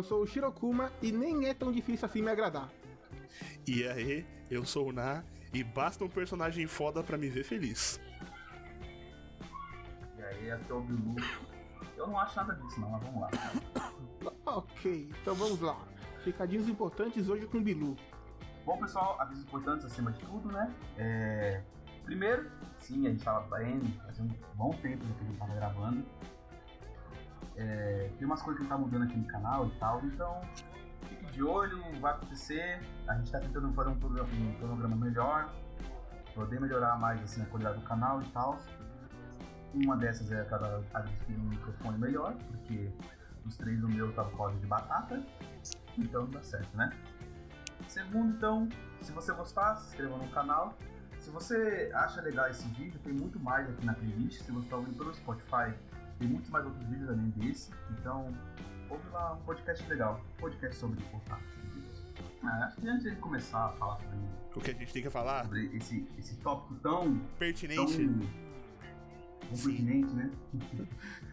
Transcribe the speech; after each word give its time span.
eu 0.00 0.04
sou 0.04 0.22
o 0.22 0.26
Shirokuma 0.26 0.90
e 1.02 1.12
nem 1.12 1.46
é 1.46 1.52
tão 1.52 1.70
difícil 1.70 2.06
assim 2.06 2.22
me 2.22 2.30
agradar. 2.30 2.70
E 3.66 3.86
aí, 3.86 4.26
eu 4.50 4.64
sou 4.64 4.88
o 4.88 4.92
Na 4.92 5.22
e 5.52 5.62
basta 5.62 6.02
um 6.02 6.08
personagem 6.08 6.66
foda 6.66 7.02
pra 7.02 7.18
me 7.18 7.28
ver 7.28 7.44
feliz. 7.44 8.00
E 10.16 10.22
aí, 10.22 10.50
aqui 10.50 10.72
é 10.72 10.74
o 10.74 10.80
Bilu. 10.80 11.16
Eu 11.98 12.06
não 12.06 12.18
acho 12.18 12.34
nada 12.34 12.54
disso, 12.54 12.80
não, 12.80 12.88
mas 12.88 13.02
vamos 13.02 13.20
lá. 13.20 13.30
ok, 14.56 15.10
então 15.20 15.34
vamos 15.34 15.60
lá. 15.60 15.76
Recadinhos 16.24 16.66
importantes 16.66 17.28
hoje 17.28 17.46
com 17.46 17.58
o 17.58 17.60
Bilu. 17.60 17.94
Bom, 18.64 18.78
pessoal, 18.78 19.20
avisos 19.20 19.44
importantes 19.44 19.84
acima 19.84 20.12
de 20.12 20.20
tudo, 20.20 20.50
né? 20.50 20.74
É... 20.96 21.62
Primeiro, 22.04 22.50
sim, 22.78 23.06
a 23.06 23.10
gente 23.10 23.22
tava 23.22 23.54
bem, 23.54 23.80
fazia 24.06 24.24
um 24.24 24.28
bom 24.54 24.70
tempo 24.80 25.04
que 25.04 25.24
a 25.24 25.26
gente 25.26 25.38
tava 25.38 25.54
gravando. 25.54 26.06
É... 27.56 28.10
Tem 28.18 28.26
umas 28.26 28.42
coisas 28.42 28.62
que 28.62 28.68
tá 28.68 28.76
mudando 28.76 29.04
aqui 29.04 29.16
no 29.16 29.26
canal 29.26 29.66
e 29.66 29.70
tal, 29.72 30.04
então 30.04 30.40
fique 31.08 31.26
de 31.32 31.42
olho, 31.42 31.82
vai 32.00 32.12
acontecer. 32.12 32.80
A 33.06 33.14
gente 33.14 33.30
tá 33.30 33.40
tentando 33.40 33.72
fazer 33.72 33.90
um 33.90 33.98
programa, 33.98 34.28
um 34.32 34.54
programa 34.54 34.96
melhor, 34.96 35.52
poder 36.34 36.60
melhorar 36.60 36.98
mais 36.98 37.22
assim, 37.22 37.42
a 37.42 37.46
qualidade 37.46 37.78
do 37.78 37.84
canal 37.84 38.22
e 38.22 38.28
tal. 38.30 38.58
Uma 39.74 39.96
dessas 39.96 40.30
é 40.32 40.44
cada 40.44 40.82
adquirir 40.94 41.38
um 41.38 41.44
microfone 41.44 41.96
melhor, 41.98 42.34
porque 42.48 42.90
os 43.46 43.56
três 43.56 43.80
do 43.80 43.88
meu 43.88 44.12
tava 44.12 44.30
com 44.30 44.50
de 44.56 44.66
batata, 44.66 45.22
então 45.96 46.26
dá 46.26 46.42
certo, 46.42 46.76
né? 46.76 46.90
Segundo, 47.86 48.36
então, 48.36 48.68
se 49.00 49.12
você 49.12 49.32
gostar, 49.32 49.76
se 49.76 49.88
inscreva 49.88 50.16
no 50.16 50.28
canal. 50.30 50.74
Se 51.18 51.30
você 51.30 51.90
acha 51.94 52.20
legal 52.20 52.48
esse 52.48 52.66
vídeo, 52.68 52.98
tem 53.00 53.12
muito 53.12 53.38
mais 53.38 53.68
aqui 53.68 53.84
na 53.84 53.94
playlist. 53.94 54.42
Se 54.42 54.52
você 54.52 54.64
está 54.64 54.76
ouvindo 54.76 54.96
pelo 54.96 55.14
Spotify, 55.14 55.74
tem 56.20 56.28
muitos 56.28 56.50
mais 56.50 56.64
outros 56.66 56.86
vídeos 56.86 57.08
além 57.08 57.30
desse. 57.30 57.72
Então, 57.98 58.32
ouve 58.90 59.08
lá 59.08 59.32
um 59.32 59.40
podcast 59.40 59.88
legal. 59.88 60.20
Um 60.36 60.40
podcast 60.40 60.78
sobre 60.78 61.02
contato. 61.04 61.42
Ah, 62.42 62.66
acho 62.66 62.80
que 62.80 62.88
antes 62.88 63.10
de 63.10 63.16
começar 63.16 63.66
a 63.66 63.68
falar 63.72 63.96
sobre 63.96 64.18
o 64.54 64.60
que 64.60 64.70
a 64.70 64.74
gente 64.74 64.92
tem 64.92 65.02
que 65.02 65.10
falar 65.10 65.44
sobre 65.44 65.76
esse, 65.76 66.06
esse 66.18 66.36
tópico 66.36 66.74
tão 66.76 67.18
pertinente, 67.38 68.08
tão, 68.08 68.18
tão 69.40 69.58
pertinente, 69.58 70.12
né? 70.12 70.30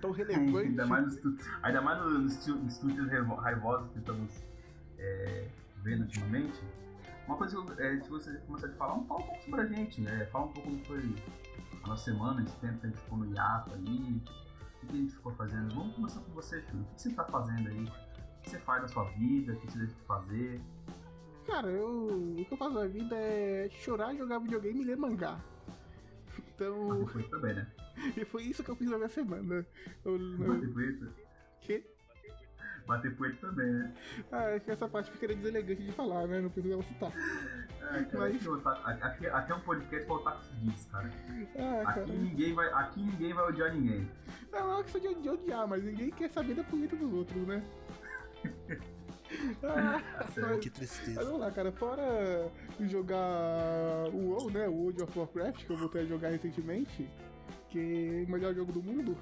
tão 0.02 0.12
relevante. 0.14 0.68
ainda 0.70 0.86
mais 0.86 1.24
nos, 1.24 1.40
ainda 1.64 1.82
mais 1.82 2.00
nos, 2.00 2.48
nos 2.48 2.74
estúdios 2.74 3.10
raivosos 3.10 3.90
que 3.92 4.00
estamos 4.00 4.32
é, 4.98 5.48
vendo 5.84 6.02
ultimamente. 6.02 6.62
Uma 7.26 7.38
coisa 7.38 7.62
que 7.62 7.82
é, 7.82 8.00
se 8.00 8.10
você 8.10 8.34
começar 8.40 8.68
a 8.68 8.74
falar, 8.74 8.96
um, 8.96 9.06
fala 9.06 9.20
um 9.20 9.24
pouco 9.24 9.44
sobre 9.44 9.62
a 9.62 9.66
gente, 9.66 10.00
né? 10.00 10.26
Fala 10.32 10.46
um 10.46 10.52
pouco 10.54 10.70
como 10.70 10.86
foi 10.86 11.16
a 11.84 11.88
nossa 11.88 12.06
semana, 12.06 12.42
esse 12.44 12.56
tempo 12.58 12.80
que 12.80 12.86
a 12.86 12.90
gente 12.90 13.02
ficou 13.02 13.18
no 13.18 13.34
hiato 13.34 13.72
o 13.72 14.47
que 14.88 14.94
a 14.94 14.98
gente 14.98 15.14
ficou 15.14 15.32
fazendo. 15.34 15.76
Vamos 15.76 15.96
começar 15.96 16.20
com 16.22 16.32
você, 16.32 16.62
Chu. 16.64 16.78
O 16.78 16.86
que 16.96 17.02
você 17.02 17.12
tá 17.14 17.26
fazendo 17.26 17.68
aí? 17.70 17.84
O 17.84 18.42
que 18.42 18.50
você 18.50 18.60
faz 18.60 18.82
na 18.82 18.88
sua 18.88 19.04
vida? 19.12 19.54
O 19.54 19.60
que 19.60 19.72
você 19.72 19.78
deixa 19.80 19.94
de 19.94 20.02
fazer? 20.02 20.62
Cara, 21.46 21.68
eu, 21.70 22.36
o 22.40 22.46
que 22.46 22.52
eu 22.52 22.58
faço 22.58 22.74
na 22.74 22.86
vida 22.86 23.16
é 23.16 23.70
chorar, 23.70 24.16
jogar 24.16 24.40
videogame 24.40 24.82
e 24.82 24.86
ler 24.86 24.98
mangá. 24.98 25.40
Então. 26.56 27.00
Mas 27.00 27.12
foi 27.12 27.24
também, 27.24 27.56
né? 27.56 27.68
E 28.16 28.24
foi 28.26 28.44
isso 28.44 28.64
que 28.64 28.70
eu 28.70 28.76
fiz 28.76 28.90
na 28.90 28.98
minha 28.98 29.10
semana. 29.10 29.66
Eu, 30.06 30.20
eu... 30.20 31.14
Que? 31.62 31.84
Bater 32.88 33.16
poeira 33.18 33.36
também, 33.42 33.70
né? 33.70 33.94
Ah, 34.32 34.56
acho 34.56 34.66
que 34.66 34.72
essa 34.72 34.88
parte 34.88 35.12
ficaria 35.12 35.36
deselegante 35.36 35.84
de 35.84 35.92
falar, 35.92 36.26
né? 36.26 36.40
Não 36.40 36.50
precisa 36.50 36.82
citar. 36.84 37.12
É, 37.82 38.04
cara, 38.04 38.30
Mas... 38.30 39.04
aqui, 39.04 39.28
aqui, 39.28 39.52
é 39.52 39.56
um 39.56 39.60
podcast 39.60 40.06
pra 40.06 40.16
otaku 40.16 40.44
diz, 40.62 40.86
cara. 40.86 41.12
Ah, 41.58 41.90
aqui, 41.90 42.12
Ninguém 42.12 42.54
vai, 42.54 42.68
aqui 42.72 43.02
ninguém 43.02 43.34
vai 43.34 43.46
odiar 43.46 43.74
ninguém. 43.74 44.10
Não, 44.52 44.68
não 44.68 44.80
é 44.80 44.84
questão 44.84 45.22
de 45.22 45.30
odiar, 45.30 45.68
mas 45.68 45.84
ninguém 45.84 46.10
quer 46.12 46.30
saber 46.30 46.54
da 46.54 46.64
punheta 46.64 46.96
dos 46.96 47.14
outros, 47.14 47.46
né? 47.46 47.62
ah, 49.64 50.02
que 50.62 50.70
tristeza. 50.70 51.16
Mas 51.16 51.26
vamos 51.26 51.42
lá, 51.42 51.52
cara. 51.52 51.72
Fora 51.74 52.50
jogar 52.80 54.08
o 54.14 54.30
WoW, 54.30 54.50
né? 54.50 54.68
O 54.68 54.74
World 54.74 55.04
of 55.04 55.20
Warcraft, 55.20 55.66
que 55.66 55.70
eu 55.70 55.78
voltei 55.78 56.04
a 56.04 56.06
jogar 56.06 56.30
recentemente, 56.30 57.10
que 57.70 58.22
é 58.22 58.26
o 58.28 58.32
melhor 58.32 58.54
jogo 58.54 58.72
do 58.72 58.82
mundo. 58.82 59.18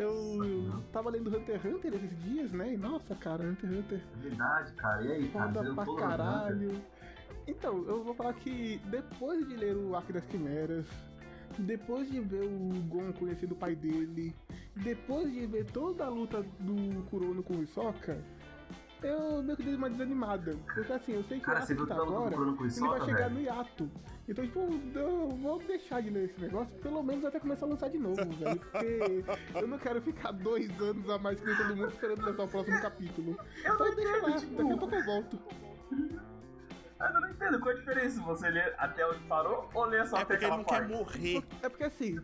Eu 0.00 0.82
tava 0.92 1.10
lendo 1.10 1.28
Hunter 1.28 1.56
x 1.56 1.64
Hunter 1.74 1.94
esses 1.94 2.22
dias, 2.22 2.52
né? 2.52 2.72
E 2.72 2.76
nossa, 2.76 3.14
cara, 3.14 3.44
Hunter 3.44 3.70
x 3.70 3.78
Hunter. 3.78 4.00
Verdade, 4.22 4.72
cara. 4.72 5.02
E 5.02 5.12
aí, 5.12 5.28
cara? 5.28 5.52
Foda 5.52 5.74
pra 5.74 5.94
caralho. 5.96 6.82
Então, 7.46 7.84
eu 7.86 8.02
vou 8.02 8.14
falar 8.14 8.32
que 8.34 8.80
depois 8.86 9.46
de 9.46 9.56
ler 9.56 9.76
o 9.76 9.94
Arco 9.94 10.12
das 10.12 10.24
Quimeras, 10.24 10.86
depois 11.58 12.10
de 12.10 12.20
ver 12.20 12.44
o 12.44 12.80
Gon 12.88 13.12
conhecendo 13.12 13.52
o 13.52 13.56
pai 13.56 13.74
dele, 13.74 14.34
depois 14.76 15.30
de 15.32 15.46
ver 15.46 15.66
toda 15.66 16.04
a 16.04 16.08
luta 16.08 16.42
do 16.60 17.02
Kurono 17.10 17.42
com 17.42 17.54
o 17.54 17.62
Hisoka, 17.62 18.18
eu 19.02 19.42
meio 19.42 19.56
que 19.56 19.62
dei 19.62 19.74
uma 19.74 19.90
desanimada. 19.90 20.56
Porque 20.74 20.92
assim, 20.92 21.12
eu 21.12 21.24
sei 21.24 21.38
que 21.38 21.44
Cara, 21.44 21.60
o 21.60 21.62
Arco 21.62 21.86
tá 21.86 21.94
agora, 21.94 22.34
ele 22.34 22.54
vai 22.56 22.70
chegar 22.70 23.04
velho. 23.04 23.30
no 23.30 23.40
hiato. 23.40 23.90
Então, 24.28 24.44
tipo, 24.44 24.60
eu 24.94 25.28
vou 25.28 25.58
deixar 25.58 26.00
de 26.02 26.10
ler 26.10 26.30
esse 26.30 26.40
negócio, 26.40 26.72
pelo 26.78 27.02
menos 27.02 27.24
até 27.24 27.40
começar 27.40 27.66
a 27.66 27.68
lançar 27.68 27.88
de 27.90 27.98
novo, 27.98 28.16
velho. 28.16 28.60
Porque 28.60 29.24
eu 29.54 29.66
não 29.66 29.78
quero 29.78 30.00
ficar 30.00 30.32
dois 30.32 30.70
anos 30.80 31.08
a 31.10 31.18
mais 31.18 31.40
que 31.40 31.56
todo 31.56 31.76
mundo 31.76 31.88
esperando 31.88 32.24
lançar 32.24 32.44
o 32.44 32.48
próximo 32.48 32.80
capítulo. 32.80 33.36
Eu 33.64 33.74
então 33.74 33.94
deixa 33.94 34.26
lá, 34.26 34.36
tipo... 34.36 34.56
daqui 34.56 34.72
a 34.72 34.76
pouco 34.76 34.94
eu 34.94 35.04
volto. 35.04 35.38
Eu 37.00 37.18
não 37.18 37.30
entendo 37.30 37.58
qual 37.60 37.74
a 37.74 37.78
diferença 37.78 38.20
você 38.20 38.50
ler 38.50 38.74
até 38.76 39.06
onde 39.06 39.20
parou 39.20 39.70
ou 39.72 39.84
ler 39.86 40.06
só 40.06 40.18
é 40.18 40.20
até 40.20 40.34
aquela 40.34 40.62
parte. 40.62 40.74
É 40.74 40.86
porque 40.86 40.92
ele 40.92 40.98
não 40.98 41.04
quer 41.06 41.18
morrer. 41.18 41.44
É 41.62 41.68
porque 41.70 41.84
assim, 41.84 42.20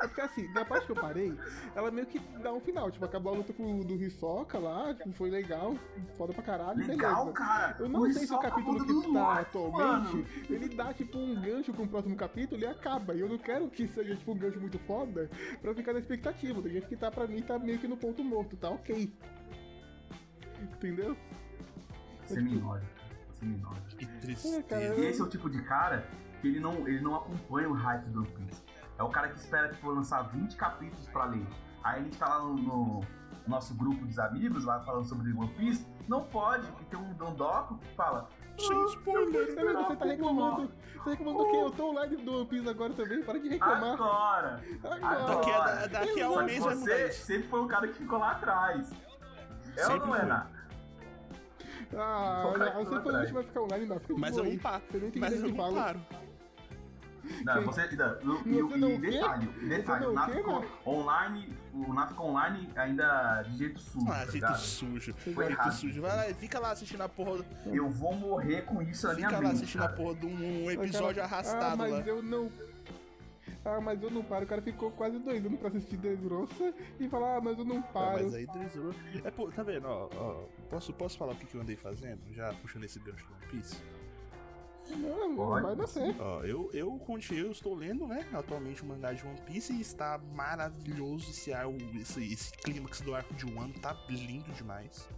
é 0.00 0.06
porque 0.06 0.20
assim, 0.20 0.52
na 0.52 0.64
parte 0.64 0.86
que 0.86 0.92
eu 0.92 0.96
parei, 0.96 1.36
ela 1.74 1.90
meio 1.90 2.06
que 2.06 2.18
dá 2.42 2.52
um 2.52 2.60
final. 2.60 2.90
Tipo, 2.90 3.04
acabou 3.04 3.32
a 3.32 3.36
luta 3.36 3.52
com, 3.52 3.80
do 3.80 3.94
Hisoka 3.94 4.58
lá, 4.58 4.94
tipo, 4.94 5.12
foi 5.12 5.30
legal, 5.30 5.76
foda 6.16 6.32
pra 6.32 6.42
caralho. 6.42 6.86
Legal, 6.86 7.26
beleza. 7.26 7.32
cara. 7.32 7.76
Eu 7.78 7.88
não 7.88 8.00
o 8.00 8.12
sei 8.12 8.26
se 8.26 8.34
o 8.34 8.38
capítulo 8.38 8.84
que 8.84 8.92
está 8.92 9.40
atualmente, 9.40 10.16
mano. 10.16 10.26
ele 10.50 10.68
dá 10.68 10.92
tipo 10.92 11.18
um 11.18 11.40
gancho 11.40 11.72
com 11.72 11.84
o 11.84 11.88
próximo 11.88 12.16
capítulo 12.16 12.60
e 12.60 12.66
acaba. 12.66 13.14
E 13.14 13.20
eu 13.20 13.28
não 13.28 13.38
quero 13.38 13.68
que 13.68 13.86
seja 13.88 14.16
tipo 14.16 14.32
um 14.32 14.38
gancho 14.38 14.60
muito 14.60 14.78
foda 14.80 15.30
pra 15.60 15.74
ficar 15.74 15.92
na 15.92 16.00
expectativa. 16.00 16.60
Do 16.60 16.68
jeito 16.68 16.88
que 16.88 16.96
tá 16.96 17.10
pra 17.10 17.26
mim, 17.26 17.40
tá 17.42 17.58
meio 17.58 17.78
que 17.78 17.86
no 17.86 17.96
ponto 17.96 18.24
morto, 18.24 18.56
tá 18.56 18.70
ok. 18.70 19.12
Entendeu? 20.60 21.16
Seminório. 22.26 22.86
Seminório. 23.32 23.82
Que 23.96 24.06
tristeza. 24.06 24.56
É, 24.56 24.62
cara, 24.62 25.00
Esse 25.00 25.20
é 25.20 25.24
o 25.24 25.28
tipo 25.28 25.50
de 25.50 25.62
cara 25.62 26.06
que 26.40 26.48
ele 26.48 26.60
não, 26.60 26.86
ele 26.88 27.00
não 27.00 27.14
acompanha 27.14 27.68
o 27.68 27.72
hype 27.72 28.04
do 28.06 28.20
One 28.20 28.28
Piece. 28.28 28.63
É 28.98 29.02
o 29.02 29.08
cara 29.08 29.28
que 29.28 29.38
espera, 29.38 29.68
tipo, 29.68 29.90
lançar 29.90 30.22
20 30.22 30.56
capítulos 30.56 31.06
pra 31.08 31.24
ler. 31.24 31.46
Aí 31.82 32.00
a 32.00 32.04
gente 32.04 32.16
tá 32.16 32.28
lá 32.28 32.38
no, 32.40 32.54
no 32.54 33.00
nosso 33.46 33.74
grupo 33.74 34.04
dos 34.06 34.18
amigos, 34.18 34.64
lá 34.64 34.80
falando 34.80 35.04
sobre 35.04 35.32
One 35.32 35.48
Piece. 35.54 35.86
Não 36.08 36.22
pode, 36.24 36.66
porque 36.68 36.84
tem 36.84 36.98
um 36.98 37.12
dondoco 37.14 37.78
que 37.78 37.94
fala. 37.94 38.28
Sem 38.58 38.84
spoiler, 38.86 39.46
você 39.46 39.96
tá 39.96 40.04
reclamando. 40.04 40.70
Você 40.92 40.98
tá 40.98 41.10
reclamando 41.10 41.38
do 41.38 41.50
quê? 41.50 41.56
Eu 41.56 41.70
tô 41.70 41.90
online 41.90 42.16
do 42.16 42.36
One 42.36 42.46
Piece 42.46 42.68
agora 42.68 42.92
também, 42.92 43.22
para 43.22 43.38
de 43.40 43.48
reclamar. 43.48 43.92
Agora! 43.94 44.60
Agora. 44.84 45.34
Daqui 45.34 45.50
a, 45.50 45.86
daqui 45.86 46.22
a 46.22 46.30
um 46.30 46.44
mês 46.44 46.62
vai 46.62 46.74
mudar 46.74 46.92
Você 46.92 47.12
sempre 47.12 47.48
foi 47.48 47.60
o 47.60 47.66
cara 47.66 47.88
que 47.88 47.94
ficou 47.94 48.18
lá 48.18 48.32
atrás. 48.32 48.92
É 49.76 49.88
ou 49.88 49.98
não 49.98 50.14
é? 50.14 50.46
Ah, 51.96 52.42
você 52.76 53.00
foi 53.00 53.12
o 53.12 53.18
último 53.18 53.38
a 53.38 53.42
ficar 53.42 53.60
online, 53.62 53.86
não. 53.86 54.00
Mas 54.18 54.36
eu 54.36 54.44
não 54.44 54.58
paro. 54.58 54.82
Você 54.90 54.98
nem 54.98 55.10
tem 55.10 55.20
Mas 55.20 55.32
eu 55.32 55.48
não 55.48 55.72
paro. 55.72 56.00
Não, 57.44 57.62
você. 57.64 57.88
Não, 58.22 58.40
e, 58.44 58.62
você 58.62 58.76
não 58.76 59.00
detalhe, 59.00 59.46
detalhe, 59.68 60.06
o 60.06 60.12
NAF 60.12 60.32
ficou 60.32 60.64
online, 60.86 61.56
o 61.72 61.92
NAF 61.92 62.08
ficou 62.10 62.30
online 62.30 62.70
ainda 62.76 63.42
de 63.42 63.58
jeito 63.58 63.80
sujo. 63.80 64.06
Ah, 64.08 64.24
tá 64.24 64.30
jeito 64.30 64.58
sujo. 64.58 65.14
Foi 65.14 65.46
jeito 65.46 65.72
sujo. 65.72 66.02
Vai 66.02 66.16
lá, 66.16 66.34
fica 66.34 66.58
lá 66.58 66.70
assistindo 66.72 67.02
a 67.02 67.08
porra. 67.08 67.44
Eu 67.66 67.88
vou 67.88 68.14
morrer 68.14 68.62
com 68.62 68.82
isso 68.82 69.06
minha 69.14 69.28
Fica 69.28 69.40
lá 69.40 69.50
assistindo 69.50 69.80
cara. 69.80 69.92
a 69.92 69.96
porra 69.96 70.14
de 70.14 70.26
um 70.26 70.70
episódio 70.70 71.22
cara, 71.22 71.34
arrastado 71.34 71.74
ah, 71.74 71.76
mas 71.76 71.92
lá. 71.92 72.00
eu 72.00 72.22
não. 72.22 72.50
Ah, 73.64 73.80
mas 73.80 74.02
eu 74.02 74.10
não 74.10 74.22
paro. 74.22 74.44
O 74.44 74.48
cara 74.48 74.60
ficou 74.60 74.90
quase 74.90 75.18
dois 75.18 75.44
anos 75.44 75.58
pra 75.58 75.68
assistir 75.68 75.96
Dressrosa 75.96 76.74
e 77.00 77.08
falar, 77.08 77.36
ah, 77.36 77.40
mas 77.40 77.58
eu 77.58 77.64
não 77.64 77.80
paro. 77.80 78.24
mas 78.24 78.34
aí 78.34 78.46
Dressrosa... 78.46 78.98
É, 79.24 79.30
pô, 79.30 79.50
tá 79.50 79.62
vendo, 79.62 79.86
ó, 79.86 80.10
ó, 80.14 80.44
posso, 80.68 80.92
posso 80.92 81.16
falar 81.16 81.32
o 81.32 81.36
que, 81.36 81.46
que 81.46 81.54
eu 81.54 81.62
andei 81.62 81.76
fazendo? 81.76 82.20
Já 82.32 82.52
puxando 82.54 82.84
esse 82.84 82.98
gancho 82.98 83.26
do 83.26 83.32
One 83.32 83.46
Piece? 83.50 83.82
Não, 84.90 85.36
vai 85.36 85.76
dar 85.76 85.86
certo. 85.86 86.20
Ó, 86.20 86.42
eu, 86.42 86.70
eu 86.72 86.90
continuo, 86.98 87.46
eu 87.46 87.52
estou 87.52 87.74
lendo, 87.74 88.06
né, 88.06 88.26
atualmente 88.32 88.82
o 88.82 88.86
mangá 88.86 89.12
de 89.12 89.26
One 89.26 89.40
Piece 89.42 89.72
e 89.72 89.80
está 89.80 90.18
maravilhoso 90.34 91.30
esse, 91.30 91.50
esse, 92.00 92.32
esse 92.32 92.52
clímax 92.52 93.00
do 93.00 93.14
arco 93.14 93.34
de 93.34 93.46
Wano, 93.46 93.72
tá 93.80 93.96
lindo 94.08 94.50
demais. 94.52 95.08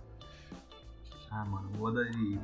Ah, 1.30 1.44
mano, 1.44 1.70
o 1.78 1.82
Oda, 1.82 2.02
ele... 2.02 2.40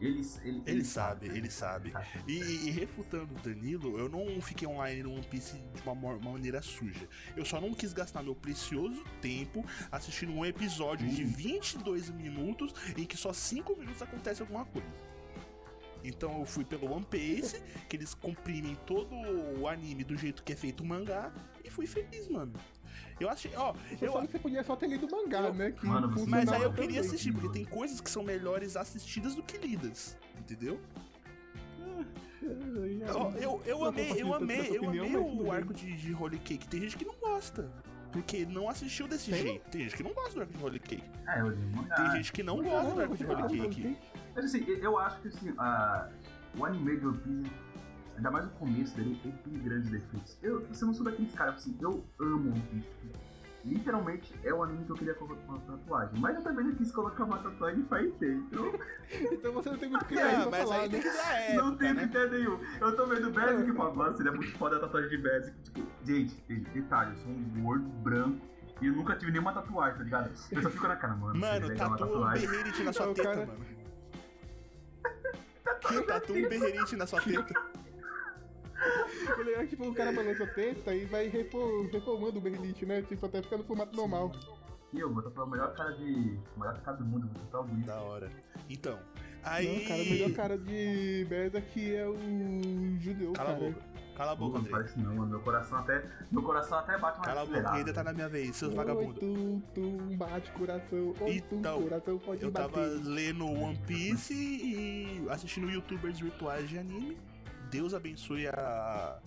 Ele, 0.00 0.22
ele, 0.44 0.62
ele, 0.64 0.84
sabe, 0.84 1.26
ele 1.26 1.50
sabe. 1.50 1.92
E, 2.24 2.68
e, 2.68 2.70
refutando 2.70 3.34
o 3.34 3.38
Danilo, 3.40 3.98
eu 3.98 4.08
não 4.08 4.40
fiquei 4.40 4.66
online 4.66 5.02
no 5.02 5.12
One 5.12 5.26
Piece 5.26 5.58
de 5.74 5.82
uma, 5.82 5.90
uma, 5.90 6.30
maneira 6.30 6.62
suja. 6.62 7.08
Eu 7.36 7.44
só 7.44 7.60
não 7.60 7.74
quis 7.74 7.92
gastar 7.92 8.22
meu 8.22 8.34
precioso 8.34 9.02
tempo 9.20 9.64
assistindo 9.90 10.30
um 10.30 10.44
episódio 10.44 11.08
de 11.08 11.24
22 11.24 12.10
minutos 12.10 12.72
em 12.96 13.04
que 13.04 13.16
só 13.16 13.32
5 13.32 13.74
minutos 13.74 14.00
acontece 14.00 14.40
alguma 14.40 14.64
coisa. 14.66 14.86
Então 16.04 16.38
eu 16.38 16.44
fui 16.44 16.64
pelo 16.64 16.90
One 16.92 17.04
Piece, 17.04 17.60
que 17.88 17.96
eles 17.96 18.14
comprimem 18.14 18.76
todo 18.86 19.14
o 19.60 19.66
anime 19.68 20.04
do 20.04 20.16
jeito 20.16 20.42
que 20.42 20.52
é 20.52 20.56
feito 20.56 20.82
o 20.82 20.86
mangá, 20.86 21.32
e 21.64 21.70
fui 21.70 21.86
feliz, 21.86 22.28
mano. 22.28 22.52
Eu 23.20 23.28
achei, 23.28 23.50
ó, 23.56 23.72
Você 23.72 24.06
eu, 24.06 24.12
sabe 24.12 24.26
que 24.26 24.32
você 24.32 24.38
podia 24.38 24.62
só 24.64 24.76
ter 24.76 24.86
lido 24.88 25.06
o 25.06 25.10
mangá, 25.10 25.40
Eu- 25.40 25.54
né? 25.54 25.72
Que 25.72 25.86
Mano, 25.86 26.12
mas 26.28 26.48
aí 26.52 26.62
eu 26.62 26.72
queria 26.72 26.86
também. 26.88 27.00
assistir, 27.00 27.32
porque 27.32 27.48
tem 27.48 27.64
coisas 27.64 28.00
que 28.00 28.08
são 28.10 28.22
melhores 28.22 28.76
assistidas 28.76 29.34
do 29.34 29.42
que 29.42 29.58
lidas, 29.58 30.16
entendeu? 30.38 30.80
Ó, 33.14 33.30
eu, 33.32 33.60
eu 33.66 33.78
Não 33.80 33.84
amei, 33.86 34.12
eu 34.16 34.34
amei, 34.34 34.76
eu 34.76 34.88
amei 34.88 35.16
o 35.16 35.50
arco 35.50 35.74
de, 35.74 35.92
de 35.96 36.14
Holy 36.14 36.38
Cake. 36.38 36.68
Tem 36.68 36.80
gente 36.80 36.96
que 36.96 37.04
não 37.04 37.14
gosta. 37.20 37.70
Porque 38.12 38.46
não 38.46 38.68
assistiu 38.70 39.06
desse 39.06 39.30
Tem? 39.30 39.42
jeito. 39.42 39.70
Tem 39.70 39.82
gente 39.82 39.96
que 39.96 40.02
não 40.02 40.14
gosta 40.14 40.34
do 40.34 40.40
arco 40.42 40.52
de 40.56 40.64
Holy 40.64 40.80
Cake. 40.80 41.04
É, 41.26 41.40
eu 41.40 41.50
li. 41.50 41.58
Tem 41.96 42.10
gente 42.16 42.32
que 42.32 42.42
não 42.42 42.62
gosta 42.62 42.90
do 42.94 43.00
arco 43.02 43.16
de 43.16 43.26
Holy 43.26 43.48
Cake. 43.68 43.98
Mas 44.38 44.44
assim, 44.54 44.64
eu 44.68 44.96
acho 44.96 45.20
que 45.20 45.26
assim, 45.28 45.52
a- 45.58 46.08
o 46.56 46.64
anime 46.64 46.96
de 46.96 47.06
One 47.08 47.18
Piece, 47.18 47.50
ainda 48.16 48.30
mais 48.30 48.46
o 48.46 48.50
começo 48.50 48.96
dele, 48.96 49.20
ele 49.24 49.34
tem 49.42 49.52
grandes 49.64 49.90
defeitos. 49.90 50.38
Eu, 50.40 50.60
eu 50.60 50.86
não 50.86 50.94
sou 50.94 51.04
daqueles 51.04 51.34
caras, 51.34 51.56
assim, 51.56 51.76
eu 51.80 52.04
amo 52.20 52.50
One 52.52 52.60
Piece. 52.70 52.88
Literalmente 53.64 54.32
é 54.44 54.54
o 54.54 54.62
anime 54.62 54.84
que 54.84 54.92
eu 54.92 54.96
queria 54.96 55.14
colocar 55.14 55.42
uma 55.48 55.58
tatuagem. 55.58 56.20
Mas 56.20 56.36
eu 56.36 56.42
também 56.44 56.64
não 56.66 56.74
quis 56.76 56.92
colocar 56.92 57.24
uma 57.24 57.38
tatuagem 57.38 57.80
e 57.80 57.84
Fairy 57.88 58.14
Então 58.22 58.72
Então 59.32 59.52
você 59.54 59.70
não 59.70 59.76
tem 59.78 59.88
muito 59.90 60.04
Ah, 60.04 60.06
pra 60.46 60.50
mas 60.52 60.62
falar, 60.68 60.80
aí 60.82 60.88
tem 60.88 61.00
né? 61.02 61.10
que 61.10 61.16
dar 61.16 61.56
não 61.56 61.68
época, 61.70 61.76
tem 61.84 61.94
né? 61.94 62.02
critério 62.02 62.30
nenhum. 62.30 62.60
Eu 62.80 62.96
tô 62.96 63.06
vendo 63.06 63.30
Basic 63.32 63.68
e 63.70 63.74
falo, 63.74 63.96
mano, 63.96 64.16
seria 64.16 64.30
muito 64.32 64.52
foda 64.56 64.76
a 64.76 64.78
tatuagem 64.78 65.10
de 65.10 65.18
Basic. 65.18 65.56
Tipo, 65.64 65.82
gente, 66.04 66.34
detalhe, 66.72 67.10
eu 67.10 67.16
sou 67.16 67.32
um 67.32 67.60
gordo 67.62 67.88
branco 67.88 68.38
e 68.80 68.86
eu 68.86 68.92
nunca 68.94 69.16
tive 69.16 69.32
nenhuma 69.32 69.52
tatuagem, 69.52 69.98
tá 69.98 70.04
ligado? 70.04 70.30
Eu 70.52 70.62
só 70.62 70.70
fico 70.70 70.86
na 70.86 70.94
cara, 70.96 71.16
mano. 71.16 71.36
Mano, 71.40 71.74
tatua 71.76 72.28
um 72.28 72.30
berrite 72.32 72.84
na 72.84 72.92
sua 72.92 73.06
Não, 73.06 73.14
teta, 73.14 73.28
cara- 73.34 73.46
mano. 73.46 73.77
Tatua 76.06 76.36
um 76.36 76.48
berrite 76.48 76.96
na 76.96 77.06
sua 77.06 77.20
teta. 77.20 77.54
O 79.36 79.42
legal 79.42 79.62
é 79.62 79.64
que 79.64 79.70
tipo, 79.70 79.88
o 79.88 79.94
cara 79.94 80.12
balança 80.12 80.44
a 80.44 80.46
testa 80.46 80.94
e 80.94 81.04
vai 81.06 81.28
refor- 81.28 81.86
reformando 81.90 82.38
o 82.38 82.40
Berlite, 82.40 82.86
né? 82.86 83.02
Tipo, 83.02 83.26
até 83.26 83.42
ficar 83.42 83.58
no 83.58 83.64
formato 83.64 83.96
normal. 83.96 84.30
E 84.92 85.00
eu 85.00 85.12
vou 85.12 85.22
tatuar 85.22 85.46
a 85.46 85.50
melhor 85.50 85.74
cara 85.74 85.92
de. 85.92 86.38
a 86.56 86.60
melhor 86.60 86.80
cara 86.82 86.96
do 86.96 87.04
mundo, 87.04 87.26
vou 87.26 87.44
tatuar 87.44 87.64
o 87.64 87.74
Luiz. 87.74 87.86
Da 87.86 88.00
hora. 88.00 88.30
Então, 88.70 88.98
aí... 89.42 89.78
Não, 89.80 89.88
cara, 89.88 90.02
o 90.02 90.06
melhor 90.06 90.32
cara 90.32 90.58
de 90.58 91.26
Beza 91.28 91.60
que 91.60 91.94
é 91.94 92.06
o 92.06 92.16
judeu, 93.00 93.32
Cala 93.32 93.50
a 93.50 93.54
cara. 93.54 93.66
boca. 93.66 93.82
Cala 94.18 94.32
a 94.32 94.34
boca, 94.34 94.54
não 94.54 94.60
André. 94.60 94.70
faz 94.72 94.86
isso 94.90 94.98
não, 94.98 95.14
mano. 95.14 95.30
Meu 95.30 95.40
coração 95.40 95.78
até. 95.78 96.04
Meu 96.32 96.42
coração 96.42 96.78
até 96.78 96.98
bate 96.98 97.18
mais 97.20 97.28
Cala 97.28 97.42
a 97.42 97.46
boca, 97.46 97.70
ainda 97.72 97.92
tá 97.94 98.02
na 98.02 98.12
minha 98.12 98.28
vez, 98.28 98.56
seus 98.56 98.72
Oi, 98.72 98.76
vagabundos. 98.76 99.20
tum, 99.20 99.60
tum, 99.74 100.16
bate 100.16 100.50
coração. 100.50 101.14
Oi, 101.20 101.40
tum, 101.40 101.58
Então, 101.60 101.82
coração 101.82 102.18
pode 102.18 102.42
Eu 102.42 102.50
tava 102.50 102.68
bater. 102.68 103.00
lendo 103.04 103.46
One 103.46 103.78
Piece 103.86 104.34
e 104.34 105.24
assistindo 105.30 105.70
youtubers 105.70 106.18
virtuais 106.18 106.68
de 106.68 106.78
anime. 106.78 107.16
Deus 107.70 107.94
abençoe 107.94 108.48
a, 108.48 109.18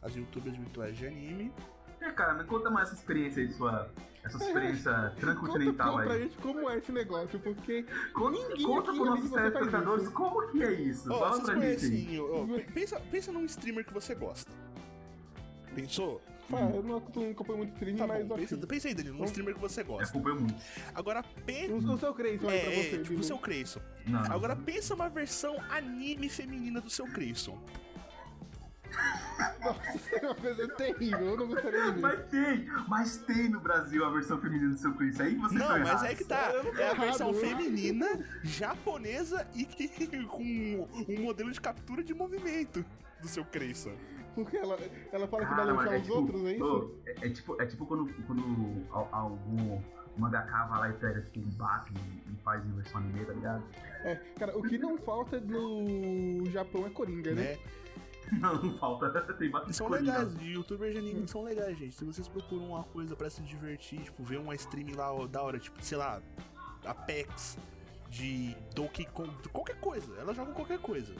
as 0.00 0.16
youtubers 0.16 0.56
virtuais 0.56 0.96
de 0.96 1.06
anime. 1.06 1.52
É, 2.00 2.10
cara, 2.10 2.34
me 2.34 2.44
conta 2.44 2.70
mais 2.70 2.88
essa 2.88 2.96
experiência 2.96 3.42
aí, 3.42 3.52
sua. 3.52 3.90
Essa 4.22 4.36
experiência 4.36 4.92
Conta, 4.92 5.16
transcontinental 5.18 5.92
conta 5.92 6.04
pra 6.04 6.12
aí. 6.14 6.22
gente 6.24 6.36
como 6.38 6.68
é 6.68 6.76
esse 6.78 6.92
negócio, 6.92 7.38
porque 7.40 7.86
Conta, 8.12 8.38
ninguém 8.38 8.66
conta 8.66 8.92
pros 8.92 8.98
nossos 9.06 9.30
telespectadores 9.30 10.08
como 10.10 10.48
que 10.48 10.62
é 10.62 10.72
isso. 10.72 11.10
Ó, 11.10 11.18
Fala 11.20 11.40
pra 11.42 11.54
gente 11.60 12.20
pe- 12.56 12.72
pensa, 12.74 13.00
pensa 13.10 13.32
num 13.32 13.44
streamer 13.46 13.84
que 13.86 13.94
você 13.94 14.14
gosta. 14.14 14.50
Pensou? 15.74 16.20
Ah, 16.52 16.68
eu 16.74 16.82
não 16.82 16.96
acompanho 16.96 17.58
muito 17.58 17.72
streaming, 17.74 17.96
Tá 17.98 18.06
mas 18.08 18.26
bom, 18.26 18.34
pensa, 18.34 18.56
pensa 18.58 18.88
aí, 18.88 18.94
Danilo, 18.94 19.16
num 19.18 19.24
streamer 19.24 19.54
que 19.54 19.60
você 19.60 19.80
É, 19.82 19.84
gosta. 19.84 20.04
acompanho 20.10 20.40
muito. 20.40 20.60
Agora 20.94 21.22
pensa. 21.46 21.72
O, 21.72 21.94
o 21.94 21.98
seu 21.98 22.12
Creyson 22.12 22.48
aí 22.48 22.60
pra 22.60 22.70
É, 22.72 22.82
você, 22.82 22.96
é, 22.96 23.02
tipo 23.02 23.20
o 23.20 23.22
seu 23.22 23.38
Creyson. 23.38 23.80
Agora 24.28 24.56
pensa 24.56 24.94
uma 24.94 25.08
versão 25.08 25.56
anime 25.70 26.28
feminina 26.28 26.80
do 26.80 26.90
seu 26.90 27.06
Creyson. 27.06 27.56
Nossa, 29.60 30.16
é 30.16 30.26
uma 30.26 30.34
coisa 30.34 30.68
terrível, 30.74 31.20
eu 31.20 31.36
não 31.36 31.46
gostaria 31.48 31.80
de 31.86 31.90
ver. 31.92 32.00
Mas 32.00 32.20
tem, 32.28 32.66
mas 32.88 33.16
tem 33.18 33.48
no 33.48 33.60
Brasil 33.60 34.04
a 34.04 34.10
versão 34.10 34.38
feminina 34.40 34.70
do 34.70 34.78
seu 34.78 34.94
Chris. 34.94 35.20
Aí 35.20 35.34
vocês 35.36 35.52
Não, 35.52 35.60
estão 35.60 35.78
mas 35.78 35.88
errados. 35.88 36.04
é 36.10 36.14
que 36.14 36.24
tá. 36.24 36.36
É 36.36 36.58
a 36.88 36.90
errado, 36.92 37.00
versão 37.00 37.28
eu- 37.28 37.34
feminina, 37.34 38.06
japonesa 38.42 39.46
e 39.54 39.64
que- 39.64 39.88
com 40.26 40.42
um 41.08 41.20
modelo 41.22 41.50
de 41.50 41.60
captura 41.60 42.02
de 42.02 42.14
movimento 42.14 42.84
do 43.20 43.28
seu 43.28 43.44
Creyson. 43.44 43.92
Porque 44.34 44.56
ela, 44.56 44.78
ela 45.12 45.26
fala 45.26 45.44
que 45.44 45.54
vai 45.54 45.64
lançar 45.66 45.92
é 45.94 45.96
os 45.98 46.02
tipo, 46.04 46.14
outros, 46.14 46.44
é 46.44 46.52
isso? 46.54 46.94
é, 47.06 47.26
é 47.26 47.30
tipo, 47.30 47.60
é 47.62 47.66
tipo 47.66 47.84
quando, 47.86 48.06
quando 48.26 48.86
al- 48.92 49.08
algum 49.10 49.80
mangaka 50.16 50.66
vai 50.66 50.78
lá 50.80 50.88
e 50.90 50.92
pega 50.94 51.20
tipo, 51.22 51.40
um 51.40 51.50
bate 51.56 51.92
e, 51.92 52.32
e 52.32 52.36
faz 52.44 52.64
em 52.64 52.70
versão 52.72 53.00
anime, 53.00 53.24
tá 53.24 53.32
ligado? 53.32 53.64
É, 54.04 54.14
cara, 54.38 54.56
o 54.56 54.62
que 54.62 54.78
não 54.78 54.96
falta 54.98 55.40
no 55.40 56.44
Japão 56.50 56.86
é 56.86 56.90
Coringa, 56.90 57.32
né? 57.34 57.42
Né? 57.42 57.58
Não, 58.38 58.54
não 58.62 58.74
falta. 58.78 59.10
Tem 59.34 59.50
bastante 59.50 59.76
São 59.76 59.88
legais, 59.88 60.34
youtubers 60.40 60.92
de 60.92 60.98
anime 60.98 61.26
são 61.26 61.42
legais, 61.42 61.76
gente. 61.78 61.94
Se 61.94 62.04
vocês 62.04 62.28
procuram 62.28 62.66
uma 62.66 62.84
coisa 62.84 63.16
pra 63.16 63.28
se 63.30 63.42
divertir, 63.42 64.00
tipo, 64.02 64.22
ver 64.22 64.38
uma 64.38 64.54
stream 64.54 64.96
lá 64.96 65.12
ó, 65.12 65.26
da 65.26 65.42
hora, 65.42 65.58
tipo, 65.58 65.82
sei 65.82 65.98
lá, 65.98 66.22
Apex, 66.84 67.58
de 68.08 68.56
Donkey 68.74 69.04
Kong, 69.06 69.30
qualquer 69.52 69.78
coisa. 69.80 70.14
Ela 70.18 70.32
joga 70.34 70.52
qualquer 70.52 70.78
coisa. 70.78 71.14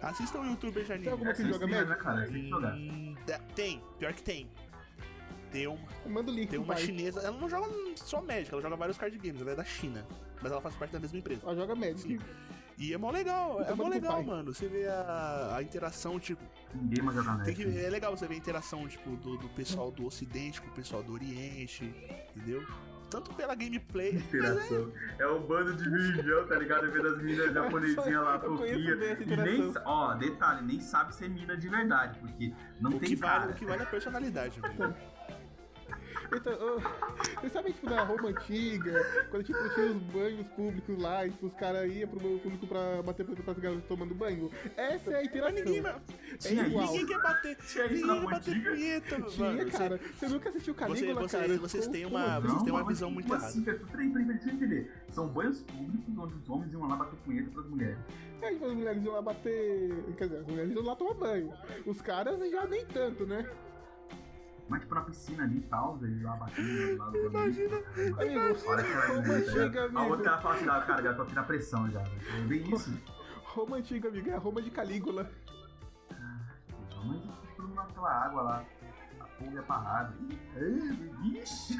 Assistam 0.00 0.40
o 0.40 0.46
youtuber 0.46 0.82
de 0.82 0.88
Tem 0.88 0.96
anime. 0.96 1.10
alguma 1.10 1.30
É, 1.30 1.34
que 1.34 1.44
joga 1.48 1.66
Magic? 1.66 1.88
né, 1.88 1.94
cara? 1.96 2.26
Tem. 2.26 2.52
Hum, 2.54 3.14
da- 3.26 3.38
tem, 3.54 3.82
pior 3.98 4.12
que 4.12 4.22
tem. 4.22 4.50
Tem 5.52 5.66
uma, 5.66 5.78
Manda 6.08 6.30
o 6.30 6.34
link 6.34 6.48
tem 6.48 6.58
uma 6.58 6.74
chinesa, 6.76 7.20
ela 7.20 7.36
não 7.38 7.48
joga 7.48 7.68
só 7.96 8.20
Magic, 8.22 8.50
ela 8.52 8.62
joga 8.62 8.74
vários 8.74 8.96
card 8.98 9.16
games, 9.18 9.40
ela 9.40 9.52
é 9.52 9.54
da 9.54 9.64
China. 9.64 10.04
Mas 10.42 10.50
ela 10.50 10.60
faz 10.60 10.74
parte 10.74 10.90
da 10.92 10.98
mesma 10.98 11.18
empresa. 11.18 11.42
Ela 11.44 11.54
joga 11.54 11.74
Magic. 11.76 12.18
E 12.78 12.92
é 12.92 12.98
mó 12.98 13.10
legal, 13.10 13.62
é 13.62 13.74
mó 13.74 13.88
legal, 13.88 14.14
pai. 14.14 14.24
mano. 14.24 14.54
Você 14.54 14.66
vê 14.68 14.86
a, 14.88 15.56
a 15.56 15.62
interação, 15.62 16.18
tipo, 16.18 16.42
Ninguém 16.74 17.02
mais 17.04 17.16
joga 17.16 17.44
tem 17.44 17.54
que, 17.54 17.62
é 17.78 17.88
legal 17.90 18.16
você 18.16 18.26
ver 18.26 18.34
a 18.34 18.38
interação, 18.38 18.86
tipo, 18.88 19.16
do, 19.16 19.36
do 19.36 19.48
pessoal 19.50 19.90
do 19.90 20.06
ocidente 20.06 20.60
com 20.60 20.68
o 20.68 20.72
pessoal 20.72 21.02
do 21.02 21.12
oriente, 21.12 21.84
entendeu? 22.34 22.64
Tanto 23.10 23.34
pela 23.34 23.54
gameplay, 23.54 24.14
Interação. 24.16 24.90
É 25.18 25.26
um 25.26 25.42
bando 25.42 25.76
de 25.76 25.84
virgão, 25.86 26.46
tá 26.48 26.58
ligado? 26.58 26.90
Vendo 26.90 27.08
as 27.08 27.22
minas 27.22 27.52
japonesinhas 27.52 28.22
lá, 28.22 28.36
essa 28.36 28.66
E 28.66 29.36
nem, 29.36 29.72
ó, 29.84 30.14
detalhe, 30.14 30.66
nem 30.66 30.80
sabe 30.80 31.14
ser 31.14 31.28
mina 31.28 31.54
de 31.54 31.68
verdade, 31.68 32.18
porque 32.20 32.54
não 32.80 32.92
o 32.92 32.98
tem 32.98 33.10
que, 33.10 33.16
cara. 33.18 33.40
vale, 33.40 33.52
o 33.52 33.54
que 33.54 33.66
vale 33.66 33.82
é 33.82 33.84
a 33.84 33.88
personalidade, 33.88 34.58
velho. 34.64 34.96
Então, 36.34 36.78
vocês 37.40 37.52
sabem, 37.52 37.72
tipo, 37.72 37.90
na 37.90 38.02
Roma 38.04 38.28
antiga, 38.30 39.26
quando 39.30 39.44
tipo, 39.44 39.58
tinha 39.74 39.86
os 39.86 40.02
banhos 40.04 40.46
públicos 40.48 40.98
lá, 40.98 41.26
e 41.26 41.30
tipo, 41.30 41.46
os 41.46 41.54
caras 41.54 41.92
iam 41.92 42.08
pro 42.08 42.20
banho 42.20 42.38
público 42.38 42.66
pra 42.66 43.02
bater 43.02 43.26
pra 43.26 43.52
as 43.52 43.58
garotas 43.58 43.84
tomando 43.86 44.14
banho? 44.14 44.50
Essa 44.76 45.10
é 45.10 45.14
a 45.14 45.18
Mas 45.18 45.26
interação. 45.26 45.54
ninguém, 45.64 45.82
Tinha 46.38 46.62
é 46.62 46.66
igual. 46.66 46.86
ninguém 46.86 47.06
quer 47.06 47.22
bater, 47.22 47.56
Tinha 47.56 47.88
ninguém 47.88 48.20
quer 48.20 48.30
bater 48.30 48.62
punheta, 48.64 49.22
Tinha, 49.22 49.46
mano. 49.52 49.70
Você- 49.70 49.78
cara. 49.78 50.00
Você 50.14 50.28
nunca 50.28 50.48
assistiu 50.48 50.74
Calígula, 50.74 51.20
você- 51.20 51.36
cara? 51.38 51.58
vocês 51.58 51.86
têm 51.88 52.06
uma- 52.06 52.36
assim? 52.38 52.46
vocês 52.48 52.62
têm 52.62 52.72
uma 52.72 52.78
mas 52.80 52.88
visão 52.88 53.08
como 53.08 53.14
muito 53.14 53.34
assim, 53.34 53.62
cara? 53.64 53.78
Peraí, 53.78 54.08
peraí, 54.08 54.24
peraí, 54.24 54.38
deixa 54.38 54.48
eu 54.50 54.54
entender. 54.54 54.92
São 55.10 55.28
banhos 55.28 55.60
públicos 55.62 56.18
onde 56.18 56.34
os 56.34 56.48
homens 56.50 56.72
iam 56.72 56.88
lá 56.88 56.96
bater 56.96 57.16
punheta 57.24 57.50
pras 57.50 57.66
mulheres. 57.66 57.98
É, 58.40 58.50
tipo, 58.52 58.64
as 58.64 58.72
mulheres 58.72 59.04
iam 59.04 59.12
lá 59.14 59.22
bater. 59.22 60.04
Quer 60.16 60.24
dizer, 60.24 60.38
as 60.40 60.46
mulheres 60.46 60.72
iam 60.72 60.82
lá 60.82 60.96
tomar 60.96 61.14
banho. 61.14 61.52
Os 61.86 62.00
caras 62.00 62.38
já 62.50 62.66
nem 62.66 62.84
tanto, 62.86 63.26
né? 63.26 63.46
Mas 64.68 64.80
tipo 64.80 64.94
na 64.94 65.00
piscina 65.02 65.42
ali 65.44 65.58
e 65.58 65.62
tal, 65.62 65.98
eles 66.02 66.22
lá 66.22 66.36
batendo 66.36 66.96
lá 66.96 67.10
do 67.10 67.16
Imagina, 67.26 67.76
Amigo, 67.76 68.56
Olha 68.66 68.82
que 68.82 68.92
ela 68.92 69.06
Roma 69.06 69.34
antiga, 69.34 69.80
A 69.82 69.84
outra 69.84 70.00
amigo. 70.14 70.24
ela 70.28 70.38
fala 70.40 70.54
assim, 70.54 70.68
ah, 70.68 70.80
cara, 70.80 71.02
já 71.02 71.14
tô 71.14 71.22
aqui 71.22 71.34
na 71.34 71.42
pressão 71.42 71.90
já. 71.90 72.00
É 72.00 72.40
bem 72.46 72.72
isso. 72.74 72.98
Roma 73.44 73.76
antiga, 73.76 74.08
amigo. 74.08 74.30
É 74.30 74.34
a 74.34 74.38
Roma 74.38 74.62
de 74.62 74.70
Calígula. 74.70 75.30
Mas 77.04 77.20
todo 77.56 77.68
mundo 77.68 77.74
naquela 77.74 78.24
água 78.24 78.42
lá. 78.42 78.64
A 79.20 79.24
porra 79.24 79.58
é 79.58 79.62
parada. 79.62 80.14
Ixi, 81.24 81.78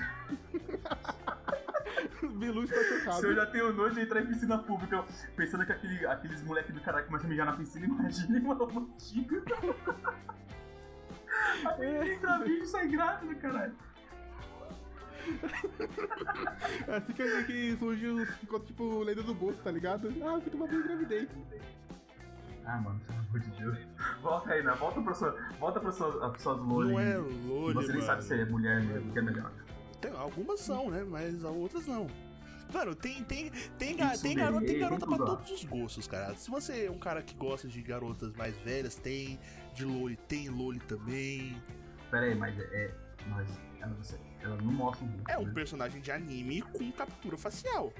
Bilu 2.39 2.65
está 2.65 2.77
se 2.77 2.91
eu 2.93 2.99
chocado. 3.01 3.35
já 3.35 3.47
tenho 3.47 3.73
nojo 3.73 3.95
de 3.95 4.01
entrar 4.03 4.21
em 4.23 4.27
piscina 4.27 4.59
pública, 4.59 4.97
eu 4.97 5.05
pensando 5.37 5.65
que 5.67 5.73
aquele, 5.73 6.07
aqueles 6.07 6.43
moleques 6.43 6.75
do 6.75 6.81
caralho 6.81 7.07
começam 7.07 7.27
a 7.27 7.31
mijar 7.31 7.47
na 7.47 7.53
piscina, 7.55 7.87
imagina 7.99 8.39
uma 8.41 8.55
roupa 8.55 8.81
antiga. 8.81 9.43
A 11.65 11.77
menina 11.79 12.07
entra 12.09 12.39
vídeo 12.39 12.62
e 12.65 12.67
sai 12.67 12.89
grávida, 12.89 13.35
caralho. 13.37 13.75
É 16.89 16.97
assim 16.97 17.12
que, 17.12 17.45
que 17.45 17.77
surge 17.79 18.07
os. 18.07 18.29
Tipo 18.67 19.03
lenda 19.03 19.23
do 19.23 19.35
gosto, 19.35 19.62
tá 19.62 19.71
ligado? 19.71 20.09
Ah, 20.23 20.35
eu 20.35 20.41
fui 20.41 20.51
tomar 20.51 20.67
banho 20.67 20.81
e 20.81 20.85
engravidei. 20.85 21.29
Ah, 22.65 22.81
mano, 22.81 23.01
pelo 23.07 23.19
amor 23.19 23.41
de 23.41 23.51
Deus. 23.51 23.79
Volta 24.21 24.51
aí, 24.53 24.62
né? 24.62 24.73
Volta 24.75 25.01
pra 25.01 25.15
sua. 25.15 25.37
Volta 25.59 25.81
pra 25.81 25.93
sua, 25.93 26.31
pra 26.31 26.39
suas 26.39 26.59
loli. 26.59 26.93
não 26.93 27.01
é 27.01 27.17
loli, 27.17 27.75
Você 27.75 27.89
nem 27.89 27.97
mano. 27.97 28.07
sabe 28.07 28.25
se 28.25 28.35
é 28.41 28.45
mulher 28.45 28.83
mesmo, 28.83 29.12
que 29.12 29.19
é 29.19 29.23
melhor. 29.23 29.51
Tem, 30.01 30.11
algumas 30.12 30.61
são, 30.61 30.91
né? 30.91 31.05
Mas 31.09 31.43
outras 31.45 31.87
não. 31.87 32.07
Mano, 32.73 32.95
tem, 32.95 33.23
tem, 33.25 33.51
tem, 33.79 33.97
ga- 33.97 34.17
tem, 34.17 34.35
garota, 34.35 34.65
tem 34.67 34.79
garota 34.79 35.07
pra 35.07 35.19
todos 35.19 35.51
os 35.51 35.65
gostos, 35.65 36.07
cara. 36.07 36.35
Se 36.37 36.51
você 36.51 36.87
é 36.87 36.91
um 36.91 36.99
cara 36.99 37.21
que 37.23 37.35
gosta 37.35 37.69
de 37.69 37.83
garotas 37.83 38.33
mais 38.35 38.57
velhas, 38.59 38.95
tem. 38.97 39.39
De 39.75 39.85
Loli, 39.85 40.17
tem 40.29 40.49
Loli 40.49 40.79
também. 40.81 41.57
Pera 42.11 42.26
aí, 42.26 42.35
mas 42.35 42.59
é. 42.59 42.95
Mas 43.29 43.49
ela, 43.81 43.95
você, 43.95 44.17
ela 44.41 44.57
não 44.57 44.73
mostra 44.73 45.05
o 45.07 45.09
rosto. 45.09 45.31
É 45.31 45.38
um 45.38 45.47
né? 45.47 45.52
personagem 45.55 46.00
de 46.00 46.11
anime 46.11 46.62
com 46.62 46.91
captura 46.93 47.37
facial. 47.37 47.93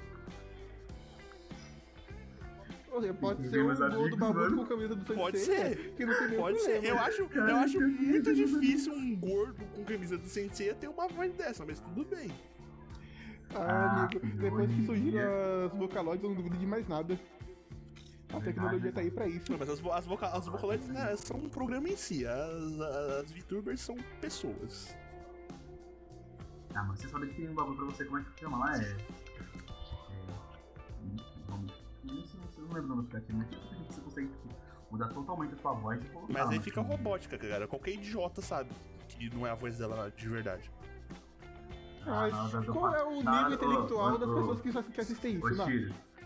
Ou 2.91 3.01
seja, 3.01 3.13
pode 3.15 3.49
ser 3.49 3.59
um 3.63 3.65
meus 3.65 3.79
gol 3.79 4.09
do 4.09 4.17
mano. 4.17 4.57
com 4.57 4.65
camisa 4.67 4.95
do 4.95 5.15
Pode 5.15 5.39
Sensei, 5.39 5.55
ser. 5.73 5.93
Que 5.95 6.05
não 6.05 6.13
tem 6.13 6.27
nenhum 6.27 6.41
Pode 6.41 6.59
ser. 6.61 6.71
problema. 6.73 6.95
Eu 6.95 6.99
acho, 7.03 7.21
eu 7.23 7.27
Cara, 7.29 7.59
acho 7.61 7.77
que 7.79 7.83
muito 7.85 8.35
difícil 8.35 8.93
um 8.93 9.15
gordo 9.15 9.65
com 9.73 9.83
camisa 9.83 10.15
do 10.17 10.27
Sensei 10.27 10.71
ter 10.75 10.87
uma 10.87 11.07
voz 11.07 11.33
dessa, 11.33 11.65
mas 11.65 11.79
tudo 11.79 12.05
bem. 12.05 12.29
Ah, 13.55 13.59
Ah, 13.61 14.03
amigo, 14.03 14.25
depois 14.37 14.69
que 14.71 14.85
surgiram 14.85 15.21
as 15.65 15.73
Vocaloids, 15.73 16.23
eu 16.23 16.29
não 16.29 16.35
duvido 16.35 16.55
de 16.57 16.67
mais 16.67 16.87
nada. 16.87 17.19
A 18.33 18.41
tecnologia 18.41 18.85
né? 18.85 18.91
tá 18.91 19.01
aí 19.01 19.11
pra 19.11 19.27
isso. 19.27 19.51
Não, 19.51 19.59
mas 19.59 19.69
as, 19.69 19.79
vo- 19.79 19.91
as, 19.91 20.05
voca, 20.05 20.27
as 20.27 20.47
Vocaloids 20.47 20.87
né, 20.87 21.15
são 21.15 21.37
um 21.37 21.49
programa 21.49 21.87
em 21.87 21.95
si. 21.95 22.25
As, 22.25 22.79
as 23.21 23.31
VTubers 23.31 23.81
são 23.81 23.95
pessoas. 24.19 24.95
Ah, 26.73 26.83
mas 26.83 26.99
você 26.99 27.07
sabe 27.07 27.27
que 27.27 27.35
tem 27.35 27.49
um 27.49 27.53
bagulho 27.53 27.77
pra 27.77 27.85
você, 27.85 28.05
como 28.05 28.17
é 28.17 28.23
que 28.23 28.39
chama 28.39 28.57
lá? 28.57 28.75
É. 28.77 28.81
é 28.81 28.95
não 32.03 32.25
sei, 32.25 32.39
você 32.41 32.61
não 32.61 32.67
lembra 32.67 32.83
o 32.83 32.87
nome 32.87 33.01
do 33.03 33.17
aplicativo, 33.17 33.37
mas 33.37 33.47
você 33.87 34.01
consegue 34.01 34.27
tipo, 34.27 34.49
mudar 34.89 35.07
totalmente 35.09 35.53
a 35.53 35.57
sua 35.57 35.73
voz 35.73 36.03
e 36.03 36.05
colocar. 36.07 36.33
Mas 36.33 36.49
aí 36.49 36.57
né? 36.57 36.63
fica 36.63 36.81
robótica, 36.81 37.37
cara. 37.37 37.67
Qualquer 37.67 37.91
idiota 37.91 38.41
sabe 38.41 38.71
que 39.07 39.29
não 39.29 39.45
é 39.45 39.51
a 39.51 39.55
voz 39.55 39.77
dela 39.77 40.11
de 40.15 40.27
verdade. 40.27 40.71
Ah, 42.05 42.27
qual 42.65 42.95
é 42.95 43.03
o 43.03 43.15
nível 43.17 43.53
intelectual 43.53 44.17
das 44.17 44.29
pessoas 44.29 44.61
que, 44.91 44.99
assistem 44.99 45.37
isso, 45.37 45.55
não? 45.55 45.65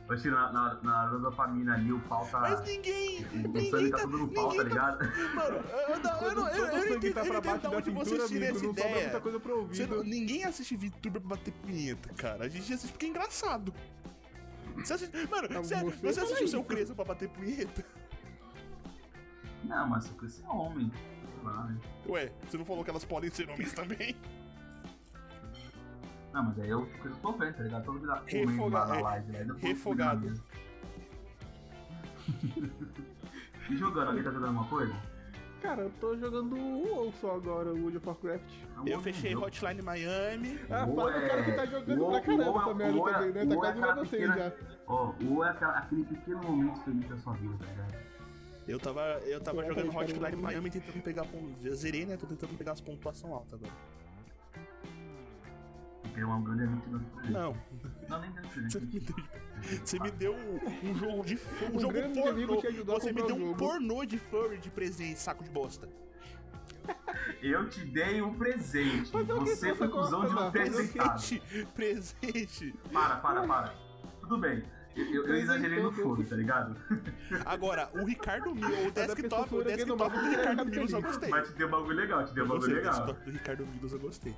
Ô, 0.10 0.16
Chiro, 0.18 0.36
na, 0.36 0.52
na, 0.54 0.74
na 0.82 1.02
hora 1.04 1.12
da 1.12 1.18
dopamina 1.30 1.74
ali, 1.74 1.92
o 1.92 2.00
pau 2.02 2.26
tá. 2.28 2.40
Mas 2.40 2.62
ninguém. 2.64 3.26
O 3.26 3.36
Ninguém 3.40 3.70
sangue 3.70 3.90
tá. 3.92 3.98
tá 3.98 4.04
tudo 4.04 4.18
no 4.20 4.28
pau, 4.30 4.50
tá 4.52 4.56
tá 4.58 4.64
ligado? 4.64 5.00
Mano, 5.36 5.58
eu, 5.58 6.00
não- 6.00 6.22
eu, 6.22 6.36
não- 6.36 6.48
eu, 6.48 6.56
eu, 6.56 6.64
o 6.64 6.68
não 6.78 6.82
sangue 6.84 6.96
entendo, 6.96 7.14
tá 7.14 7.26
eu 7.26 7.42
pra 7.42 7.52
entendo 7.52 7.62
da 7.62 7.70
de 7.70 7.76
onde 7.76 7.90
vocês 7.92 8.28
tiram 8.30 8.46
essa 8.46 8.54
não 8.54 8.60
sobra 8.74 8.84
ideia. 8.90 9.02
muita 9.04 9.20
coisa 9.22 9.40
pro 9.40 9.68
Você 9.68 9.82
ouvido. 9.84 9.96
não- 9.98 10.04
ninguém 10.04 10.46
assiste 10.46 10.78
VTuber 10.78 11.22
pra 11.22 11.36
bater 11.36 11.54
punheta, 11.56 12.10
cara. 12.14 12.46
A 12.46 12.50
gente 12.50 12.72
assiste 12.74 12.92
porque 12.92 13.06
é 13.06 13.10
engraçado. 13.10 13.74
Você 14.78 14.94
assiste, 14.94 15.28
mano, 15.30 15.48
Ah, 15.52 15.60
você, 15.62 15.76
você 15.76 15.98
você 16.14 16.20
assiste 16.22 16.44
o 16.44 16.48
seu. 16.48 16.64
Crespo 16.64 16.96
pra 16.96 17.04
bater 17.06 17.28
punheta? 17.30 17.84
Não, 19.66 19.90
mas 19.90 20.06
se 20.06 20.12
você 20.14 20.42
é 20.44 20.48
homem. 20.50 20.90
sei 21.36 21.44
lá, 21.44 21.64
né? 21.66 21.78
Ué, 22.08 22.32
você 22.48 22.58
não 22.58 22.64
falou 22.66 22.84
que 22.84 22.90
elas 22.90 23.04
podem 23.04 23.30
ser 23.30 23.50
homens 23.50 23.74
também? 23.74 24.16
Não, 26.38 26.44
mas 26.44 26.60
aí 26.60 26.70
eu, 26.70 26.88
eu 27.04 27.16
tô 27.16 27.32
vendo, 27.32 27.56
tá 27.56 27.64
ligado? 27.64 27.84
Todo 27.86 28.00
mundo 28.00 28.08
comendo 28.30 28.52
Refoga- 28.52 28.78
lá 28.80 28.88
na 28.88 28.96
é, 28.98 29.02
live, 29.02 29.32
né? 29.32 29.40
Depois 29.40 29.64
refogado. 29.64 30.22
mesmo. 30.22 30.44
E 33.72 33.76
jogando, 33.76 34.08
alguém 34.10 34.24
tá 34.24 34.30
jogando 34.30 34.46
alguma 34.50 34.68
coisa? 34.68 34.96
Cara, 35.64 35.82
eu 35.82 35.90
tô 36.00 36.16
jogando 36.16 36.56
o 36.56 36.84
WoW 36.96 37.12
só 37.20 37.36
agora, 37.36 37.74
o 37.74 37.80
World 37.82 37.98
of 37.98 38.08
Warcraft. 38.08 38.54
Eu 38.86 39.02
fechei 39.02 39.36
Hotline 39.36 39.82
Miami. 39.82 40.60
Ah, 40.70 40.86
fala 40.86 41.12
do 41.12 41.28
cara 41.28 41.44
que 41.44 41.52
tá 41.54 41.64
é- 41.64 41.68
jogando 41.68 42.04
o- 42.06 42.12
pra 42.12 42.22
caramba 42.22 42.60
essa 42.62 42.74
merda 42.76 43.02
também, 43.02 43.32
né? 43.34 43.46
Tá 43.48 43.56
quase 43.56 43.78
igual 43.80 43.96
você 43.96 44.28
já. 44.28 44.52
Ó, 44.86 45.14
ou 45.28 45.44
é 45.44 45.50
aquela- 45.50 45.78
aquele 45.80 46.04
pequeno 46.06 46.44
momento 46.44 46.80
feliz 46.82 47.10
da 47.10 47.18
sua 47.18 47.34
vida, 47.34 47.56
tá 47.58 47.66
ligado? 47.66 47.96
Eu 48.68 48.80
tava, 48.80 49.02
eu 49.26 49.42
tava 49.42 49.66
jogando 49.66 49.98
Hotline 49.98 50.36
Miami 50.36 50.70
tentando 50.70 51.02
pegar 51.02 51.26
pontos. 51.26 51.64
Já 51.64 51.74
zerei, 51.74 52.06
né? 52.06 52.16
Tô 52.16 52.28
tentando 52.28 52.56
pegar 52.56 52.74
as 52.74 52.82
pontuação 52.82 53.34
alta 53.34 53.56
agora. 53.56 53.74
Porque 56.18 56.22
é 56.22 56.26
uma 56.26 56.42
grande 56.42 56.64
amigo 56.64 56.98
do 56.98 57.32
Não, 57.32 57.56
Não, 58.10 58.20
nem 58.22 58.32
você 58.68 58.80
me 58.80 59.00
deu, 59.00 59.16
você 59.86 60.00
me 60.00 60.12
deu 60.12 60.34
um, 60.34 60.90
um 60.90 60.96
jogo 60.98 61.24
de 61.26 61.36
um 61.36 61.76
Um 61.76 61.80
jogo 61.80 61.94
grande 61.94 62.20
pornô. 62.20 62.62
Você 62.86 63.14
me 63.14 63.22
deu 63.22 63.36
o 63.36 63.40
um 63.40 63.46
jogo. 63.50 63.56
pornô 63.58 64.04
de 64.06 64.18
furry 64.18 64.58
de 64.58 64.72
presente, 64.72 65.20
saco 65.20 65.44
de 65.44 65.50
bosta. 65.52 65.88
Eu 67.42 67.70
te 67.70 67.86
dei 67.86 68.20
um 68.22 68.34
presente. 68.34 69.12
Mas 69.14 69.30
é 69.30 69.34
o 69.34 69.40
Você 69.42 69.76
foi 69.76 69.90
cuzão 69.90 70.26
de 70.26 70.34
um 70.34 70.50
presentado. 70.52 71.22
Presente, 71.22 71.68
presente. 71.76 72.76
Para, 72.92 73.18
para, 73.18 73.46
para. 73.46 73.74
Tudo 74.22 74.40
bem. 74.40 74.64
Eu, 74.96 75.06
eu- 75.06 75.28
eu 75.28 75.36
exagerei 75.36 75.84
no 75.84 75.92
furo, 75.92 76.24
tá 76.24 76.36
ligado? 76.36 76.76
Agora, 77.46 77.92
o 77.94 78.04
Ricardo 78.04 78.56
Milo, 78.56 78.88
o 78.88 78.92
desktop, 78.92 79.54
o 79.54 79.64
desktop 79.64 80.18
do 80.18 80.30
Ricardo 80.30 80.66
Milos 80.66 80.92
eu 80.94 81.02
gostei. 81.04 81.30
Mas 81.30 81.48
te 81.50 81.54
deu 81.54 81.68
um 81.68 81.72
bagulho 81.72 81.96
legal, 81.96 82.26
te 82.26 82.34
deu 82.34 82.46
um 82.46 82.48
bagulho 82.48 82.74
legal. 82.74 82.94
desktop 82.94 83.22
do 83.24 83.30
Ricardo 83.32 83.68
Milos 83.68 83.94
eu 83.94 84.00
gostei. 84.00 84.36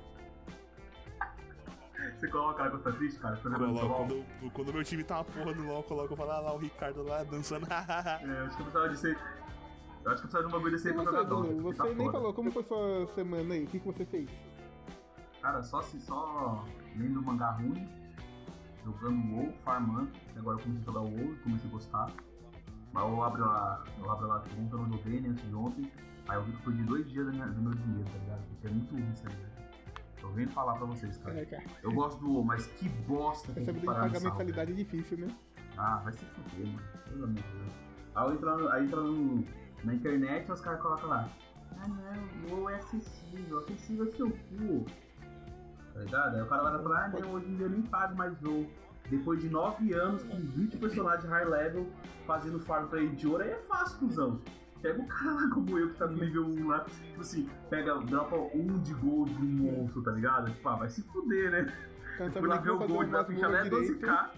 Você 2.20 2.28
coloca 2.28 2.62
lá 2.62 2.70
quando 2.70 2.82
tá 2.82 2.92
triste, 2.92 3.18
cara? 3.18 3.34
Quando 3.38 3.54
eu 3.54 3.58
Coloco, 3.60 3.86
LOL. 3.86 3.96
quando, 3.96 4.12
eu- 4.42 4.50
quando 4.50 4.72
meu 4.74 4.84
time 4.84 5.02
tá 5.02 5.16
uma 5.16 5.24
porra 5.24 5.52
no 5.54 5.66
LOL, 5.66 5.76
eu 5.78 5.82
coloco 5.84 6.12
e 6.12 6.16
falo, 6.18 6.30
ah 6.32 6.40
lá, 6.40 6.54
o 6.54 6.58
Ricardo 6.58 7.02
lá 7.02 7.24
dançando. 7.24 7.66
É, 8.20 8.40
eu 8.40 8.44
acho 8.44 8.56
que 8.56 8.62
eu 8.62 8.66
precisava 8.66 8.88
de 8.90 8.96
ser. 8.98 9.18
Eu 10.04 10.12
acho 10.12 10.20
que 10.22 10.26
eu 10.26 10.30
precisava 10.30 10.42
de 10.42 10.48
um 10.48 10.50
bagulho 10.52 10.72
desse 10.72 10.88
aí 10.88 10.94
pra 10.94 11.02
você, 11.02 11.10
jogar 11.10 11.22
Dota. 11.22 11.42
Bruno, 11.42 11.62
porque 11.62 11.76
você 11.76 11.76
tá 11.78 11.84
nem 11.84 11.96
foda. 11.96 12.12
falou 12.12 12.34
como 12.34 12.50
foi 12.52 12.62
sua 12.64 13.06
semana 13.14 13.54
aí, 13.54 13.64
o 13.64 13.66
que, 13.68 13.80
que 13.80 13.86
você 13.86 14.04
fez? 14.04 14.28
Cara, 15.40 15.62
só 15.62 15.78
assim, 15.78 15.98
só 16.00 16.62
lendo 16.94 17.22
mangá 17.22 17.52
ruim, 17.52 17.88
jogando 18.84 19.32
WoW, 19.34 19.52
farmando, 19.64 20.10
agora 20.36 20.58
eu 20.58 20.62
comecei 20.62 20.82
a 20.82 20.84
jogar 20.84 21.00
WoW 21.00 21.32
e 21.32 21.36
comecei 21.36 21.68
a 21.70 21.72
gostar. 21.72 22.10
Mas 22.92 23.04
eu 23.04 23.22
abro 23.22 23.46
lá, 23.46 23.82
eu 23.98 24.10
abro 24.10 24.26
lá, 24.26 24.42
eu 24.72 24.78
não 24.78 24.88
joguei, 24.90 25.20
né, 25.22 25.28
antes 25.30 25.48
de 25.48 25.54
ontem, 25.54 25.90
aí 26.28 26.36
eu 26.36 26.42
vi 26.44 26.52
que 26.52 26.62
foi 26.64 26.72
de 26.74 26.82
dois 26.82 27.10
dias 27.10 27.24
da 27.26 27.32
minha- 27.32 27.46
do 27.46 27.62
meu 27.62 27.72
dinheiro, 27.74 28.10
tá 28.10 28.18
ligado? 28.18 28.42
Porque 28.48 28.66
é 28.66 28.70
muito 28.70 28.94
ruim 28.94 29.10
isso 29.12 29.24
aí. 29.26 29.49
Tô 30.20 30.28
vendo 30.28 30.50
falar 30.50 30.74
pra 30.74 30.86
vocês, 30.86 31.16
cara. 31.18 31.40
É, 31.40 31.44
cara, 31.44 31.64
Eu 31.82 31.92
gosto 31.92 32.20
do 32.20 32.30
WoW, 32.32 32.44
mas 32.44 32.66
que 32.66 32.88
bosta 32.88 33.52
tem 33.52 33.62
essa 33.62 33.72
que 33.72 33.78
vida 33.78 33.80
de 33.80 33.86
parar 33.86 34.08
pagar 34.10 34.20
mensalidade 34.20 34.72
é 34.72 34.74
difícil, 34.74 35.18
né? 35.18 35.28
Ah, 35.76 35.96
vai 36.04 36.12
se 36.12 36.24
fuder, 36.26 36.66
mano. 36.66 36.82
Pelo 37.06 37.24
amor 37.24 37.34
de 37.36 37.42
Deus. 37.42 37.72
Aí 38.14 38.56
no- 38.56 38.68
aí 38.70 38.84
entra 38.86 39.00
no, 39.00 39.44
na 39.84 39.94
internet 39.94 40.48
e 40.48 40.52
os 40.52 40.60
caras 40.60 40.80
colocam 40.80 41.08
lá. 41.08 41.28
Ah 41.82 41.88
não, 41.88 42.50
o 42.50 42.60
WoW 42.60 42.70
é 42.70 42.76
acessível, 42.76 43.58
acessível 43.58 44.06
é 44.06 44.10
seu 44.10 44.30
cu. 44.30 44.84
Tá 45.94 46.00
ligado? 46.00 46.34
Aí 46.36 46.42
o 46.42 46.46
cara 46.46 46.62
vai 46.70 46.82
falar, 46.82 47.04
ah 47.04 47.08
não, 47.08 47.32
hoje 47.32 47.46
em 47.48 47.56
dia 47.56 47.66
eu 47.66 47.70
nem 47.70 47.82
pago 47.82 48.16
mais 48.16 48.40
WoW. 48.42 48.66
Depois 49.08 49.40
de 49.40 49.48
9 49.48 49.92
anos 49.92 50.22
com 50.24 50.36
20 50.36 50.76
personagens 50.76 51.28
high 51.28 51.44
level 51.44 51.86
fazendo 52.26 52.60
farm 52.60 52.86
pra 52.86 53.00
ele 53.00 53.16
de 53.16 53.26
ouro, 53.26 53.42
aí 53.42 53.50
é 53.50 53.58
fácil, 53.58 53.98
cuzão. 53.98 54.40
Pega 54.82 55.00
o 55.00 55.06
cara 55.06 55.48
como 55.50 55.78
eu 55.78 55.90
que 55.90 55.96
tá 55.98 56.06
no 56.06 56.16
nível 56.16 56.44
1 56.46 56.68
lá, 56.68 56.84
tipo 56.84 57.20
assim, 57.20 57.48
pega, 57.68 57.98
dropa 57.98 58.36
um 58.36 58.78
de 58.78 58.94
gold 58.94 59.30
um 59.32 59.44
monstro, 59.44 60.02
tá 60.02 60.10
ligado? 60.12 60.50
Tipo, 60.50 60.68
ah, 60.70 60.76
vai 60.76 60.88
se 60.88 61.02
fuder, 61.02 61.50
né? 61.50 61.62
Não 62.18 62.26
Fui 62.26 62.32
sabe 62.32 62.46
lá 62.46 62.54
nem 62.56 62.64
ver 62.64 62.70
o 62.70 62.78
como 62.78 62.88
fazer 62.88 62.94
gold 62.94 63.10
da 63.10 63.24
ficha 63.24 63.40
masmorra 63.48 63.58
é 63.58 63.62
direito. 63.70 64.00
12k. 64.06 64.30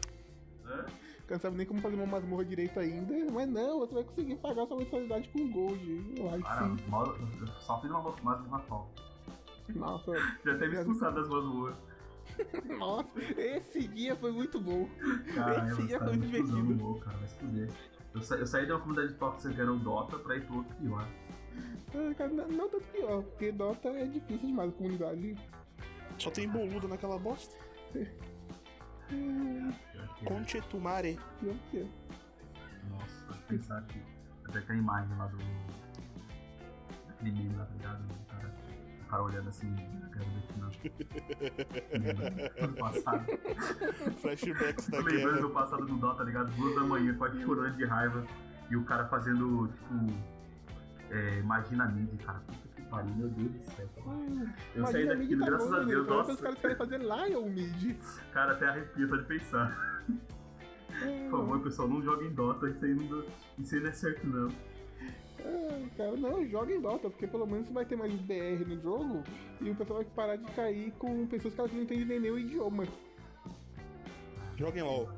Hã? 0.66 0.84
Não 1.30 1.38
sabe 1.38 1.56
nem 1.56 1.66
como 1.66 1.80
fazer 1.80 1.94
uma 1.96 2.06
masmorra 2.06 2.44
direito 2.44 2.78
ainda, 2.80 3.14
mas 3.32 3.48
não, 3.48 3.78
você 3.78 3.94
vai 3.94 4.04
conseguir 4.04 4.36
pagar 4.36 4.66
sua 4.66 4.76
mensalidade 4.76 5.28
com 5.28 5.50
gold. 5.50 6.14
Ai, 6.32 6.42
Cara, 6.42 6.66
sim. 6.76 6.76
mal- 6.88 7.16
eu 7.40 7.46
só 7.60 7.80
fiz 7.80 7.90
uma 7.90 8.00
uma 8.00 8.58
top. 8.68 8.88
Nossa, 9.74 10.12
Já 10.44 10.52
até 10.52 10.68
me 10.68 10.74
expulsado 10.74 11.14
das 11.20 11.28
masmorras. 11.28 11.76
nossa, 12.78 13.18
esse 13.38 13.86
dia 13.88 14.16
foi 14.16 14.32
muito 14.32 14.60
bom. 14.60 14.88
Caramba, 15.34 15.68
Esse 15.72 15.82
dia 15.86 15.98
foi 15.98 16.16
divertido. 16.16 16.62
no 16.62 16.82
WoW, 16.84 17.00
cara, 17.00 17.16
vai 17.18 17.28
se 17.28 17.34
fuder. 17.36 17.70
Eu, 18.14 18.22
sa 18.22 18.36
eu 18.36 18.46
saí 18.46 18.66
de 18.66 18.72
uma 18.72 18.80
comunidade 18.80 19.14
tóxica 19.14 19.54
que 19.54 19.60
era 19.60 19.72
o 19.72 19.78
Dota 19.78 20.18
pra 20.18 20.36
ir 20.36 20.46
pro 20.46 20.56
outro 20.56 20.74
pior. 20.76 21.08
Ah, 21.94 22.14
cara, 22.14 22.30
não, 22.30 22.48
não 22.48 22.68
tanto 22.68 22.84
pior, 22.88 23.22
porque 23.22 23.52
Dota 23.52 23.88
é 23.88 24.06
difícil 24.06 24.48
demais 24.48 24.70
a 24.70 24.72
comunidade. 24.72 25.36
Só 26.18 26.30
tem 26.30 26.48
boludo 26.48 26.88
naquela 26.88 27.18
bosta. 27.18 27.54
É. 29.12 30.16
Que 30.18 30.26
é. 31.78 31.86
Nossa, 32.88 33.38
pensar 33.46 33.82
que. 33.82 34.00
Até 34.48 34.62
que 34.62 34.72
a 34.72 34.74
imagem 34.74 35.14
lá 35.18 35.26
do. 35.26 35.36
Daquele 37.08 37.32
meme 37.32 37.54
lá, 37.56 37.66
tá 37.66 37.74
ligado? 37.74 38.04
O 39.12 39.12
cara, 39.12 39.12
cara 39.12 39.22
olhando 39.24 39.48
assim, 39.50 39.74
quero 40.12 40.24
ver 40.24 40.42
que 40.48 40.58
não. 40.58 40.70
Ano 42.64 42.74
passado. 42.76 43.26
Flashbacks 44.20 44.88
da 44.88 44.98
Tô 44.98 45.04
lembrando 45.04 45.28
guerra. 45.34 45.40
do 45.42 45.50
passado 45.50 45.84
do 45.86 45.96
Dota, 45.96 46.18
tá 46.18 46.24
ligado? 46.24 46.50
Duas 46.56 46.74
da 46.74 46.80
manhã, 46.82 47.14
quase 47.18 47.40
chorando 47.42 47.76
de 47.76 47.84
raiva. 47.84 48.24
E 48.70 48.76
o 48.76 48.84
cara 48.84 49.06
fazendo, 49.08 49.68
tipo. 49.68 49.94
É, 51.10 51.38
imagina 51.40 51.84
a 51.84 51.88
mídia, 51.88 52.16
cara. 52.24 52.38
Puta 52.40 52.68
que 52.74 52.82
pariu, 52.88 53.14
meu 53.14 53.28
Deus 53.28 53.52
do 53.52 53.64
céu. 53.76 53.86
Hum, 54.06 54.46
Eu 54.74 54.86
saí 54.86 55.06
daquilo, 55.06 55.40
tá 55.44 55.50
graças 55.50 55.68
bom, 55.68 55.76
a? 55.76 55.80
Deus, 55.84 56.06
nossa. 56.08 56.32
Os 56.32 56.40
caras 56.40 56.58
querem 56.58 56.76
fazer 56.76 56.98
Lion 57.00 57.48
Mid. 57.50 57.96
Cara, 58.32 58.52
até 58.52 58.66
arrepia 58.66 59.06
só 59.08 59.16
de 59.16 59.24
pensar. 59.24 60.02
Por 60.08 61.30
favor, 61.30 61.60
pessoal, 61.60 61.88
não 61.88 62.00
joguem 62.02 62.32
Dota, 62.32 62.68
isso 62.70 62.82
aí 62.84 62.94
não, 62.94 63.06
dá- 63.08 63.26
isso 63.58 63.74
aí 63.74 63.80
não 63.82 63.88
é 63.88 63.92
certo 63.92 64.26
não. 64.26 64.48
Ah, 65.44 65.88
cara, 65.96 66.16
não, 66.16 66.46
joga 66.46 66.72
em 66.72 66.80
Dota, 66.80 67.10
porque 67.10 67.26
pelo 67.26 67.46
menos 67.46 67.68
vai 67.70 67.84
ter 67.84 67.96
mais 67.96 68.12
BR 68.12 68.64
no 68.66 68.80
jogo 68.80 69.22
e 69.60 69.70
o 69.70 69.74
pessoal 69.74 70.02
vai 70.02 70.08
parar 70.14 70.36
de 70.36 70.50
cair 70.52 70.92
com 70.98 71.26
pessoas 71.26 71.54
que 71.54 71.60
elas 71.60 71.72
não 71.72 71.82
entendem 71.82 72.20
nem 72.20 72.30
o 72.30 72.38
idioma. 72.38 72.84
Joguem 74.56 74.82
LOL. 74.82 75.08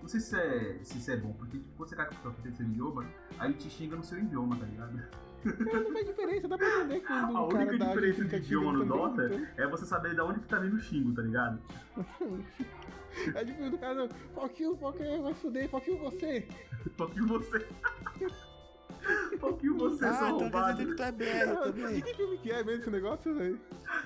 Não 0.00 0.08
sei 0.08 0.20
se 0.20 0.36
é, 0.36 0.78
se 0.82 0.98
isso 0.98 1.10
é 1.10 1.16
bom, 1.16 1.32
porque 1.32 1.58
tipo, 1.58 1.76
quando 1.76 1.88
você 1.88 1.96
cai 1.96 2.06
com 2.06 2.12
a 2.12 2.16
pessoa 2.16 2.34
que 2.34 2.42
tem 2.42 2.52
seu 2.52 2.66
idioma, 2.66 3.06
aí 3.38 3.54
te 3.54 3.70
xinga 3.70 3.96
no 3.96 4.04
seu 4.04 4.18
idioma, 4.18 4.56
tá 4.56 4.66
ligado? 4.66 5.02
Cara, 5.42 5.80
não 5.80 5.92
faz 5.92 6.06
diferença, 6.06 6.48
dá 6.48 6.58
pra 6.58 6.68
entender 6.68 7.00
quando 7.06 7.36
A 7.36 7.42
o 7.42 7.48
cara 7.48 7.70
única 7.70 7.86
diferença 7.86 8.24
de 8.24 8.30
que 8.30 8.36
idioma 8.36 8.72
no 8.72 8.84
Dota 8.84 9.30
é 9.56 9.66
você 9.66 9.86
saber 9.86 10.14
de 10.14 10.20
onde 10.20 10.40
que 10.40 10.48
tá 10.48 10.58
vindo 10.58 10.76
o 10.76 10.80
xingo, 10.80 11.14
tá 11.14 11.22
ligado? 11.22 11.60
É 13.34 13.44
difícil 13.44 13.70
do 13.70 13.78
cara, 13.78 14.08
fuck 14.34 14.60
you, 14.60 14.76
fuck 14.76 15.00
you, 15.00 15.22
vai 15.22 15.34
fuder, 15.34 15.68
fuck 15.68 15.88
you 15.88 15.98
você. 15.98 16.48
Fuck 16.98 17.16
you 17.16 17.26
você. 17.26 17.64
Fuck 19.40 19.64
you 19.66 19.76
você, 19.76 20.04
ah, 20.04 20.08
então 20.08 20.38
quer 20.38 20.44
arrombado. 20.44 20.78
dizer 20.78 20.90
que 20.90 20.96
tu 20.96 21.02
é 21.02 21.12
BR 21.12 21.24
De 21.72 21.82
também. 21.82 22.00
que 22.02 22.14
filme 22.14 22.38
que 22.38 22.50
é 22.50 22.64
mesmo 22.64 22.80
esse 22.80 22.90
negócio, 22.90 23.34
velho? 23.34 23.60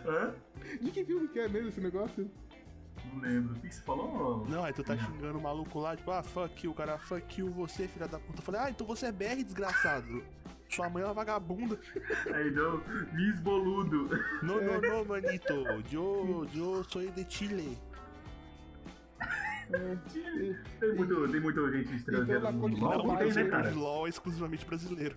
Hã? 0.07 0.35
De 0.81 0.91
que 0.91 1.05
filme 1.05 1.29
que 1.29 1.39
é 1.39 1.49
mesmo 1.49 1.69
esse 1.69 1.81
negócio? 1.81 2.31
Não 3.13 3.21
lembro. 3.21 3.55
O 3.57 3.61
que 3.61 3.75
você 3.75 3.83
falou? 3.83 4.47
Não, 4.49 4.65
aí 4.65 4.73
tu 4.73 4.83
tá 4.85 4.97
xingando 4.97 5.39
o 5.39 5.43
maluco 5.43 5.79
lá, 5.81 5.97
tipo, 5.97 6.11
ah, 6.11 6.23
fuck 6.23 6.67
you, 6.67 6.75
cara, 6.75 6.99
fuck 6.99 7.41
you, 7.41 7.51
você, 7.51 7.89
filha 7.89 8.07
da 8.09 8.19
puta. 8.19 8.41
Eu 8.41 8.43
falei, 8.45 8.61
ah, 8.61 8.71
então 8.71 8.87
você 8.87 9.07
é 9.07 9.13
BR, 9.13 9.43
desgraçado. 9.43 10.23
Sua 10.69 10.91
mãe 10.91 11.03
é 11.03 11.07
uma 11.07 11.15
vagabunda. 11.15 11.79
Aí 12.35 12.51
não, 12.51 12.83
Miss 13.15 13.41
Boludo. 13.41 14.11
Não, 14.43 14.61
não, 14.61 14.81
não, 14.81 15.05
manito. 15.05 15.55
Eu, 15.91 16.47
eu 16.55 16.85
sou 16.85 17.01
de 17.11 17.27
Chile. 17.29 17.79
É, 19.73 19.97
Tem 20.81 20.95
muito, 20.95 21.29
tem 21.31 21.41
muito 21.41 21.73
gente 21.73 21.95
estrangeira 21.97 22.39
Então, 22.51 22.53
no 22.69 22.77
LOL, 22.79 23.07
mais, 23.07 23.35
tem, 23.35 23.45
né, 23.45 23.51
cara? 23.51 23.71
LOL 23.75 24.07
é 24.07 24.11
exclusivamente 24.11 24.65
brasileiro. 24.65 25.17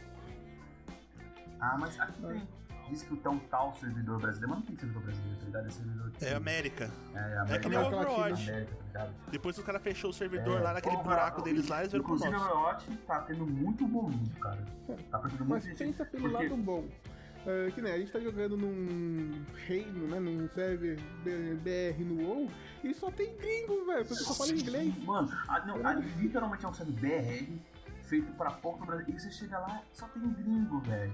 Ah, 1.60 1.78
mas 1.80 2.00
aqui 2.00 2.22
tem. 2.22 2.48
Diz 2.90 3.04
que 3.04 3.16
tem 3.16 3.32
um 3.32 3.40
tal 3.40 3.74
servidor 3.76 4.20
brasileiro, 4.20 4.50
mas 4.50 4.60
não 4.60 4.66
tem 4.66 4.76
servidor 4.78 5.04
brasileiro, 5.04 5.38
tá 5.40 5.46
ligado? 5.46 5.68
É 5.68 5.70
servidor. 5.70 6.12
É 6.22 6.34
América. 6.34 6.92
É, 7.14 7.18
É 7.20 7.38
América. 7.38 7.60
que 7.60 7.70
nem 7.70 7.78
o 7.78 7.86
Overwatch. 7.88 8.50
América, 8.50 8.76
tá? 8.92 9.10
Depois 9.32 9.56
que 9.56 9.62
os 9.62 9.66
caras 9.66 9.82
fechou 9.82 10.10
o 10.10 10.14
servidor 10.14 10.58
É, 10.60 10.62
lá 10.62 10.74
naquele 10.74 10.96
Over- 10.96 11.06
buraco 11.08 11.42
deles 11.42 11.68
lá, 11.70 11.80
eles 11.80 11.92
viram 11.94 12.04
pro 12.04 12.16
Inclusive, 12.16 12.36
o 12.36 12.40
nosso. 12.40 12.52
Overwatch 12.54 12.98
tá 13.08 13.20
tendo 13.22 13.48
muito 13.48 13.88
volume, 13.88 14.30
cara. 14.42 14.66
Tá 15.10 15.20
perdendo 15.20 15.46
Mas 15.46 15.48
muita 15.48 15.68
gente. 15.68 15.78
pensa 15.78 16.06
pelo 16.06 16.30
porque- 16.30 16.48
lado 16.50 16.58
bom. 16.58 16.86
É, 17.46 17.72
que 17.72 17.82
nem 17.82 17.92
a 17.92 17.98
gente 17.98 18.12
tá 18.12 18.20
jogando 18.20 18.56
num 18.56 19.44
reino, 19.68 20.08
né? 20.08 20.20
Num 20.20 20.48
server 20.50 21.00
BR 21.24 22.04
no 22.04 22.24
WoW 22.24 22.52
e 22.84 22.94
só 22.94 23.10
tem 23.10 23.36
gringo, 23.36 23.86
velho. 23.86 24.06
Você 24.06 24.24
só 24.24 24.34
fala 24.34 24.52
inglês. 24.52 24.96
Mano, 25.04 25.30
a, 25.48 25.66
não, 25.66 25.86
a, 25.86 25.94
literalmente 25.94 26.66
é 26.66 26.70
um 26.70 26.74
server 26.74 26.96
BR 26.96 27.60
feito 28.04 28.32
pra 28.34 28.52
pouco 28.52 28.82
no 28.82 28.86
Brasil. 28.86 29.06
E 29.08 29.20
você 29.20 29.32
chega 29.32 29.58
lá, 29.58 29.82
só 29.92 30.08
tem 30.10 30.30
gringo, 30.34 30.80
velho. 30.82 31.14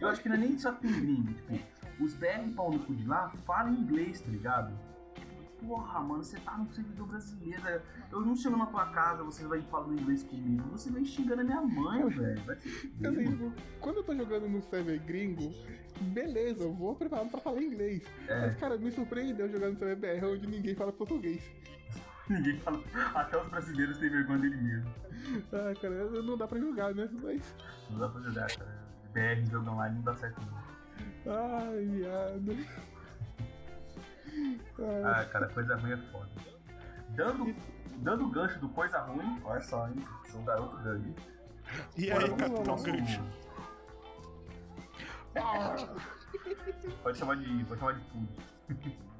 Eu 0.00 0.08
acho 0.08 0.22
que 0.22 0.28
não 0.28 0.36
é 0.36 0.38
nem 0.38 0.58
só 0.58 0.72
tem 0.72 0.90
gringo, 0.90 1.34
tipo, 1.34 1.58
os 2.00 2.14
BR 2.14 2.52
pau 2.56 2.72
no 2.72 2.78
cu 2.80 2.94
de 2.94 3.06
lá 3.06 3.28
falam 3.44 3.74
inglês, 3.74 4.20
tá 4.20 4.30
ligado? 4.30 4.89
Porra, 5.60 6.00
mano, 6.00 6.24
você 6.24 6.38
tá 6.40 6.56
no 6.56 6.72
servidor 6.72 7.06
brasileiro, 7.06 7.62
velho. 7.62 7.82
Eu 8.10 8.20
não 8.22 8.34
chego 8.34 8.56
na 8.56 8.66
tua 8.66 8.86
casa, 8.86 9.22
você 9.22 9.46
vai 9.46 9.60
falando 9.62 10.00
inglês 10.00 10.22
comigo. 10.22 10.68
Você 10.70 10.90
vem 10.90 11.04
xingando 11.04 11.42
a 11.42 11.44
minha 11.44 11.60
mãe, 11.60 12.08
velho. 12.08 12.40
Vai 12.44 12.56
tipo, 12.56 13.52
quando 13.78 13.96
eu 13.98 14.02
tô 14.02 14.14
jogando 14.14 14.48
no 14.48 14.62
server 14.62 14.98
gringo, 15.04 15.52
beleza, 16.00 16.64
eu 16.64 16.72
vou 16.72 16.94
preparado 16.96 17.30
pra 17.30 17.40
falar 17.40 17.62
inglês. 17.62 18.02
É. 18.26 18.40
Mas, 18.40 18.56
cara, 18.56 18.78
me 18.78 18.90
surpreendeu 18.90 19.48
jogando 19.50 19.74
no 19.74 19.78
server 19.78 20.20
BR 20.20 20.26
onde 20.26 20.46
ninguém 20.46 20.74
fala 20.74 20.92
português. 20.92 21.42
Ninguém 22.30 22.56
fala. 22.60 22.80
Até 23.12 23.42
os 23.42 23.48
brasileiros 23.48 23.98
têm 23.98 24.08
vergonha 24.08 24.38
dele 24.38 24.56
mesmo. 24.56 24.94
Ah, 25.52 25.74
cara, 25.80 26.22
não 26.22 26.38
dá 26.38 26.46
pra 26.46 26.60
jogar, 26.60 26.94
né? 26.94 27.08
Mas. 27.20 27.54
Não 27.90 27.98
dá 27.98 28.08
pra 28.08 28.20
jogar, 28.20 28.56
cara. 28.56 28.80
BR 29.12 29.50
jogo 29.50 29.70
online 29.70 29.96
não 29.96 30.02
dá 30.02 30.14
certo 30.14 30.40
não. 30.40 30.70
Ai, 31.26 31.84
viado. 31.86 32.56
Ah, 35.04 35.24
cara, 35.26 35.48
coisa 35.48 35.76
ruim 35.76 35.92
é 35.92 35.96
foda. 35.96 36.30
Dando, 37.10 37.54
dando 37.98 38.24
o 38.24 38.30
gancho 38.30 38.58
do 38.58 38.68
coisa 38.68 38.98
ruim, 39.00 39.40
olha 39.44 39.60
só, 39.60 39.88
hein? 39.88 39.96
Sou 40.30 40.40
um 40.40 40.44
garoto 40.44 40.76
grande. 40.78 41.14
E 41.96 42.10
Bora, 42.10 42.24
aí, 42.24 42.34
Capitão 42.36 42.82
Gancho? 42.82 43.22
Pode 47.02 47.18
chamar 47.18 47.36
de. 47.36 47.64
Pode 47.64 47.80
chamar 47.80 47.92
de 47.94 48.04
tudo. 48.06 48.28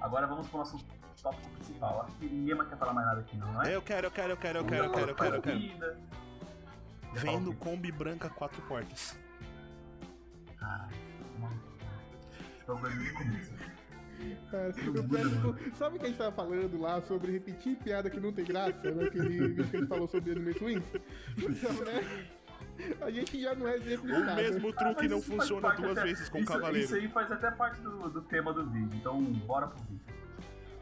Agora 0.00 0.26
vamos 0.26 0.48
pro 0.48 0.58
nosso 0.58 0.78
tópico 1.22 1.50
principal. 1.50 2.02
Acho 2.02 2.14
que 2.16 2.26
ninguém 2.26 2.54
mais 2.54 2.68
quer 2.68 2.76
falar 2.76 2.92
mais 2.92 3.06
nada 3.06 3.20
aqui, 3.20 3.36
não, 3.36 3.52
né? 3.54 3.74
Eu 3.74 3.82
quero, 3.82 4.06
eu 4.06 4.10
quero, 4.10 4.32
eu 4.32 4.36
quero, 4.36 4.58
eu 4.58 4.64
quero, 4.64 4.84
eu 4.84 4.92
quero, 4.92 5.10
eu 5.10 5.14
quero, 5.14 5.36
eu 5.36 5.42
quero. 5.42 6.14
Vem 7.14 7.40
no? 7.40 7.54
Kombi 7.54 7.90
branca 7.90 8.28
quatro 8.28 8.60
portas. 8.62 9.16
Ah, 10.60 10.88
mano. 11.38 11.60
Tô 12.66 12.72
agora 12.72 12.94
no 12.94 13.14
começo. 13.14 13.52
Cara, 14.50 14.72
muda, 14.84 15.02
peço- 15.02 15.34
mano. 15.36 15.58
sabe 15.76 15.96
o 15.96 15.98
que 15.98 16.04
a 16.04 16.08
gente 16.08 16.18
tava 16.18 16.32
falando 16.36 16.80
lá 16.80 17.00
sobre 17.02 17.32
repetir 17.32 17.76
piada 17.76 18.08
que 18.10 18.20
não 18.20 18.32
tem 18.32 18.44
graça, 18.44 18.90
naquele 18.90 19.28
vídeo 19.28 19.54
que 19.54 19.76
a 19.76 19.80
gente 19.80 19.86
falou 19.88 20.06
sobre 20.08 20.32
Anime 20.32 20.54
Swings? 20.54 20.84
Então, 21.38 21.72
né? 21.84 22.28
A 23.00 23.10
gente 23.10 23.40
já 23.40 23.54
não 23.54 23.68
é 23.68 23.76
exemplo 23.76 24.06
de 24.06 24.12
O 24.12 24.20
nada. 24.20 24.34
mesmo 24.42 24.68
Ah, 24.70 24.72
truque 24.72 25.02
mas 25.02 25.10
não 25.10 25.22
funciona 25.22 25.74
duas 25.74 25.92
até- 25.98 26.02
vezes 26.08 26.28
com 26.28 26.38
o 26.38 26.40
isso, 26.40 26.52
cavaleiro. 26.52 26.84
Isso 26.86 26.94
aí 26.96 27.08
faz 27.08 27.30
até 27.30 27.50
parte 27.50 27.80
do, 27.80 28.08
do 28.10 28.22
tema 28.22 28.52
do 28.52 28.66
vídeo, 28.66 28.90
então 28.98 29.22
bora 29.22 29.68
pro 29.68 29.78
vídeo. 29.84 30.04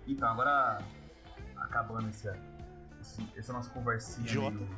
Então, 0.06 0.28
agora 0.28 0.78
acabando 1.56 2.08
esse, 2.08 2.28
esse, 3.00 3.26
essa 3.36 3.52
nossa 3.52 3.68
conversinha 3.70 4.26
Idiota. 4.26 4.56
Meio, 4.56 4.68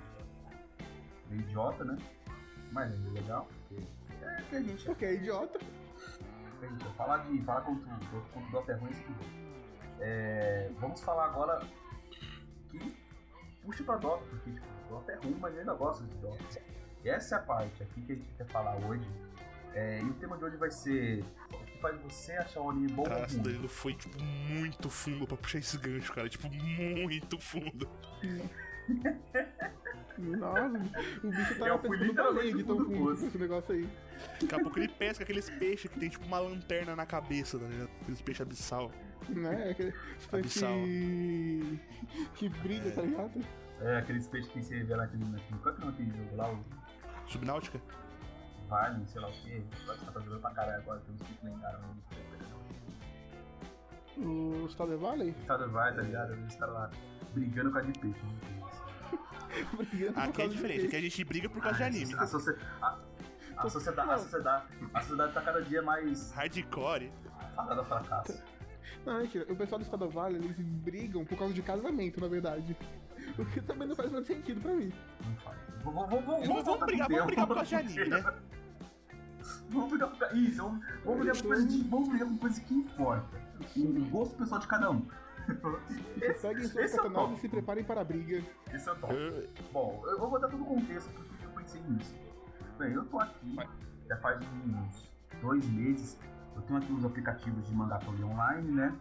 meio 1.30 1.40
idiota, 1.42 1.84
né? 1.84 1.96
Mas 2.72 2.92
é 2.92 3.10
legal, 3.10 3.48
porque 3.68 3.84
é 4.24 4.42
que 4.50 4.56
a 4.56 4.60
gente, 4.62 4.84
Porque 4.84 5.04
é 5.04 5.14
idiota. 5.14 5.60
Gente 6.66 6.84
falar 6.96 7.18
de 7.18 7.42
falar 7.42 7.60
contra 7.62 7.94
o 7.94 8.20
contra 8.32 8.48
o 8.48 8.52
Dota 8.52 8.72
é 8.72 8.74
ruim, 8.76 8.90
isso 8.90 9.02
tudo. 9.02 9.24
É, 10.00 10.70
vamos 10.80 11.00
falar 11.00 11.26
agora 11.26 11.62
que 12.70 12.96
puxa 13.62 13.84
pra 13.84 13.96
Dota, 13.96 14.24
porque 14.28 14.50
tipo, 14.50 14.66
Dota 14.88 15.12
é 15.12 15.16
ruim, 15.16 15.36
mas 15.40 15.54
eu 15.54 15.60
ainda 15.60 15.74
gosto 15.74 16.04
de 16.04 16.14
Dota. 16.16 16.44
Essa 17.04 17.36
é 17.36 17.38
a 17.38 17.42
parte 17.42 17.82
aqui 17.82 18.00
que 18.02 18.12
a 18.12 18.16
gente 18.16 18.34
quer 18.34 18.46
falar 18.46 18.76
hoje. 18.86 19.06
É, 19.74 20.00
e 20.00 20.04
o 20.04 20.14
tema 20.14 20.38
de 20.38 20.44
hoje 20.44 20.56
vai 20.56 20.70
ser 20.70 21.24
o 21.52 21.64
que 21.64 21.78
faz 21.78 22.00
você 22.00 22.32
achar 22.32 22.60
o 22.60 22.70
anime 22.70 22.92
bom 22.92 23.02
ou 23.02 23.08
Cara, 23.08 23.26
esse 23.26 23.34
ruim. 23.34 23.42
Danilo 23.42 23.68
foi, 23.68 23.94
tipo, 23.94 24.22
muito 24.22 24.88
fundo 24.88 25.26
pra 25.26 25.36
puxar 25.36 25.58
esse 25.58 25.76
gancho, 25.76 26.12
cara. 26.12 26.28
Tipo, 26.28 26.48
muito 26.48 27.38
fundo. 27.40 27.88
Nossa, 30.16 30.78
o 31.24 31.28
bicho 31.28 31.58
tava 31.58 31.68
Eu 31.68 31.78
fui 31.80 31.98
pescando 31.98 32.14
baleia 32.14 32.52
literalmente 32.52 32.56
de 32.56 32.64
tão 32.64 32.84
com 32.84 33.12
esse 33.12 33.38
negócio 33.38 33.74
aí. 33.74 33.88
Daqui 34.40 34.54
a 34.54 34.58
pouco 34.60 34.78
ele 34.78 34.88
pesca 34.88 35.24
aqueles 35.24 35.50
peixes 35.50 35.90
que 35.90 35.98
tem, 35.98 36.08
tipo, 36.08 36.24
uma 36.24 36.38
lanterna 36.38 36.94
na 36.94 37.04
cabeça, 37.04 37.58
tá 37.58 37.66
ligado? 37.66 37.90
Aqueles 38.02 38.22
peixes 38.22 38.40
abissal. 38.42 38.92
Né? 39.28 39.70
Aquele 39.70 39.94
Abissal. 40.32 40.74
que... 40.84 41.80
que 42.34 42.48
brilha, 42.48 42.92
tá 42.92 43.02
ligado? 43.02 43.40
É, 43.80 43.98
aqueles 43.98 44.28
peixes 44.28 44.50
que 44.52 44.62
você 44.62 44.82
vê 44.84 44.94
naquele. 44.94 45.24
naquele 45.24 45.58
qual 45.60 45.74
é 45.74 45.78
que 45.78 45.84
é 45.84 45.88
aquele 45.88 46.10
jogo 46.16 46.36
lá? 46.36 46.50
O 46.52 46.64
Subnáutica? 47.26 47.80
Vale, 48.68 49.06
sei 49.06 49.20
lá 49.20 49.28
o 49.28 49.32
que. 49.32 49.64
Você 49.86 50.06
tá 50.12 50.20
jogando 50.20 50.40
pra 50.40 50.50
caralho 50.50 50.82
agora, 50.82 51.00
tem 51.00 51.14
uns 51.14 51.22
peixes 51.22 51.42
lendários 51.42 51.82
no 54.16 54.64
O 54.64 54.68
Stardew 54.68 54.98
Valley? 54.98 55.34
Estado 55.40 55.70
vai, 55.70 55.94
tá 55.94 56.02
ligado? 56.02 56.32
Os 56.46 56.56
caras 56.56 56.74
lá 56.74 56.90
brigando 57.34 57.70
com 57.70 57.78
a 57.78 57.82
de 57.82 57.98
peixe. 57.98 58.18
né? 58.22 58.34
Brigando 59.76 60.18
Aqui 60.18 60.30
é 60.30 60.32
causa 60.32 60.48
de 60.48 60.54
diferente, 60.56 60.86
aqui 60.86 60.96
a 60.96 61.00
gente 61.00 61.24
briga 61.24 61.48
por 61.48 61.62
causa 61.62 61.76
de 61.78 61.82
Ah, 61.84 61.86
anime. 61.86 62.14
A, 62.14 62.26
socie- 62.26 62.56
a- 62.82 62.98
a 63.56 63.70
sociedade, 63.70 64.10
a, 64.10 64.18
sociedade, 64.18 64.64
a 64.92 65.00
sociedade 65.00 65.32
tá 65.32 65.40
cada 65.42 65.62
dia 65.62 65.80
mais 65.82 66.32
Hardcore. 66.32 67.12
fadada 67.54 67.80
ao 67.80 67.84
fracasso. 67.86 68.42
Não, 69.06 69.18
mentira. 69.20 69.46
O 69.52 69.56
pessoal 69.56 69.78
do 69.78 69.84
Stardew 69.84 70.10
Valley, 70.10 70.36
eles 70.42 70.56
brigam 70.58 71.24
por 71.24 71.38
causa 71.38 71.54
de 71.54 71.62
casamento, 71.62 72.20
na 72.20 72.26
verdade. 72.26 72.76
O 73.38 73.44
que 73.46 73.60
também 73.60 73.86
não 73.86 73.94
faz 73.94 74.10
muito 74.10 74.26
sentido 74.26 74.60
pra 74.60 74.72
mim. 74.74 74.92
Não 75.24 75.36
faz. 75.36 75.58
Vamos, 75.84 76.10
vamos, 76.10 76.24
vamos, 76.26 76.64
Vamos, 76.64 76.86
brigar, 76.86 77.08
vamos 77.08 77.26
brigar 77.26 77.46
por 77.46 77.54
causa 77.56 77.68
de 77.68 77.74
anime, 77.76 78.08
né? 78.08 78.24
Vamos 79.68 79.90
brigar 79.90 80.08
por 80.10 80.36
Isso, 80.36 80.56
vamos, 80.62 80.84
vamos 81.04 81.18
brigar 81.20 81.36
por 81.36 81.46
coisa 81.48 81.66
de. 81.66 81.82
Vamos 81.84 82.08
brigar 82.08 82.28
por 82.28 82.38
coisa 82.38 82.60
que 82.62 82.74
importa. 82.74 83.28
O 83.76 84.04
gosto 84.06 84.36
pessoal 84.36 84.60
de 84.60 84.66
cada 84.66 84.90
um. 84.90 85.06
Peguem 86.40 86.68
suas 86.68 86.84
esse 86.84 86.98
é 86.98 87.34
e 87.34 87.36
se 87.38 87.48
preparem 87.48 87.84
para 87.84 88.00
a 88.00 88.04
briga. 88.04 88.42
Esse 88.72 88.88
é 88.88 88.92
o 88.92 88.96
top. 88.96 89.14
Bom, 89.72 90.02
eu 90.06 90.18
vou 90.18 90.40
dar 90.40 90.48
todo 90.48 90.62
o 90.62 90.66
contexto 90.66 91.10
porque 91.12 91.44
eu 91.44 91.50
pensei 91.50 91.80
nisso. 91.82 92.14
Bem, 92.78 92.92
eu 92.92 93.04
tô 93.06 93.18
aqui 93.18 93.56
já 94.08 94.16
faz 94.18 94.40
uns 94.66 95.10
dois 95.40 95.68
meses. 95.68 96.18
Eu 96.54 96.62
tenho 96.62 96.78
aqui 96.78 96.92
os 96.92 97.04
aplicativos 97.04 97.66
de 97.66 97.74
ler 97.74 98.24
online, 98.24 98.70
né? 98.70 98.96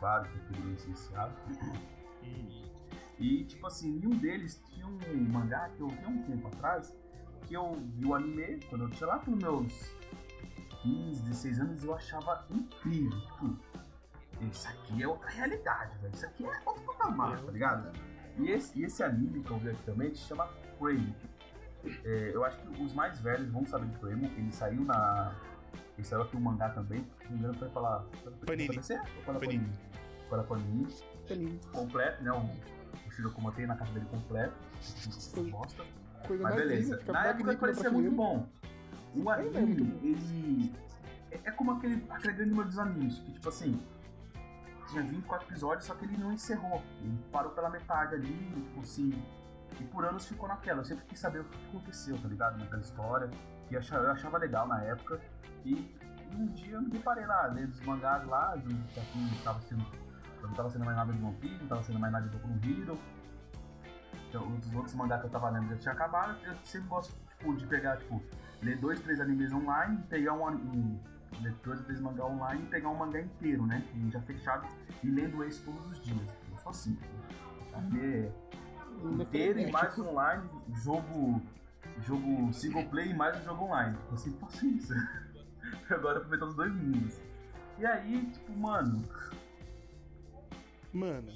Vários 0.00 0.32
que 0.32 0.58
eu 0.58 0.68
licenciado. 0.70 1.34
E, 3.18 3.44
tipo 3.44 3.66
assim, 3.66 3.98
em 3.98 4.06
um 4.06 4.10
deles 4.10 4.62
tinha 4.68 4.86
um 4.86 4.98
mangá 5.32 5.70
que 5.70 5.80
eu 5.80 5.88
vi 5.88 6.04
há 6.04 6.08
um 6.08 6.22
tempo 6.22 6.48
atrás, 6.48 6.94
que 7.46 7.54
eu 7.54 7.74
vi 7.94 8.04
o 8.04 8.14
anime, 8.14 8.60
quando 8.68 8.82
eu 8.82 8.90
tinha 8.90 9.06
lá 9.06 9.18
pelos 9.18 9.40
meus 9.40 9.96
15, 10.82 11.22
16 11.22 11.60
anos, 11.60 11.84
eu 11.84 11.94
achava 11.94 12.46
incrível. 12.50 13.18
Tipo, 13.20 13.58
isso 14.40 14.68
aqui 14.68 15.02
é 15.02 15.08
outra 15.08 15.28
realidade, 15.30 15.96
velho. 15.98 16.14
Isso 16.14 16.26
aqui 16.26 16.44
é 16.44 16.60
outro 16.64 16.82
patamar, 16.84 17.40
tá 17.40 17.50
ligado? 17.50 17.92
E 18.38 18.50
esse, 18.50 18.78
e 18.78 18.84
esse 18.84 19.02
anime 19.02 19.42
que 19.42 19.50
eu 19.50 19.58
vi 19.58 19.70
aqui 19.70 19.82
também 19.84 20.14
se 20.14 20.22
chama 20.22 20.48
Frame. 20.78 21.14
É, 22.04 22.30
eu 22.34 22.44
acho 22.44 22.58
que 22.58 22.82
os 22.82 22.92
mais 22.92 23.20
velhos 23.20 23.48
vão 23.50 23.64
saber 23.64 23.86
de 23.86 23.96
Frame, 23.98 24.26
ele 24.36 24.52
saiu 24.52 24.82
na. 24.84 25.34
Ele 25.96 26.06
saiu 26.06 26.22
aqui 26.22 26.36
o 26.36 26.40
mangá 26.40 26.68
também, 26.70 27.06
se 27.18 27.24
não 27.24 27.32
me 27.32 27.38
engano 27.38 27.54
foi 27.54 27.68
pela. 27.70 28.06
foi 28.22 28.32
pela 28.32 28.46
Panini. 28.46 28.68
Pela 29.24 29.38
Panini. 29.38 29.38
Panini? 29.40 29.78
Pela 30.28 30.42
Panini 30.44 30.94
É 31.30 31.34
lindo. 31.34 31.68
completo, 31.68 32.22
né? 32.22 32.32
O, 32.32 33.06
o 33.06 33.10
Shirokuma 33.10 33.52
tem 33.52 33.66
na 33.66 33.76
casa 33.76 33.92
dele 33.92 34.06
completo. 34.06 34.54
Gosta. 35.50 35.84
Coisa 36.26 36.42
Mas 36.42 36.56
beleza. 36.56 36.82
linda, 36.82 36.98
fica 36.98 37.12
Na 37.12 37.18
época 37.20 37.32
magnífico 37.38 37.60
parecia 37.60 37.84
na 37.84 37.90
muito 37.90 38.10
bom. 38.10 38.48
O 39.14 39.30
é 39.30 39.34
anime, 39.34 39.98
ele. 40.02 40.74
É 41.30 41.40
é 41.44 41.50
como 41.50 41.72
aquele, 41.72 42.02
aquele 42.10 42.34
grande 42.34 42.50
número 42.50 42.68
dos 42.68 42.78
animes, 42.78 43.18
que 43.20 43.32
tipo 43.32 43.48
assim. 43.48 43.80
Tinha 44.88 45.02
24 45.02 45.48
episódios, 45.48 45.84
só 45.84 45.94
que 45.94 46.04
ele 46.04 46.16
não 46.16 46.32
encerrou. 46.32 46.82
Ele 47.00 47.18
parou 47.32 47.52
pela 47.52 47.68
metade 47.68 48.14
ali, 48.14 48.52
tipo 48.64 48.80
assim. 48.80 49.22
E 49.80 49.84
por 49.84 50.04
anos 50.04 50.26
ficou 50.26 50.48
naquela. 50.48 50.80
Eu 50.80 50.84
sempre 50.84 51.04
quis 51.06 51.18
saber 51.18 51.40
o 51.40 51.44
que 51.44 51.66
aconteceu, 51.68 52.16
tá 52.18 52.28
ligado? 52.28 52.58
Naquela 52.58 52.82
história. 52.82 53.30
E 53.70 53.74
eu 53.74 53.80
achava, 53.80 54.38
legal 54.38 54.66
na 54.66 54.82
época. 54.82 55.20
E 55.64 55.94
um 56.36 56.46
dia 56.46 56.74
eu 56.74 56.82
me 56.82 56.90
deparei 56.90 57.26
lá, 57.26 57.46
lendo 57.46 57.70
os 57.70 57.80
mangás 57.80 58.24
lá, 58.26 58.52
com 58.52 59.02
quem 59.12 59.38
tava 59.42 59.60
sendo. 59.62 59.84
Não 60.42 60.52
tava 60.54 60.70
sendo 60.70 60.84
mais 60.84 60.96
nada 60.96 61.12
de 61.12 61.22
One 61.22 61.36
Piece, 61.36 61.58
não 61.60 61.68
tava 61.68 61.82
sendo 61.82 61.98
mais 61.98 62.12
nada 62.12 62.28
de 62.28 62.36
Boku 62.36 62.48
Hero. 62.64 62.98
Então, 64.28 64.56
os 64.56 64.74
outros 64.74 64.94
mangá 64.94 65.18
que 65.18 65.26
eu 65.26 65.30
tava 65.30 65.50
lendo 65.50 65.68
já 65.70 65.76
tinha 65.76 65.92
acabado. 65.92 66.36
Eu 66.44 66.54
sempre 66.62 66.88
gosto 66.88 67.14
tipo, 67.30 67.56
de 67.56 67.66
pegar, 67.66 67.96
tipo, 67.96 68.22
ler 68.62 68.78
dois, 68.78 69.00
três 69.00 69.20
animes 69.20 69.52
online, 69.52 70.02
pegar 70.08 70.34
um, 70.34 70.46
um 70.46 71.00
dois, 71.64 71.80
três 71.82 72.00
mangá 72.00 72.24
online 72.24 72.62
e 72.64 72.66
pegar 72.66 72.88
um 72.88 72.96
mangá 72.96 73.20
inteiro, 73.20 73.66
né? 73.66 73.84
Já 74.10 74.20
fechado 74.22 74.66
e 75.02 75.08
lendo 75.08 75.42
esse 75.44 75.62
todos 75.62 75.86
os 75.90 76.00
dias. 76.00 76.34
Eu 76.50 76.58
sou 76.58 76.70
assim. 76.70 76.98
Ler 77.92 78.32
inteiro 79.04 79.58
e 79.58 79.70
mais 79.70 79.98
online, 79.98 80.48
jogo 80.82 81.42
jogo 82.02 82.52
single 82.52 82.84
play 82.88 83.10
e 83.10 83.14
mais 83.14 83.38
um 83.40 83.44
jogo 83.44 83.64
online. 83.64 83.96
Eu 84.10 84.16
sempre 84.16 84.40
faço 84.40 84.66
isso. 84.66 84.92
Agora 85.90 86.18
aproveitar 86.18 86.46
os 86.46 86.54
dois 86.54 86.72
mundos. 86.72 87.20
E 87.78 87.86
aí, 87.86 88.30
tipo, 88.32 88.56
mano. 88.56 89.06
Mano. 90.92 91.32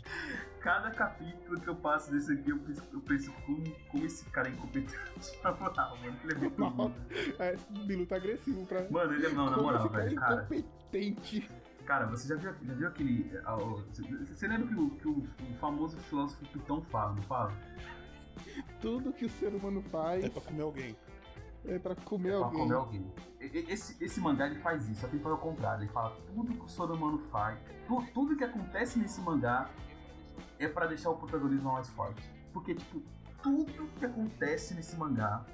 Cada 0.61 0.91
capítulo 0.91 1.59
que 1.61 1.69
eu 1.69 1.75
passo 1.77 2.11
desse 2.11 2.33
aqui, 2.33 2.51
eu 2.51 2.59
penso, 2.59 2.83
eu 2.93 3.01
penso 3.01 3.33
como, 3.47 3.63
como 3.91 4.05
esse 4.05 4.25
cara 4.31 4.49
é 4.49 4.53
incompetente 4.53 4.95
na 5.43 5.53
moral, 5.53 5.97
mano. 5.99 6.17
Ele 6.25 6.33
é 6.33 6.37
muito 6.37 6.61
Nossa, 6.61 6.95
é, 7.39 7.57
Bilu 7.87 8.07
tá 8.07 8.17
agressivo 8.17 8.67
pra. 8.67 8.87
Mano, 8.91 9.15
ele 9.15 9.27
é. 9.27 9.31
Não, 9.31 9.49
na 9.51 9.57
moral, 9.57 9.89
cara 9.89 10.03
é 10.03 10.07
velho, 10.09 10.21
cara. 10.21 10.35
incompetente. 10.43 11.51
Cara, 11.87 12.07
você 12.07 12.29
já 12.29 12.35
viu, 12.37 12.53
já 12.63 12.75
viu 12.75 12.89
aquele. 12.89 13.31
ah, 13.45 13.57
o- 13.57 13.83
Você 13.91 14.03
você 14.03 14.47
lembra 14.49 14.69
que, 14.69 14.75
o, 14.81 14.91
que 14.91 15.09
o, 15.09 15.19
o 15.51 15.55
famoso 15.59 15.97
filósofo 15.97 16.45
Pitão 16.53 16.83
fala, 16.83 17.15
não 17.15 17.23
fala? 17.23 17.53
Tudo 18.81 19.13
que 19.13 19.25
o 19.25 19.31
ser 19.31 19.55
humano 19.55 19.83
faz 19.91 20.25
É 20.25 20.29
pra 20.29 20.41
comer 20.43 20.63
alguém. 20.63 20.97
é 21.65 21.79
pra 21.79 21.95
comer 21.95 22.37
Pra 22.37 22.47
alguém. 22.47 22.61
comer 22.61 22.75
alguém. 22.75 23.13
Esse, 23.41 24.03
esse 24.05 24.21
mangá 24.21 24.47
ele 24.47 24.59
faz 24.61 24.89
isso, 24.89 25.01
só 25.01 25.09
que 25.09 25.17
ele 25.17 25.23
faz 25.23 25.35
o 25.35 25.39
contrário. 25.39 25.83
Ele 25.85 25.93
fala 25.93 26.15
tudo 26.35 26.53
que 26.55 26.65
o 26.65 26.69
ser 26.69 26.83
humano 26.83 27.19
faz, 27.31 27.59
tu- 27.89 28.05
tudo 28.15 28.37
que 28.37 28.45
acontece 28.45 28.99
nesse 28.99 29.21
mangá 29.23 29.69
é 30.61 30.69
pra 30.69 30.87
deixar 30.87 31.11
o 31.11 31.17
protagonismo 31.17 31.73
mais 31.73 31.89
forte. 31.89 32.23
Porque, 32.53 32.75
tipo, 32.75 33.03
tudo 33.43 33.89
que 33.99 34.05
acontece 34.05 34.75
nesse 34.75 34.97
mangá, 34.97 35.45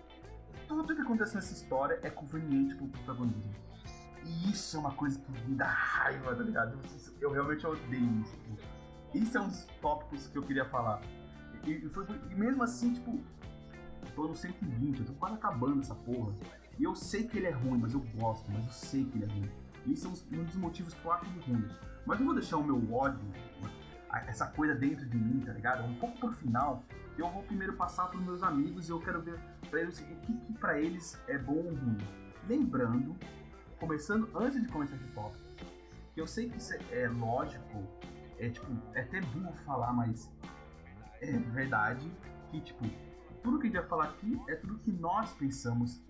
tudo 0.67 0.95
que 0.95 1.01
acontece 1.01 1.35
nessa 1.35 1.53
história 1.53 1.99
é 2.03 2.11
conveniente 2.11 2.75
pro 2.75 2.89
protagonismo. 2.89 3.55
E 4.25 4.51
isso 4.51 4.77
é 4.77 4.81
uma 4.81 4.93
coisa 4.93 5.19
que 5.19 5.31
me 5.49 5.55
dá 5.55 5.67
raiva, 5.67 6.35
tá 6.35 6.43
ligado? 6.43 6.79
Eu, 7.21 7.31
realmente 7.31 7.65
odeio 7.65 8.21
isso. 8.21 8.37
Tipo. 8.37 8.59
Isso 9.15 9.39
é 9.39 9.41
um 9.41 9.49
dos 9.49 9.65
tópicos 9.81 10.27
que 10.27 10.37
eu 10.37 10.43
queria 10.43 10.65
falar. 10.65 11.01
E, 11.65 11.71
e 11.71 11.89
foi, 11.89 12.05
e 12.31 12.35
mesmo 12.35 12.63
assim, 12.63 12.93
tipo, 12.93 13.21
tô 14.17 14.27
no 14.27 14.35
120, 14.35 15.01
eu 15.01 15.07
tô 15.07 15.13
quase 15.13 15.37
acabando 15.37 15.81
essa 15.81 15.95
porra. 15.95 16.35
E 16.79 16.83
eu 16.83 16.95
sei 16.95 17.27
que 17.29 17.39
ele 17.39 17.47
é 17.47 17.51
ruim, 17.51 17.79
mas 17.79 17.95
eu 17.95 18.01
gosto, 18.19 18.51
mas 18.51 18.65
eu 18.65 18.73
sei 18.73 19.05
que 19.05 19.19
ele 19.19 19.25
é 19.25 19.29
ruim. 19.29 19.51
E 19.87 19.93
isso 19.93 20.07
é 20.07 20.37
um 20.37 20.45
dos 20.45 20.57
motivos 20.57 20.93
que 20.93 21.05
eu 21.05 21.13
acho 21.13 21.27
ruim. 21.47 21.69
Mas 22.05 22.19
eu 22.19 22.27
vou 22.27 22.35
deixar 22.35 22.57
o 22.57 22.65
meu 22.65 22.93
ódio, 22.93 23.21
essa 24.27 24.47
coisa 24.47 24.75
dentro 24.75 25.07
de 25.07 25.17
mim, 25.17 25.41
tá 25.41 25.53
ligado? 25.53 25.85
Um 25.85 25.95
pouco 25.95 26.19
pro 26.19 26.33
final. 26.33 26.85
Eu 27.17 27.31
vou 27.31 27.43
primeiro 27.43 27.75
passar 27.75 28.09
pros 28.09 28.23
meus 28.23 28.43
amigos 28.43 28.89
e 28.89 28.93
eu 28.93 29.01
quero 29.01 29.23
ver 29.23 29.39
pra 29.71 29.81
eles 29.81 30.01
o 30.01 30.17
que, 30.21 30.37
que 30.39 30.53
pra 30.55 30.81
eles 30.81 31.21
é 31.29 31.39
bom 31.39 31.55
ou 31.55 31.75
ruim. 31.75 31.99
Lembrando, 32.47 33.17
começando 33.79 34.29
antes 34.35 34.61
de 34.63 34.69
começar 34.69 34.97
esse 34.97 35.09
tópico, 35.09 35.45
que 36.15 36.21
eu 36.21 36.27
sei 36.27 36.49
que 36.49 36.59
isso 36.59 36.75
é, 36.75 37.03
é 37.03 37.09
lógico, 37.09 37.85
é 38.39 38.49
tipo, 38.49 38.67
é 38.95 39.01
até 39.01 39.21
burro 39.21 39.55
falar, 39.65 39.93
mas 39.93 40.31
é 41.21 41.33
verdade 41.33 42.11
que, 42.51 42.61
tipo, 42.61 42.85
tudo 43.43 43.59
que 43.59 43.67
a 43.67 43.71
gente 43.71 43.79
vai 43.79 43.89
falar 43.89 44.05
aqui 44.05 44.41
é 44.49 44.57
tudo 44.57 44.79
que 44.79 44.93
nós 44.93 45.33
pensamos. 45.35 46.03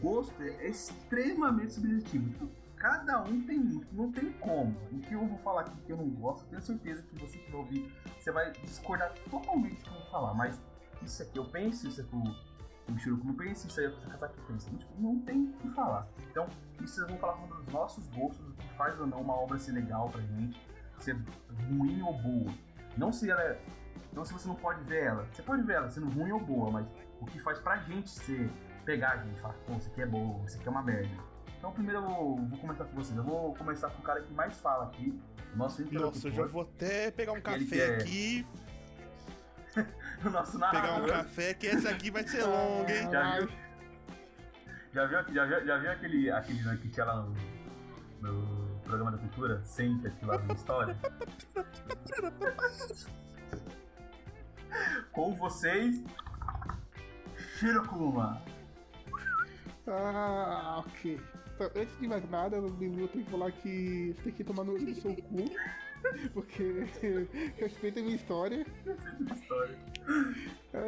Gosto 0.00 0.40
é 0.42 0.68
extremamente 0.68 1.74
subjetivo. 1.74 2.50
Cada 2.80 3.22
um 3.22 3.42
tem. 3.42 3.80
Não 3.92 4.10
tem 4.10 4.32
como. 4.32 4.74
O 4.90 4.98
que 4.98 5.14
eu 5.14 5.24
vou 5.24 5.38
falar 5.38 5.60
aqui 5.60 5.80
que 5.82 5.92
eu 5.92 5.96
não 5.96 6.08
gosto, 6.08 6.42
eu 6.44 6.48
tenho 6.48 6.62
certeza 6.62 7.02
que 7.02 7.14
você 7.20 7.38
que 7.38 7.50
vai 7.52 7.60
ouvir, 7.60 7.92
você 8.18 8.32
vai 8.32 8.50
discordar 8.52 9.12
totalmente 9.30 9.76
do 9.76 9.84
que 9.84 9.88
eu 9.90 9.94
vou 9.94 10.10
falar. 10.10 10.34
Mas 10.34 10.60
isso 11.02 11.22
aqui 11.22 11.38
eu 11.38 11.44
penso, 11.44 11.86
isso 11.86 12.00
aqui 12.00 12.16
o 12.16 12.50
o 12.90 12.92
Michiro 12.92 13.16
como 13.18 13.34
pensa, 13.34 13.66
isso 13.68 13.80
aí 13.80 13.86
o 13.86 14.00
Sakazaki 14.00 14.40
pensa. 14.48 14.68
Então, 14.68 14.78
tipo, 14.78 15.00
não 15.00 15.20
tem 15.20 15.44
o 15.44 15.52
que 15.52 15.68
falar. 15.68 16.08
Então, 16.28 16.46
isso 16.80 16.96
vocês 16.96 17.06
vão 17.06 17.18
falar 17.18 17.36
sobre 17.36 17.58
os 17.58 17.66
nossos 17.72 18.08
gostos, 18.08 18.48
o 18.48 18.52
que 18.52 18.68
faz 18.74 18.98
ou 18.98 19.06
não 19.06 19.20
uma 19.20 19.34
obra 19.34 19.58
ser 19.58 19.72
legal 19.72 20.08
pra 20.08 20.20
gente, 20.20 20.60
ser 20.98 21.16
ruim 21.68 22.02
ou 22.02 22.18
boa. 22.18 22.52
Não 22.96 23.12
se 23.12 23.30
ela 23.30 23.42
é 23.42 23.62
não 24.12 24.24
se 24.24 24.32
você 24.32 24.48
não 24.48 24.56
pode 24.56 24.82
ver 24.84 25.04
ela. 25.04 25.24
Você 25.32 25.42
pode 25.42 25.62
ver 25.62 25.74
ela 25.74 25.88
sendo 25.88 26.08
ruim 26.08 26.32
ou 26.32 26.40
boa, 26.40 26.70
mas 26.70 26.86
o 27.20 27.26
que 27.26 27.38
faz 27.38 27.60
pra 27.60 27.76
gente 27.76 28.10
ser. 28.10 28.50
pegar 28.84 29.12
a 29.12 29.16
gente, 29.18 29.40
falar, 29.40 29.54
pô, 29.66 29.74
isso 29.74 29.88
aqui 29.88 30.02
é 30.02 30.06
boa, 30.06 30.44
isso 30.46 30.58
aqui 30.58 30.66
é 30.66 30.70
uma 30.70 30.82
merda. 30.82 31.29
Então 31.60 31.70
primeiro 31.72 32.00
eu 32.00 32.06
vou, 32.08 32.36
vou 32.38 32.58
começar 32.58 32.84
com 32.86 32.94
vocês. 32.96 33.16
Eu 33.18 33.22
vou 33.22 33.54
começar 33.54 33.90
com 33.90 33.98
o 34.00 34.02
cara 34.02 34.22
que 34.22 34.32
mais 34.32 34.58
fala 34.58 34.84
aqui. 34.86 35.20
o 35.52 35.56
Nosso 35.58 35.82
Nossa, 35.92 36.28
eu 36.28 36.32
já 36.32 36.46
vou 36.46 36.62
até 36.62 37.10
pegar 37.10 37.32
um 37.32 37.40
café 37.42 37.58
que 37.66 37.80
é- 37.80 37.96
aqui. 37.96 38.46
o 40.24 40.30
nosso 40.30 40.52
Pegar 40.58 40.78
um 40.78 40.82
narrador. 40.82 41.08
café, 41.10 41.52
que 41.54 41.66
esse 41.66 41.86
aqui 41.86 42.10
vai 42.10 42.26
ser 42.26 42.44
longo, 42.44 42.90
hein? 42.90 43.10
Já 43.12 43.38
viu? 43.38 43.48
Já 44.92 45.06
viu, 45.06 45.34
já 45.34 45.44
viu, 45.44 45.66
já 45.66 45.78
viu 45.78 45.90
aquele, 45.92 46.30
aquele 46.30 46.62
né, 46.62 46.78
que 46.80 46.88
tinha 46.88 47.04
lá 47.06 47.16
no, 47.22 47.34
no 48.22 48.80
programa 48.80 49.12
da 49.12 49.18
cultura? 49.18 49.62
Sempre 49.62 50.08
aqui 50.08 50.24
lá 50.24 50.38
na 50.38 50.54
história? 50.54 50.96
Com 55.12 55.34
vocês, 55.36 56.02
Shirokuma. 57.58 58.40
Ah, 59.86 60.82
ok. 60.86 61.20
Antes 61.66 61.98
de 61.98 62.08
mais 62.08 62.28
nada, 62.30 62.56
eu 62.56 62.70
tenho 62.70 63.08
que 63.08 63.30
falar 63.30 63.52
que 63.52 64.14
você 64.16 64.22
tem 64.22 64.32
que 64.32 64.44
tomar 64.44 64.64
no, 64.64 64.78
no 64.78 64.94
seu 64.94 65.14
cu. 65.14 65.44
Porque 66.32 66.62
respeita 67.56 68.00
a 68.00 68.02
minha 68.02 68.16
história. 68.16 68.66
História. 69.34 69.78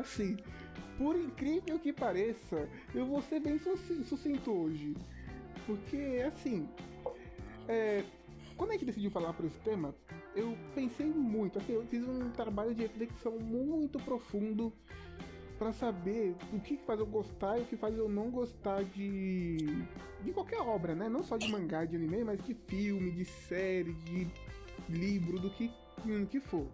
Assim, 0.00 0.36
por 0.96 1.16
incrível 1.16 1.78
que 1.78 1.92
pareça, 1.92 2.68
eu 2.94 3.04
vou 3.06 3.20
ser 3.22 3.40
bem 3.40 3.58
suci- 3.58 4.04
sucinto 4.04 4.50
hoje. 4.50 4.96
Porque, 5.66 6.24
assim, 6.26 6.68
é, 7.68 8.04
quando 8.56 8.70
a 8.70 8.72
gente 8.72 8.86
decidiu 8.86 9.10
falar 9.10 9.32
por 9.32 9.44
esse 9.44 9.58
tema, 9.60 9.94
eu 10.34 10.56
pensei 10.74 11.06
muito, 11.06 11.58
assim, 11.58 11.72
eu 11.72 11.84
fiz 11.86 12.02
um 12.08 12.30
trabalho 12.30 12.74
de 12.74 12.82
reflexão 12.82 13.38
muito 13.38 13.98
profundo 14.00 14.72
pra 15.62 15.72
saber 15.72 16.34
o 16.52 16.58
que 16.58 16.76
faz 16.78 16.98
eu 16.98 17.06
gostar 17.06 17.56
e 17.56 17.62
o 17.62 17.64
que 17.66 17.76
faz 17.76 17.96
eu 17.96 18.08
não 18.08 18.30
gostar 18.30 18.82
de 18.82 19.84
de 20.24 20.32
qualquer 20.32 20.60
obra, 20.60 20.94
né? 20.94 21.08
Não 21.08 21.22
só 21.22 21.36
de 21.36 21.48
mangá, 21.50 21.84
de 21.84 21.94
anime, 21.96 22.24
mas 22.24 22.42
de 22.44 22.52
filme, 22.54 23.12
de 23.12 23.24
série, 23.24 23.92
de 23.94 24.28
livro, 24.88 25.38
do 25.38 25.50
que, 25.50 25.70
do 26.04 26.26
que 26.26 26.40
for. 26.40 26.66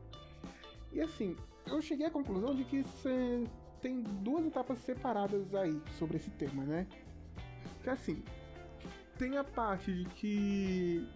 E 0.92 1.00
assim, 1.02 1.36
eu 1.66 1.80
cheguei 1.82 2.06
à 2.06 2.10
conclusão 2.10 2.54
de 2.54 2.64
que 2.64 2.82
cê- 3.02 3.44
tem 3.82 4.00
duas 4.02 4.46
etapas 4.46 4.78
separadas 4.78 5.54
aí 5.54 5.80
sobre 5.98 6.16
esse 6.16 6.30
tema, 6.30 6.64
né? 6.64 6.86
Que 7.82 7.90
assim, 7.90 8.22
tem 9.18 9.36
a 9.36 9.44
parte 9.44 9.92
de 9.92 10.04
que 10.14 11.06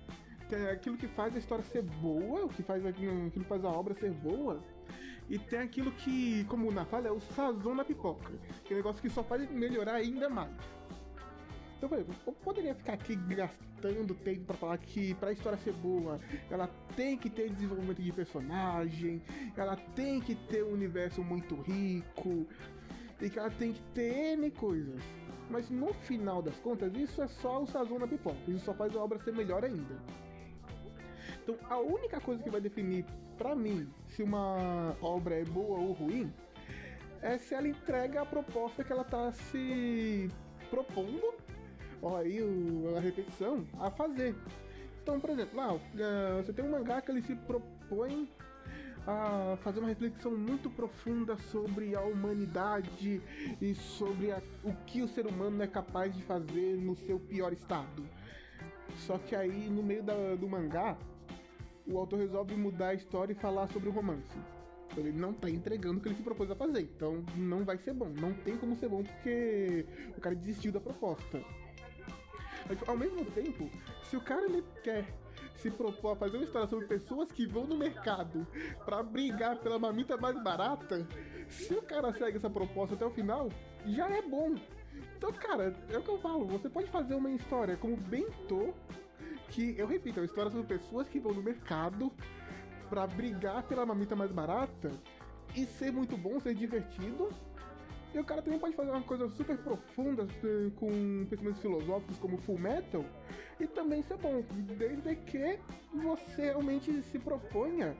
tem 0.48 0.66
aquilo 0.68 0.96
que 0.98 1.08
faz 1.08 1.34
a 1.34 1.38
história 1.38 1.64
ser 1.64 1.82
boa, 1.82 2.44
o 2.44 2.48
que 2.48 2.62
faz 2.62 2.84
aquilo 2.84 3.30
que 3.30 3.40
faz 3.44 3.64
a 3.64 3.68
obra 3.68 3.94
ser 3.94 4.12
boa, 4.12 4.62
e 5.28 5.38
tem 5.38 5.60
aquilo 5.60 5.92
que, 5.92 6.44
como 6.44 6.68
o 6.68 6.84
fala, 6.86 7.08
é 7.08 7.10
o 7.10 7.20
sazão 7.20 7.74
na 7.74 7.84
pipoca, 7.84 8.32
que 8.64 8.72
é 8.72 8.76
um 8.76 8.78
negócio 8.78 9.00
que 9.00 9.08
só 9.08 9.22
faz 9.22 9.50
melhorar 9.50 9.94
ainda 9.94 10.28
mais. 10.28 10.52
Então, 11.76 11.88
por 11.88 11.98
exemplo, 11.98 12.14
eu 12.26 12.32
poderia 12.32 12.74
ficar 12.74 12.92
aqui 12.92 13.16
gastando 13.16 14.14
tempo 14.14 14.44
pra 14.44 14.56
falar 14.56 14.78
que 14.78 15.14
pra 15.14 15.32
história 15.32 15.58
ser 15.58 15.72
boa, 15.72 16.20
ela 16.48 16.68
tem 16.94 17.16
que 17.18 17.28
ter 17.28 17.50
desenvolvimento 17.50 18.00
de 18.00 18.12
personagem, 18.12 19.20
ela 19.56 19.76
tem 19.96 20.20
que 20.20 20.34
ter 20.34 20.62
um 20.62 20.72
universo 20.72 21.22
muito 21.24 21.56
rico, 21.56 22.46
e 23.20 23.28
que 23.28 23.38
ela 23.38 23.50
tem 23.50 23.72
que 23.72 23.82
ter 23.94 24.36
N 24.36 24.50
coisas. 24.50 25.02
Mas 25.50 25.68
no 25.70 25.92
final 25.92 26.40
das 26.40 26.54
contas, 26.56 26.94
isso 26.94 27.20
é 27.20 27.26
só 27.26 27.62
o 27.62 27.66
sazão 27.66 27.98
na 27.98 28.06
pipoca, 28.06 28.38
isso 28.48 28.64
só 28.64 28.74
faz 28.74 28.94
a 28.94 29.02
obra 29.02 29.18
ser 29.18 29.32
melhor 29.32 29.64
ainda. 29.64 30.00
Então, 31.42 31.56
a 31.68 31.78
única 31.78 32.20
coisa 32.20 32.42
que 32.42 32.50
vai 32.50 32.60
definir 32.60 33.04
pra 33.36 33.54
mim 33.54 33.88
se 34.08 34.22
uma 34.22 34.96
obra 35.00 35.34
é 35.40 35.44
boa 35.44 35.78
ou 35.78 35.92
ruim 35.92 36.32
é 37.20 37.38
se 37.38 37.54
ela 37.54 37.68
entrega 37.68 38.22
a 38.22 38.26
proposta 38.26 38.82
que 38.82 38.92
ela 38.92 39.04
tá 39.04 39.30
se 39.32 40.28
propondo, 40.70 41.34
ó 42.02 42.16
aí 42.16 42.42
o- 42.42 42.94
a 42.96 43.00
repetição, 43.00 43.64
a 43.78 43.90
fazer. 43.90 44.34
Então, 45.02 45.20
por 45.20 45.30
exemplo, 45.30 45.56
lá, 45.56 45.74
eh, 45.98 46.42
você 46.42 46.52
tem 46.52 46.64
um 46.64 46.70
mangá 46.70 47.00
que 47.00 47.10
ele 47.10 47.22
se 47.22 47.34
propõe 47.34 48.28
a 49.06 49.56
fazer 49.62 49.80
uma 49.80 49.88
reflexão 49.88 50.36
muito 50.36 50.70
profunda 50.70 51.36
sobre 51.36 51.94
a 51.94 52.00
humanidade 52.02 53.20
e 53.60 53.74
sobre 53.74 54.30
a- 54.30 54.40
o 54.64 54.72
que 54.86 55.02
o 55.02 55.08
ser 55.08 55.26
humano 55.26 55.60
é 55.62 55.66
capaz 55.66 56.14
de 56.14 56.22
fazer 56.22 56.76
no 56.76 56.94
seu 56.96 57.18
pior 57.18 57.52
estado. 57.52 58.04
Só 58.98 59.18
que 59.18 59.34
aí, 59.34 59.68
no 59.68 59.82
meio 59.82 60.02
da- 60.02 60.34
do 60.36 60.48
mangá, 60.48 60.96
o 61.86 61.98
autor 61.98 62.18
resolve 62.18 62.54
mudar 62.56 62.88
a 62.88 62.94
história 62.94 63.32
e 63.32 63.36
falar 63.36 63.68
sobre 63.68 63.88
o 63.88 63.92
romance. 63.92 64.38
Ele 64.96 65.12
não 65.12 65.32
tá 65.32 65.48
entregando 65.48 65.98
o 65.98 66.02
que 66.02 66.08
ele 66.08 66.16
se 66.16 66.22
propôs 66.22 66.50
a 66.50 66.56
fazer. 66.56 66.82
Então 66.82 67.24
não 67.36 67.64
vai 67.64 67.78
ser 67.78 67.94
bom. 67.94 68.08
Não 68.08 68.32
tem 68.34 68.56
como 68.56 68.76
ser 68.76 68.88
bom 68.88 69.02
porque 69.02 69.86
o 70.16 70.20
cara 70.20 70.34
desistiu 70.34 70.70
da 70.72 70.80
proposta. 70.80 71.42
Mas, 72.68 72.88
ao 72.88 72.96
mesmo 72.96 73.24
tempo, 73.24 73.68
se 74.04 74.16
o 74.16 74.20
cara 74.20 74.44
ele 74.44 74.64
quer 74.82 75.04
se 75.56 75.70
propor 75.70 76.12
a 76.12 76.16
fazer 76.16 76.36
uma 76.36 76.44
história 76.44 76.68
sobre 76.68 76.86
pessoas 76.86 77.30
que 77.30 77.46
vão 77.46 77.66
no 77.66 77.76
mercado 77.76 78.46
pra 78.84 79.02
brigar 79.02 79.56
pela 79.58 79.78
mamita 79.78 80.16
mais 80.16 80.40
barata, 80.42 81.06
se 81.48 81.74
o 81.74 81.82
cara 81.82 82.12
segue 82.12 82.38
essa 82.38 82.50
proposta 82.50 82.94
até 82.94 83.04
o 83.04 83.10
final, 83.10 83.48
já 83.86 84.08
é 84.08 84.22
bom. 84.22 84.54
Então, 85.16 85.32
cara, 85.32 85.74
é 85.90 85.98
o 85.98 86.02
que 86.02 86.08
eu 86.08 86.18
falo, 86.18 86.46
você 86.46 86.68
pode 86.68 86.90
fazer 86.90 87.14
uma 87.14 87.30
história 87.30 87.76
como 87.76 87.96
Bentô, 87.96 88.74
que, 89.52 89.74
eu 89.78 89.86
repito, 89.86 90.18
é 90.18 90.22
uma 90.22 90.26
história 90.26 90.50
sobre 90.50 90.66
pessoas 90.66 91.08
que 91.08 91.20
vão 91.20 91.32
no 91.32 91.42
mercado 91.42 92.10
pra 92.88 93.06
brigar 93.06 93.62
pela 93.64 93.86
mamita 93.86 94.16
mais 94.16 94.32
barata 94.32 94.90
e 95.54 95.66
ser 95.66 95.92
muito 95.92 96.16
bom, 96.16 96.40
ser 96.40 96.54
divertido. 96.54 97.28
E 98.14 98.18
o 98.18 98.24
cara 98.24 98.42
também 98.42 98.58
pode 98.58 98.76
fazer 98.76 98.90
uma 98.90 99.02
coisa 99.02 99.28
super 99.30 99.56
profunda, 99.58 100.26
eh, 100.44 100.70
com 100.76 101.26
pensamentos 101.30 101.62
filosóficos 101.62 102.18
como 102.18 102.36
Full 102.38 102.58
Metal, 102.58 103.04
e 103.58 103.66
também 103.66 104.02
ser 104.02 104.18
bom, 104.18 104.42
desde 104.76 105.16
que 105.16 105.58
você 105.94 106.42
realmente 106.42 107.02
se 107.04 107.18
proponha 107.18 107.96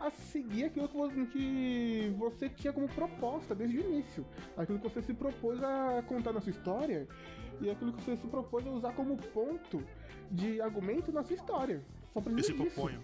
a 0.00 0.10
seguir 0.10 0.64
aquilo 0.64 0.88
que 1.28 2.12
você 2.18 2.48
tinha 2.48 2.72
como 2.72 2.88
proposta 2.88 3.54
desde 3.54 3.78
o 3.78 3.80
início. 3.80 4.26
Aquilo 4.56 4.80
que 4.80 4.88
você 4.88 5.00
se 5.00 5.14
propôs 5.14 5.62
a 5.62 6.02
contar 6.08 6.32
na 6.32 6.40
sua 6.40 6.50
história 6.50 7.06
e 7.62 7.70
aquilo 7.70 7.92
que 7.92 8.02
você 8.02 8.16
se 8.16 8.26
propôs 8.26 8.66
a 8.66 8.70
usar 8.70 8.92
como 8.94 9.16
ponto 9.16 9.82
de 10.30 10.60
argumento 10.60 11.12
na 11.12 11.22
sua 11.22 11.36
história. 11.36 11.82
Só 12.12 12.18
Eu 12.18 12.22
precisa 12.22 12.46
se 12.48 12.52
disso. 12.52 12.74
proponho. 12.74 13.00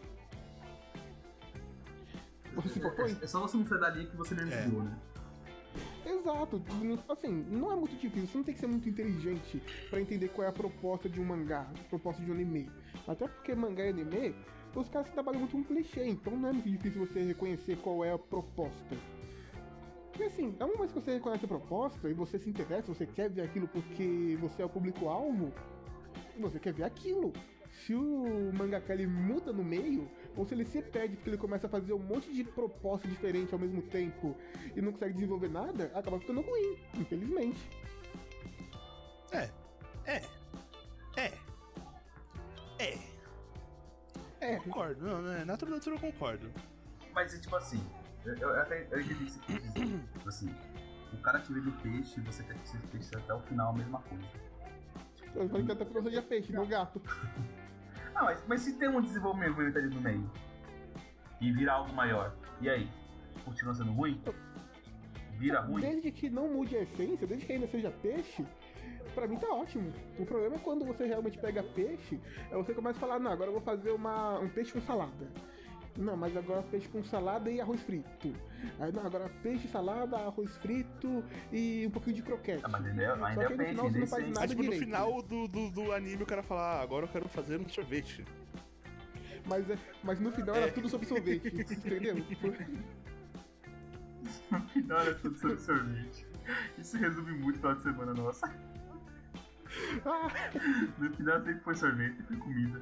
Você 2.54 2.68
se 2.70 2.80
propõe? 2.80 3.16
É, 3.20 3.24
é 3.24 3.26
só 3.26 3.40
você 3.40 3.56
não 3.56 3.66
sair 3.66 3.80
da 3.80 3.90
linha 3.90 4.06
que 4.06 4.16
você 4.16 4.34
mergulhou, 4.34 4.82
né? 4.82 4.98
Exato, 6.04 6.62
assim, 7.08 7.44
não 7.50 7.70
é 7.70 7.76
muito 7.76 7.94
difícil, 7.96 8.26
você 8.26 8.38
não 8.38 8.44
tem 8.44 8.54
que 8.54 8.60
ser 8.60 8.66
muito 8.66 8.88
inteligente 8.88 9.62
pra 9.90 10.00
entender 10.00 10.28
qual 10.28 10.46
é 10.46 10.50
a 10.50 10.52
proposta 10.52 11.08
de 11.08 11.20
um 11.20 11.24
mangá, 11.24 11.70
a 11.78 11.84
proposta 11.84 12.22
de 12.22 12.30
um 12.30 12.34
anime. 12.34 12.70
Até 13.06 13.28
porque 13.28 13.54
mangá 13.54 13.84
e 13.84 13.90
anime, 13.90 14.34
os 14.74 14.88
caras 14.88 15.10
trabalham 15.10 15.40
muito 15.40 15.52
com 15.52 15.62
clichê, 15.62 16.06
então 16.06 16.34
não 16.34 16.48
é 16.48 16.52
muito 16.52 16.68
difícil 16.68 17.06
você 17.06 17.20
reconhecer 17.22 17.76
qual 17.76 18.02
é 18.04 18.12
a 18.12 18.18
proposta. 18.18 18.96
E 20.18 20.24
assim, 20.24 20.56
a 20.58 20.64
uma 20.66 20.76
vez 20.78 20.90
que 20.90 21.00
você 21.00 21.12
reconhece 21.14 21.44
a 21.44 21.48
proposta 21.48 22.08
e 22.08 22.12
você 22.12 22.38
se 22.38 22.50
interessa, 22.50 22.92
você 22.92 23.06
quer 23.06 23.30
ver 23.30 23.42
aquilo 23.42 23.68
porque 23.68 24.36
você 24.40 24.62
é 24.62 24.64
o 24.64 24.68
público-alvo, 24.68 25.52
você 26.38 26.58
quer 26.58 26.72
ver 26.72 26.84
aquilo. 26.84 27.32
Se 27.86 27.94
o 27.94 28.52
mangaka 28.52 28.92
ele 28.92 29.06
muda 29.06 29.52
no 29.52 29.62
meio, 29.62 30.10
ou 30.36 30.44
se 30.44 30.54
ele 30.54 30.64
se 30.64 30.82
perde 30.82 31.14
porque 31.16 31.30
ele 31.30 31.36
começa 31.36 31.68
a 31.68 31.70
fazer 31.70 31.92
um 31.92 32.00
monte 32.00 32.32
de 32.32 32.42
proposta 32.42 33.06
diferente 33.06 33.52
ao 33.52 33.60
mesmo 33.60 33.80
tempo 33.82 34.36
e 34.74 34.80
não 34.80 34.90
consegue 34.90 35.14
desenvolver 35.14 35.50
nada, 35.50 35.92
acaba 35.94 36.18
ficando 36.18 36.40
ruim, 36.40 36.76
infelizmente. 36.94 37.68
É. 39.30 39.48
É. 40.04 40.22
É. 41.16 41.32
É. 42.80 42.98
É, 44.40 44.56
Concordo. 44.56 45.04
Não, 45.04 45.22
não 45.22 45.32
é. 45.32 45.44
Na 45.44 45.54
eu 45.54 45.98
concordo. 45.98 46.50
Mas 47.12 47.34
é 47.34 47.38
tipo 47.38 47.54
assim, 47.56 47.84
eu, 48.28 48.36
eu 48.36 48.60
até 48.60 48.86
eu 48.90 49.00
entendi 49.00 49.14
o 49.14 49.26
que 49.26 49.30
você 49.30 49.40
quis 49.40 49.62
dizer. 49.62 50.00
Tipo 50.12 50.28
assim, 50.28 50.54
o 51.12 51.16
cara 51.18 51.40
te 51.40 51.52
vende 51.52 51.68
o 51.68 51.72
peixe 51.72 52.20
e 52.20 52.22
você 52.22 52.42
quer 52.42 52.54
que 52.54 52.64
esse 52.64 52.86
peixe 52.88 53.16
até 53.16 53.34
o 53.34 53.40
final 53.40 53.70
a 53.70 53.76
mesma 53.76 54.00
coisa. 54.00 54.24
eu 55.34 55.48
falei 55.48 55.66
que 55.66 55.72
até 55.72 55.84
eu 55.84 56.02
seja 56.02 56.22
peixe, 56.22 56.52
meu 56.52 56.66
gato. 56.66 57.00
Ah, 58.14 58.24
mas, 58.24 58.44
mas 58.48 58.62
se 58.62 58.72
tem 58.72 58.88
um 58.88 59.00
desenvolvimento 59.00 59.78
ali 59.78 59.94
no 59.94 60.00
meio 60.00 60.28
e 61.40 61.52
vira 61.52 61.74
algo 61.74 61.92
maior, 61.92 62.34
e 62.60 62.68
aí? 62.68 62.90
Continua 63.44 63.72
sendo 63.72 63.92
ruim? 63.92 64.20
Vira 65.34 65.60
ruim? 65.60 65.80
Desde 65.80 66.10
que 66.10 66.28
não 66.28 66.48
mude 66.48 66.76
a 66.76 66.82
essência, 66.82 67.28
desde 67.28 67.46
que 67.46 67.52
ainda 67.52 67.68
seja 67.68 67.92
peixe, 67.92 68.44
pra 69.14 69.28
mim 69.28 69.36
tá 69.36 69.46
ótimo. 69.54 69.92
O 70.18 70.26
problema 70.26 70.56
é 70.56 70.58
quando 70.58 70.84
você 70.84 71.06
realmente 71.06 71.38
pega 71.38 71.62
peixe, 71.62 72.20
aí 72.50 72.56
você 72.56 72.74
começa 72.74 72.98
a 72.98 73.00
falar, 73.00 73.20
não, 73.20 73.30
agora 73.30 73.50
eu 73.50 73.54
vou 73.54 73.62
fazer 73.62 73.92
uma, 73.92 74.40
um 74.40 74.48
peixe 74.48 74.72
com 74.72 74.80
salada. 74.80 75.30
Não, 75.98 76.16
mas 76.16 76.36
agora 76.36 76.62
peixe 76.62 76.86
com 76.88 77.02
salada 77.02 77.50
e 77.50 77.60
arroz 77.60 77.82
frito. 77.82 78.32
Aí 78.78 78.92
não, 78.92 79.04
agora 79.04 79.28
peixe, 79.42 79.66
salada, 79.66 80.16
arroz 80.16 80.56
frito 80.58 81.24
e 81.52 81.84
um 81.88 81.90
pouquinho 81.90 82.14
de 82.16 82.22
croquete. 82.22 82.62
Ah, 82.64 82.68
mas 82.68 82.86
ainda 82.86 83.02
é, 83.02 83.06
Só 83.16 83.24
ainda 83.24 83.34
que 83.34 83.44
é 83.44 83.48
no 83.50 83.56
peixe, 83.56 83.70
final 83.72 83.84
você 83.84 83.86
ainda 83.88 83.98
é 83.98 84.00
não 84.00 84.06
faz 84.06 84.24
nada 84.28 84.40
Mas 84.40 84.50
tipo, 84.50 84.62
no 84.62 84.70
direito. 84.70 84.84
final 84.84 85.22
do, 85.22 85.48
do, 85.48 85.70
do 85.70 85.92
anime 85.92 86.22
o 86.22 86.26
cara 86.26 86.42
fala, 86.44 86.60
ah, 86.78 86.82
agora 86.82 87.04
eu 87.06 87.08
quero 87.10 87.28
fazer 87.28 87.60
um 87.60 87.68
sorvete. 87.68 88.24
Mas, 89.44 89.68
é- 89.68 89.78
mas 90.04 90.20
no 90.20 90.30
final 90.30 90.54
É. 90.54 90.62
era 90.62 90.72
tudo 90.72 90.88
sobre 90.88 91.06
sorvete, 91.08 91.48
entendeu? 91.72 92.14
No 94.50 94.60
final 94.68 95.00
é 95.00 95.14
tudo 95.14 95.36
sobre 95.36 95.58
sorvete. 95.58 96.26
Isso 96.78 96.96
resume 96.96 97.32
muito 97.32 97.56
o 97.56 97.58
final 97.58 97.74
de 97.74 97.82
semana 97.82 98.14
nossa. 98.14 98.46
ah, 100.06 100.28
No 100.98 101.12
final 101.12 101.40
sempre 101.42 101.60
foi 101.60 101.74
sorvete 101.74 102.20
e 102.20 102.22
foi 102.22 102.36
comida. 102.36 102.80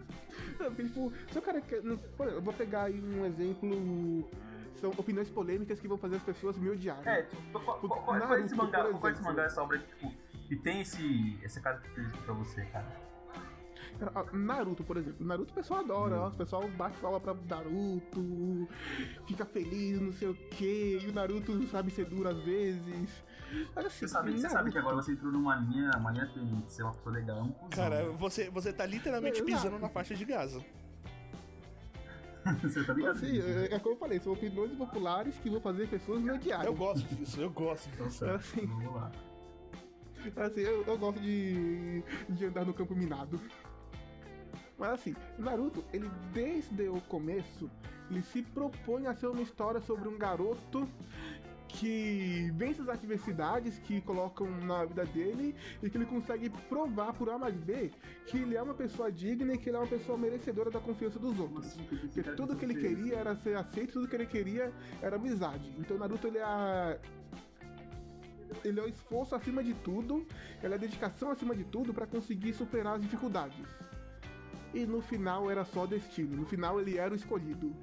Não, 0.59 0.67
porque, 0.67 0.85
tipo, 0.85 1.13
se 1.31 1.39
o 1.39 1.43
cara 1.43 1.61
quer. 1.61 1.83
não, 1.83 1.97
por 1.97 2.27
exemplo, 2.27 2.39
Eu 2.39 2.43
vou 2.43 2.55
pegar 2.55 2.85
aí 2.85 3.01
um 3.01 3.25
exemplo. 3.27 4.29
São 4.77 4.91
opiniões 4.91 5.31
polêmicas 5.31 5.81
que 5.81 5.89
vão 5.89 5.97
fazer 5.97 6.17
as 6.17 6.23
pessoas 6.23 6.57
me 6.59 6.69
odiarem. 6.69 7.09
É, 7.09 7.23
tipo, 7.23 7.43
qual, 7.51 7.65
qual, 7.65 7.81
qual, 7.81 8.03
qual 8.03 8.17
é 8.17 8.19
Naruto, 8.21 8.45
esse 8.45 8.55
mangá, 8.55 8.85
qual 8.85 9.09
é 9.09 9.13
esse 9.13 9.23
mangá, 9.23 9.45
essa 9.45 9.63
obra 9.63 9.79
que, 9.79 9.87
tipo, 9.87 10.13
que 10.49 10.57
tem 10.57 10.83
esse, 10.83 11.39
essa 11.43 11.61
característica 11.61 12.23
pra 12.25 12.35
você, 12.35 12.63
cara? 12.67 12.87
Ah, 14.15 14.25
Naruto, 14.33 14.85
por 14.85 14.97
exemplo. 14.97 15.27
Naruto 15.27 15.53
o 15.53 15.55
pessoal 15.55 15.81
adora, 15.81 16.21
ó, 16.21 16.29
o 16.29 16.33
pessoal 16.33 16.69
bate 16.69 16.99
palma 16.99 17.21
pra 17.21 17.35
Naruto, 17.35 18.69
fica 19.27 19.45
feliz, 19.45 20.01
não 20.01 20.13
sei 20.13 20.29
o 20.29 20.35
que, 20.35 20.99
e 21.03 21.09
o 21.09 21.13
Naruto 21.13 21.67
sabe 21.69 21.91
ser 21.91 22.07
duro 22.07 22.29
às 22.29 22.39
vezes. 22.39 23.25
Mas 23.75 23.87
assim, 23.87 24.07
Você 24.07 24.09
sabe, 24.09 24.33
você 24.33 24.49
sabe 24.49 24.71
que 24.71 24.79
agora 24.79 24.97
você 24.97 25.13
entrou 25.13 25.33
numa 25.33 25.57
linha, 25.57 25.91
uma 25.97 26.11
linha 26.11 26.27
tênue 26.27 26.63
de 26.63 26.73
ser 26.73 26.83
uma 26.83 26.93
pessoa 26.93 27.15
legal, 27.15 27.39
é 27.39 27.43
um 27.43 27.53
cuzão. 27.53 27.69
Cara, 27.71 28.11
você, 28.11 28.51
você 28.51 28.73
tá 28.73 28.85
literalmente 28.85 29.41
Exato. 29.41 29.51
pisando 29.51 29.79
na 29.79 29.89
faixa 29.89 30.15
de 30.15 30.25
Gaza. 30.25 30.65
você 32.63 32.85
tá 32.85 32.93
ligado? 32.93 33.17
Assim, 33.17 33.41
é, 33.41 33.75
é 33.75 33.79
como 33.79 33.95
eu 33.95 33.99
falei, 33.99 34.21
são 34.21 34.33
opiniões 34.33 34.73
populares 34.73 35.37
que 35.39 35.51
vão 35.51 35.61
fazer 35.61 35.89
pessoas 35.89 36.21
me 36.21 36.31
odiarem. 36.31 36.67
Eu 36.67 36.75
gosto 36.75 37.15
disso, 37.15 37.41
eu 37.41 37.51
gosto. 37.51 37.89
Então, 37.93 38.11
certo, 38.11 38.35
assim. 38.37 38.67
vamos 38.67 38.95
lá. 38.95 39.11
Assim, 40.37 40.61
eu, 40.61 40.85
eu 40.85 40.99
gosto 40.99 41.21
de, 41.21 42.03
de 42.29 42.47
andar 42.47 42.65
no 42.65 42.75
campo 42.75 42.95
minado. 42.95 43.41
Mas 44.79 44.91
assim, 44.91 45.17
Naruto, 45.39 45.85
ele 45.93 46.11
desde 46.33 46.89
o 46.89 47.01
começo, 47.03 47.71
ele 48.11 48.23
se 48.23 48.43
propõe 48.43 49.07
a 49.07 49.15
ser 49.15 49.29
uma 49.29 49.43
história 49.43 49.81
sobre 49.81 50.09
um 50.09 50.19
garoto 50.19 50.89
que 51.69 52.51
vence 52.55 52.81
as 52.81 52.89
adversidades 52.89 53.79
que 53.81 54.01
colocam 54.01 54.49
na 54.63 54.85
vida 54.85 55.05
dele 55.05 55.55
e 55.83 55.91
que 55.91 55.97
ele 55.97 56.07
consegue 56.07 56.49
provar 56.69 57.13
por 57.13 57.29
A 57.29 57.39
mais 57.39 57.55
B 57.55 57.91
que 58.27 58.39
ele 58.39 58.57
é 58.57 58.63
uma 58.63 58.75
pessoa 58.75 59.11
digna 59.11 59.55
e 59.55 59.59
que 59.59 59.69
ele 59.69 59.77
é 59.77 59.81
uma 59.81 59.89
pessoa 59.89 60.17
merecedora 60.17 60.71
da 60.71 60.81
confiança 60.81 61.19
dos 61.19 61.39
outros. 61.39 61.77
Porque 61.77 62.23
tudo 62.23 62.57
que 62.57 62.65
ele 62.65 62.75
queria 62.75 63.17
era 63.17 63.35
ser 63.37 63.57
aceito, 63.57 63.95
tudo 63.95 64.09
que 64.09 64.17
ele 64.17 64.27
queria 64.27 64.73
era 65.03 65.17
amizade. 65.17 65.75
Então 65.79 65.99
Naruto 65.99 66.27
ele 66.27 66.39
é 66.39 66.45
a... 66.45 66.99
ele 68.65 68.81
é 68.81 68.83
o 68.83 68.89
esforço 68.89 69.35
acima 69.35 69.63
de 69.63 69.75
tudo, 69.75 70.27
ele 70.63 70.73
é 70.73 70.77
a 70.77 70.81
dedicação 70.81 71.31
acima 71.31 71.55
de 71.55 71.65
tudo 71.65 71.93
pra 71.93 72.07
conseguir 72.07 72.53
superar 72.55 72.95
as 72.97 73.03
dificuldades. 73.03 73.67
E 74.77 74.87
no 74.87 75.01
final 75.01 75.51
era 75.51 75.65
só 75.65 75.87
destino, 75.87 76.37
no 76.37 76.45
final 76.47 76.79
ele 76.81 76.99
era 76.99 77.13
o 77.13 77.17
escolhido. 77.17 77.75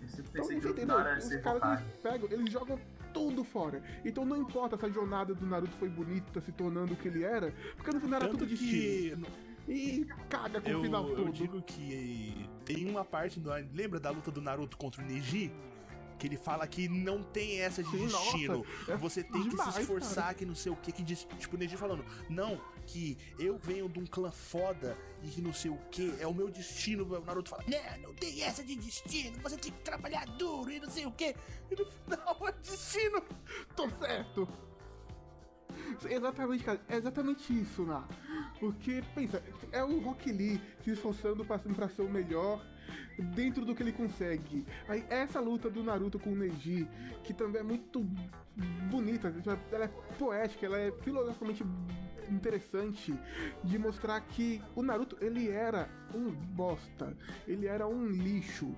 Eu 0.00 0.08
Então 0.18 0.48
que 0.48 0.54
no 0.54 0.70
entendeu? 0.70 0.96
Os 0.96 1.36
caras 1.36 1.80
eles 1.80 1.94
pegam, 2.02 2.28
eles 2.30 2.50
jogam 2.52 2.78
tudo 3.12 3.44
fora. 3.44 3.82
Então 4.04 4.24
não 4.24 4.36
importa 4.38 4.76
se 4.76 4.86
a 4.86 4.88
jornada 4.88 5.34
do 5.34 5.46
Naruto 5.46 5.76
foi 5.78 5.88
bonita, 5.88 6.40
se 6.40 6.50
tornando 6.52 6.94
o 6.94 6.96
que 6.96 7.06
ele 7.08 7.22
era, 7.22 7.52
porque 7.76 7.90
no 7.92 8.00
final 8.00 8.16
era 8.20 8.28
Tanto 8.30 8.38
tudo 8.38 8.48
destino. 8.48 9.26
que 9.66 9.72
E 9.72 10.06
caga 10.28 10.60
com 10.60 10.68
eu, 10.68 10.80
o 10.80 10.82
final 10.82 11.08
eu 11.08 11.16
todo. 11.16 11.32
digo 11.32 11.62
que 11.62 12.48
tem 12.64 12.88
uma 12.90 13.04
parte 13.04 13.38
do 13.38 13.52
anime. 13.52 13.70
Lembra 13.74 14.00
da 14.00 14.10
luta 14.10 14.30
do 14.30 14.40
Naruto 14.40 14.76
contra 14.76 15.02
o 15.02 15.04
Neji? 15.06 15.52
Que 16.18 16.26
ele 16.28 16.36
fala 16.36 16.66
que 16.68 16.88
não 16.88 17.22
tem 17.22 17.60
essa 17.60 17.82
de 17.82 17.90
Sim, 17.90 18.06
destino. 18.06 18.58
nossa, 18.58 18.92
é 18.92 18.96
Você 18.96 19.22
tem 19.24 19.42
que 19.42 19.48
demais, 19.50 19.74
se 19.74 19.80
esforçar, 19.82 20.24
cara. 20.24 20.34
que 20.34 20.46
não 20.46 20.54
sei 20.54 20.70
o 20.72 20.76
que, 20.76 20.90
que 20.92 21.02
diz. 21.02 21.26
Tipo, 21.38 21.56
o 21.56 21.58
Neji 21.58 21.76
falando, 21.76 22.04
não, 22.28 22.60
que 22.86 23.18
eu 23.38 23.58
venho 23.58 23.88
de 23.88 23.98
um 23.98 24.06
clã 24.06 24.30
foda 24.30 24.96
e 25.22 25.28
que 25.28 25.40
não 25.40 25.52
sei 25.52 25.70
o 25.70 25.78
que, 25.90 26.14
é 26.20 26.26
o 26.26 26.34
meu 26.34 26.50
destino. 26.50 27.04
O 27.04 27.24
Naruto 27.24 27.50
fala, 27.50 27.64
não, 27.66 28.08
não 28.08 28.14
tem 28.14 28.42
essa 28.42 28.62
de 28.62 28.76
destino, 28.76 29.38
você 29.42 29.56
tem 29.56 29.72
que 29.72 29.82
trabalhar 29.82 30.26
duro 30.36 30.70
e 30.70 30.80
não 30.80 30.90
sei 30.90 31.06
o 31.06 31.12
que. 31.12 31.34
E 31.70 31.76
no 31.76 31.86
final 31.86 32.38
é 32.48 32.52
destino. 32.52 33.22
Tô 33.76 33.88
certo. 33.90 34.48
Exatamente, 36.08 36.64
cara. 36.64 36.80
É 36.88 36.96
exatamente 36.96 37.60
isso, 37.60 37.84
Ná. 37.84 38.06
Porque, 38.60 39.02
pensa, 39.14 39.42
é 39.70 39.82
o 39.82 40.00
Rock 40.00 40.30
Lee 40.30 40.60
se 40.84 40.90
esforçando 40.90 41.44
pra, 41.44 41.58
pra 41.58 41.88
ser 41.88 42.02
o 42.02 42.10
melhor 42.10 42.64
dentro 43.34 43.64
do 43.64 43.74
que 43.74 43.82
ele 43.82 43.92
consegue. 43.92 44.66
Aí 44.88 45.04
essa 45.08 45.40
luta 45.40 45.70
do 45.70 45.82
Naruto 45.82 46.18
com 46.18 46.30
o 46.32 46.36
Neji, 46.36 46.88
que 47.24 47.32
também 47.32 47.60
é 47.60 47.64
muito 47.64 48.00
bonita, 48.90 49.34
ela 49.70 49.84
é 49.84 49.88
poética, 50.18 50.66
ela 50.66 50.78
é 50.78 50.92
filosoficamente 51.02 51.64
interessante 52.32 53.14
de 53.62 53.78
mostrar 53.78 54.20
que 54.20 54.62
o 54.74 54.82
Naruto 54.82 55.16
ele 55.20 55.48
era 55.48 55.88
um 56.14 56.30
bosta, 56.30 57.16
ele 57.46 57.66
era 57.66 57.86
um 57.86 58.06
lixo. 58.06 58.74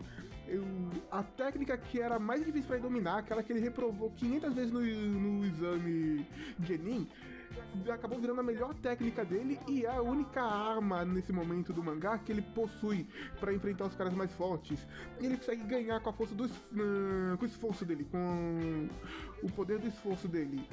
Eu- 0.47 0.63
a 1.11 1.23
técnica 1.23 1.77
que 1.79 2.01
era 2.01 2.19
mais 2.19 2.45
difícil 2.45 2.67
pra 2.67 2.77
ele 2.77 2.83
dominar, 2.83 3.19
aquela 3.19 3.43
que 3.43 3.51
ele 3.53 3.61
reprovou 3.61 4.11
500 4.11 4.53
vezes 4.53 4.71
no, 4.73 4.81
no 4.81 5.47
exame 5.47 6.27
Genin, 6.63 7.09
acabou 7.91 8.19
virando 8.21 8.41
a 8.41 8.43
melhor 8.43 8.75
técnica 8.75 9.25
dele 9.25 9.59
e 9.69 9.87
é 9.87 9.91
a 9.91 10.03
única 10.03 10.43
arma 10.43 11.05
nesse 11.05 11.33
momento 11.33 11.73
do 11.73 11.83
mangá 11.83 12.19
que 12.19 12.33
ele 12.33 12.43
possui 12.43 13.07
para 13.41 13.55
enfrentar 13.55 13.87
os 13.87 13.95
caras 13.95 14.13
mais 14.13 14.33
fortes. 14.33 14.87
Ele 15.19 15.37
consegue 15.37 15.63
ganhar 15.65 16.01
com 16.01 16.11
a 16.11 16.13
força 16.13 16.35
do 16.35 16.45
uh, 16.45 17.39
com 17.39 17.45
o 17.45 17.47
esforço 17.47 17.85
dele, 17.85 18.05
com 18.11 18.89
o 19.43 19.51
poder 19.53 19.79
do 19.79 19.87
esforço 19.87 20.29
dele. 20.29 20.69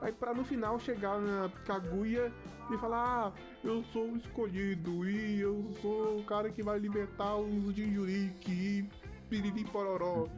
Aí 0.00 0.12
pra 0.12 0.32
no 0.32 0.44
final 0.44 0.78
chegar 0.78 1.20
na 1.20 1.50
Kaguya 1.66 2.32
e 2.70 2.78
falar, 2.78 3.28
ah, 3.28 3.32
eu 3.64 3.82
sou 3.84 4.12
o 4.12 4.16
escolhido 4.16 5.08
e 5.08 5.40
eu 5.40 5.72
sou 5.82 6.20
o 6.20 6.24
cara 6.24 6.50
que 6.50 6.62
vai 6.62 6.78
libertar 6.78 7.36
os 7.36 7.74
Jinjuriki 7.74 8.50
e 8.50 8.90
piriri 9.28 9.64
pororó. 9.64 10.28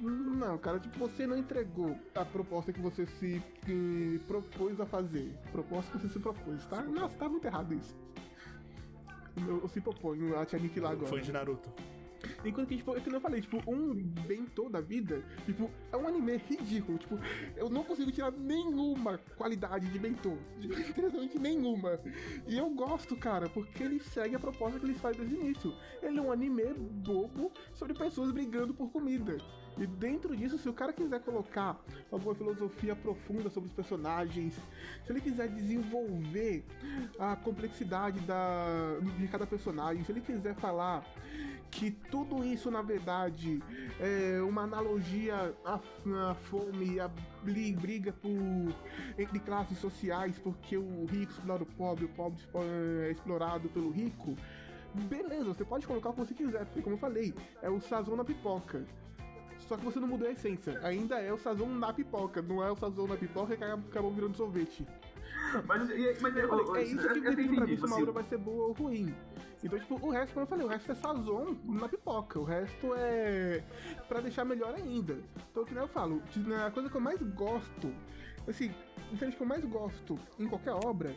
Não, 0.00 0.58
cara, 0.58 0.78
tipo, 0.78 0.98
você 0.98 1.26
não 1.26 1.38
entregou 1.38 1.96
a 2.14 2.24
proposta 2.24 2.72
que 2.72 2.80
você 2.80 3.06
se 3.06 3.42
que 3.64 4.20
propôs 4.26 4.80
a 4.80 4.86
fazer. 4.86 5.32
Proposta 5.52 5.92
que 5.92 6.06
você 6.06 6.12
se 6.12 6.18
propôs, 6.18 6.64
tá? 6.66 6.82
Nossa, 6.82 7.16
tá 7.16 7.28
muito 7.28 7.46
errado 7.46 7.72
isso. 7.74 7.96
Eu, 9.46 9.60
eu 9.60 9.68
se 9.68 9.80
proponho 9.80 10.38
a 10.38 10.44
te 10.44 10.56
aniquilar 10.56 10.92
agora. 10.92 11.08
Foi 11.08 11.20
de 11.20 11.32
Naruto. 11.32 11.70
Enquanto 12.44 12.68
que, 12.68 12.76
tipo, 12.76 12.96
é 12.96 13.00
que 13.00 13.14
eu 13.14 13.20
falei, 13.20 13.40
tipo, 13.40 13.58
um 13.70 13.94
Bento 14.26 14.68
da 14.68 14.80
vida, 14.80 15.22
tipo, 15.44 15.70
é 15.92 15.96
um 15.96 16.06
anime 16.06 16.36
ridículo. 16.36 16.98
Tipo, 16.98 17.18
eu 17.56 17.68
não 17.68 17.84
consigo 17.84 18.10
tirar 18.10 18.32
nenhuma 18.32 19.18
qualidade 19.36 19.86
de 19.88 19.98
Bento. 19.98 20.38
Interessante 20.60 21.38
nenhuma. 21.38 22.00
E 22.46 22.58
eu 22.58 22.70
gosto, 22.70 23.16
cara, 23.16 23.48
porque 23.48 23.82
ele 23.82 24.00
segue 24.00 24.34
a 24.34 24.38
proposta 24.38 24.78
que 24.78 24.86
eles 24.86 25.00
fazem 25.00 25.20
desde 25.20 25.36
o 25.36 25.40
início. 25.40 25.74
Ele 26.02 26.18
é 26.18 26.22
um 26.22 26.32
anime 26.32 26.64
bobo 26.74 27.52
sobre 27.74 27.94
pessoas 27.94 28.30
brigando 28.30 28.74
por 28.74 28.90
comida. 28.90 29.36
E 29.78 29.86
dentro 29.86 30.36
disso, 30.36 30.58
se 30.58 30.68
o 30.68 30.72
cara 30.72 30.92
quiser 30.92 31.20
colocar 31.20 31.80
alguma 32.10 32.34
filosofia 32.34 32.94
profunda 32.94 33.48
sobre 33.48 33.68
os 33.68 33.74
personagens, 33.74 34.54
se 35.04 35.12
ele 35.12 35.20
quiser 35.20 35.48
desenvolver 35.48 36.64
a 37.18 37.36
complexidade 37.36 38.20
da, 38.20 38.98
de 39.18 39.28
cada 39.28 39.46
personagem, 39.46 40.04
se 40.04 40.12
ele 40.12 40.20
quiser 40.20 40.54
falar 40.56 41.04
que 41.70 41.90
tudo 41.90 42.44
isso 42.44 42.70
na 42.70 42.82
verdade 42.82 43.62
é 44.00 44.42
uma 44.42 44.62
analogia 44.62 45.54
à, 45.64 45.80
à 46.30 46.34
fome, 46.34 46.98
à 46.98 47.08
briga 47.42 48.12
por, 48.12 48.30
entre 49.16 49.38
classes 49.38 49.78
sociais, 49.78 50.38
porque 50.38 50.76
o 50.76 51.06
rico 51.06 51.32
explora 51.32 51.62
o 51.62 51.66
pobre, 51.66 52.04
o 52.04 52.08
pobre 52.08 52.40
é 53.06 53.10
explorado 53.12 53.68
pelo 53.68 53.90
rico. 53.90 54.36
Beleza, 54.92 55.44
você 55.44 55.64
pode 55.64 55.86
colocar 55.86 56.10
o 56.10 56.12
que 56.12 56.18
você 56.18 56.34
quiser, 56.34 56.64
porque 56.66 56.82
como 56.82 56.96
eu 56.96 57.00
falei, 57.00 57.32
é 57.62 57.70
o 57.70 57.80
sazon 57.80 58.16
na 58.16 58.24
pipoca. 58.24 58.84
Só 59.70 59.76
que 59.76 59.84
você 59.84 60.00
não 60.00 60.08
mudou 60.08 60.26
a 60.26 60.32
essência. 60.32 60.80
Ainda 60.82 61.20
é 61.20 61.32
o 61.32 61.38
sazon 61.38 61.68
na 61.68 61.92
pipoca, 61.92 62.42
não 62.42 62.60
é 62.60 62.72
o 62.72 62.74
sazon 62.74 63.06
na 63.06 63.16
pipoca 63.16 63.56
que 63.56 63.62
acabou 63.62 64.10
virando 64.10 64.36
sorvete. 64.36 64.84
Mas, 65.64 65.88
mas 66.20 66.36
eu 66.36 66.48
falei, 66.48 66.82
é 66.82 66.86
isso 66.86 67.08
que 67.08 67.20
define 67.20 67.54
pra 67.54 67.66
mim 67.68 67.76
se 67.76 67.86
uma 67.86 67.96
obra 68.00 68.10
vai 68.10 68.24
ser 68.24 68.38
boa 68.38 68.66
ou 68.66 68.72
ruim. 68.72 69.14
Então, 69.62 69.78
tipo, 69.78 69.94
o 70.04 70.10
resto, 70.10 70.34
como 70.34 70.42
eu 70.42 70.48
falei, 70.48 70.66
o 70.66 70.68
resto 70.68 70.90
é 70.90 70.94
sazon 70.96 71.56
na 71.66 71.88
pipoca. 71.88 72.40
O 72.40 72.42
resto 72.42 72.94
é 72.96 73.62
pra 74.08 74.20
deixar 74.20 74.44
melhor 74.44 74.74
ainda. 74.74 75.16
Então, 75.52 75.64
que 75.64 75.72
nem 75.72 75.84
eu 75.84 75.88
falo, 75.88 76.20
a 76.66 76.70
coisa 76.72 76.90
que 76.90 76.96
eu 76.96 77.00
mais 77.00 77.22
gosto, 77.22 77.94
assim, 78.48 78.74
o 79.12 79.16
que 79.16 79.40
eu 79.40 79.46
mais 79.46 79.64
gosto 79.64 80.18
em 80.36 80.48
qualquer 80.48 80.72
obra 80.72 81.14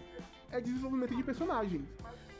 é 0.51 0.61
desenvolvimento 0.61 1.15
de 1.15 1.23
personagem. 1.23 1.89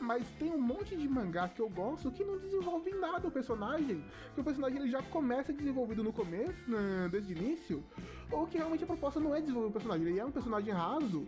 Mas 0.04 0.28
tem 0.38 0.50
um 0.50 0.60
monte 0.60 0.94
de 0.94 1.08
mangá 1.08 1.48
que 1.48 1.60
eu 1.60 1.68
gosto 1.68 2.10
que 2.10 2.22
não 2.24 2.38
desenvolve 2.38 2.90
nada 2.90 3.26
o 3.26 3.30
personagem. 3.30 4.04
Que 4.34 4.40
o 4.40 4.44
personagem 4.44 4.78
ele 4.78 4.90
já 4.90 5.02
começa 5.02 5.52
desenvolvido 5.52 6.04
no 6.04 6.12
começo, 6.12 6.70
né, 6.70 7.08
desde 7.10 7.32
o 7.32 7.36
início. 7.36 7.82
Ou 8.30 8.46
que 8.46 8.58
realmente 8.58 8.84
a 8.84 8.86
proposta 8.86 9.18
não 9.18 9.34
é 9.34 9.40
desenvolver 9.40 9.68
o 9.68 9.72
personagem, 9.72 10.06
ele 10.06 10.20
é 10.20 10.24
um 10.24 10.30
personagem 10.30 10.72
raso 10.72 11.26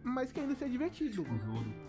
mas 0.00 0.32
que 0.32 0.40
ainda 0.40 0.54
seja 0.54 0.70
divertido. 0.70 1.26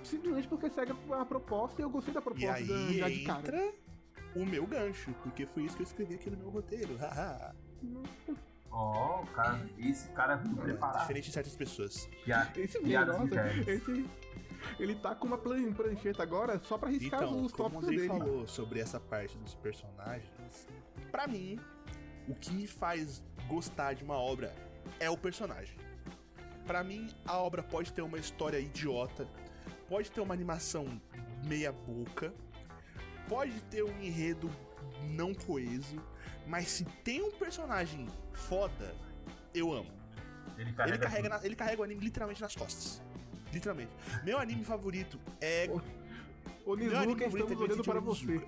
Simplesmente 0.04 0.48
porque 0.48 0.70
segue 0.70 0.92
a 0.92 1.26
proposta 1.26 1.82
e 1.82 1.86
eu 1.86 1.90
gostei 1.90 2.14
da 2.14 2.22
proposta 2.22 2.60
e 2.60 2.74
aí 2.74 2.98
já 2.98 3.08
de 3.08 3.24
cara. 3.24 3.40
entra 3.40 3.74
o 4.36 4.46
meu 4.46 4.66
gancho, 4.66 5.14
porque 5.24 5.46
foi 5.46 5.64
isso 5.64 5.76
que 5.76 5.84
eu 5.84 5.88
escrevi 5.88 6.16
aqui 6.16 6.30
no 6.30 6.38
meu 6.38 6.50
roteiro. 6.50 6.98
Haha. 6.98 7.56
Ó, 8.72 9.22
oh, 9.22 9.26
cara, 9.28 9.68
esse 9.78 10.10
cara 10.10 10.34
é 10.34 10.62
preparado. 10.62 11.02
Diferente 11.02 11.26
de 11.26 11.32
certas 11.32 11.56
pessoas. 11.56 12.10
Esse 12.56 12.80
meu, 12.80 13.06
nossa, 13.06 13.48
esse, 13.68 14.06
ele 14.80 14.96
tá 14.96 15.16
com 15.16 15.28
uma 15.28 15.38
prancheta 15.38 16.24
agora 16.24 16.60
só 16.64 16.78
pra 16.78 16.90
riscar 16.90 17.24
então, 17.24 17.44
os 17.44 17.52
tópicos 17.52 17.88
dele. 17.88 18.08
Como 18.08 18.22
o 18.22 18.26
falou 18.26 18.48
sobre 18.48 18.80
essa 18.80 19.00
parte 19.00 19.38
dos 19.38 19.56
personagens, 19.56 20.68
pra 21.12 21.28
mim, 21.28 21.60
o 22.28 22.36
que 22.36 22.52
me 22.52 22.68
faz 22.68 23.24
gostar 23.48 23.94
de 23.94 24.04
uma 24.04 24.16
obra 24.16 24.54
é 25.00 25.10
o 25.10 25.18
personagem. 25.18 25.78
Para 26.66 26.84
mim, 26.84 27.10
a 27.26 27.38
obra 27.38 27.64
pode 27.64 27.92
ter 27.92 28.02
uma 28.02 28.18
história 28.18 28.60
idiota, 28.60 29.28
pode 29.88 30.12
ter 30.12 30.22
uma 30.22 30.34
animação 30.34 31.02
meia 31.46 31.72
boca, 31.72 32.34
pode 33.28 33.60
ter 33.64 33.84
um 33.84 34.02
enredo 34.02 34.50
não 35.10 35.34
coeso, 35.34 36.02
mas 36.46 36.68
se 36.68 36.86
tem 37.04 37.22
um 37.22 37.32
personagem 37.32 38.08
foda, 38.34 38.94
eu 39.54 39.74
amo. 39.74 39.92
Ele 40.58 40.74
carrega, 40.74 40.96
ele 40.96 41.04
carrega, 41.04 41.30
na, 41.30 41.46
ele 41.46 41.56
carrega 41.56 41.82
o 41.82 41.84
anime 41.84 42.02
literalmente 42.02 42.42
nas 42.42 42.56
costas. 42.56 43.02
Literalmente. 43.54 43.92
Meu 44.24 44.40
anime 44.40 44.64
favorito 44.64 45.20
é. 45.42 45.70
O 46.66 46.76
Nizuka, 46.76 47.26
estamos 47.26 47.52
é 47.52 47.56
olhando 47.56 47.84
para 47.84 48.00
você. 48.00 48.42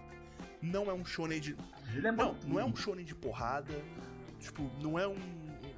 Não 0.61 0.89
é 0.89 0.93
um 0.93 1.03
shonen 1.03 1.39
de. 1.39 1.55
É 2.03 2.11
não, 2.11 2.35
não 2.45 2.59
é 2.59 2.65
um 2.65 2.75
shonen 2.75 3.03
de 3.03 3.15
porrada. 3.15 3.73
Tipo, 4.39 4.69
não 4.81 4.97
é 4.97 5.07
um, 5.07 5.17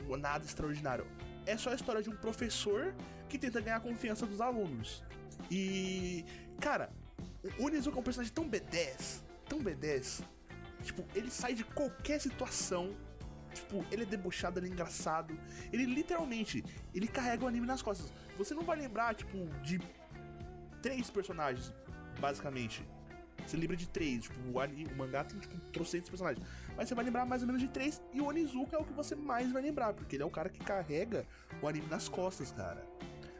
um 0.09 0.17
nada 0.17 0.43
extraordinário 0.43 1.05
é 1.45 1.57
só 1.57 1.71
a 1.71 1.75
história 1.75 2.01
de 2.01 2.09
um 2.09 2.15
professor 2.15 2.93
que 3.29 3.37
tenta 3.37 3.59
ganhar 3.59 3.77
a 3.77 3.79
confiança 3.79 4.25
dos 4.25 4.39
alunos. 4.41 5.03
E, 5.49 6.25
cara, 6.59 6.91
o 7.59 7.65
Onizuka 7.65 7.97
é 7.97 7.99
um 7.99 8.03
personagem 8.03 8.33
tão 8.33 8.49
B10, 8.49 9.21
tão 9.47 9.59
B10. 9.61 10.23
Tipo, 10.83 11.03
ele 11.15 11.29
sai 11.29 11.53
de 11.53 11.63
qualquer 11.63 12.19
situação. 12.19 12.95
Tipo, 13.53 13.85
ele 13.91 14.03
é 14.03 14.05
debochado, 14.05 14.59
ele 14.59 14.67
é 14.67 14.69
engraçado. 14.69 15.37
Ele 15.71 15.85
literalmente, 15.85 16.63
ele 16.93 17.07
carrega 17.07 17.45
o 17.45 17.47
anime 17.47 17.67
nas 17.67 17.81
costas. 17.81 18.11
Você 18.37 18.53
não 18.53 18.63
vai 18.63 18.77
lembrar, 18.77 19.13
tipo, 19.15 19.37
de 19.61 19.79
três 20.81 21.09
personagens, 21.09 21.73
basicamente. 22.19 22.85
Você 23.45 23.57
lembra 23.57 23.75
de 23.75 23.87
três, 23.87 24.23
tipo, 24.23 24.35
o, 24.51 24.59
anime, 24.59 24.85
o 24.91 24.95
mangá 24.95 25.23
tem, 25.23 25.39
tipo, 25.39 25.59
trocentos 25.71 26.09
personagens. 26.09 26.45
Mas 26.75 26.87
você 26.87 26.95
vai 26.95 27.05
lembrar 27.05 27.25
mais 27.25 27.41
ou 27.41 27.47
menos 27.47 27.61
de 27.61 27.67
três, 27.67 28.01
e 28.13 28.21
o 28.21 28.25
Onizuka 28.25 28.75
é 28.75 28.79
o 28.79 28.85
que 28.85 28.93
você 28.93 29.15
mais 29.15 29.51
vai 29.51 29.61
lembrar, 29.61 29.93
porque 29.93 30.15
ele 30.15 30.23
é 30.23 30.25
o 30.25 30.29
cara 30.29 30.49
que 30.49 30.59
carrega 30.63 31.25
o 31.61 31.67
anime 31.67 31.87
nas 31.87 32.07
costas, 32.07 32.51
cara. 32.51 32.85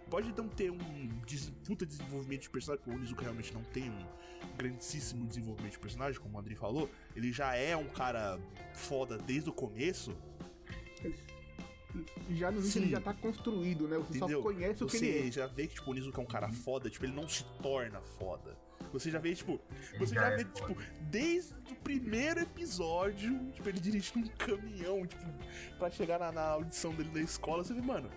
Pode 0.10 0.32
não 0.38 0.48
ter 0.48 0.70
um 0.70 0.78
des 1.26 1.50
puta 1.66 1.86
desenvolvimento 1.86 2.42
de 2.42 2.50
personagem, 2.50 2.86
o 2.88 2.96
Onizuka 2.96 3.24
realmente 3.24 3.54
não 3.54 3.64
tem 3.64 3.90
um 3.90 4.06
grandíssimo 4.58 5.26
desenvolvimento 5.26 5.74
de 5.74 5.80
personagem, 5.80 6.20
como 6.20 6.38
o 6.38 6.40
André 6.40 6.56
falou. 6.56 6.90
Ele 7.16 7.32
já 7.32 7.56
é 7.56 7.76
um 7.76 7.88
cara 7.88 8.40
foda 8.74 9.18
desde 9.18 9.50
o 9.50 9.54
começo. 9.54 10.16
Já 12.32 12.52
no 12.52 12.60
início 12.60 12.80
ele 12.82 12.90
já 12.92 13.00
tá 13.02 13.14
construído, 13.14 13.88
né? 13.88 13.98
Você 13.98 14.18
Entendeu? 14.18 14.42
só 14.42 14.44
conhece 14.44 14.80
você 14.80 14.98
o 14.98 15.00
que 15.00 15.06
ele 15.06 15.28
é. 15.28 15.32
já 15.32 15.48
vê 15.48 15.68
que 15.68 15.76
tipo, 15.76 15.88
o 15.90 15.92
Onizuka 15.92 16.20
é 16.20 16.24
um 16.24 16.28
cara 16.28 16.50
foda, 16.52 16.90
tipo, 16.90 17.06
ele 17.06 17.14
não 17.14 17.28
se 17.28 17.44
torna 17.62 18.02
foda. 18.02 18.58
Você 18.92 19.10
já 19.10 19.18
vê, 19.20 19.34
tipo, 19.34 19.60
você 19.98 20.14
já 20.14 20.22
já 20.22 20.28
é 20.32 20.38
vê, 20.38 20.46
foda. 20.46 20.74
tipo, 20.74 20.82
desde 21.10 21.54
o 21.72 21.76
primeiro 21.78 22.42
episódio, 22.42 23.52
tipo, 23.52 23.68
ele 23.70 23.80
dirigindo 23.80 24.28
um 24.28 24.36
caminhão, 24.36 25.06
tipo, 25.06 25.26
pra 25.80 25.90
chegar 25.90 26.20
na, 26.20 26.32
na 26.32 26.42
audição 26.50 26.94
dele 26.94 27.10
na 27.14 27.22
escola, 27.22 27.64
você 27.64 27.74
vê, 27.74 27.82
mano, 27.82 28.10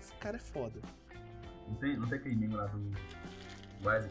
esse 0.00 0.12
cara 0.14 0.36
é 0.36 0.40
foda. 0.40 0.80
Não 1.68 1.74
tem, 1.76 1.96
não 1.96 2.08
tem 2.08 2.18
aquele 2.18 2.36
meme 2.36 2.54
lá 2.54 2.66
do 2.66 2.78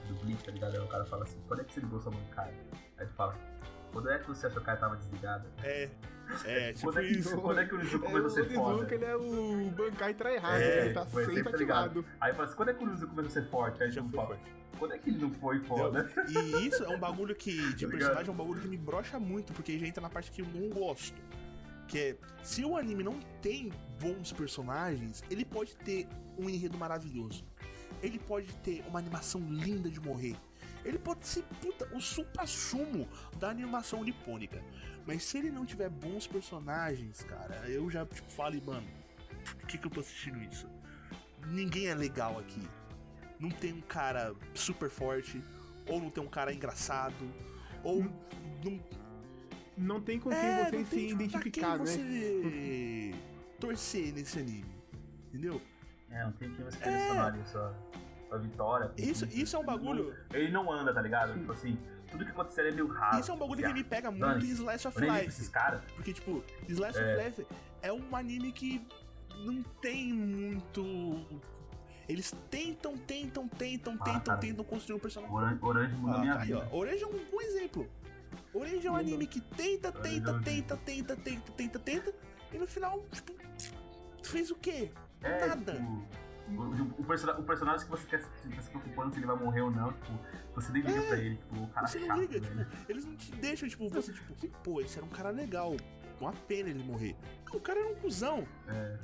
do 0.08 0.14
Bleach, 0.26 0.44
tá 0.44 0.52
ligado? 0.52 0.74
Aí 0.76 0.80
o 0.82 0.88
cara 0.88 1.06
fala 1.06 1.24
assim, 1.24 1.38
quando 1.48 1.62
é 1.62 1.64
que 1.64 1.74
você 1.74 1.80
ligou 1.82 2.00
sua 2.02 2.12
bancária? 2.12 2.54
Aí 2.98 3.06
tu 3.06 3.14
fala, 3.14 3.36
quando 3.92 4.10
é 4.10 4.20
que 4.20 4.32
o 4.32 4.36
seu 4.36 4.50
cara 4.52 4.78
tava 4.78 4.96
desligada? 4.98 5.46
É, 5.64 5.90
é, 6.44 6.74
tipo 6.74 6.88
Quando 6.92 7.00
é, 7.00 7.08
que, 7.08 7.14
isso. 7.20 7.38
quando 7.42 7.60
é 7.60 7.66
que 7.66 7.76
o 7.76 7.78
Nizuka 7.78 8.06
É, 8.08 8.10
começou 8.12 8.30
a 8.30 8.32
o 8.32 8.36
ser 8.48 8.54
foda? 8.56 8.70
Onizuka, 8.76 8.96
ele 8.96 9.06
é 9.06 9.16
o 9.16 9.70
Bankai 9.72 10.14
Tryhard, 10.14 10.64
É, 10.64 10.86
ele 10.86 10.94
tá 10.94 11.06
sempre 11.06 11.36
sempre 11.36 11.58
ligado. 11.58 12.00
ativado. 12.00 12.06
Aí 12.20 12.34
fala 12.34 12.46
assim, 12.46 12.56
quando 12.56 12.70
é 12.70 12.74
que 12.74 12.84
o 12.84 12.88
Nizuka 12.88 13.08
começou 13.14 13.30
a 13.42 13.44
ser 13.44 13.50
forte? 13.50 13.84
Aí 13.84 13.92
Já 13.92 14.02
foi 14.02 14.12
fala, 14.12 14.28
forte. 14.30 14.44
quando 14.80 14.94
é 14.94 14.98
que 14.98 15.10
ele 15.10 15.20
não 15.20 15.32
foi 15.32 15.60
foda? 15.62 16.10
E 16.28 16.68
isso 16.68 16.84
é 16.84 16.90
um 16.90 17.00
bagulho 17.00 17.36
que, 17.36 17.52
de 17.76 17.86
Tá 17.86 17.92
ligado? 17.92 17.92
personagem, 17.92 18.28
é 18.30 18.32
um 18.32 18.36
bagulho 18.38 18.62
que 18.62 18.68
me 18.68 18.78
brocha 18.78 19.20
muito, 19.20 19.54
porque 19.54 19.78
já 19.80 19.86
entra 19.88 20.02
na 20.02 20.10
parte 20.10 20.32
que 20.32 20.42
eu 20.42 20.48
não 20.48 20.70
gosto. 20.70 21.22
Que 21.88 22.00
é, 22.00 22.16
se 22.42 22.66
o 22.66 22.76
anime 22.76 23.04
não 23.04 23.20
tem 23.42 23.72
bons 24.02 24.34
personagens, 24.34 25.24
ele 25.30 25.46
pode 25.46 25.76
ter 25.78 26.08
um 26.38 26.50
enredo 26.50 26.76
maravilhoso. 26.78 27.46
Ele 28.02 28.20
pode 28.20 28.54
ter 28.58 28.84
uma 28.88 29.00
animação 29.00 29.42
linda 29.42 29.90
de 29.90 30.00
morrer. 30.00 30.36
Ele 30.84 31.00
pode 31.00 31.26
ser, 31.26 31.44
puta, 31.62 31.90
o 31.96 32.00
supra-sumo 32.00 33.08
da 33.40 33.50
animação 33.50 34.04
nipônica. 34.04 34.62
Mas 35.06 35.24
se 35.24 35.38
ele 35.38 35.50
não 35.50 35.66
tiver 35.66 35.90
bons 35.90 36.28
personagens, 36.28 37.24
cara, 37.24 37.68
eu 37.70 37.90
já 37.90 38.06
tipo, 38.06 38.32
falo, 38.32 38.62
mano, 38.64 38.88
por 39.44 39.68
que, 39.68 39.78
que 39.78 39.88
eu 39.88 39.92
tô 39.92 40.00
assistindo 40.00 40.42
isso? 40.44 40.68
Ninguém 41.48 41.88
é 41.88 41.96
legal 41.96 42.40
aqui. 42.40 42.62
Não 43.40 43.50
tem 43.50 43.74
um 43.74 43.82
cara 43.82 44.34
super 44.54 44.90
forte, 44.90 45.42
ou 45.88 46.00
não 46.00 46.10
tem 46.10 46.24
um 46.24 46.30
cara 46.30 46.54
engraçado, 46.54 47.32
ou 47.84 48.04
não 48.64 48.80
Não 49.78 50.02
tem 50.02 50.20
com 50.20 50.30
quem 50.30 50.40
é, 50.40 50.66
você 50.66 50.78
não 50.78 50.86
se 50.86 51.08
tipo, 51.08 51.24
identificar, 51.24 51.52
quem 51.52 51.64
né? 51.64 51.78
você 51.78 53.12
torcer 53.60 54.14
nesse 54.14 54.40
anime. 54.40 54.76
Entendeu? 55.28 55.62
É, 56.12 56.24
não 56.24 56.32
tem 56.34 56.52
que 56.52 56.62
você 56.64 56.78
selecionar 56.78 57.28
ali 57.34 57.44
sua, 57.48 57.74
sua 58.30 58.38
vitória. 58.40 58.92
Isso, 58.98 59.26
isso 59.26 59.56
é 59.56 59.60
um 59.60 59.66
bagulho. 59.66 60.16
Ele 60.34 60.52
não 60.52 60.72
anda, 60.72 60.94
tá 60.94 61.02
ligado? 61.02 61.34
Tipo 61.34 61.52
assim, 61.52 61.78
tudo 62.10 62.24
que 62.26 62.32
acontecer 62.32 62.68
é 62.68 62.72
meio 62.72 62.88
rápido. 62.88 63.20
Isso 63.22 63.32
é 63.32 63.34
um 63.34 63.38
bagulho 63.38 63.60
que 63.60 63.66
assim, 63.66 63.74
me 63.74 63.84
pega 63.84 64.12
muito 64.12 64.46
em. 64.46 64.50
Slice 64.50 64.88
of 64.88 65.00
Life. 65.02 65.28
esses 65.28 65.50
caras. 65.50 65.82
Porque, 65.96 66.14
tipo, 66.14 66.44
Slice 66.70 67.00
É. 67.00 67.16
of 67.18 67.24
Life 67.26 67.48
é 67.82 67.92
um 67.92 68.16
anime 68.16 68.52
que 68.52 68.86
não 69.46 69.62
tem 69.82 70.14
muito. 70.14 71.26
Eles 72.08 72.32
tentam, 72.52 72.96
tentam, 72.98 73.48
tentam, 73.48 73.98
Ah, 74.00 74.04
tentam, 74.04 74.22
cara. 74.22 74.38
tentam 74.40 74.64
construir 74.64 74.96
um 74.98 75.00
personagem. 75.00 75.36
Orange, 75.36 75.60
Orange 75.62 75.96
mudou 75.96 76.16
Ah, 76.18 76.20
minha 76.22 76.34
tá 76.36 76.42
aí, 76.42 76.48
vida. 76.48 76.70
ó. 76.72 76.78
Orange 76.78 77.04
é 77.04 77.08
um 77.08 77.26
bom 77.32 77.42
exemplo. 77.42 77.90
Orange 78.54 78.86
é 78.88 78.92
um 78.92 78.96
anime 78.96 79.26
que 79.26 79.42
tenta, 79.42 79.92
tenta, 79.92 80.30
Orange. 80.30 80.46
tenta, 80.46 80.78
tenta, 80.78 81.16
tenta, 81.16 81.52
tenta, 81.52 81.80
tenta, 81.80 82.14
e 82.54 82.58
no 82.60 82.68
final, 82.68 83.00
tipo, 83.12 83.34
fez 84.24 84.52
o 84.52 84.56
quê? 84.56 84.92
É, 85.26 85.48
Nada. 85.48 85.74
tipo, 85.74 86.06
o, 86.48 86.62
o, 86.62 87.40
o 87.40 87.44
personagem 87.44 87.86
que 87.86 87.92
você 87.92 88.06
quer 88.08 88.22
se 88.22 88.28
tá 88.30 88.62
se 88.62 88.70
preocupando 88.70 89.12
se 89.14 89.20
ele 89.20 89.26
vai 89.26 89.36
morrer 89.36 89.62
ou 89.62 89.72
não, 89.72 89.92
tipo, 89.94 90.20
você 90.54 90.72
nem 90.72 90.82
liga 90.84 91.00
É. 91.00 91.08
pra 91.08 91.18
ele, 91.18 91.36
tipo, 91.38 91.56
o 91.64 91.68
cara 91.70 91.88
Você 91.88 92.00
não 92.00 92.08
chato, 92.08 92.20
liga, 92.20 92.40
tipo, 92.40 92.66
eles 92.90 93.06
não 93.06 93.16
te 93.16 93.32
deixam, 93.34 93.68
tipo, 93.68 93.90
você, 93.90 94.14
tipo, 94.14 94.48
pô, 94.64 94.80
esse 94.82 94.98
era 94.98 95.06
um 95.06 95.10
cara 95.10 95.30
legal. 95.32 95.76
Uma 96.22 96.32
pena 96.32 96.70
ele 96.70 96.82
morrer. 96.84 97.16
Não, 97.46 97.58
o 97.58 97.60
cara 97.60 97.80
era 97.80 97.90
um 97.90 97.96
cuzão. 97.96 98.48
É. 98.70 98.98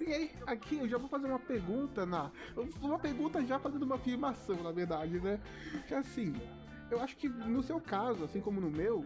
E 0.00 0.12
aí, 0.12 0.30
aqui 0.46 0.78
eu 0.78 0.88
já 0.88 0.98
vou 0.98 1.08
fazer 1.08 1.26
uma 1.26 1.38
pergunta 1.38 2.04
na. 2.04 2.30
Uma 2.80 2.98
pergunta 2.98 3.44
já 3.44 3.58
fazendo 3.58 3.82
uma 3.82 3.96
afirmação, 3.96 4.62
na 4.62 4.70
verdade, 4.70 5.18
né? 5.20 5.40
Que 5.86 5.94
assim, 5.94 6.34
eu 6.90 7.00
acho 7.00 7.16
que 7.16 7.28
no 7.28 7.62
seu 7.62 7.80
caso, 7.80 8.24
assim 8.24 8.40
como 8.40 8.60
no 8.60 8.70
meu, 8.70 9.04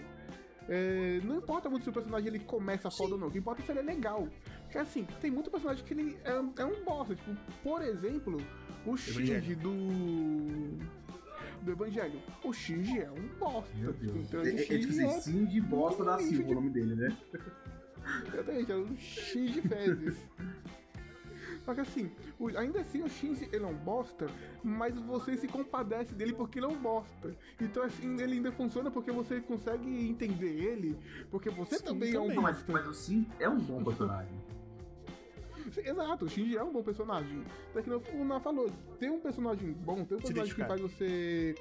é, 0.69 1.21
não 1.25 1.37
importa 1.37 1.71
muito 1.71 1.85
se 1.85 1.91
o 1.91 1.93
personagem 1.93 2.29
ele 2.29 2.41
começa 2.41 2.91
foda 2.91 3.15
ou 3.15 3.21
não, 3.21 3.29
o 3.29 3.31
que 3.31 3.39
importa 3.39 3.63
é 3.63 3.65
se 3.65 3.73
ele 3.73 3.79
é 3.81 3.83
legal. 3.83 4.29
Porque 4.73 4.79
assim, 4.79 5.07
tem 5.21 5.31
muito 5.31 5.51
personagem 5.51 5.85
que 5.85 5.93
ele 5.93 6.17
é, 6.25 6.63
é 6.63 6.65
um 6.65 6.83
bosta. 6.83 7.15
Tipo, 7.15 7.37
por 7.63 7.83
exemplo, 7.83 8.39
o 8.87 8.97
Shinji 8.97 9.55
do. 9.55 10.79
Do 11.61 11.73
Evangelho. 11.73 12.19
O 12.43 12.55
Shinji 12.55 13.01
é 13.01 13.11
um 13.11 13.29
bosta. 13.39 13.71
Meu 13.77 13.93
tipo, 13.93 14.15
Deus. 14.15 14.27
Então, 14.27 14.41
É, 14.41 14.45
o 14.45 14.47
é, 14.47 14.51
é 14.55 14.57
tipo 14.57 14.73
Shinji 14.73 15.05
assim, 15.05 15.21
Cindy 15.21 15.61
Bosta 15.61 16.03
da 16.03 16.19
Silva 16.19 16.37
lixo 16.39 16.51
o 16.51 16.55
nome 16.55 16.71
dele, 16.71 16.95
né? 16.95 17.17
Exatamente, 18.33 18.73
é 18.73 18.77
um 18.77 18.97
Shinji 18.97 19.61
Fezes. 19.61 20.17
Só 21.67 21.75
que 21.75 21.81
assim, 21.83 22.11
o- 22.41 22.49
ainda 22.59 22.81
assim 22.81 23.03
o 23.03 23.09
Shinji 23.09 23.49
ele 23.53 23.63
é 23.65 23.67
um 23.67 23.75
bosta, 23.77 24.27
mas 24.65 24.99
você 25.03 25.37
se 25.37 25.47
compadece 25.47 26.15
dele 26.15 26.33
porque 26.33 26.59
ele 26.59 26.67
é 26.67 26.69
um 26.71 26.81
bosta. 26.81 27.37
Então 27.61 27.83
assim, 27.85 28.21
ele 28.21 28.37
ainda 28.37 28.51
funciona 28.51 28.91
porque 28.91 29.13
você 29.13 29.39
consegue 29.41 30.09
entender 30.09 30.51
ele, 30.51 30.99
porque 31.31 31.51
você 31.51 31.77
Sim, 31.77 31.85
também, 31.85 32.15
é 32.15 32.19
um 32.19 32.23
também. 32.23 32.37
Não, 32.37 32.43
mas, 32.43 32.57
bosta. 32.57 32.73
mas 32.73 32.89
o 32.89 32.95
Sim 32.95 33.27
é 33.39 33.49
um 33.49 33.61
bom 33.61 33.85
personagem. 33.85 34.33
Exato, 35.77 36.25
o 36.25 36.29
Shinji 36.29 36.57
é 36.57 36.63
um 36.63 36.73
bom 36.73 36.83
personagem. 36.83 37.43
Só 37.73 37.81
que 37.83 37.89
não- 37.91 38.03
o 38.15 38.25
Ná 38.25 38.41
falou, 38.41 38.71
tem 38.99 39.11
um 39.11 39.21
personagem 39.21 39.73
bom, 39.73 40.05
tem 40.05 40.17
um 40.19 40.21
personagem 40.21 40.55
que 40.55 40.65
faz 40.65 40.81
você 40.81 41.55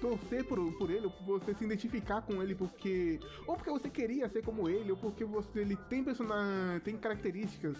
torcer 0.00 0.44
por, 0.44 0.58
por 0.78 0.90
ele, 0.90 1.06
ou 1.06 1.12
você 1.38 1.54
se 1.54 1.64
identificar 1.64 2.22
com 2.22 2.42
ele 2.42 2.54
porque. 2.54 3.18
Ou 3.46 3.56
porque 3.56 3.70
você 3.70 3.88
queria 3.88 4.28
ser 4.28 4.42
como 4.44 4.68
ele, 4.68 4.90
ou 4.90 4.96
porque 4.96 5.24
você, 5.24 5.60
ele 5.60 5.76
tem 5.88 6.04
personagem. 6.04 6.80
tem 6.80 6.96
características 6.96 7.76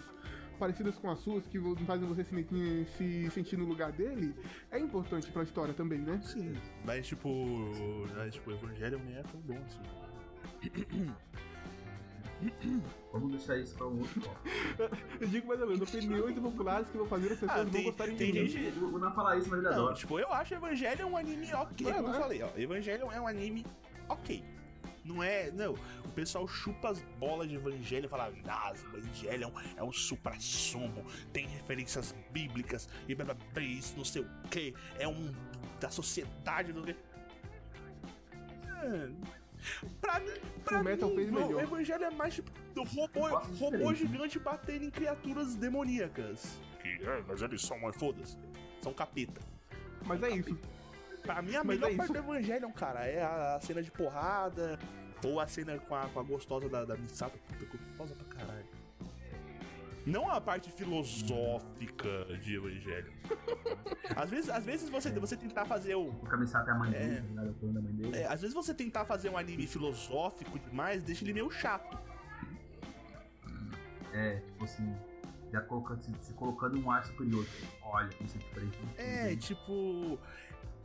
parecidas 0.59 0.97
com 0.97 1.09
as 1.11 1.19
suas 1.19 1.45
que 1.45 1.59
fazem 1.85 2.07
você 2.07 2.23
se, 2.23 2.85
se 2.97 3.29
sentir 3.29 3.57
no 3.57 3.65
lugar 3.65 3.91
dele, 3.91 4.33
é 4.71 4.79
importante 4.79 5.31
pra 5.31 5.43
história 5.43 5.71
também, 5.73 5.99
né? 5.99 6.19
Sim. 6.23 6.53
Mas, 6.83 7.05
tipo, 7.07 7.29
mas, 8.15 8.33
tipo, 8.33 8.49
o 8.49 8.53
Evangelho 8.53 8.99
nem 9.05 9.17
é 9.17 9.21
tão 9.23 9.39
bom 9.41 9.57
assim. 9.65 11.13
Vamos 13.13 13.31
deixar 13.31 13.57
isso 13.57 13.75
pra 13.75 13.87
um 13.87 13.99
outro 13.99 14.21
bloco. 14.21 14.39
Eu 15.19 15.27
digo 15.27 15.47
mais 15.47 15.61
ou 15.61 15.67
menos, 15.67 15.81
opiniões 15.93 16.37
populares 16.39 16.87
que 16.89 16.97
vou 16.97 17.07
fazer 17.07 17.31
as 17.33 17.39
pessoas 17.39 17.51
Ah, 17.59 17.63
não 17.63 17.71
tem- 17.71 17.83
gostarem 17.85 18.15
tem 18.15 18.31
de 18.31 18.39
mim. 18.41 18.47
gente- 18.47 18.75
Eu 18.79 18.91
vou 18.91 18.99
não 18.99 19.11
falar 19.11 19.37
isso, 19.37 19.49
mas 19.49 19.59
ele 19.59 19.69
Não, 19.69 19.75
adora. 19.75 19.95
tipo, 19.95 20.19
eu 20.19 20.31
acho 20.31 20.53
Evangelho 20.53 21.07
um 21.07 21.17
anime 21.17 21.53
ok. 21.53 21.87
Não, 21.87 21.93
Como 21.93 22.07
eu 22.07 22.11
não 22.11 22.15
é? 22.15 22.21
falei, 22.21 22.43
ó. 22.43 22.49
Evangelho 22.55 23.11
é 23.11 23.19
um 23.21 23.27
anime 23.27 23.65
ok. 24.09 24.43
Não 25.03 25.23
é. 25.23 25.49
Não. 25.51 25.73
O 26.05 26.09
pessoal 26.13 26.47
chupa 26.47 26.89
as 26.89 27.01
bolas 27.17 27.47
de 27.47 27.55
Evangelho 27.55 28.05
e 28.05 28.09
fala, 28.09 28.31
ah, 28.47 28.73
Evangelho 28.93 29.43
é 29.43 29.47
um, 29.47 29.53
é 29.77 29.83
um 29.83 29.91
supra-sumo, 29.91 31.05
tem 31.31 31.47
referências 31.47 32.13
bíblicas 32.31 32.87
e 33.07 33.15
blá 33.15 33.25
blá 33.25 33.33
blá, 33.53 33.63
isso 33.63 33.95
não 33.97 34.03
sei 34.05 34.21
o 34.23 34.29
que, 34.49 34.73
é 34.99 35.07
um. 35.07 35.31
da 35.79 35.89
sociedade, 35.89 36.73
não 36.73 36.83
sei 36.83 36.93
o 36.93 36.95
quê. 36.95 37.01
É, 38.83 39.09
Pra 39.99 40.19
mim, 40.19 40.31
pra 40.63 40.81
O 40.81 40.83
Metal 40.83 41.09
mim, 41.09 41.15
fez 41.15 41.31
melhor. 41.31 41.53
o 41.53 41.59
Evangelho 41.61 42.03
é 42.05 42.09
mais 42.11 42.35
tipo 42.35 42.51
do 42.73 42.83
robô, 42.83 43.27
robô 43.59 43.93
gigante 43.93 44.39
batendo 44.39 44.85
em 44.85 44.89
criaturas 44.91 45.55
demoníacas. 45.55 46.59
Que, 46.81 46.87
é, 47.03 47.23
mas 47.27 47.41
eles 47.41 47.61
são, 47.61 47.77
foda-se, 47.93 48.37
são 48.81 48.93
capeta. 48.93 49.41
Mas 50.05 50.21
é 50.23 50.29
isso. 50.29 50.57
Pra 51.23 51.41
mim, 51.41 51.55
a 51.55 51.63
Mas 51.63 51.75
melhor 51.79 51.91
é 51.91 51.95
parte 51.95 52.11
isso. 52.13 52.21
do 52.23 52.31
Evangelion, 52.31 52.71
cara, 52.71 53.05
é 53.05 53.21
a, 53.21 53.55
a 53.55 53.61
cena 53.61 53.81
de 53.83 53.91
porrada, 53.91 54.79
ou 55.25 55.39
a 55.39 55.47
cena 55.47 55.77
com 55.79 55.95
a, 55.95 56.07
com 56.07 56.19
a 56.19 56.23
gostosa 56.23 56.69
da, 56.69 56.85
da 56.85 56.95
Misato. 56.95 57.37
Puta, 57.39 57.77
gostosa 57.77 58.15
pra 58.15 58.37
caralho. 58.37 58.65
Não 60.07 60.29
a 60.31 60.39
parte 60.39 60.71
filosófica 60.71 62.25
de 62.41 62.55
Evangelho. 62.55 63.11
Às 64.15 64.29
vezes, 64.29 64.49
às 64.49 64.63
vezes 64.65 64.89
você, 64.89 65.11
você 65.11 65.35
tentar 65.35 65.65
fazer 65.65 65.95
o. 65.95 66.07
O 66.07 66.25
Kamisata 66.25 66.71
é 66.71 66.73
a 66.73 66.77
mãe 66.77 66.93
É. 66.95 66.99
dele? 67.21 67.49
O 67.49 67.53
plano 67.55 67.73
da 67.73 67.81
mãe 67.81 67.93
dele. 67.93 68.17
é, 68.17 68.25
às 68.25 68.39
vezes 68.41 68.53
você 68.55 68.73
tentar 68.73 69.03
fazer 69.05 69.29
um 69.29 69.37
anime 69.37 69.67
filosófico 69.67 70.57
demais, 70.57 71.03
deixa 71.03 71.23
ele 71.25 71.33
meio 71.33 71.51
chato. 71.51 71.97
É, 74.13 74.37
tipo 74.39 74.63
assim, 74.63 74.95
já 75.51 75.61
se, 75.99 76.15
se 76.21 76.33
colocando 76.33 76.79
um 76.79 76.89
ar 76.89 77.05
superior. 77.05 77.45
Olha, 77.83 78.09
isso 78.23 78.37
é 78.37 78.39
diferente. 78.39 78.79
É, 78.97 79.35
tipo. 79.35 80.17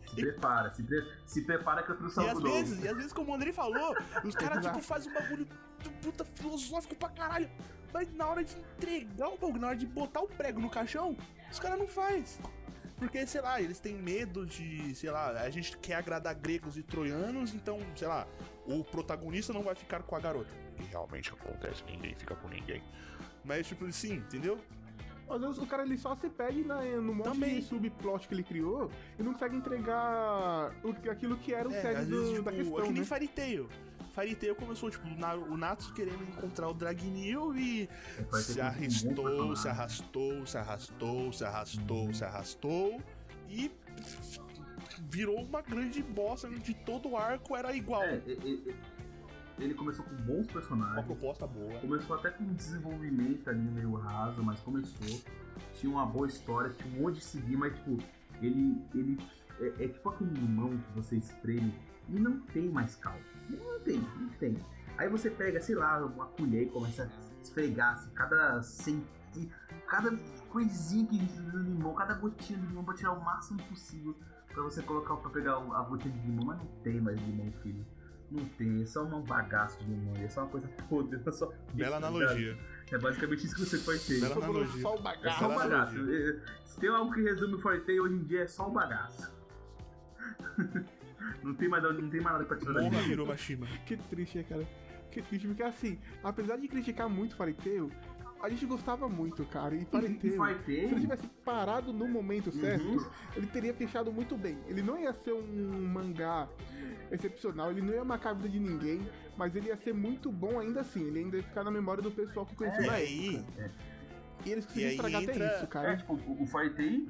Se 0.05 0.17
prepara, 0.17 0.75
se, 0.75 0.83
pre- 0.83 1.07
se 1.25 1.43
prepara 1.43 1.83
que 1.85 1.91
eu 1.93 1.97
trouxe 1.97 2.19
E 2.21 2.23
às 2.25 2.29
algo 2.31 2.41
novo. 2.41 2.55
vezes, 2.55 2.85
e 2.85 2.89
às 2.89 2.97
vezes, 2.97 3.13
como 3.13 3.31
o 3.31 3.35
Andrei 3.35 3.53
falou, 3.53 3.95
os 4.25 4.35
caras, 4.35 4.61
tipo, 4.67 4.81
fazem 4.83 5.11
um 5.11 5.15
bagulho 5.15 5.47
do 5.83 5.91
puta 6.03 6.25
filosófico 6.25 6.95
pra 6.97 7.09
caralho. 7.09 7.49
Mas 7.93 8.13
na 8.15 8.27
hora 8.27 8.43
de 8.45 8.57
entregar 8.77 9.29
o 9.29 9.37
bagulho, 9.39 9.61
na 9.61 9.69
hora 9.69 9.77
de 9.77 9.87
botar 9.87 10.21
o 10.21 10.29
prego 10.29 10.61
no 10.61 10.71
caixão, 10.71 11.17
os 11.51 11.59
caras 11.59 11.79
não 11.79 11.87
faz. 11.87 12.39
Porque, 12.97 13.27
sei 13.27 13.41
lá, 13.41 13.61
eles 13.61 13.81
têm 13.81 13.95
medo 13.97 14.47
de, 14.47 14.95
sei 14.95 15.11
lá, 15.11 15.31
a 15.31 15.51
gente 15.51 15.77
quer 15.79 15.95
agradar 15.97 16.35
gregos 16.37 16.77
e 16.77 16.83
troianos, 16.83 17.53
então, 17.53 17.81
sei 17.97 18.07
lá, 18.07 18.27
o 18.67 18.85
protagonista 18.85 19.53
não 19.53 19.63
vai 19.63 19.75
ficar 19.75 20.03
com 20.05 20.15
a 20.15 20.21
garota. 20.21 20.51
E 20.79 20.85
realmente 20.85 21.31
acontece, 21.33 21.83
ninguém 21.85 22.15
fica 22.15 22.37
com 22.37 22.49
ninguém. 22.49 22.81
Mas, 23.45 23.67
tipo, 23.67 23.85
assim, 23.87 24.15
entendeu? 24.15 24.57
Às 25.29 25.41
vezes 25.41 25.59
o 25.59 25.67
cara 25.67 25.83
ele 25.83 25.97
só 25.97 26.15
se 26.15 26.29
na, 26.65 26.81
no 26.83 27.15
monte 27.15 27.25
Também. 27.25 27.57
de 27.61 27.63
subplot 27.67 28.29
que 28.29 28.35
ele 28.35 28.43
criou 28.45 28.91
e 29.19 29.23
não 29.23 29.33
consegue 29.33 29.57
entregar 29.57 30.73
o- 30.85 31.11
aquilo 31.11 31.37
que 31.39 31.55
era 31.55 31.69
o 31.69 31.73
É, 31.73 31.81
sério 31.81 31.99
às 32.01 32.07
do- 32.07 32.17
vezes, 32.17 32.31
tipo, 32.33 32.43
da 32.45 32.53
é 32.53 32.57
questão, 32.57 32.77
que 32.83 32.91
nem 32.91 33.01
né? 33.01 33.05
Fairy 33.05 33.29
Tail. 33.29 33.69
Fairy 34.13 34.35
Tail 34.35 34.55
começou, 34.55 34.91
tipo, 34.91 35.07
o 35.09 35.57
Natsu 35.57 35.93
querendo 35.95 36.23
encontrar 36.25 36.69
o 36.69 36.75
Dragneel 36.75 37.55
e 37.57 37.89
É, 38.33 38.37
se 38.39 38.61
arrastou, 38.61 39.57
se 39.57 39.69
arrastou, 39.69 40.47
se 40.47 40.57
arrastou, 40.59 41.33
se 41.33 41.45
arrastou, 41.45 42.13
se 42.15 42.25
arrastou 42.25 43.01
e 43.49 43.71
virou 45.09 45.43
uma 45.43 45.61
grande 45.63 46.03
bosta 46.03 46.49
onde 46.49 46.75
todo 46.75 47.11
o 47.11 47.17
arco 47.17 47.57
era 47.57 47.75
igual. 47.75 48.03
É, 48.03 48.21
e- 48.27 48.33
e- 48.69 48.75
ele 49.59 49.75
começou 49.75 50.05
com 50.05 50.15
bons 50.17 50.45
Uma 50.47 50.53
personagens. 50.53 51.07
proposta 51.07 51.47
boa. 51.47 51.79
Começou 51.81 52.17
até 52.17 52.31
com 52.31 52.43
um 52.45 52.53
desenvolvimento 52.55 53.49
ali 53.49 53.61
meio 53.61 53.95
raso, 53.95 54.43
mas 54.43 54.59
começou. 54.61 55.21
Tinha 55.75 55.93
uma 55.93 56.07
boa 56.07 56.27
história, 56.27 56.71
tinha 56.71 56.99
um 56.99 57.03
monte 57.03 57.17
de 57.17 57.25
seguir, 57.25 57.57
mas 57.57 57.75
tipo, 57.75 57.99
ele. 58.41 58.77
ele 58.95 59.19
é, 59.61 59.85
é 59.85 59.89
tipo 59.89 60.09
aquele 60.09 60.31
limão 60.33 60.77
que 60.77 60.93
você 60.95 61.17
espreme 61.17 61.73
e 62.09 62.19
não 62.19 62.41
tem 62.41 62.69
mais 62.69 62.97
caldo. 62.97 63.23
Não 63.49 63.81
tem, 63.81 63.99
não 64.19 64.29
tem. 64.39 64.57
Aí 64.99 65.09
você 65.09 65.31
pega, 65.31 65.61
sei 65.61 65.75
lá, 65.75 66.05
uma 66.05 66.27
colher 66.27 66.65
e 66.65 66.67
começa 66.69 67.05
a 67.05 67.43
esfregar 67.43 67.95
assim, 67.95 68.11
cada 68.15 68.63
centi, 68.63 69.51
cada 69.89 70.17
coisinha 70.51 71.07
que 71.07 71.19
do 71.19 71.59
limão, 71.59 71.95
cada 71.95 72.15
gotinha 72.15 72.59
de 72.59 72.67
limão 72.67 72.85
pra 72.85 72.95
tirar 72.95 73.13
o 73.13 73.25
máximo 73.25 73.63
possível 73.65 74.15
pra 74.49 74.63
você 74.63 74.83
colocar 74.83 75.17
pra 75.17 75.31
pegar 75.31 75.55
a 75.57 75.83
gotinha 75.83 76.13
de 76.15 76.27
limão, 76.27 76.45
mas 76.47 76.59
não 76.59 76.67
tem 76.83 77.01
mais 77.01 77.19
limão, 77.21 77.51
filho. 77.63 77.85
Não 78.31 78.45
tem, 78.51 78.83
é 78.83 78.87
só 78.87 79.03
um 79.05 79.23
bagaço 79.23 79.79
de 79.81 79.91
limão, 79.91 80.15
é 80.17 80.29
só 80.29 80.43
uma 80.43 80.51
coisa 80.51 80.67
podre, 80.89 81.21
é 81.25 81.31
só. 81.33 81.53
Bela 81.75 81.97
analogia. 81.97 82.57
É 82.91 82.99
basicamente 82.99 83.45
isso 83.47 83.55
que 83.55 83.61
você 83.65 83.79
pode 83.79 84.01
ter. 84.07 84.21
Bela 84.21 84.37
analogia. 84.37 84.83
só 84.83 84.95
o 84.95 84.99
É 84.99 85.03
bagaço. 85.03 85.39
só 85.39 85.51
um 85.51 85.55
bagaço. 85.55 85.97
É, 86.11 86.41
Se 86.65 86.81
tem 86.81 86.89
algo 86.91 87.13
que 87.13 87.23
resume 87.23 87.55
o 87.55 87.59
Forte 87.59 87.99
hoje 88.01 88.15
em 88.15 88.25
dia 88.25 88.43
é 88.43 88.47
só 88.47 88.69
um 88.69 88.73
bagaço. 88.73 89.31
não, 91.43 91.55
tem 91.55 91.69
mais, 91.69 91.83
não 91.83 92.09
tem 92.11 92.21
mais 92.21 92.35
nada 92.37 92.45
pra 92.45 92.57
tirar 92.57 92.73
Morra 92.83 92.91
dali. 92.91 93.13
Hiromashima. 93.13 93.67
Que 93.87 93.97
triste, 93.97 94.39
né, 94.39 94.45
cara? 94.49 94.69
Que 95.11 95.21
triste, 95.23 95.47
porque 95.47 95.63
assim, 95.63 95.99
apesar 96.25 96.57
de 96.57 96.67
criticar 96.69 97.09
muito 97.09 97.37
Fairy 97.37 97.55
Tail, 97.55 97.91
a 98.43 98.49
gente 98.49 98.65
gostava 98.67 99.09
muito, 99.09 99.45
cara. 99.45 99.75
E 99.75 99.85
Tail- 99.85 100.19
se 100.21 100.27
ele 100.73 101.01
tivesse 101.01 101.27
parado 101.45 101.93
no 101.93 102.09
momento 102.09 102.51
certo, 102.51 102.85
Uhum. 102.85 103.07
ele 103.37 103.47
teria 103.47 103.73
fechado 103.75 104.11
muito 104.13 104.37
bem. 104.37 104.59
Ele 104.67 104.83
não 104.83 104.99
ia 104.99 105.13
ser 105.13 105.33
um 105.33 105.87
mangá 105.93 106.49
excepcional, 107.11 107.71
ele 107.71 107.83
não 107.83 107.93
ia 107.95 108.05
marcar 108.05 108.31
a 108.31 108.35
vida 108.35 108.49
de 108.49 108.59
ninguém, 108.59 109.07
mas 109.37 109.55
ele 109.55 109.69
ia 109.69 109.77
ser 109.77 109.93
muito 109.95 110.31
bom 110.33 110.59
ainda 110.59 110.81
assim. 110.81 111.07
Ele 111.07 111.21
ainda 111.21 111.37
ia 111.37 111.43
ficar 111.43 111.63
na 111.63 111.71
memória 111.71 112.03
do 112.03 112.11
pessoal 112.11 112.47
que 112.47 112.55
conheceu 112.57 112.83
E 112.83 112.87
na 112.87 112.93
aí, 112.95 113.37
época. 113.37 113.71
E 114.45 114.51
eles 114.51 114.65
conseguiram 114.67 114.91
estragar 114.93 115.23
entra- 115.23 115.35
até 115.47 115.57
isso, 115.57 115.67
cara. 115.69 115.93
É, 115.93 115.97
tipo, 115.97 116.15
o, 116.15 116.17
o 116.33 116.43
o 116.43 116.47
Fortei, 116.47 117.07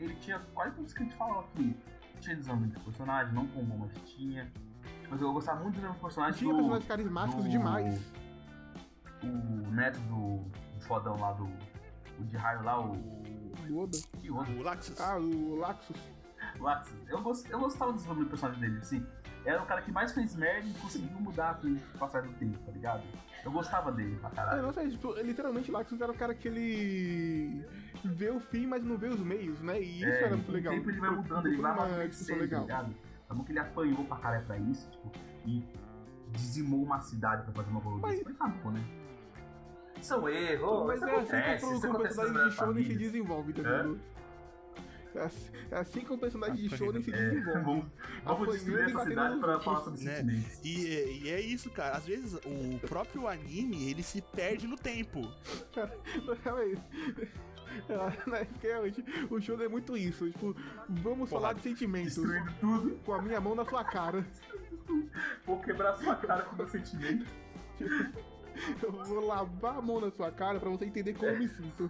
ele 0.00 0.14
tinha 0.20 0.38
quase 0.54 0.76
tudo 0.76 0.86
isso 0.86 0.94
que 0.94 1.00
a 1.02 1.04
gente 1.04 1.16
falou 1.16 1.40
aqui. 1.40 1.74
Tinha 2.20 2.36
desenvolvimento 2.36 2.78
de 2.78 2.84
personagem, 2.84 3.34
não 3.34 3.46
com 3.48 3.64
bom, 3.64 3.78
mas 3.78 3.92
tinha. 4.10 4.50
Tipo, 5.02 5.14
eu 5.16 5.32
gostava 5.32 5.60
muito 5.62 5.74
do 5.74 5.80
desenvolvimento 5.80 5.96
de 5.96 6.02
personagem 6.02 6.38
Tinha 6.38 6.52
do, 6.52 6.58
personagens 6.58 6.88
carismáticos 6.88 7.44
do- 7.44 7.50
demais. 7.50 8.12
o 9.22 9.70
neto 9.72 9.98
do, 10.00 10.38
do 10.74 10.80
fodão 10.80 11.16
lá 11.18 11.32
do. 11.32 11.44
O 12.18 12.24
de 12.24 12.36
raio 12.36 12.62
lá, 12.64 12.80
o. 12.80 12.92
O 13.70 13.78
Oda. 13.82 13.98
Que 14.20 14.30
Oda? 14.30 14.50
O 14.50 14.62
Laxus. 14.62 15.00
Ah, 15.00 15.16
o 15.18 15.56
Laxus. 15.56 15.96
Laxus. 16.58 16.94
Eu, 17.08 17.20
gost, 17.22 17.48
eu 17.50 17.58
gostava 17.60 17.92
do 17.92 17.96
desenvolvimento 17.96 18.28
do 18.28 18.30
personagem 18.30 18.60
dele, 18.62 18.78
assim. 18.80 19.06
Era 19.44 19.62
o 19.62 19.66
cara 19.66 19.80
que 19.82 19.92
mais 19.92 20.12
fez 20.12 20.34
merda 20.34 20.66
e 20.68 20.72
conseguiu 20.74 21.18
mudar 21.20 21.54
com 21.60 21.68
o 21.68 21.78
passar 21.98 22.22
do 22.22 22.32
tempo, 22.34 22.58
tá 22.58 22.72
ligado? 22.72 23.02
Eu 23.44 23.52
gostava 23.52 23.90
dele 23.92 24.16
pra 24.16 24.30
caralho. 24.30 24.62
não 24.62 24.72
sei, 24.72 24.90
tipo, 24.90 25.12
literalmente 25.20 25.70
Laxus 25.70 26.00
era 26.00 26.10
o 26.12 26.14
cara 26.14 26.34
que 26.34 26.48
ele 26.48 27.64
vê 28.04 28.30
o 28.30 28.40
fim, 28.40 28.66
mas 28.66 28.82
não 28.84 28.96
vê 28.96 29.08
os 29.08 29.20
meios, 29.20 29.60
né? 29.60 29.80
E 29.80 29.96
isso 29.98 30.06
É, 30.06 30.22
era 30.24 30.36
muito 30.36 30.52
legal. 30.52 30.72
tempo 30.74 30.90
ele 30.90 31.00
vai 31.00 31.10
mudando, 31.10 31.46
ele 31.46 31.56
vai 31.60 31.72
amadurecendo, 31.72 32.08
discussão 32.10 32.36
tá 32.36 32.42
legal. 32.42 32.62
ligado? 32.62 32.94
Como 33.28 33.44
que 33.44 33.52
ele 33.52 33.58
apanhou 33.58 34.04
pra 34.04 34.16
caralho 34.16 34.46
pra 34.46 34.58
isso, 34.58 34.90
tipo, 34.90 35.12
e 35.46 35.62
dizimou 36.32 36.82
uma 36.82 37.00
cidade 37.00 37.42
pra 37.44 37.52
fazer 37.52 37.70
uma 37.70 37.80
Mas- 37.80 38.20
evolução. 38.20 38.24
Foi 38.24 38.32
acabou, 38.32 38.72
né? 38.72 38.84
São 40.00 40.28
erros, 40.28 40.86
Mas 40.86 40.96
isso 41.02 41.08
é 41.08 41.16
assim 41.54 41.66
que 41.68 41.74
isso 41.74 41.90
o 41.90 41.98
personagem 41.98 42.48
de 42.48 42.54
Shonen 42.54 42.84
se 42.84 42.96
desenvolve, 42.96 43.52
tá 43.52 43.62
ligado? 43.62 44.00
É 45.14 45.20
assim- 45.24 45.50
É 45.70 45.76
assim 45.76 46.00
que 46.00 46.12
o 46.12 46.18
personagem 46.18 46.56
de 46.68 46.76
Shonen 46.76 47.02
se 47.02 47.12
É, 47.12 47.16
desenvolve. 47.30 47.62
vamos, 47.64 47.64
vamos 47.64 47.94
Apanhando 48.24 48.52
destruir 48.52 48.78
e 48.78 48.82
essa 48.92 49.04
cidade 49.04 49.40
pra 49.40 49.60
falar 49.60 49.80
sobre 49.80 50.04
Né? 50.04 50.16
sentimentos. 50.16 50.64
E, 50.64 50.86
é- 50.96 51.12
e 51.12 51.30
é 51.30 51.40
isso, 51.40 51.70
cara. 51.70 51.96
Às 51.96 52.06
vezes 52.06 52.34
o 52.34 52.78
próprio 52.86 53.26
anime 53.26 53.90
ele 53.90 54.02
se 54.02 54.22
perde 54.22 54.66
no 54.68 54.76
tempo. 54.76 55.20
Calma 56.44 56.60
aí. 56.60 56.72
É, 56.72 57.20
né, 57.20 57.28
realmente 58.62 59.04
o 59.30 59.40
show 59.40 59.60
é 59.62 59.68
muito 59.68 59.96
isso. 59.96 60.30
Tipo, 60.30 60.54
vamos 60.88 61.28
Porra, 61.28 61.40
falar 61.40 61.52
de 61.54 61.62
sentimentos. 61.62 62.14
Destruindo 62.16 62.52
tudo, 62.60 62.90
Com 63.04 63.12
a 63.14 63.22
minha 63.22 63.40
mão 63.40 63.54
na 63.54 63.64
sua 63.64 63.84
cara. 63.84 64.24
vou 65.46 65.60
quebrar 65.60 65.94
sua 65.96 66.16
cara 66.16 66.42
com 66.42 66.56
meu 66.56 66.68
sentimento. 66.68 67.26
Eu 68.82 68.90
vou 68.90 69.20
lavar 69.24 69.78
a 69.78 69.80
mão 69.80 70.00
na 70.00 70.10
sua 70.10 70.32
cara 70.32 70.58
pra 70.58 70.68
você 70.68 70.84
entender 70.84 71.14
como 71.14 71.30
eu 71.30 71.38
me 71.38 71.48
sinto. 71.48 71.88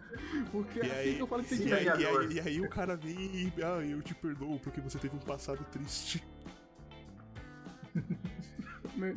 Porque 0.53 0.81
é 0.81 0.85
E 0.85 0.91
assim 0.91 0.99
aí- 1.01 1.15
que 1.15 1.23
eu 1.23 1.27
falo 1.27 1.41
de 1.43 1.49
Sim, 1.49 1.55
E 1.55 1.59
sentimento. 1.61 1.91
aí, 1.97 2.03
e, 2.03 2.07
aí, 2.07 2.33
e 2.35 2.41
aí 2.41 2.61
o 2.61 2.69
cara 2.69 2.95
vem 2.95 3.17
e. 3.17 3.53
Ah, 3.63 3.83
eu 3.83 4.03
te 4.03 4.15
perdoo 4.15 4.59
porque 4.59 4.79
você 4.79 4.99
teve 4.99 5.17
um 5.17 5.21
passado 5.21 5.65
triste. 5.73 6.23
Né? 8.99 9.17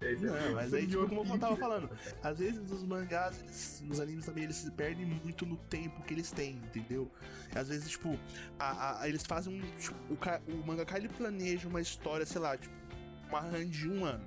É 0.00 0.12
isso 0.12 0.26
aí. 0.26 0.30
Não, 0.48 0.54
mas 0.54 0.74
aí, 0.74 0.86
tipo, 0.86 1.08
como 1.08 1.34
eu 1.34 1.38
tava 1.38 1.56
falando, 1.56 1.90
às 2.22 2.38
vezes 2.38 2.70
os 2.70 2.82
mangás, 2.82 3.40
eles, 3.40 3.82
nos 3.86 4.00
animes 4.00 4.26
também, 4.26 4.44
eles 4.44 4.56
se 4.56 4.70
perdem 4.70 5.06
muito 5.06 5.46
no 5.46 5.56
tempo 5.56 6.02
que 6.02 6.12
eles 6.14 6.30
têm, 6.30 6.56
entendeu? 6.56 7.10
Às 7.54 7.68
vezes, 7.68 7.88
tipo, 7.90 8.18
a- 8.58 9.00
a- 9.00 9.08
eles 9.08 9.24
fazem 9.24 9.60
um. 9.60 9.76
Tipo, 9.78 9.96
o, 10.12 10.52
o 10.60 10.66
mangaka 10.66 10.96
ele 10.98 11.08
planeja 11.08 11.66
uma 11.68 11.80
história, 11.80 12.26
sei 12.26 12.40
lá, 12.40 12.56
tipo, 12.56 12.74
uma 13.28 13.40
run 13.40 13.66
de 13.68 13.88
um 13.88 14.04
ano. 14.04 14.24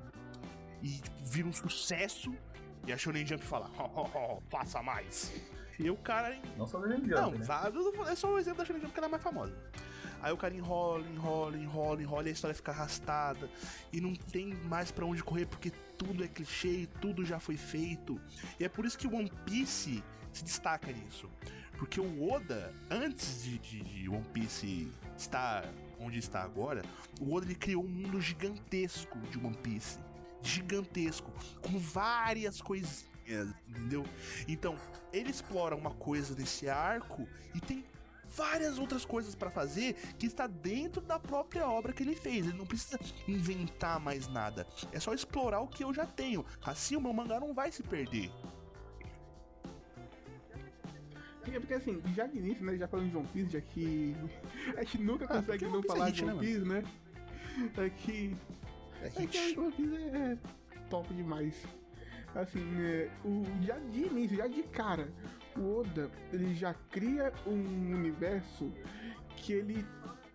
E 0.82 0.94
tipo, 1.00 1.16
vira 1.26 1.48
um 1.48 1.54
sucesso. 1.54 2.34
E 2.86 2.92
a 2.94 2.98
Shonen 2.98 3.26
Jump 3.26 3.44
fala, 3.44 3.70
ó, 3.78 3.90
ó, 3.94 4.10
ó, 4.14 4.42
faça 4.50 4.82
mais. 4.82 5.32
E 5.78 5.90
o 5.92 5.98
cara 5.98 6.36
Não 6.58 6.66
só 6.66 6.80
Legend 6.80 7.02
of 7.14 7.22
não, 7.22 7.32
Jump, 7.34 7.38
né? 8.06 8.12
é 8.12 8.16
só 8.16 8.34
o 8.34 8.40
exemplo 8.40 8.58
da 8.60 8.66
Shonen 8.66 8.82
Jump 8.82 8.94
que 8.94 9.00
ela 9.00 9.08
é 9.08 9.12
mais 9.12 9.22
famosa. 9.22 9.54
Aí 10.22 10.32
o 10.34 10.38
cara 10.38 10.54
enrola, 10.54 11.06
enrola, 11.08 11.58
enrola, 11.58 12.02
enrola 12.02 12.26
e 12.28 12.30
a 12.30 12.34
história 12.34 12.56
fica 12.56 12.72
arrastada. 12.72 13.50
E 13.94 14.02
não 14.02 14.14
tem 14.16 14.54
mais 14.66 14.92
pra 14.92 15.06
onde 15.06 15.24
correr 15.24 15.46
porque 15.46 15.72
tudo 15.98 16.24
é 16.24 16.28
clichê, 16.28 16.88
tudo 17.02 17.24
já 17.26 17.40
foi 17.40 17.58
feito. 17.58 18.20
E 18.60 18.64
é 18.66 18.70
por 18.70 18.86
isso 18.86 18.98
que 18.98 19.08
One 19.08 19.32
Piece 19.46 20.04
se 20.34 20.44
destaca 20.44 20.92
nisso. 20.92 21.30
Porque 21.78 22.00
o 22.00 22.32
Oda, 22.32 22.74
antes 22.90 23.44
de, 23.44 23.60
de- 23.60 23.84
de 23.84 24.10
One 24.10 24.26
Piece 24.34 24.92
estar 25.16 25.64
onde 26.00 26.18
está 26.20 26.42
agora, 26.42 26.84
o 27.22 27.34
Oda 27.34 27.46
ele 27.46 27.56
criou 27.56 27.84
um 27.84 27.88
mundo 27.88 28.20
gigantesco 28.20 29.18
de 29.32 29.38
One 29.38 29.56
Piece. 29.58 30.00
Gigantesco. 30.42 31.32
Com 31.62 31.78
várias 31.78 32.62
coisinhas, 32.62 33.54
entendeu? 33.68 34.06
Então, 34.48 34.76
ele 35.14 35.30
explora 35.30 35.76
uma 35.76 35.92
coisa 35.92 36.34
desse 36.34 36.68
arco 36.70 37.28
e 37.54 37.60
tem 37.60 37.84
várias 38.38 38.78
outras 38.78 39.04
coisas 39.04 39.34
pra 39.34 39.50
fazer 39.50 39.96
que 40.18 40.28
está 40.28 40.46
dentro 40.46 41.02
da 41.02 41.18
própria 41.20 41.68
obra 41.68 41.92
que 41.92 42.04
ele 42.04 42.16
fez. 42.16 42.48
Ele 42.48 42.58
não 42.58 42.68
precisa 42.68 43.00
inventar 43.28 44.00
mais 44.00 44.28
nada. 44.28 44.68
É 44.92 45.00
só 45.00 45.14
explorar 45.14 45.60
o 45.62 45.68
que 45.68 45.84
eu 45.84 45.92
já 45.94 46.06
tenho. 46.06 46.46
Assim 46.64 46.96
o 46.96 47.02
meu 47.02 47.12
mangá 47.12 47.40
não 47.40 47.54
vai 47.54 47.72
se 47.72 47.82
perder. 47.82 48.32
É 51.52 51.60
porque 51.60 51.74
assim, 51.74 52.02
já 52.14 52.28
de 52.28 52.38
início, 52.38 52.64
né? 52.64 52.78
Já 52.78 52.88
falando 52.88 53.10
de 53.10 53.18
One 53.18 53.28
Piece, 53.30 53.52
já 53.52 53.62
que 53.62 54.16
a 54.78 54.84
gente 54.84 55.02
nunca 55.02 55.26
Ah, 55.26 55.28
consegue 55.30 55.66
porque 55.66 55.66
não 55.66 55.80
é 55.80 55.84
falar 55.84 56.10
de 56.12 56.24
One 56.24 56.34
né, 56.34 56.40
Piece, 56.40 56.60
né? 56.60 56.84
É 57.78 57.90
que. 57.90 58.38
É 59.02 59.08
É 59.08 59.26
que 59.26 59.60
One 59.60 59.72
Piece 59.72 59.96
é 59.96 60.38
top 60.90 61.14
demais. 61.14 61.56
Assim, 62.36 62.64
é, 62.80 63.10
o, 63.24 63.44
já 63.64 63.80
de 63.80 64.02
início, 64.02 64.38
já 64.38 64.48
de 64.48 64.62
cara, 64.64 65.10
o 65.58 65.80
Oda, 65.80 66.10
ele 66.32 66.54
já 66.56 66.74
cria 66.92 67.32
um 67.46 67.52
universo 67.96 68.72
que 69.38 69.54
ele 69.54 69.86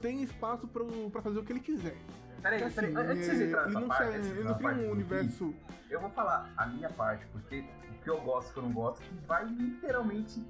tem 0.01 0.23
espaço 0.23 0.67
pro, 0.69 1.11
pra 1.11 1.23
fazer 1.23 1.39
o 1.39 1.45
que 1.45 1.53
ele 1.53 1.61
quiser. 1.61 1.97
Peraí, 2.41 2.61
Porque, 2.61 2.75
peraí, 2.75 2.97
assim, 2.97 3.11
antes 3.11 3.19
de 3.21 3.25
vocês 3.27 3.41
é, 3.41 3.47
entrarem 3.47 3.67
ele 3.69 3.75
nessa 3.75 3.81
não, 3.81 3.89
parte, 3.89 4.03
se- 4.11 4.17
antes 4.19 4.23
de 4.27 4.31
ele 4.33 4.41
entrar 4.49 4.53
não 4.53 4.59
cria 4.75 4.89
um 4.89 4.91
universo. 4.93 5.55
Eu 5.89 6.01
vou 6.01 6.11
falar 6.11 6.53
a 6.57 6.67
minha 6.67 6.91
parte, 6.91 7.27
porque 7.27 7.65
o 7.91 8.03
que 8.03 8.11
eu 8.11 8.21
gosto 8.21 8.49
e 8.49 8.51
o 8.51 8.53
que 8.55 8.59
eu 8.59 8.63
não 8.65 8.73
gosto, 8.73 9.03
que 9.03 9.15
vai 9.27 9.45
literalmente 9.47 10.45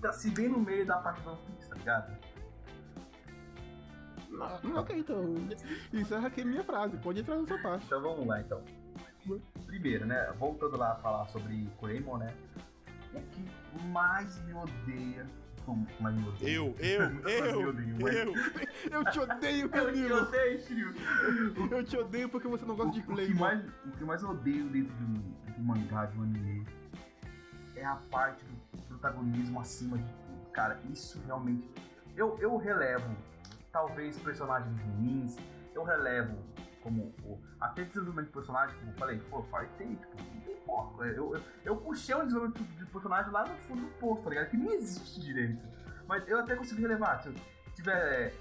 tá 0.00 0.12
se 0.14 0.30
bem 0.30 0.48
no 0.48 0.58
meio 0.58 0.86
da 0.86 0.96
parte 0.96 1.20
do 1.22 1.30
One 1.30 1.38
tá 1.68 1.74
ligado? 1.76 2.16
Não, 4.30 4.76
ok, 4.80 4.96
então. 4.98 5.34
Encerra 5.92 6.28
aqui 6.28 6.40
a 6.40 6.44
minha 6.44 6.64
frase, 6.64 6.96
pode 6.98 7.20
entrar 7.20 7.36
na 7.36 7.46
sua 7.46 7.58
parte. 7.58 7.84
Então 7.84 8.00
vamos 8.00 8.26
lá 8.26 8.40
então. 8.40 8.62
Primeiro, 9.66 10.06
né? 10.06 10.32
Voltando 10.38 10.76
lá 10.78 10.92
a 10.92 10.96
falar 10.96 11.26
sobre 11.28 11.68
Coreimon, 11.76 12.16
né? 12.16 12.32
O 13.14 13.20
que 13.20 13.86
mais 13.88 14.38
me 14.44 14.54
odeia. 14.54 15.26
Eu, 16.40 16.74
eu, 16.80 17.02
eu, 17.28 18.08
eu. 18.08 18.34
Eu 18.90 19.04
te 19.04 19.20
odeio, 19.20 19.66
Eu 19.70 19.70
te 19.70 19.84
Danilo! 19.84 20.16
odeio, 20.22 20.60
Shiryu. 20.62 20.94
Eu 21.70 21.84
te 21.84 21.96
odeio 21.96 22.28
porque 22.28 22.48
você 22.48 22.64
não 22.64 22.74
gosta 22.74 22.92
de 22.92 22.98
o 22.98 23.02
que 23.02 23.08
Claymore. 23.12 23.38
mais, 23.38 23.64
o 23.84 23.90
que 23.92 24.04
mais 24.04 24.24
odeio 24.24 24.68
dentro 24.68 24.92
de 24.96 25.04
um, 25.04 25.12
de 25.14 25.60
um 25.60 25.62
mangá, 25.62 26.06
de 26.06 26.18
um 26.18 26.22
anime, 26.22 26.66
é 27.76 27.84
a 27.84 27.94
parte 28.10 28.42
do 28.44 28.82
protagonismo 28.88 29.60
acima 29.60 29.96
de 29.98 30.04
tudo. 30.04 30.50
Cara, 30.52 30.80
isso 30.90 31.20
realmente. 31.26 31.68
Eu, 32.16 32.36
eu 32.40 32.56
relevo, 32.56 33.14
talvez, 33.70 34.18
personagens 34.18 34.76
ruins, 34.80 35.36
eu 35.72 35.84
relevo 35.84 36.36
como 36.82 37.14
o, 37.24 37.40
até 37.60 37.84
desenvolvimento 37.84 38.26
de 38.26 38.32
personagem, 38.32 38.76
como 38.78 38.90
eu 38.90 38.96
falei, 38.96 39.18
pô, 39.30 39.42
fartei, 39.44 39.96
tipo, 39.96 40.16
não 40.16 40.40
tem 40.40 40.56
foco. 40.64 41.04
Eu, 41.04 41.34
eu, 41.34 41.42
eu 41.64 41.76
puxei 41.76 42.14
um 42.14 42.24
desenvolvimento 42.24 42.62
de 42.62 42.86
personagem 42.86 43.30
lá 43.30 43.46
no 43.46 43.56
fundo 43.58 43.82
do 43.82 43.88
posto, 43.98 44.24
tá 44.24 44.30
ligado? 44.30 44.50
Que 44.50 44.56
nem 44.56 44.74
existe 44.74 45.20
direito. 45.20 45.62
Mas 46.06 46.26
eu 46.28 46.40
até 46.40 46.56
consegui 46.56 46.82
relevar. 46.82 47.22
Se 47.22 47.32
tiver 47.74 48.34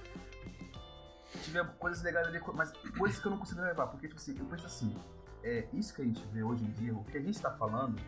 tiver 1.43 1.65
coisas 1.77 2.01
legais 2.03 2.27
ali, 2.27 2.41
mas 2.55 2.71
coisas 2.97 3.19
que 3.19 3.27
eu 3.27 3.31
não 3.31 3.37
consigo 3.37 3.61
levar, 3.61 3.87
porque, 3.87 4.07
tipo 4.07 4.19
assim, 4.19 4.37
eu 4.37 4.45
penso 4.45 4.65
assim, 4.65 4.95
é, 5.43 5.67
isso 5.73 5.93
que 5.93 6.01
a 6.01 6.05
gente 6.05 6.25
vê 6.27 6.43
hoje 6.43 6.63
em 6.63 6.71
dia, 6.71 6.93
o 6.93 7.03
que 7.03 7.17
a 7.17 7.21
gente 7.21 7.39
tá 7.39 7.51
falando, 7.51 8.01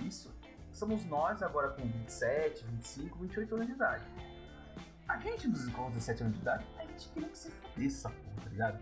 isso 0.00 0.32
somos 0.72 1.04
nós 1.06 1.42
agora 1.42 1.70
com 1.70 1.82
27, 1.82 2.64
25, 2.64 3.18
28 3.18 3.54
anos 3.54 3.66
de 3.66 3.72
idade. 3.72 4.04
A 5.08 5.18
gente 5.18 5.48
dos 5.48 5.68
com 5.72 5.90
17 5.90 6.22
anos 6.22 6.34
de 6.36 6.42
idade, 6.42 6.66
a 6.78 6.82
gente 6.82 7.08
queria 7.08 7.28
que 7.28 7.38
se 7.38 7.50
fudesse 7.50 7.96
essa 7.96 8.10
porra, 8.10 8.36
tá 8.44 8.50
ligado? 8.50 8.78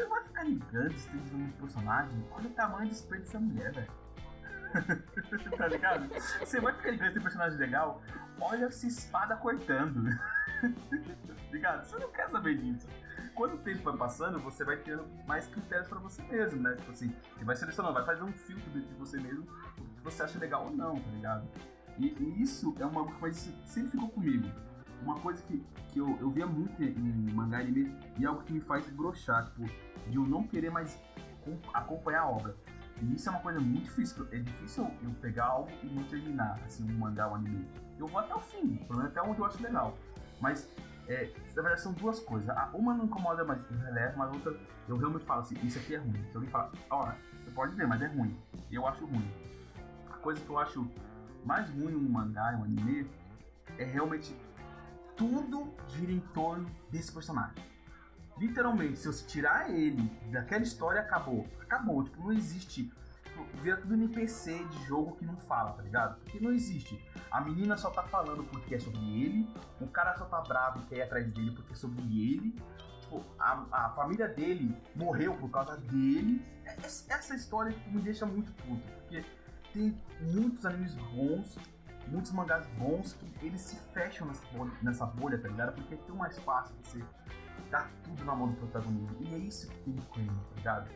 Você 0.00 0.06
vai 0.06 0.22
ficar 0.22 0.44
ligando 0.44 0.92
esse 0.92 1.10
tipo 1.10 1.36
de 1.36 1.52
personagem, 1.52 2.26
olha 2.30 2.46
o 2.46 2.50
tamanho 2.52 2.88
do 2.88 2.92
espelho 2.92 3.20
dessa 3.20 3.38
mulher, 3.38 3.70
velho. 3.70 3.92
tá 5.58 5.68
ligado? 5.68 6.08
Você 6.38 6.58
vai 6.58 6.72
ficar 6.72 6.90
ligando 6.90 7.10
esse 7.10 7.20
personagem 7.20 7.58
legal, 7.58 8.02
olha 8.40 8.64
essa 8.64 8.86
espada 8.86 9.36
cortando. 9.36 10.08
ligado? 11.52 11.84
Você 11.84 11.98
não 11.98 12.10
quer 12.10 12.30
saber 12.30 12.56
disso. 12.56 12.88
Quando 13.34 13.56
o 13.56 13.58
tempo 13.58 13.82
vai 13.82 13.96
passando, 13.98 14.38
você 14.38 14.64
vai 14.64 14.78
tendo 14.78 15.06
mais 15.26 15.46
critérios 15.48 15.86
pra 15.86 15.98
você 15.98 16.22
mesmo, 16.22 16.62
né? 16.62 16.76
Tipo 16.76 16.92
assim, 16.92 17.14
você 17.36 17.44
vai 17.44 17.56
selecionando, 17.56 17.94
vai 17.94 18.06
fazer 18.06 18.22
um 18.22 18.32
filtro 18.32 18.70
de 18.70 18.94
você 18.94 19.20
mesmo, 19.20 19.44
o 19.76 19.96
que 19.96 20.02
você 20.02 20.22
acha 20.22 20.38
legal 20.38 20.64
ou 20.64 20.70
não, 20.74 20.98
tá 20.98 21.10
ligado? 21.10 21.46
E, 21.98 22.06
e 22.06 22.42
isso 22.42 22.74
é 22.80 22.86
uma 22.86 23.04
coisa 23.04 23.38
que 23.38 23.68
sempre 23.68 23.90
ficou 23.90 24.08
comigo. 24.08 24.48
Uma 25.02 25.18
coisa 25.20 25.42
que, 25.42 25.64
que 25.88 25.98
eu, 25.98 26.16
eu 26.20 26.30
via 26.30 26.46
muito 26.46 26.82
em 26.82 27.32
mangá 27.32 27.58
anime 27.58 27.94
e 28.18 28.24
é 28.24 28.28
algo 28.28 28.42
que 28.42 28.52
me 28.52 28.60
faz 28.60 28.86
broxar, 28.88 29.46
tipo, 29.46 29.64
de 30.08 30.16
eu 30.16 30.26
não 30.26 30.42
querer 30.42 30.70
mais 30.70 30.98
com- 31.44 31.58
acompanhar 31.72 32.22
a 32.22 32.28
obra. 32.28 32.56
E 33.02 33.14
isso 33.14 33.28
é 33.28 33.32
uma 33.32 33.40
coisa 33.40 33.58
muito 33.60 33.84
difícil. 33.84 34.26
É 34.30 34.38
difícil 34.38 34.90
eu 35.02 35.10
pegar 35.22 35.46
algo 35.46 35.70
e 35.82 35.86
não 35.86 36.04
terminar, 36.04 36.60
assim, 36.66 36.84
um 36.90 36.98
mangá 36.98 37.30
um 37.30 37.34
anime. 37.34 37.66
Eu 37.98 38.06
vou 38.06 38.20
até 38.20 38.34
o 38.34 38.40
fim, 38.40 38.76
pelo 38.76 38.98
menos 38.98 39.16
até 39.16 39.22
onde 39.22 39.38
eu 39.38 39.44
acho 39.46 39.62
legal. 39.62 39.96
Mas, 40.40 40.70
é, 41.08 41.32
na 41.56 41.62
verdade, 41.62 41.80
são 41.80 41.92
duas 41.92 42.20
coisas. 42.20 42.54
Uma 42.74 42.94
não 42.94 43.06
incomoda, 43.06 43.44
mas 43.44 43.64
eu 43.70 43.78
relevo, 43.78 44.18
mas 44.18 44.28
a 44.28 44.32
outra 44.32 44.60
eu 44.88 44.96
realmente 44.96 45.24
falo 45.24 45.40
assim: 45.40 45.54
isso 45.62 45.78
aqui 45.78 45.94
é 45.94 45.98
ruim. 45.98 46.22
Se 46.30 46.36
alguém 46.36 46.50
fala, 46.50 46.72
ó, 46.90 47.12
você 47.42 47.50
pode 47.52 47.74
ver, 47.74 47.86
mas 47.86 48.02
é 48.02 48.06
ruim. 48.06 48.36
Eu 48.70 48.86
acho 48.86 49.04
ruim. 49.06 49.30
A 50.10 50.16
coisa 50.18 50.40
que 50.40 50.50
eu 50.50 50.58
acho 50.58 50.86
mais 51.44 51.68
ruim 51.70 51.94
um 51.94 52.08
mangá 52.08 52.52
e 52.52 52.56
um 52.56 52.64
anime 52.64 53.10
é 53.78 53.84
realmente 53.84 54.36
tudo 55.16 55.72
gira 55.88 56.12
em 56.12 56.20
torno 56.20 56.68
desse 56.90 57.12
personagem. 57.12 57.62
Literalmente, 58.40 58.98
se 58.98 59.06
você 59.06 59.26
tirar 59.26 59.70
ele 59.70 60.10
daquela 60.32 60.62
história, 60.62 61.02
acabou. 61.02 61.46
Acabou, 61.60 62.02
tipo, 62.02 62.22
não 62.22 62.32
existe. 62.32 62.90
Vira 63.62 63.76
tudo 63.76 63.94
NPC 63.94 64.64
de 64.64 64.86
jogo 64.86 65.16
que 65.16 65.26
não 65.26 65.36
fala, 65.36 65.72
tá 65.72 65.82
ligado? 65.82 66.18
Porque 66.20 66.40
não 66.40 66.50
existe. 66.50 66.98
A 67.30 67.40
menina 67.42 67.76
só 67.76 67.90
tá 67.90 68.02
falando 68.02 68.42
porque 68.44 68.74
é 68.74 68.78
sobre 68.78 68.98
ele, 68.98 69.46
o 69.78 69.86
cara 69.86 70.16
só 70.16 70.24
tá 70.24 70.40
bravo 70.40 70.80
e 70.80 70.86
quer 70.86 70.96
ir 70.96 71.02
atrás 71.02 71.26
dele 71.32 71.52
porque 71.52 71.74
é 71.74 71.76
sobre 71.76 72.02
ele. 72.02 72.54
Tipo, 73.02 73.22
a, 73.38 73.66
a 73.70 73.90
família 73.90 74.26
dele 74.26 74.74
morreu 74.94 75.34
por 75.34 75.50
causa 75.50 75.76
dele. 75.76 76.42
Essa 76.64 77.34
história 77.34 77.72
tipo, 77.72 77.90
me 77.90 78.00
deixa 78.00 78.24
muito 78.24 78.52
puto, 78.52 78.82
porque 79.00 79.22
tem 79.72 80.00
muitos 80.20 80.64
animes 80.64 80.94
bons, 80.94 81.58
muitos 82.08 82.32
mangás 82.32 82.66
bons 82.78 83.12
que 83.12 83.46
eles 83.46 83.60
se 83.60 83.76
fecham 83.92 84.26
nessa 84.26 84.46
bolha, 84.52 84.72
nessa 84.82 85.06
bolha 85.06 85.38
tá 85.38 85.48
ligado? 85.48 85.74
Porque 85.74 85.94
é 85.94 85.98
tão 85.98 86.16
mais 86.16 86.38
fácil 86.38 86.74
você 86.82 87.04
dar 87.70 87.90
tudo 88.02 88.24
na 88.24 88.34
mão 88.34 88.48
do 88.48 88.56
protagonista. 88.56 89.16
E 89.20 89.34
é 89.34 89.38
isso 89.38 89.68
que 89.68 89.78
tem 89.80 89.94
em 89.94 90.00
Cremon, 90.12 90.34
tá 90.34 90.56
ligado? 90.56 90.90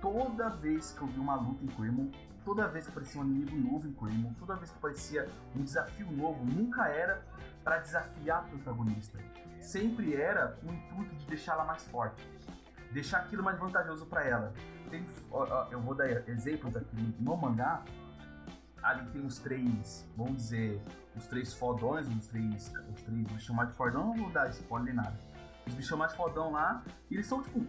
Toda 0.00 0.48
vez 0.48 0.92
que 0.92 1.02
eu 1.02 1.08
vi 1.08 1.18
uma 1.18 1.36
luta 1.36 1.64
em 1.64 1.68
Cremon, 1.68 2.10
toda 2.44 2.66
vez 2.68 2.86
que 2.86 2.90
aparecia 2.90 3.20
um 3.20 3.24
inimigo 3.24 3.56
novo 3.56 3.86
em 3.86 3.92
Cremon, 3.92 4.32
toda 4.34 4.56
vez 4.56 4.70
que 4.70 4.78
aparecia 4.78 5.28
um 5.54 5.62
desafio 5.62 6.10
novo, 6.10 6.44
nunca 6.44 6.88
era 6.88 7.22
para 7.62 7.78
desafiar 7.78 8.46
o 8.46 8.48
protagonista. 8.48 9.18
Sempre 9.60 10.14
era 10.14 10.58
o 10.62 10.72
intuito 10.72 11.14
de 11.16 11.26
deixá-la 11.26 11.64
mais 11.64 11.82
forte, 11.88 12.26
deixar 12.92 13.18
aquilo 13.18 13.42
mais 13.42 13.58
vantajoso 13.58 14.06
para 14.06 14.24
ela. 14.24 14.54
Tem, 14.88 15.06
ó, 15.30 15.46
ó, 15.46 15.68
eu 15.70 15.80
vou 15.80 15.94
dar 15.94 16.08
exemplos 16.28 16.76
aqui 16.76 17.14
no 17.18 17.36
mangá. 17.36 17.82
Ali 18.82 19.06
tem 19.10 19.26
os 19.26 19.38
três, 19.38 20.08
vamos 20.16 20.36
dizer, 20.36 20.82
os 21.14 21.26
três 21.26 21.52
fodões, 21.52 22.08
os 22.08 22.26
três, 22.26 22.72
os 22.94 23.02
três 23.02 23.26
bichos 23.26 23.54
mais 23.54 23.70
fodão, 23.76 24.06
não 24.06 24.14
vou 24.14 24.30
dar 24.30 24.48
spoiler 24.48 24.94
nada. 24.94 25.18
Os 25.70 25.76
bichos 25.76 25.96
mais 25.96 26.12
fodão 26.14 26.50
lá, 26.50 26.82
e 27.08 27.14
eles 27.14 27.26
são 27.26 27.40
tipo 27.40 27.64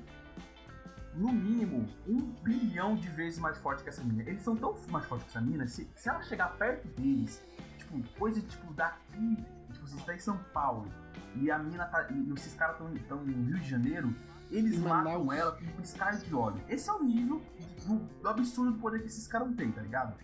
no 1.14 1.32
mínimo, 1.32 1.88
um 2.08 2.18
bilhão 2.41 2.95
de 2.95 3.08
vezes 3.10 3.38
mais 3.38 3.58
forte 3.58 3.84
que 3.84 3.89
essa 3.89 4.04
mina. 4.04 4.24
Eles 4.24 4.41
são 4.41 4.56
tão 4.56 4.76
mais 4.89 5.06
fortes 5.06 5.26
que 5.26 5.38
essa 5.38 5.45
mina, 5.45 5.68
se, 5.68 5.88
se 5.95 6.10
ela 6.10 6.22
chegar 6.24 6.58
perto 6.58 6.88
deles, 6.99 7.43
tipo, 7.78 8.02
coisa 8.18 8.41
tipo 8.41 8.74
daqui, 8.74 9.45
tipo, 9.72 9.88
você 9.88 9.97
está 9.97 10.16
em 10.16 10.20
São 10.20 10.38
Paulo, 10.54 10.91
e 11.36 11.52
a 11.52 11.60
mina 11.60 11.86
tá. 11.86 12.10
E 12.10 12.34
esses 12.34 12.56
caras 12.56 12.78
estão 12.95 13.18
no 13.18 13.26
Rio 13.26 13.60
de 13.60 13.70
Janeiro, 13.70 14.16
eles 14.49 14.80
matam 14.80 15.32
ela 15.32 15.52
com 15.52 15.64
um 15.64 15.72
piscar 15.82 16.18
de 16.18 16.34
óleo. 16.34 16.62
Esse 16.68 16.89
é 16.89 16.93
o 16.93 17.04
nível 17.04 17.41
do, 17.86 17.95
do 17.99 18.30
absurdo 18.30 18.72
do 18.72 18.80
poder 18.80 19.02
que 19.02 19.08
esses 19.08 19.28
caras 19.28 19.47
não 19.47 19.56
têm, 19.56 19.72
tá 19.72 19.82
ligado? 19.82 20.18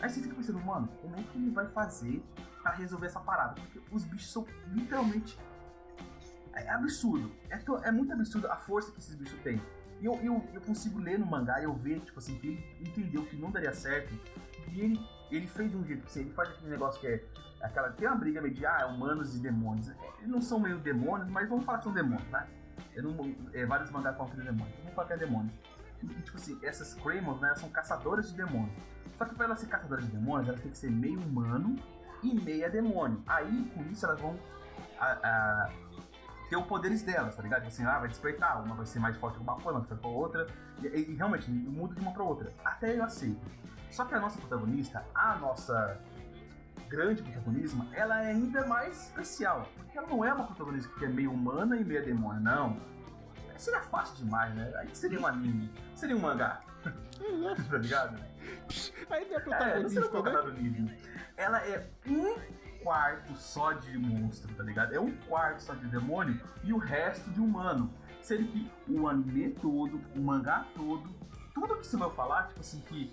Aí 0.00 0.08
você 0.08 0.22
fica 0.22 0.34
pensando, 0.34 0.60
mano, 0.60 0.88
como 1.02 1.14
é 1.16 1.22
que 1.22 1.36
ele 1.36 1.50
vai 1.50 1.66
fazer 1.68 2.24
pra 2.62 2.72
resolver 2.72 3.06
essa 3.06 3.20
parada? 3.20 3.60
Porque 3.60 3.80
os 3.92 4.04
bichos 4.04 4.32
são 4.32 4.46
literalmente. 4.72 5.38
É 6.54 6.70
absurdo. 6.70 7.30
É, 7.48 7.88
é 7.88 7.92
muito 7.92 8.12
absurdo 8.12 8.50
a 8.50 8.56
força 8.56 8.90
que 8.92 8.98
esses 8.98 9.14
bichos 9.14 9.38
têm. 9.40 9.60
E 10.00 10.06
eu, 10.06 10.14
eu, 10.22 10.42
eu 10.54 10.60
consigo 10.62 10.98
ler 10.98 11.18
no 11.18 11.26
mangá 11.26 11.60
e 11.60 11.64
eu 11.64 11.74
ver, 11.74 12.00
tipo 12.00 12.18
assim, 12.18 12.36
que 12.38 12.48
ele 12.48 12.64
entendeu 12.80 13.24
que 13.26 13.36
não 13.36 13.50
daria 13.50 13.72
certo. 13.72 14.14
E 14.72 14.80
ele, 14.80 15.00
ele 15.30 15.46
fez 15.46 15.70
de 15.70 15.76
um 15.76 15.84
jeito, 15.84 16.06
assim, 16.06 16.20
ele 16.20 16.30
faz 16.30 16.48
aquele 16.48 16.70
negócio 16.70 17.00
que 17.00 17.06
é. 17.06 17.24
Aquela, 17.60 17.90
tem 17.90 18.08
uma 18.08 18.16
briga 18.16 18.40
meio 18.40 18.54
de 18.54 18.64
ah, 18.64 18.86
humanos 18.86 19.36
e 19.36 19.38
demônios. 19.38 19.88
Eles 20.18 20.28
não 20.28 20.40
são 20.40 20.58
meio 20.58 20.78
demônios, 20.78 21.28
mas 21.28 21.46
vamos 21.46 21.64
falar 21.64 21.78
que 21.78 21.84
são 21.84 21.92
demônios, 21.92 22.26
né? 22.30 22.48
Eu 22.94 23.02
não, 23.02 23.36
é, 23.52 23.66
vários 23.66 23.90
mangás 23.90 24.16
falam 24.16 24.32
que 24.32 24.40
é 24.40 24.44
demônio. 24.44 24.74
Vamos 24.78 24.94
falar 24.94 25.06
que 25.06 25.12
é 25.12 25.16
demônio. 25.18 25.50
E, 26.02 26.06
tipo 26.22 26.38
assim, 26.38 26.58
essas 26.62 26.94
Cremons, 26.94 27.38
né, 27.40 27.54
são 27.56 27.68
caçadoras 27.68 28.30
de 28.30 28.36
demônios. 28.36 28.72
Só 29.18 29.26
que 29.26 29.34
para 29.34 29.44
elas 29.44 29.60
ser 29.60 29.66
caçadoras 29.66 30.06
de 30.06 30.10
demônios, 30.12 30.48
elas 30.48 30.62
têm 30.62 30.70
que 30.70 30.78
ser 30.78 30.90
meio 30.90 31.20
humano 31.20 31.76
e 32.22 32.34
meia 32.34 32.70
demônio. 32.70 33.22
Aí, 33.26 33.70
com 33.74 33.82
isso, 33.90 34.06
elas 34.06 34.18
vão 34.18 34.38
a, 34.98 35.06
a, 35.06 35.70
ter 36.50 36.56
os 36.56 36.66
poderes 36.66 37.02
delas, 37.02 37.36
tá 37.36 37.42
ligado? 37.42 37.62
Tipo 37.62 37.72
assim, 37.72 37.84
ah, 37.84 38.00
vai 38.00 38.08
despertar, 38.08 38.60
uma 38.62 38.74
vai 38.74 38.84
ser 38.84 38.98
mais 38.98 39.16
forte 39.16 39.36
que 39.36 39.42
uma 39.42 39.54
coisa, 39.54 39.78
outra 39.78 39.96
com 39.96 40.08
a 40.08 40.10
outra, 40.10 40.46
e, 40.82 40.86
e, 40.88 41.14
realmente 41.14 41.48
muda 41.48 41.94
de 41.94 42.00
uma 42.00 42.12
pra 42.12 42.24
outra. 42.24 42.52
Até 42.64 42.98
eu 42.98 43.04
aceito. 43.04 43.40
Só 43.88 44.04
que 44.04 44.14
a 44.14 44.20
nossa 44.20 44.36
protagonista, 44.38 45.06
a 45.14 45.36
nossa 45.36 45.96
grande 46.88 47.22
protagonismo, 47.22 47.88
ela 47.92 48.20
é 48.22 48.32
ainda 48.32 48.66
mais 48.66 49.06
especial. 49.06 49.68
Porque 49.76 49.96
ela 49.96 50.08
não 50.08 50.24
é 50.24 50.34
uma 50.34 50.44
protagonista 50.44 50.92
que 50.98 51.04
é 51.04 51.08
meio 51.08 51.32
humana 51.32 51.76
e 51.76 51.84
meio 51.84 52.04
demônio, 52.04 52.40
não. 52.40 52.80
Seria 53.56 53.82
fácil 53.82 54.16
demais, 54.16 54.52
né? 54.54 54.72
Aí 54.76 54.88
seria 54.92 55.20
um 55.20 55.26
anime, 55.26 55.70
seria 55.94 56.16
um 56.16 56.20
mangá. 56.20 56.62
tá 57.70 57.78
ligado? 57.78 58.18
Aí 59.08 59.28
não 59.28 59.36
é 59.36 59.40
protagonista, 59.40 60.00
é, 60.00 60.80
né? 60.80 60.98
Ela 61.36 61.58
é 61.64 61.86
um 62.08 62.36
quarto 62.82 63.34
só 63.36 63.72
de 63.72 63.96
monstro, 63.98 64.54
tá 64.54 64.62
ligado? 64.62 64.94
É 64.94 65.00
um 65.00 65.14
quarto 65.28 65.60
só 65.60 65.74
de 65.74 65.86
demônio 65.86 66.40
e 66.62 66.72
o 66.72 66.78
resto 66.78 67.30
de 67.30 67.40
humano. 67.40 67.92
Sendo 68.22 68.46
que 68.48 68.70
o 68.88 69.08
anime 69.08 69.50
todo, 69.50 70.00
o 70.14 70.20
mangá 70.20 70.66
todo, 70.74 71.08
tudo 71.54 71.76
que 71.76 71.86
você 71.86 71.96
vai 71.96 72.10
falar, 72.10 72.48
tipo 72.48 72.60
assim, 72.60 72.80
que 72.82 73.12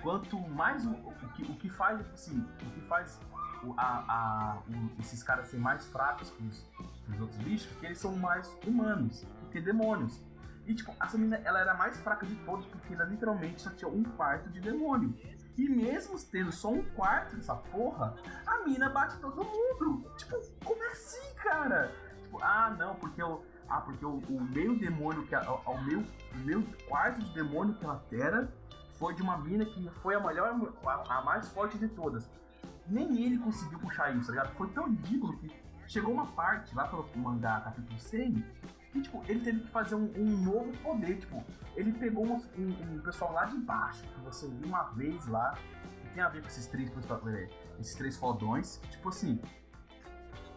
quanto 0.00 0.38
mais 0.40 0.86
o, 0.86 0.90
o, 0.90 1.14
que, 1.34 1.42
o 1.42 1.56
que 1.56 1.68
faz, 1.68 1.98
tipo 1.98 2.14
assim, 2.14 2.46
o 2.62 2.70
que 2.70 2.80
faz 2.82 3.18
o, 3.64 3.74
a, 3.76 4.04
a, 4.08 4.58
o, 4.68 5.00
esses 5.00 5.22
caras 5.22 5.48
serem 5.48 5.62
mais 5.62 5.86
fracos 5.86 6.30
que 6.30 6.42
os, 6.44 6.64
que 7.04 7.12
os 7.12 7.20
outros 7.20 7.38
bichos, 7.42 7.66
porque 7.72 7.86
eles 7.86 7.98
são 7.98 8.14
mais 8.16 8.54
humanos 8.64 9.22
do 9.42 9.48
que 9.50 9.60
demônios. 9.60 10.22
E 10.66 10.74
tipo, 10.74 10.92
essa 11.00 11.16
menina 11.16 11.40
ela 11.44 11.60
era 11.60 11.74
mais 11.74 11.98
fraca 12.00 12.26
de 12.26 12.34
todos, 12.36 12.66
porque 12.66 12.94
ela 12.94 13.04
literalmente 13.04 13.62
só 13.62 13.70
tinha 13.70 13.88
um 13.88 14.02
quarto 14.02 14.50
de 14.50 14.60
demônio. 14.60 15.14
E 15.56 15.68
mesmo 15.68 16.18
tendo 16.30 16.52
só 16.52 16.70
um 16.70 16.84
quarto 16.90 17.36
dessa 17.36 17.54
porra, 17.54 18.14
a 18.46 18.58
mina 18.64 18.90
bate 18.90 19.18
todo 19.18 19.42
mundo. 19.42 20.10
Tipo, 20.16 20.38
como 20.64 20.82
é 20.82 20.88
assim, 20.88 21.34
cara? 21.36 21.90
Tipo, 22.22 22.38
ah, 22.42 22.74
não, 22.78 22.94
porque 22.96 23.22
eu. 23.22 23.44
Ah, 23.68 23.80
porque 23.80 24.04
o, 24.04 24.18
o 24.18 24.78
demônio 24.78 25.26
que. 25.26 25.34
O, 25.34 25.82
meu, 25.82 26.00
o 26.00 26.38
meu 26.38 26.62
quarto 26.88 27.20
de 27.20 27.32
demônio 27.32 27.74
que 27.74 27.84
ela 27.84 28.04
era 28.12 28.52
foi 28.98 29.14
de 29.14 29.22
uma 29.22 29.38
mina 29.38 29.64
que 29.64 29.88
foi 30.02 30.14
a 30.14 30.20
melhor. 30.20 30.72
A, 30.84 31.18
a 31.18 31.22
mais 31.22 31.48
forte 31.48 31.78
de 31.78 31.88
todas. 31.88 32.28
Nem 32.86 33.24
ele 33.24 33.38
conseguiu 33.38 33.78
puxar 33.78 34.14
isso, 34.14 34.26
tá 34.26 34.32
ligado? 34.32 34.54
Foi 34.56 34.68
tão 34.68 34.86
ridículo 34.86 35.36
que 35.38 35.50
chegou 35.88 36.12
uma 36.12 36.26
parte 36.26 36.74
lá 36.74 36.86
pelo 36.86 37.08
mangá 37.16 37.60
capítulo 37.60 37.98
100 37.98 38.44
e, 38.96 39.02
tipo, 39.02 39.22
ele 39.28 39.40
teve 39.40 39.60
que 39.60 39.68
fazer 39.68 39.94
um, 39.94 40.10
um 40.16 40.24
novo 40.24 40.72
poder. 40.78 41.18
Tipo, 41.18 41.44
ele 41.74 41.92
pegou 41.92 42.26
um, 42.26 42.36
um, 42.58 43.00
pessoal 43.00 43.32
lá 43.32 43.44
de 43.44 43.58
baixo, 43.58 44.02
que 44.02 44.20
você 44.20 44.48
viu 44.48 44.68
uma 44.68 44.84
vez 44.94 45.26
lá, 45.26 45.58
que 46.02 46.14
tem 46.14 46.22
a 46.22 46.28
ver 46.28 46.40
com 46.40 46.48
esses 46.48 46.66
três, 46.66 46.90
é, 46.90 47.48
esses 47.78 47.94
três 47.94 48.16
fodões. 48.16 48.78
Que, 48.78 48.90
tipo 48.90 49.08
assim, 49.08 49.40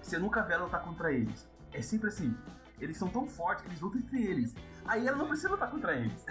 você 0.02 0.18
nunca 0.18 0.42
vê 0.42 0.54
ela 0.54 0.66
lutar 0.66 0.82
contra 0.82 1.12
eles. 1.12 1.48
É 1.72 1.82
sempre 1.82 2.08
assim, 2.08 2.36
eles 2.80 2.98
são 2.98 3.10
tão 3.10 3.28
fortes 3.28 3.64
que 3.64 3.70
eles 3.70 3.82
lutam 3.82 4.00
entre 4.00 4.24
eles. 4.24 4.56
Aí 4.86 5.06
ela 5.08 5.18
não 5.18 5.28
precisa 5.28 5.50
lutar 5.50 5.70
contra 5.70 5.96
eles. 5.96 6.26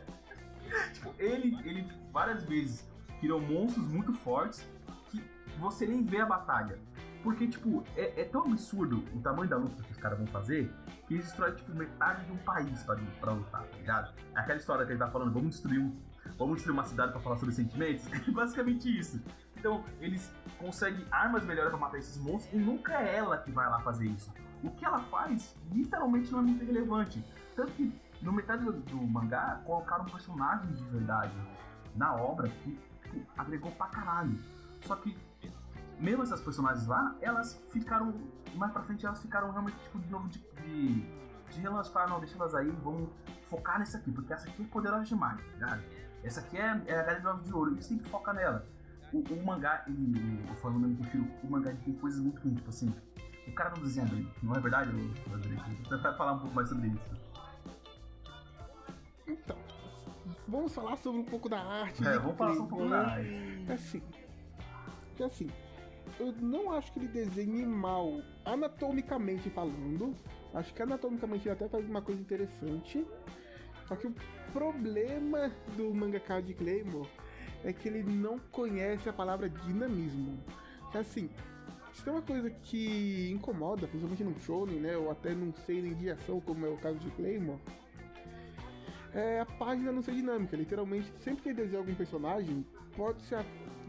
tipo, 0.94 1.14
ele, 1.18 1.56
ele 1.64 1.86
várias 2.10 2.42
vezes 2.44 2.88
criou 3.20 3.40
monstros 3.40 3.86
muito 3.86 4.14
fortes 4.14 4.66
que 5.10 5.22
você 5.58 5.86
nem 5.86 6.02
vê 6.02 6.20
a 6.20 6.26
batalha. 6.26 6.78
Porque, 7.22 7.46
tipo, 7.46 7.84
é, 7.96 8.22
é, 8.22 8.24
tão 8.24 8.44
absurdo 8.44 9.04
o 9.14 9.20
tamanho 9.20 9.48
da 9.48 9.56
luta 9.56 9.82
que 9.82 9.92
os 9.92 9.98
caras 9.98 10.18
vão 10.18 10.26
fazer 10.28 10.72
que 11.06 11.14
eles 11.14 11.26
destroem, 11.26 11.54
tipo, 11.54 11.74
metade 11.74 12.24
de 12.24 12.32
um 12.32 12.38
país 12.38 12.82
pra, 12.82 12.96
pra 13.20 13.32
lutar, 13.32 13.62
tá 13.62 13.76
ligado? 13.76 14.14
Aquela 14.34 14.58
história 14.58 14.86
que 14.86 14.92
ele 14.92 14.98
tá 14.98 15.08
falando, 15.08 15.32
vamos 15.32 15.50
destruir 15.50 15.80
um. 15.80 15.94
Vamos 16.38 16.56
destruir 16.56 16.72
uma 16.72 16.84
cidade 16.84 17.12
pra 17.12 17.20
falar 17.20 17.36
sobre 17.36 17.54
sentimentos. 17.54 18.06
É 18.10 18.30
basicamente 18.30 18.98
isso. 18.98 19.22
Então, 19.56 19.84
eles 20.00 20.32
conseguem 20.58 21.04
armas 21.10 21.44
melhores 21.44 21.70
pra 21.70 21.78
matar 21.78 21.98
esses 21.98 22.16
monstros 22.16 22.54
e 22.54 22.56
nunca 22.56 22.94
é 22.94 23.16
ela 23.16 23.36
que 23.38 23.50
vai 23.50 23.68
lá 23.68 23.80
fazer 23.80 24.06
isso. 24.06 24.32
O 24.62 24.70
que 24.70 24.84
ela 24.84 25.00
faz, 25.00 25.56
literalmente, 25.70 26.30
não 26.32 26.38
é 26.38 26.42
muito 26.42 26.64
relevante. 26.64 27.22
Tanto 27.54 27.72
que, 27.72 27.92
no 28.22 28.32
metade 28.32 28.64
do, 28.64 28.72
do 28.72 28.96
mangá, 28.96 29.60
colocaram 29.64 30.06
personagens 30.06 30.78
de 30.78 30.84
verdade 30.84 31.34
na 31.94 32.14
obra 32.14 32.48
que, 32.48 32.78
que 33.10 33.26
agregou 33.36 33.70
pra 33.72 33.88
caralho. 33.88 34.38
Só 34.82 34.96
que 34.96 35.16
mesmo 36.00 36.22
essas 36.22 36.40
personagens 36.40 36.86
lá, 36.86 37.16
elas 37.20 37.60
ficaram. 37.70 38.14
Mais 38.54 38.72
pra 38.72 38.82
frente 38.82 39.06
elas 39.06 39.20
ficaram 39.20 39.52
realmente 39.52 39.78
tipo 39.78 39.98
de 39.98 40.10
novo 40.10 40.28
de. 40.28 40.38
de, 40.38 41.20
de 41.50 41.60
relance, 41.60 41.90
ah, 41.94 42.06
não, 42.06 42.20
deixa 42.20 42.36
elas 42.36 42.54
aí, 42.54 42.70
vamos 42.82 43.10
focar 43.46 43.78
nessa 43.78 43.98
aqui, 43.98 44.10
porque 44.10 44.32
essa 44.32 44.48
aqui 44.48 44.62
é 44.62 44.66
poderosa 44.66 45.04
demais, 45.04 45.40
tá 45.58 45.78
Essa 46.22 46.40
aqui 46.40 46.56
é, 46.56 46.82
é 46.86 47.00
a 47.00 47.02
Galera 47.02 47.36
de 47.38 47.52
Ouro, 47.52 47.74
e 47.74 47.84
tem 47.84 47.98
que 47.98 48.08
focar 48.08 48.34
nela. 48.34 48.66
O, 49.12 49.18
o 49.18 49.44
mangá, 49.44 49.82
ele, 49.88 50.44
eu 50.48 50.54
falando 50.56 50.80
mesmo, 50.80 50.98
prefiro, 50.98 51.26
o 51.42 51.50
mangá 51.50 51.74
tem 51.84 51.94
coisas 51.94 52.20
muito 52.20 52.40
ruins, 52.40 52.56
tipo 52.56 52.70
assim, 52.70 52.94
o 53.48 53.52
cara 53.52 53.70
não 53.70 53.82
desenha 53.82 54.06
bem, 54.06 54.32
não 54.42 54.54
é 54.54 54.60
verdade, 54.60 54.90
Rodrigo? 55.28 55.60
Você 55.88 55.96
vai 55.96 56.16
falar 56.16 56.32
um 56.34 56.38
pouco 56.38 56.54
mais 56.54 56.68
sobre 56.68 56.88
isso. 56.88 57.20
Então, 59.26 59.56
vamos 60.46 60.72
falar 60.72 60.96
sobre 60.96 61.20
um 61.20 61.24
pouco 61.24 61.48
da 61.48 61.60
arte. 61.60 62.06
É, 62.06 62.18
vamos 62.18 62.36
falar 62.36 62.54
sobre 62.54 62.62
um 62.62 62.68
pouco 62.68 62.88
da 62.88 63.00
arte. 63.00 63.72
Assim, 63.72 64.02
que 65.16 65.22
assim, 65.24 65.50
eu 66.20 66.32
não 66.32 66.70
acho 66.72 66.92
que 66.92 66.98
ele 66.98 67.08
desenhe 67.08 67.64
mal, 67.64 68.20
anatomicamente 68.44 69.48
falando. 69.50 70.14
Acho 70.52 70.72
que 70.74 70.82
anatomicamente 70.82 71.48
ele 71.48 71.54
até 71.54 71.66
faz 71.66 71.88
uma 71.88 72.02
coisa 72.02 72.20
interessante. 72.20 73.06
Só 73.88 73.96
que 73.96 74.06
o 74.06 74.14
problema 74.52 75.50
do 75.76 75.94
mangaka 75.94 76.42
de 76.42 76.52
Claymore 76.52 77.08
é 77.64 77.72
que 77.72 77.88
ele 77.88 78.02
não 78.02 78.38
conhece 78.38 79.08
a 79.08 79.12
palavra 79.12 79.48
dinamismo. 79.48 80.38
Que 80.92 80.98
assim, 80.98 81.30
se 81.92 82.04
tem 82.04 82.12
uma 82.12 82.22
coisa 82.22 82.50
que 82.50 83.30
incomoda, 83.30 83.88
principalmente 83.88 84.22
num 84.22 84.38
shonen, 84.40 84.78
né, 84.78 84.96
ou 84.96 85.10
até 85.10 85.30
num 85.30 85.52
seinen 85.66 85.94
de 85.94 86.10
ação, 86.10 86.40
como 86.40 86.66
é 86.66 86.68
o 86.68 86.76
caso 86.76 86.98
de 86.98 87.10
Claymore, 87.12 87.58
é 89.14 89.40
a 89.40 89.46
página 89.46 89.90
não 89.90 90.02
ser 90.02 90.14
dinâmica. 90.14 90.56
Literalmente, 90.56 91.12
sempre 91.22 91.42
que 91.42 91.48
ele 91.48 91.62
desenha 91.62 91.78
algum 91.78 91.94
personagem, 91.94 92.64
pode 92.96 93.22
ser 93.22 93.36
a, 93.36 93.44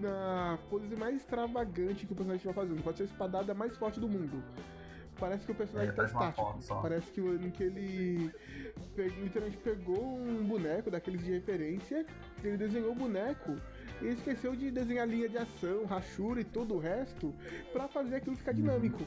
a 0.06 0.58
pose 0.70 0.96
mais 0.96 1.16
extravagante 1.18 2.06
que 2.06 2.14
o 2.14 2.16
personagem 2.16 2.38
estiver 2.38 2.54
fazendo, 2.54 2.84
pode 2.84 2.98
ser 2.98 3.04
a 3.04 3.06
espadada 3.08 3.54
mais 3.54 3.76
forte 3.78 4.00
do 4.00 4.08
mundo. 4.08 4.44
Parece 5.20 5.46
que 5.46 5.52
o 5.52 5.56
personagem 5.56 5.90
É, 5.92 5.94
tá 5.94 6.06
estático. 6.06 6.58
Parece 6.82 7.12
que, 7.12 7.22
que 7.52 7.64
ele 7.64 8.32
pe- 8.96 9.10
literalmente 9.10 9.58
pegou 9.58 10.18
um 10.18 10.44
boneco 10.44 10.90
daqueles 10.90 11.24
de 11.24 11.32
referência, 11.32 12.06
ele 12.44 12.58
desenhou 12.58 12.92
o 12.92 12.96
boneco 12.96 13.56
e 14.02 14.08
esqueceu 14.08 14.56
de 14.56 14.72
desenhar 14.72 15.08
linha 15.08 15.30
de 15.30 15.38
ação, 15.38 15.86
rachura 15.86 16.42
e 16.42 16.44
todo 16.44 16.74
o 16.76 16.80
resto 16.80 17.34
pra 17.72 17.88
fazer 17.88 18.16
aquilo 18.16 18.36
ficar 18.36 18.54
dinâmico. 18.54 19.06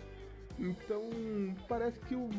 Então, 0.57 1.03
parece 1.68 1.99
que 2.01 2.14
o 2.14 2.30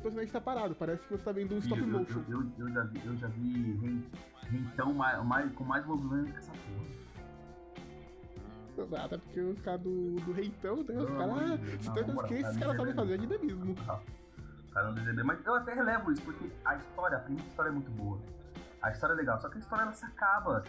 personagem 0.00 0.32
tá 0.32 0.40
parado, 0.40 0.74
parece 0.74 1.02
que 1.02 1.10
você 1.10 1.22
tá 1.22 1.30
vendo 1.32 1.54
um 1.54 1.58
stop 1.58 1.78
eu, 1.78 1.86
eu, 1.88 1.98
motion. 1.98 2.22
eu, 2.26 2.46
eu 2.58 2.72
já 2.72 2.84
vi, 2.84 3.00
eu 3.04 3.16
já 3.18 3.26
vi 3.28 4.02
rentão 4.50 4.94
mais, 4.94 5.22
mais, 5.26 5.52
com 5.52 5.64
mais 5.64 5.84
movimento 5.84 6.32
que 6.32 6.38
essa 6.38 6.52
porra. 6.52 7.00
Até 8.96 9.18
porque 9.18 9.40
os 9.40 9.60
caras 9.60 9.80
do, 9.80 10.16
do 10.16 10.32
reitão, 10.32 10.76
né? 10.84 10.94
Os 10.98 11.10
caras. 11.10 11.60
Se 11.80 11.88
na 11.88 12.04
coisa 12.04 12.22
que 12.24 12.34
esses 12.34 12.56
cara, 12.58 12.76
caras 12.76 12.76
sabem 12.76 12.94
não 12.94 12.94
fazer 12.94 13.12
é 13.12 13.14
é 13.14 13.18
dinamismo. 13.18 13.72
O 13.72 14.72
cara 14.72 14.92
não 14.92 15.24
mas 15.24 15.44
eu 15.44 15.54
até 15.54 15.74
relevo 15.74 16.12
isso, 16.12 16.22
porque 16.22 16.50
a 16.64 16.76
história, 16.76 17.16
a 17.18 17.20
primeira 17.20 17.48
história 17.48 17.70
é 17.70 17.72
muito 17.72 17.90
boa. 17.90 18.20
A 18.80 18.90
história 18.90 19.12
é 19.12 19.16
legal, 19.16 19.38
só 19.40 19.48
que 19.48 19.56
a 19.56 19.60
história 19.60 19.82
ela 19.82 19.92
se 19.92 20.04
acaba 20.06 20.62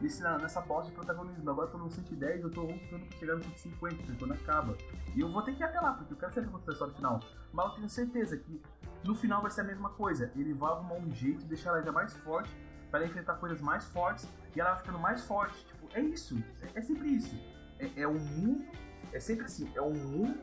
nesse, 0.00 0.22
nessa 0.22 0.60
bosta 0.60 0.90
de 0.90 0.94
protagonismo. 0.94 1.50
Agora 1.50 1.66
eu 1.66 1.72
tô 1.72 1.78
no 1.78 1.90
110, 1.90 2.42
eu 2.42 2.50
tô 2.50 2.62
lutando 2.62 3.06
pra 3.06 3.18
chegar 3.18 3.34
no 3.34 3.42
150, 3.42 4.02
que 4.02 4.16
quando 4.16 4.34
acaba. 4.34 4.76
E 5.14 5.20
eu 5.20 5.28
vou 5.28 5.42
ter 5.42 5.54
que 5.54 5.62
ir 5.62 5.64
até 5.64 5.80
lá, 5.80 5.94
porque 5.94 6.12
eu 6.12 6.16
quero 6.16 6.32
saber 6.32 6.48
quanto 6.48 6.68
é 6.68 6.70
a 6.70 6.72
história 6.72 6.94
final. 6.94 7.20
Mas 7.52 7.66
eu 7.66 7.72
tenho 7.72 7.88
certeza 7.88 8.36
que 8.36 8.62
no 9.02 9.14
final 9.14 9.42
vai 9.42 9.50
ser 9.50 9.62
a 9.62 9.64
mesma 9.64 9.90
coisa. 9.90 10.30
Ele 10.36 10.54
vai 10.54 10.72
arrumar 10.72 10.94
um 10.94 11.12
jeito 11.12 11.40
de 11.40 11.46
deixar 11.46 11.70
ela 11.70 11.78
ainda 11.78 11.92
mais 11.92 12.16
forte, 12.18 12.54
para 12.90 13.00
ela 13.00 13.08
enfrentar 13.08 13.34
coisas 13.34 13.60
mais 13.60 13.84
fortes, 13.86 14.28
e 14.54 14.60
ela 14.60 14.70
vai 14.72 14.80
ficando 14.80 14.98
mais 14.98 15.24
forte. 15.24 15.64
Tipo, 15.66 15.88
é 15.94 16.00
isso. 16.00 16.36
É, 16.62 16.78
é 16.78 16.82
sempre 16.82 17.08
isso. 17.08 17.34
É, 17.78 18.02
é 18.02 18.08
um 18.08 18.18
mundo. 18.18 18.66
É 19.12 19.20
sempre 19.20 19.46
assim, 19.46 19.70
é 19.74 19.80
um 19.80 19.94
mundo 19.94 20.38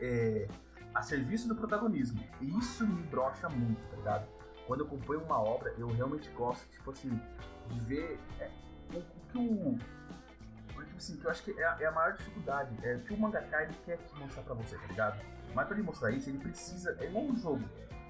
é, 0.00 0.48
a 0.94 1.02
serviço 1.02 1.48
do 1.48 1.54
protagonismo. 1.54 2.22
E 2.40 2.58
isso 2.58 2.86
me 2.86 3.02
brocha 3.04 3.48
muito, 3.48 3.82
tá 3.88 3.96
ligado? 3.96 4.28
Quando 4.66 4.80
eu 4.80 4.86
acompanho 4.86 5.24
uma 5.24 5.40
obra, 5.40 5.74
eu 5.78 5.88
realmente 5.88 6.28
gosto, 6.30 6.68
tipo 6.70 6.90
assim, 6.90 7.10
de 7.68 7.80
ver 7.80 8.18
é, 8.38 8.50
o, 8.92 8.98
o 8.98 9.04
que 9.28 9.38
o. 9.38 9.78
Tipo 10.84 10.96
assim, 10.96 11.16
que 11.16 11.24
eu 11.24 11.30
acho 11.30 11.42
que 11.42 11.58
é 11.58 11.64
a, 11.64 11.76
é 11.80 11.86
a 11.86 11.92
maior 11.92 12.12
dificuldade. 12.14 12.76
É 12.82 12.96
o 12.96 13.00
que 13.00 13.14
o 13.14 13.18
mangaka 13.18 13.62
ele 13.62 13.74
quer 13.84 13.96
te 13.98 14.14
mostrar 14.18 14.42
pra 14.42 14.54
você, 14.54 14.76
tá 14.76 14.86
ligado? 14.86 15.20
Mas 15.54 15.66
pra 15.66 15.76
ele 15.76 15.84
mostrar 15.84 16.10
isso, 16.10 16.28
ele 16.28 16.38
precisa. 16.38 16.96
É 17.00 17.06
igual 17.06 17.24
um 17.24 17.36
jogo. 17.36 17.62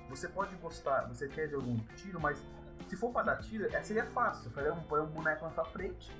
Você 0.08 0.28
pode 0.28 0.54
gostar, 0.56 1.06
você 1.08 1.26
quer 1.26 1.48
ver 1.48 1.56
algum 1.56 1.78
tiro, 1.96 2.20
mas 2.20 2.44
se 2.86 2.96
for 2.96 3.10
pra 3.10 3.22
dar 3.22 3.36
tiro, 3.36 3.66
é, 3.74 3.82
seria 3.82 4.04
fácil. 4.04 4.50
Põe 4.50 4.70
um, 4.70 4.82
põe 4.82 5.00
um 5.00 5.06
boneco 5.06 5.44
na 5.44 5.50
sua 5.50 5.64
frente, 5.64 6.12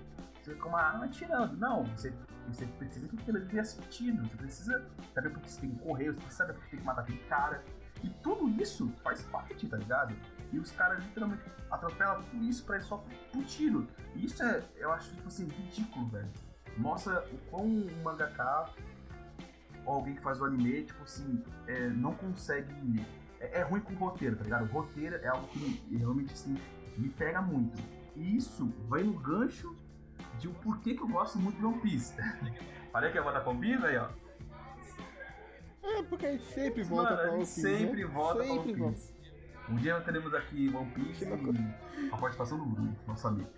você 0.44 0.54
com 0.54 0.68
uma 0.68 0.80
arma 0.80 1.04
atirando. 1.04 1.56
Não, 1.56 1.84
você, 1.84 2.12
você 2.48 2.66
precisa 2.66 3.08
que 3.08 3.16
aquilo 3.16 3.40
tenha 3.46 3.64
sentido. 3.64 4.22
Você 4.28 4.36
precisa 4.36 4.84
saber 5.14 5.30
porque 5.30 5.48
você 5.48 5.60
tem 5.60 5.70
que 5.70 5.78
correr, 5.78 6.06
você 6.12 6.20
precisa 6.20 6.36
saber 6.36 6.52
porque 6.54 6.70
tem 6.70 6.80
que 6.80 6.86
matar 6.86 7.02
aquele 7.02 7.18
cara. 7.28 7.62
E 8.02 8.10
tudo 8.22 8.48
isso 8.60 8.92
faz 9.04 9.22
parte, 9.24 9.68
tá 9.68 9.76
ligado? 9.76 10.14
E 10.52 10.58
os 10.58 10.72
caras 10.72 11.02
literalmente 11.04 11.42
atropelam 11.70 12.20
tudo 12.30 12.44
isso 12.44 12.64
pra 12.64 12.76
ir 12.78 12.82
só 12.82 12.96
pro, 13.30 13.42
tiro. 13.44 13.86
E 14.14 14.24
isso 14.26 14.42
é, 14.42 14.62
eu 14.76 14.92
acho, 14.92 15.14
tipo 15.14 15.28
assim, 15.28 15.46
ridículo, 15.46 16.06
velho. 16.08 16.28
Mostra 16.76 17.24
o 17.32 17.38
quão 17.50 17.64
um 17.64 18.02
mangaka 18.02 18.70
ou 19.84 19.94
alguém 19.94 20.14
que 20.14 20.22
faz 20.22 20.40
o 20.40 20.44
anime, 20.44 20.84
tipo 20.84 21.02
assim, 21.02 21.42
é, 21.66 21.88
não 21.88 22.14
consegue. 22.14 23.04
É, 23.40 23.60
é 23.60 23.62
ruim 23.62 23.80
com 23.80 23.92
o 23.92 23.96
roteiro, 23.96 24.36
tá 24.36 24.44
ligado? 24.44 24.64
O 24.64 24.72
roteiro 24.72 25.16
é 25.16 25.28
algo 25.28 25.46
que 25.48 25.58
me- 25.58 25.96
realmente 25.98 26.32
assim, 26.32 26.56
me 26.96 27.08
pega 27.08 27.40
muito. 27.40 27.80
E 28.16 28.36
isso 28.36 28.66
vai 28.88 29.02
no 29.02 29.12
gancho 29.18 29.76
de 30.42 30.48
o 30.48 30.54
porquê 30.54 30.94
que 30.94 31.02
eu 31.02 31.08
gosto 31.08 31.38
muito 31.38 31.56
de 31.58 31.64
One 31.64 31.78
Piece. 31.80 32.14
Falei 32.92 33.10
que 33.12 33.16
ia 33.16 33.22
botar 33.22 33.40
com 33.40 33.56
Piece 33.58 33.84
aí, 33.86 33.96
ó. 33.96 34.08
É, 35.84 36.02
porque 36.02 36.26
a 36.26 36.32
gente 36.32 36.44
sempre 36.52 36.82
volta 36.82 37.10
Mano, 37.10 37.22
pra 37.22 37.30
One 37.32 37.38
Piece, 37.40 37.60
sempre 37.60 38.04
né? 38.04 38.10
volta 38.10 38.34
pra 38.34 38.44
sempre 38.46 38.70
One 38.72 38.74
volta. 38.74 38.94
Piece. 38.96 39.12
Um 39.68 39.76
dia 39.76 39.94
nós 39.94 40.04
teremos 40.04 40.34
aqui 40.34 40.68
One 40.74 40.90
Piece 40.90 41.24
e 41.24 42.08
a 42.12 42.16
participação 42.16 42.58
do 42.58 42.66
Bruno, 42.66 42.96
nosso 43.06 43.28
amigo. 43.28 43.48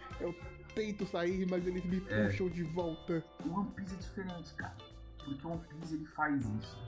Tento 0.74 1.06
sair, 1.06 1.46
mas 1.48 1.66
eles 1.66 1.84
me 1.84 2.04
É. 2.08 2.26
puxam 2.26 2.48
de 2.50 2.62
volta. 2.64 3.24
O 3.46 3.50
One 3.58 3.70
Piece 3.70 3.94
é 3.94 3.98
diferente, 3.98 4.52
cara. 4.54 4.76
Porque 5.24 5.46
o 5.46 5.50
One 5.50 5.62
Piece 5.68 5.94
ele 5.94 6.06
faz 6.06 6.44
isso. 6.46 6.78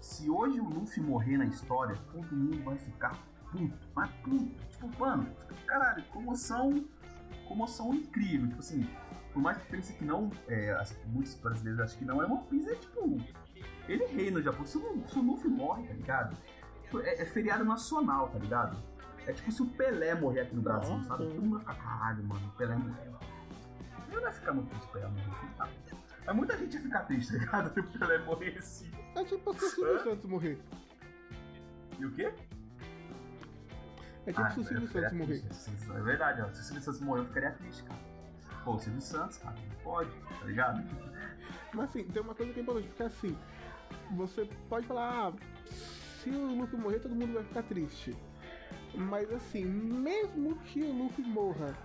Se 0.00 0.30
hoje 0.30 0.60
o 0.60 0.64
Luffy 0.68 1.02
morrer 1.02 1.38
na 1.38 1.46
história, 1.46 1.96
todo 2.12 2.36
mundo 2.36 2.62
vai 2.62 2.78
ficar 2.78 3.18
puto. 3.50 3.88
Mas 3.96 4.10
puto. 4.22 4.54
Tipo, 4.70 4.98
mano, 4.98 5.28
caralho, 5.66 6.04
comoção. 6.04 6.84
Comoção 7.48 7.92
incrível. 7.94 8.46
Tipo 8.48 8.60
assim, 8.60 8.86
por 9.34 9.42
mais 9.42 9.58
que 9.58 9.66
pense 9.66 9.92
que 9.92 10.04
não, 10.04 10.30
é, 10.46 10.70
as, 10.74 10.96
muitos 11.06 11.34
brasileiros 11.34 11.80
acham 11.80 11.98
que 11.98 12.04
não, 12.04 12.22
é 12.22 12.24
One 12.24 12.44
Piece 12.48 12.70
é 12.70 12.76
tipo. 12.76 13.20
Ele 13.88 14.06
reina 14.06 14.38
no 14.38 14.42
Japão. 14.42 14.64
Se 14.64 14.78
o, 14.78 15.22
Luffy 15.22 15.50
morre, 15.50 15.88
tá 15.88 15.92
ligado? 15.92 16.36
Tipo, 16.84 17.00
É, 17.00 17.20
é 17.20 17.26
feriado 17.26 17.64
nacional, 17.64 18.28
tá 18.28 18.38
ligado? 18.38 18.78
É 19.26 19.32
tipo 19.32 19.50
se 19.50 19.60
o 19.60 19.66
Pelé 19.66 20.14
morrer 20.14 20.42
aqui 20.42 20.54
no 20.54 20.62
Brasil, 20.62 20.94
Nossa. 20.94 21.08
sabe? 21.08 21.26
Todo 21.26 21.42
mundo 21.42 21.50
vai 21.50 21.60
ficar, 21.60 21.74
caralho, 21.74 22.24
mano, 22.24 22.46
o 22.46 22.52
Pelé 22.52 22.76
morreu. 22.76 23.18
Eu 24.12 24.20
não 24.20 24.28
ia 24.28 24.32
ficar 24.32 24.52
muito 24.52 24.68
triste 24.70 24.88
pra 24.92 25.00
ela, 25.00 25.10
não. 25.10 25.68
Mas 26.26 26.36
muita 26.36 26.56
gente 26.56 26.74
ia 26.76 26.82
ficar 26.82 27.00
triste, 27.00 27.32
tá 27.32 27.38
ligado? 27.38 27.74
Se 27.74 27.80
o 27.80 27.98
Pelé 27.98 28.18
morresse. 28.18 28.90
É 29.16 29.24
tipo 29.24 29.52
se 29.58 29.64
o 29.64 29.68
Silvio? 29.68 30.04
Santos 30.04 30.24
morrer. 30.26 30.58
E 31.98 32.06
o 32.06 32.12
quê? 32.12 32.32
É 34.26 34.32
tipo 34.32 34.42
Ah, 34.42 34.50
se 34.50 34.60
o 34.60 34.64
Silvio 34.64 34.88
Santos 34.88 35.12
morrer. 35.12 35.44
É 35.96 36.02
verdade, 36.02 36.40
ó. 36.40 36.52
Se 36.52 36.60
o 36.60 36.64
Silvio 36.64 36.82
Santos 36.82 37.00
morrer, 37.00 37.20
eu 37.22 37.26
ficaria 37.26 37.50
triste, 37.50 37.82
cara. 37.82 38.13
Pô, 38.64 38.78
Silvio 38.78 39.00
Santos, 39.00 39.36
cara, 39.38 39.54
não 39.56 39.76
pode, 39.82 40.10
tá 40.40 40.46
ligado? 40.46 40.82
Mas 41.74 41.90
assim, 41.90 42.04
tem 42.04 42.22
uma 42.22 42.34
coisa 42.34 42.52
que 42.52 42.60
é 42.60 42.62
importante, 42.62 42.88
porque 42.88 43.02
assim, 43.02 43.36
você 44.16 44.48
pode 44.68 44.86
falar, 44.86 45.28
ah, 45.28 45.32
se 46.22 46.30
o 46.30 46.56
Luffy 46.58 46.78
morrer, 46.78 47.00
todo 47.00 47.14
mundo 47.14 47.34
vai 47.34 47.44
ficar 47.44 47.62
triste. 47.64 48.16
Mas 48.94 49.30
assim, 49.32 49.64
mesmo 49.64 50.56
que 50.60 50.82
o 50.82 50.92
Luffy 50.92 51.24
morra, 51.24 51.76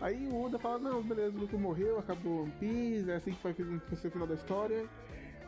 aí 0.00 0.26
o 0.28 0.42
Oda 0.42 0.58
fala, 0.58 0.78
não, 0.78 1.02
beleza, 1.02 1.36
o 1.36 1.40
Luffy 1.40 1.58
morreu, 1.58 1.98
acabou 1.98 2.42
One 2.42 2.52
Piece, 2.60 3.10
é 3.10 3.16
assim 3.16 3.32
que 3.32 3.42
vai 3.42 3.54
ser 3.54 4.08
o 4.08 4.10
final 4.10 4.26
da 4.26 4.34
história. 4.34 4.86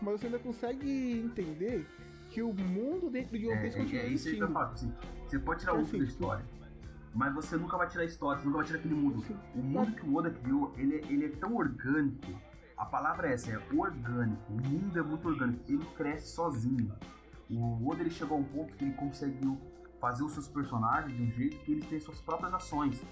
Mas 0.01 0.21
você 0.21 0.27
ainda 0.27 0.39
consegue 0.39 1.19
entender 1.21 1.87
que 2.31 2.43
o 2.43 2.53
mundo 2.53 3.11
dentro 3.11 3.39
de 3.39 3.47
One 3.47 3.57
É, 3.57 3.63
Piece 3.63 3.77
é, 3.77 3.81
continua 3.83 4.03
é 4.03 4.07
isso 4.09 4.29
aí 4.29 4.37
que 4.37 4.41
eu 4.43 4.47
existindo. 4.47 4.53
falo, 4.53 4.73
assim, 4.73 4.93
você 5.27 5.39
pode 5.39 5.61
tirar 5.61 5.75
o 5.75 5.79
Luffy 5.81 5.99
da 5.99 6.05
Assim, 6.05 6.13
história, 6.13 6.45
mas 7.17 7.35
você 7.35 7.57
nunca 7.57 7.77
vai 7.77 7.89
tirar 7.89 8.05
história, 8.05 8.39
você 8.41 8.47
nunca 8.47 8.59
vai 8.59 8.67
tirar 8.67 8.79
aquele 8.79 8.95
mundo. 8.95 9.25
O 9.55 9.59
mundo 9.59 9.93
que 9.93 10.07
o 10.07 10.15
Oda 10.15 10.31
criou, 10.31 10.73
ele, 10.77 10.97
é- 10.97 11.13
ele 11.13 11.25
é 11.25 11.29
tão 11.31 11.55
orgânico. 11.57 12.33
A 12.77 12.85
palavra 12.85 13.29
é 13.29 13.33
essa, 13.33 13.51
é 13.51 13.59
orgânico. 13.75 14.43
O 14.53 14.57
mundo 14.69 14.99
é 14.99 15.03
muito 15.03 15.27
orgânico. 15.27 15.65
Ele 15.67 15.85
cresce 15.97 16.29
sozinho. 16.35 16.93
O 17.51 17.89
Oda 17.89 18.03
ele 18.03 18.11
chegou 18.11 18.37
a 18.37 18.41
um 18.41 18.45
ponto 18.45 18.75
que 18.75 18.85
ele 18.85 18.93
conseguiu 18.95 19.59
fazer 19.99 20.23
os 20.23 20.33
seus 20.33 20.47
personagens 20.47 21.17
de 21.17 21.23
um 21.23 21.31
jeito 21.33 21.57
que 21.65 21.73
eles 21.73 21.87
têm 21.89 21.99
suas 21.99 22.21
próprias 22.21 22.53
ações. 22.53 23.03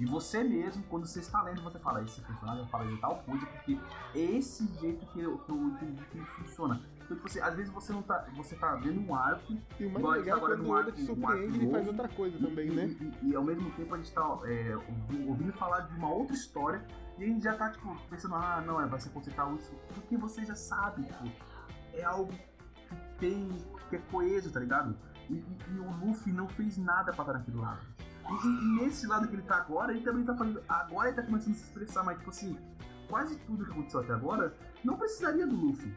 E 0.00 0.04
você 0.04 0.42
mesmo, 0.42 0.82
quando 0.90 1.06
você 1.06 1.20
está 1.20 1.40
lendo, 1.42 1.62
você 1.62 1.78
fala, 1.78 2.02
esse 2.02 2.20
personagem 2.20 2.66
fala 2.68 2.84
de 2.86 2.96
tal 3.00 3.18
coisa, 3.18 3.46
porque 3.46 3.78
é 4.14 4.18
esse 4.18 4.66
jeito 4.80 5.06
que 5.06 5.20
eu, 5.20 5.38
que 5.38 5.52
eu 5.52 5.56
entendi 5.56 6.02
que 6.10 6.18
ele 6.18 6.26
funciona. 6.26 6.82
Então, 7.12 7.16
tipo 7.16 7.26
assim, 7.28 7.40
às 7.40 7.54
vezes 7.54 7.72
você 7.72 7.92
não 7.92 8.02
tá. 8.02 8.26
Você 8.36 8.54
tá 8.56 8.74
vendo 8.76 9.00
um 9.00 9.14
arco 9.14 9.52
E 9.78 9.84
o 9.86 9.90
mais 9.90 10.04
gente 10.06 10.16
legal 10.18 10.38
é 10.38 10.40
agora 10.40 10.56
quando 10.56 10.62
num 10.62 10.68
o 10.68 10.72
Oda 10.72 10.80
arco- 10.88 10.92
te 10.92 11.02
um 11.02 11.06
surpreende, 11.06 11.44
arco 11.46 11.56
ele 11.56 11.70
faz 11.70 11.86
outra 11.88 12.08
coisa 12.08 12.38
também, 12.38 12.68
e, 12.68 12.74
né? 12.74 12.84
e- 12.86 13.04
e- 13.26 13.30
e 13.30 13.36
ao 13.36 13.44
mesmo 13.44 13.70
tempo 13.72 13.94
a 13.94 13.98
gente 13.98 14.12
tá 14.12 14.22
é, 14.44 14.76
ouvi- 14.76 15.24
ouvindo 15.28 15.52
falar 15.52 15.80
de 15.80 15.96
uma 15.96 16.08
outra 16.10 16.34
história 16.34 16.84
e 17.18 17.24
a 17.24 17.26
gente 17.26 17.42
já 17.44 17.54
tá, 17.54 17.70
tipo, 17.70 17.94
pensando, 18.08 18.34
ah, 18.34 18.62
não, 18.66 18.80
é, 18.80 18.86
vai 18.86 18.98
ser 19.00 19.10
consertar 19.10 19.52
isso. 19.54 19.72
Porque 19.94 20.16
você 20.16 20.44
já 20.44 20.54
sabe, 20.54 21.02
tipo, 21.04 21.30
é 21.94 22.02
algo 22.04 22.32
que 22.32 22.96
tem. 23.18 23.48
que 23.90 23.96
é 23.96 23.98
coeso, 24.10 24.50
tá 24.50 24.58
ligado? 24.60 24.96
E, 25.28 25.34
e- 25.34 25.58
e 25.74 25.78
o 25.78 25.90
Luffy 26.06 26.32
não 26.32 26.48
fez 26.48 26.78
nada 26.78 27.12
pra 27.12 27.22
estar 27.24 27.32
naquele 27.34 27.58
lado. 27.58 27.80
E, 28.30 28.46
e- 28.46 28.48
e 28.62 28.80
nesse 28.84 29.06
lado 29.06 29.28
que 29.28 29.34
ele 29.34 29.42
tá 29.42 29.56
agora, 29.56 29.92
ele 29.92 30.00
também 30.02 30.24
tá 30.24 30.34
fazendo. 30.34 30.62
Agora 30.68 31.08
ele 31.08 31.16
tá 31.16 31.22
começando 31.22 31.52
a 31.52 31.56
se 31.56 31.64
expressar, 31.64 32.02
mas 32.04 32.16
tipo 32.18 32.30
assim, 32.30 32.56
quase 33.08 33.36
tudo 33.40 33.64
que 33.66 33.70
aconteceu 33.70 34.00
até 34.00 34.14
agora 34.14 34.56
não 34.82 34.96
precisaria 34.96 35.46
do 35.46 35.54
Luffy. 35.54 35.92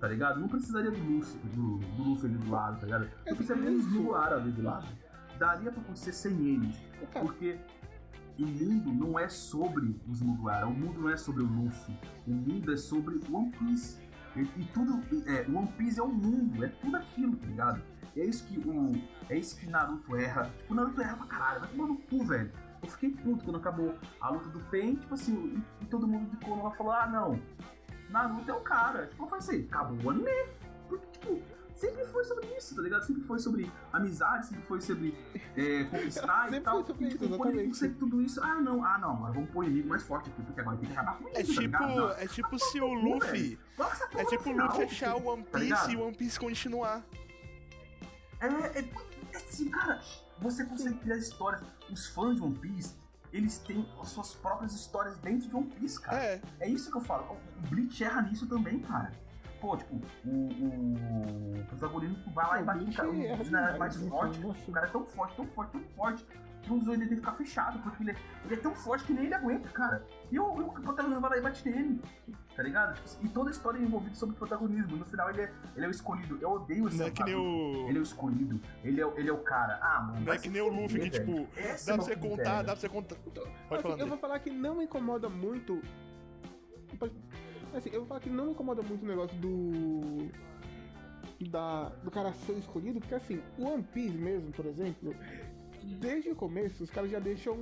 Tá 0.00 0.08
ligado? 0.08 0.40
Não 0.40 0.48
precisaria 0.48 0.90
do 0.90 1.02
Luffy, 1.02 1.38
do, 1.54 1.78
do 1.78 2.02
Luffy 2.02 2.28
ali 2.28 2.38
do 2.38 2.50
lado, 2.50 2.80
tá 2.80 2.86
ligado? 2.86 3.08
Não 3.26 3.36
precisaria 3.36 3.70
isso. 3.70 3.88
Luara 3.88 4.36
ali 4.36 4.50
do 4.50 4.62
lado. 4.62 4.86
Daria 5.38 5.72
pra 5.72 5.80
acontecer 5.80 6.12
sem 6.12 6.32
eles. 6.46 6.76
Porque 7.12 7.58
o 8.38 8.46
mundo 8.46 8.92
não 8.92 9.18
é 9.18 9.28
sobre 9.28 9.98
os 10.06 10.20
Mugiwara, 10.20 10.66
o 10.66 10.74
mundo 10.74 11.00
não 11.00 11.10
é 11.10 11.16
sobre 11.16 11.42
o 11.42 11.46
Luffy, 11.46 11.98
o 12.26 12.30
mundo 12.30 12.72
é 12.72 12.76
sobre 12.76 13.18
One 13.30 13.50
Piece. 13.52 13.98
E, 14.36 14.40
e 14.40 14.64
tudo, 14.66 15.00
é, 15.26 15.46
One 15.48 15.68
Piece 15.78 15.98
é 15.98 16.02
o 16.02 16.08
mundo, 16.08 16.62
é 16.62 16.68
tudo 16.68 16.96
aquilo, 16.96 17.36
tá 17.36 17.46
ligado? 17.46 17.82
E 18.14 18.20
é 18.20 18.24
isso 18.26 18.46
que 18.46 18.58
o. 18.58 18.92
É 19.28 19.38
isso 19.38 19.58
que 19.58 19.66
Naruto 19.66 20.14
erra. 20.16 20.50
Tipo, 20.58 20.72
o 20.72 20.76
Naruto 20.76 21.00
erra 21.00 21.16
pra 21.16 21.26
caralho, 21.26 21.60
vai 21.60 21.68
tomar 21.70 21.86
no 21.86 21.96
cu, 21.96 22.24
velho. 22.24 22.52
Eu 22.82 22.88
fiquei 22.88 23.10
puto 23.10 23.44
quando 23.44 23.56
acabou 23.56 23.94
a 24.20 24.30
luta 24.30 24.48
do 24.50 24.60
Pen, 24.70 24.96
tipo 24.96 25.14
assim, 25.14 25.62
e, 25.80 25.84
e 25.84 25.86
todo 25.86 26.06
mundo 26.06 26.30
de 26.30 26.36
Konoha 26.44 26.70
falou, 26.72 26.92
ah 26.92 27.06
não, 27.06 27.40
Naruto 28.10 28.50
é 28.50 28.54
o 28.54 28.60
cara. 28.60 29.06
Tipo, 29.06 29.24
eu 29.24 29.28
falei 29.28 29.44
assim, 29.44 29.66
acabou 29.66 29.98
o 30.04 30.10
anime. 30.10 30.30
Porque, 30.88 31.06
tipo, 31.18 31.42
sempre 31.74 32.04
foi 32.06 32.24
sobre 32.24 32.46
isso, 32.56 32.74
tá 32.74 32.82
ligado? 32.82 33.04
Sempre 33.04 33.22
foi 33.24 33.38
sobre 33.38 33.72
amizade, 33.92 34.46
sempre 34.46 34.64
foi 34.64 34.80
sobre 34.80 35.14
é, 35.56 35.84
conquistar 35.84 36.52
e 36.52 36.60
tal. 36.60 36.84
Foi 36.84 36.94
e, 37.06 37.08
tipo, 37.08 37.24
isso, 37.24 37.36
quando 37.36 37.50
ele 37.50 37.62
exatamente. 37.62 37.68
consegue 37.68 37.94
tudo 37.94 38.22
isso, 38.22 38.42
ah 38.42 38.60
não, 38.60 38.84
ah 38.84 38.98
não, 38.98 39.10
agora 39.16 39.32
vamos 39.32 39.50
pôr 39.50 39.60
o 39.60 39.64
inimigo 39.64 39.88
mais 39.88 40.02
forte 40.02 40.30
aqui, 40.30 40.42
porque 40.42 40.60
agora 40.60 40.76
tem 40.76 40.86
que 40.88 40.92
acabar 40.92 41.18
com 41.18 41.28
isso, 41.28 41.38
É 41.38 41.42
tá 41.42 41.48
tipo, 41.48 41.60
ligado? 41.60 42.12
É 42.12 42.26
tipo 42.26 42.58
se 42.58 42.80
o 42.80 42.92
Luffy. 42.94 43.58
É 44.14 44.24
tipo 44.24 44.50
o 44.50 44.56
Luffy 44.56 44.84
achar 44.84 45.16
o 45.16 45.26
One 45.26 45.42
tá 45.44 45.58
Piece 45.58 45.64
ligado? 45.64 45.90
e 45.90 45.96
o 45.96 46.06
One 46.06 46.16
Piece 46.16 46.38
continuar. 46.40 47.04
É, 48.40 48.46
é, 48.46 48.90
é 49.32 49.36
assim, 49.36 49.70
cara, 49.70 50.00
você 50.40 50.64
consegue 50.64 50.96
criar 50.98 51.16
histórias. 51.16 51.62
Os 51.90 52.06
fãs 52.08 52.36
de 52.36 52.42
One 52.42 52.58
Piece, 52.58 52.94
eles 53.32 53.58
têm 53.58 53.86
as 54.00 54.08
suas 54.08 54.34
próprias 54.34 54.72
histórias 54.74 55.16
dentro 55.18 55.48
de 55.48 55.54
One 55.56 55.66
Piece, 55.66 56.00
cara. 56.00 56.18
É, 56.22 56.40
É 56.60 56.68
isso 56.68 56.90
que 56.90 56.96
eu 56.96 57.00
falo. 57.02 57.36
O 57.64 57.68
Bleach 57.68 58.02
erra 58.02 58.22
nisso 58.22 58.46
também, 58.46 58.80
cara. 58.80 59.12
Pô, 59.60 59.76
tipo, 59.76 59.94
o, 60.24 60.30
o 61.60 61.64
protagonista 61.68 62.30
vai 62.30 62.46
lá 62.46 62.58
e 62.58 62.62
O 62.62 62.66
bate 62.66 62.96
cara, 62.96 63.10
generais 63.12 63.44
demais, 63.48 63.78
mais 63.78 63.96
né? 64.00 64.08
forte. 64.10 64.40
O 64.68 64.72
cara 64.72 64.86
é 64.86 64.90
tão 64.90 65.04
forte, 65.04 65.36
tão 65.36 65.46
forte, 65.46 65.72
tão 65.72 65.80
forte, 65.96 66.26
que 66.62 66.72
um 66.72 66.76
dos 66.76 66.86
dois 66.86 66.98
dele 66.98 67.08
tem 67.10 67.18
que 67.18 67.24
ficar 67.24 67.36
fechado, 67.36 67.78
porque 67.80 68.02
ele 68.02 68.10
é, 68.10 68.16
ele 68.44 68.54
é 68.54 68.58
tão 68.58 68.74
forte 68.74 69.04
que 69.04 69.12
nem 69.12 69.24
ele 69.26 69.34
aguenta, 69.34 69.68
cara. 69.70 70.04
E 70.30 70.38
o, 70.38 70.44
o 70.46 70.72
protagonista 70.72 71.20
vai 71.20 71.30
lá 71.30 71.36
e 71.38 71.40
bate 71.40 71.68
nele. 71.68 72.02
Tá 72.56 72.62
ligado? 72.62 72.94
Tipo, 72.94 73.04
assim, 73.04 73.26
e 73.26 73.28
toda 73.28 73.50
a 73.50 73.52
história 73.52 73.78
é 73.78 73.82
envolvida 73.82 74.14
sobre 74.14 74.34
protagonismo. 74.34 74.96
No 74.96 75.04
final 75.04 75.28
ele 75.28 75.42
é, 75.42 75.52
ele 75.76 75.84
é 75.84 75.88
o 75.88 75.90
escolhido. 75.90 76.38
Eu 76.40 76.52
odeio 76.52 76.88
esse 76.88 76.96
não 76.96 77.06
é 77.06 77.10
que 77.10 77.22
nem 77.22 77.34
o. 77.34 77.86
Ele 77.88 77.98
é 77.98 78.00
o 78.00 78.02
escolhido, 78.02 78.60
ele 78.82 79.00
é, 79.00 79.06
o- 79.06 79.18
ele 79.18 79.28
é 79.28 79.32
o 79.32 79.38
cara. 79.42 79.78
Ah, 79.82 80.00
mano. 80.00 80.20
Não 80.24 80.32
é 80.32 80.38
que 80.38 80.48
nem 80.48 80.62
o 80.62 80.68
Luffy 80.68 81.00
que, 81.00 81.10
tipo, 81.10 81.46
Dá 81.54 81.60
é 81.60 81.74
pra 81.84 81.96
você 81.96 82.16
contar, 82.16 82.62
dá 82.62 82.72
pra 82.72 82.76
você 82.76 82.88
contar. 82.88 83.16
Pode 83.16 83.44
Assim, 83.70 83.82
falar, 83.82 83.98
eu 83.98 84.06
vou 84.06 84.16
falar 84.18 84.38
que 84.38 84.50
não 84.50 84.76
me 84.76 84.84
incomoda 84.84 85.28
muito. 85.28 85.82
Pode- 86.98 87.12
Assim, 87.74 87.90
eu 87.92 88.00
vou 88.00 88.06
falar 88.08 88.20
que 88.20 88.30
não 88.30 88.46
me 88.46 88.50
incomoda 88.52 88.80
muito 88.82 89.02
o 89.04 89.06
negócio 89.06 89.36
do. 89.38 90.30
Da, 91.50 91.90
do 92.02 92.10
cara 92.10 92.32
ser 92.32 92.54
escolhido, 92.56 92.98
porque 93.00 93.14
assim, 93.14 93.42
o 93.58 93.66
One 93.66 93.82
Piece 93.82 94.16
mesmo, 94.16 94.50
por 94.52 94.64
exemplo, 94.64 95.14
desde 96.00 96.30
o 96.30 96.34
começo 96.34 96.82
os 96.82 96.88
caras 96.90 97.10
já 97.10 97.18
deixam 97.18 97.54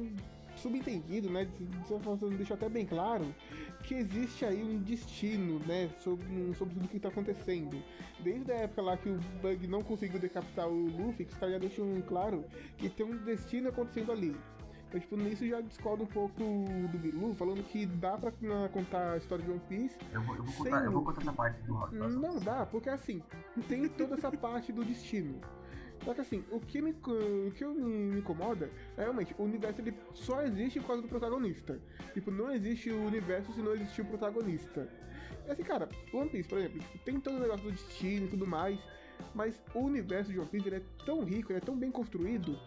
subentendido, 0.57 1.31
né? 1.31 1.45
De 1.45 1.65
de 1.65 1.89
certa 1.89 2.05
forma, 2.05 2.37
deixam 2.37 2.57
até 2.57 2.69
bem 2.69 2.87
claro 2.87 3.35
que 3.83 3.95
existe 3.95 4.45
aí 4.45 4.63
um 4.63 4.79
destino, 4.81 5.59
né? 5.67 5.91
Sobre, 6.01 6.55
sobre 6.55 6.75
tudo 6.75 6.89
que 6.89 6.99
tá 6.99 7.09
acontecendo. 7.09 7.83
Desde 8.21 8.51
a 8.53 8.57
época 8.57 8.83
lá 8.83 8.97
que 8.97 9.09
o 9.09 9.19
Bug 9.43 9.67
não 9.67 9.83
conseguiu 9.83 10.19
decapitar 10.19 10.69
o 10.69 10.87
Luffy, 10.87 11.27
que 11.27 11.33
os 11.33 11.39
caras 11.39 11.55
já 11.55 11.59
deixam 11.59 12.03
claro 12.03 12.45
que 12.79 12.89
tem 12.89 13.05
um 13.05 13.17
destino 13.25 13.69
acontecendo 13.69 14.13
ali. 14.13 14.35
Então, 14.95 15.01
tipo, 15.01 15.17
nisso 15.17 15.47
já 15.47 15.61
discordo 15.61 16.05
um 16.05 16.07
pouco 16.07 16.39
do 16.39 16.99
Bilu, 16.99 17.35
falando 17.35 17.65
que 17.65 17.85
dá 17.85 18.17
pra 18.17 18.33
né, 18.41 18.71
contar 18.73 19.15
a 19.15 19.17
história 19.17 19.45
de 19.45 19.51
One 19.51 19.61
Piece. 19.69 19.99
Eu 20.13 20.23
vou, 20.23 20.37
eu 20.37 20.45
vou 20.45 20.53
Sem 20.53 20.65
contar, 20.73 20.85
eu 20.85 20.93
vou 20.93 21.05
contar 21.05 21.21
essa 21.23 21.33
parte 21.33 21.63
do 21.63 21.75
Rock. 21.75 21.97
Não 21.97 22.39
dá, 22.39 22.65
porque 22.65 22.89
assim, 22.89 23.21
tem 23.67 23.89
toda 23.89 24.15
essa 24.15 24.31
parte 24.31 24.73
do 24.73 24.85
destino. 24.85 25.41
Só 26.05 26.13
que 26.13 26.21
assim, 26.21 26.45
o 26.51 26.61
que 26.61 26.83
me, 26.83 26.91
o 26.93 27.51
que 27.53 27.65
me, 27.65 27.83
me 27.83 28.19
incomoda 28.19 28.71
é 28.97 29.03
realmente, 29.03 29.35
o 29.39 29.43
universo 29.45 29.81
ele 29.81 29.95
só 30.13 30.43
existe 30.43 30.81
por 30.81 30.89
causa 30.89 31.03
do 31.03 31.09
protagonista. 31.09 31.81
Tipo, 32.13 32.31
não 32.31 32.51
existe 32.53 32.91
o 32.91 33.07
universo 33.07 33.53
se 33.53 33.61
não 33.61 33.75
existir 33.75 34.03
o 34.03 34.07
protagonista. 34.07 34.89
E 35.47 35.51
assim, 35.51 35.63
cara, 35.63 35.89
One 36.13 36.29
Piece, 36.29 36.49
por 36.49 36.59
exemplo, 36.59 36.81
tipo, 36.81 36.99
tem 36.99 37.21
todo 37.21 37.37
o 37.37 37.41
negócio 37.41 37.65
do 37.65 37.73
destino 37.73 38.27
e 38.27 38.29
tudo 38.29 38.47
mais, 38.47 38.79
mas 39.35 39.61
o 39.75 39.81
universo 39.81 40.33
de 40.33 40.39
One 40.39 40.49
Piece 40.49 40.69
ele 40.69 40.77
é 40.77 40.83
tão 41.05 41.25
rico, 41.25 41.53
ele 41.53 41.59
é 41.59 41.63
tão 41.63 41.77
bem 41.77 41.91
construído, 41.91 42.59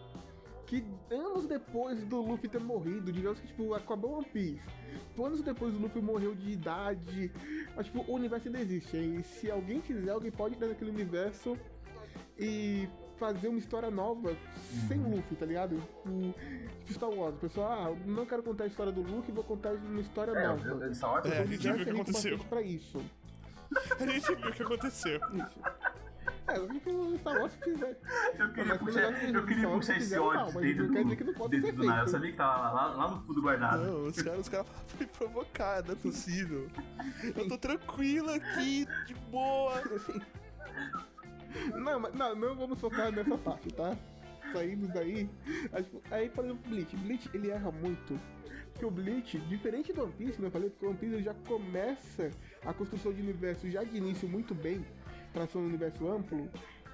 que 0.66 0.84
anos 1.10 1.46
depois 1.46 2.04
do 2.04 2.20
Luffy 2.20 2.48
ter 2.48 2.60
morrido, 2.60 3.10
digamos 3.10 3.40
que 3.40 3.46
tipo, 3.46 3.72
acabou 3.74 4.18
One 4.18 4.26
Piece, 4.26 4.60
anos 5.18 5.42
depois 5.42 5.74
o 5.74 5.78
Luffy 5.78 6.02
morreu 6.02 6.34
de 6.34 6.50
idade, 6.50 7.32
mas 7.74 7.86
tipo, 7.86 8.04
o 8.10 8.14
universo 8.14 8.48
ainda 8.48 8.60
existe. 8.60 8.96
E 8.96 9.22
se 9.22 9.50
alguém 9.50 9.80
quiser, 9.80 10.10
alguém 10.10 10.30
pode 10.30 10.54
entrar 10.54 10.68
naquele 10.68 10.90
universo 10.90 11.56
e 12.38 12.88
fazer 13.18 13.48
uma 13.48 13.58
história 13.58 13.90
nova 13.90 14.36
sem 14.86 14.98
Luffy, 14.98 15.36
tá 15.36 15.46
ligado? 15.46 15.76
Tipo 16.04 16.34
Star 16.92 17.10
Wars, 17.10 17.34
o 17.34 17.38
pessoal, 17.38 17.70
ah, 17.72 17.90
eu 17.90 17.98
não 18.06 18.24
quero 18.24 18.42
contar 18.42 18.64
a 18.64 18.66
história 18.66 18.92
do 18.92 19.02
Luffy, 19.02 19.32
vou 19.32 19.44
contar 19.44 19.72
uma 19.74 20.00
história 20.00 20.32
É, 20.32 20.46
nova. 20.48 20.84
É, 20.84 20.88
o 20.88 21.42
a 21.42 21.44
gente 21.46 21.58
viu 21.58 21.72
o 21.72 21.76
que 21.76 21.82
é 21.82 21.84
rico 21.84 21.90
aconteceu. 22.02 22.38
pra 22.48 22.62
isso. 22.62 23.02
A 24.00 24.06
gente 24.06 24.34
viu 24.34 24.48
o 24.48 24.52
que 24.52 24.62
aconteceu. 24.62 25.20
Isso. 25.34 25.60
É, 26.46 26.54
tipo, 26.68 27.18
Star 27.18 27.38
Wars 27.38 27.52
se 27.52 27.58
quiser. 27.58 28.00
eu 28.38 28.48
queria 28.52 28.64
Mas 28.64 28.78
puxar, 28.78 29.02
eu 29.02 29.44
queria 29.44 29.58
Star 29.58 29.72
puxar 29.72 29.92
esse 29.92 30.00
fizeram 30.04 30.24
ódio 30.24 30.60
dentro 30.62 30.86
não 30.86 30.94
quer 30.94 30.98
do, 30.98 31.04
dizer 31.04 31.16
que 31.16 31.24
não 31.24 31.34
pode 31.34 31.50
dentro 31.50 31.66
ser 31.70 31.76
do 31.76 31.84
nada. 31.84 31.98
Eu 32.00 32.04
feito. 32.04 32.10
sabia 32.12 32.30
que 32.30 32.36
tava 32.38 32.70
lá, 32.72 32.86
lá 32.94 33.10
no 33.10 33.20
fundo 33.22 33.42
guardado. 33.42 33.84
Não, 33.84 34.06
os 34.06 34.22
caras 34.22 34.40
os 34.40 34.48
cara 34.48 34.64
foi 34.86 35.06
provocar, 35.06 35.84
não 35.84 35.92
é 35.92 35.96
possível. 35.96 36.66
Eu 37.36 37.46
tô 37.48 37.58
tranquilo 37.58 38.30
aqui, 38.30 38.86
de 39.06 39.14
boa. 39.30 39.82
Não, 41.76 42.00
mas 42.00 42.14
não, 42.14 42.34
não 42.34 42.54
vamos 42.56 42.80
focar 42.80 43.10
nessa 43.12 43.36
parte, 43.38 43.68
tá? 43.72 43.96
Saindo 44.52 44.88
daí. 44.88 45.28
Aí, 45.72 45.82
tipo, 45.82 46.02
Aí, 46.10 46.28
por 46.30 46.44
exemplo, 46.44 46.62
o 46.66 46.68
Bleach. 46.70 46.96
Bleach, 46.96 47.30
ele 47.34 47.50
erra 47.50 47.70
muito. 47.70 48.18
Porque 48.72 48.84
o 48.86 48.90
Bleach, 48.90 49.38
diferente 49.40 49.92
do 49.92 50.04
One 50.04 50.12
Piece, 50.12 50.40
né? 50.40 50.46
Eu 50.48 50.52
falei, 50.52 50.70
porque 50.70 50.86
o 50.86 50.88
One 50.90 50.98
Piece 50.98 51.22
já 51.22 51.34
começa 51.46 52.30
a 52.64 52.72
construção 52.72 53.12
de 53.12 53.20
universo 53.20 53.68
já 53.70 53.82
de 53.82 53.96
início 53.96 54.28
muito 54.28 54.54
bem, 54.54 54.84
pra 55.32 55.46
ser 55.46 55.58
um 55.58 55.66
universo 55.66 56.08
amplo. 56.08 56.48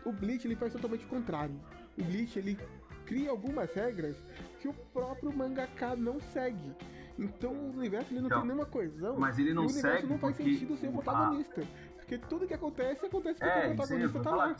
O 0.04 0.12
Bleach, 0.12 0.46
ele 0.46 0.56
faz 0.56 0.72
totalmente 0.72 1.04
o 1.04 1.08
contrário. 1.08 1.54
O 1.98 2.02
Bleach, 2.02 2.38
ele 2.38 2.58
cria 3.06 3.30
algumas 3.30 3.72
regras 3.74 4.16
que 4.60 4.66
o 4.66 4.72
próprio 4.72 5.30
mangaka 5.36 5.94
não 5.94 6.18
segue. 6.20 6.72
Então 7.18 7.52
o 7.52 7.70
universo 7.76 8.12
ele 8.12 8.20
não 8.20 8.26
Então, 8.26 8.38
tem 8.40 8.48
nenhuma 8.48 8.66
coesão. 8.66 9.16
mas 9.18 9.38
ele 9.38 9.54
não 9.54 9.62
e 9.62 9.66
o 9.66 9.68
universo 9.70 9.96
segue 9.98 10.08
não 10.12 10.18
faz 10.18 10.36
sentido 10.36 10.76
sem 10.76 10.88
o 10.88 10.92
protagonista. 10.94 11.62
Porque 12.04 12.18
tudo 12.18 12.46
que 12.46 12.52
acontece, 12.52 13.06
acontece 13.06 13.40
porque 13.40 13.58
É, 13.58 13.72
o 13.72 13.76
protagonista 13.76 14.12
vou 14.12 14.22
tá 14.22 14.36
lá. 14.36 14.56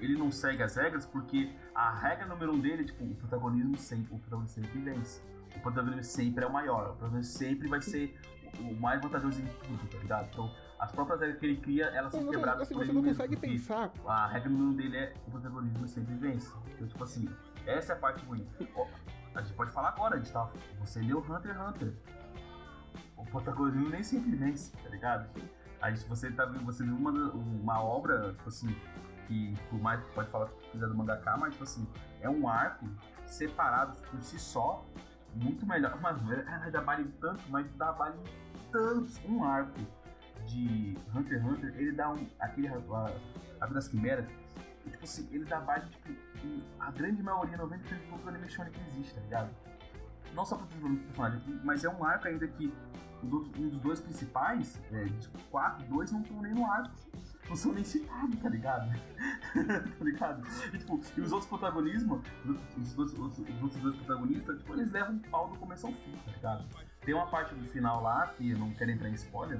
ele 0.00 0.18
não 0.18 0.32
segue 0.32 0.62
as 0.64 0.74
regras 0.74 1.06
porque 1.06 1.50
a 1.72 1.94
regra 1.94 2.26
número 2.26 2.52
um 2.52 2.58
dele, 2.58 2.84
tipo, 2.84 3.04
o 3.04 3.14
protagonismo 3.14 3.76
sempre, 3.76 4.12
o 4.14 4.18
protagonista 4.18 4.60
sempre 4.60 4.80
vence. 4.80 5.22
O 5.56 5.60
protagonismo 5.60 6.02
sempre 6.04 6.44
é 6.44 6.48
o 6.48 6.52
maior, 6.52 6.90
o 6.90 6.96
protagonista 6.96 7.38
sempre 7.38 7.68
vai 7.68 7.80
ser 7.80 8.18
o 8.58 8.74
mais 8.74 9.00
vantajoso 9.00 9.40
em 9.40 9.46
tudo, 9.46 9.88
tá 9.88 9.98
ligado? 9.98 10.28
Então, 10.32 10.50
as 10.80 10.90
próprias 10.90 11.20
regras 11.20 11.38
que 11.38 11.46
ele 11.46 11.56
cria, 11.58 11.84
elas 11.86 12.12
são 12.12 12.26
quebradas 12.28 12.62
assim, 12.62 12.74
por 12.74 12.84
você 12.84 12.90
ele 12.90 13.00
não 13.00 13.08
consegue 13.08 13.36
pensar. 13.36 13.92
A 14.04 14.26
regra 14.26 14.50
número 14.50 14.70
um 14.70 14.74
dele 14.74 14.96
é 14.96 15.14
o 15.26 15.30
protagonismo 15.30 15.86
sempre 15.86 16.14
vence. 16.14 16.52
Então, 16.74 16.88
tipo 16.88 17.04
assim, 17.04 17.28
essa 17.64 17.92
é 17.92 17.96
a 17.96 17.98
parte 17.98 18.24
ruim. 18.24 18.44
A 19.34 19.42
gente 19.42 19.54
pode 19.54 19.70
falar 19.70 19.90
agora, 19.90 20.16
a 20.16 20.18
gente 20.18 20.32
tá. 20.32 20.50
Você 20.80 21.00
leu 21.00 21.18
Hunter 21.20 21.52
x 21.52 21.60
Hunter. 21.60 21.94
O 23.16 23.24
protagonismo 23.24 23.88
nem 23.88 24.02
sempre 24.02 24.34
vence, 24.34 24.76
tá 24.76 24.88
ligado? 24.88 25.28
A 25.80 25.90
gente, 25.90 26.08
você, 26.08 26.30
tá, 26.30 26.44
você 26.46 26.82
uma, 26.82 27.10
uma 27.32 27.82
obra, 27.82 28.32
tipo 28.34 28.48
assim, 28.48 28.74
que 29.26 29.54
por 29.68 29.80
mais 29.80 30.02
que 30.02 30.12
pode 30.12 30.30
falar 30.30 30.48
que 30.48 30.70
quiser 30.70 30.88
do 30.88 30.94
mangaka, 30.94 31.36
mas 31.36 31.52
tipo 31.52 31.64
assim, 31.64 31.86
é 32.20 32.28
um 32.28 32.48
arco 32.48 32.88
separado 33.26 33.96
por 34.10 34.20
si 34.22 34.38
só, 34.38 34.84
muito 35.34 35.66
melhor. 35.66 36.00
Mano, 36.00 36.32
é, 36.32 36.70
dá 36.70 36.80
vale 36.80 37.04
tanto, 37.20 37.42
mas 37.48 37.70
dá 37.76 37.92
vale 37.92 38.18
tantos. 38.72 39.20
Um 39.24 39.44
arco 39.44 39.78
de 40.46 40.96
Hunter 41.14 41.38
x 41.38 41.46
Hunter, 41.46 41.74
ele 41.76 41.92
dá 41.92 42.10
um. 42.10 42.26
aquele. 42.40 42.68
A, 42.68 42.74
a 43.60 43.66
Vida 43.66 43.74
das 43.74 43.88
Quimeras, 43.88 44.26
tipo 44.84 45.04
assim, 45.04 45.28
ele 45.32 45.44
dá 45.44 45.60
base, 45.60 45.88
tipo, 45.90 46.12
a 46.80 46.90
grande 46.90 47.22
maioria, 47.22 47.58
90% 47.58 47.58
do 47.58 48.22
do 48.22 48.28
anime 48.28 48.46
que 48.46 48.80
existe, 48.86 49.14
tá 49.14 49.20
ligado? 49.20 49.50
Não 50.34 50.44
só 50.44 50.56
pro 50.56 50.66
personagem, 50.66 51.40
mas 51.64 51.84
é 51.84 51.88
um 51.88 52.04
arco 52.04 52.28
ainda 52.28 52.46
que 52.46 52.72
um 53.22 53.68
dos 53.68 53.80
dois 53.80 54.00
principais, 54.00 54.80
é, 54.92 55.04
de 55.04 55.28
quatro, 55.50 55.84
dois 55.86 56.10
não 56.12 56.20
estão 56.20 56.40
nem 56.42 56.54
no 56.54 56.64
arco. 56.66 56.90
Não 57.48 57.56
são 57.56 57.72
nem 57.72 57.82
citados, 57.82 58.38
tá 58.40 58.48
ligado? 58.50 58.90
tá 59.98 60.04
ligado? 60.04 60.46
E, 60.72 60.78
tipo, 60.78 61.00
e 61.16 61.20
os 61.22 61.32
outros 61.32 61.48
protagonismos, 61.48 62.20
os, 62.44 62.96
os- 62.98 63.18
os 63.18 63.62
outros 63.62 63.80
dois 63.82 63.96
protagonistas, 63.96 64.58
tipo, 64.58 64.74
eles 64.74 64.92
levam 64.92 65.14
um 65.14 65.18
pau 65.18 65.48
do 65.48 65.58
começo 65.58 65.86
ao 65.86 65.92
fim, 65.94 66.12
tá 66.26 66.32
ligado? 66.32 66.64
Tem 67.00 67.14
uma 67.14 67.26
parte 67.26 67.54
do 67.54 67.64
final 67.66 68.02
lá, 68.02 68.26
que 68.36 68.50
eu 68.50 68.58
não 68.58 68.70
quero 68.72 68.90
entrar 68.90 69.08
em 69.08 69.14
spoiler, 69.14 69.58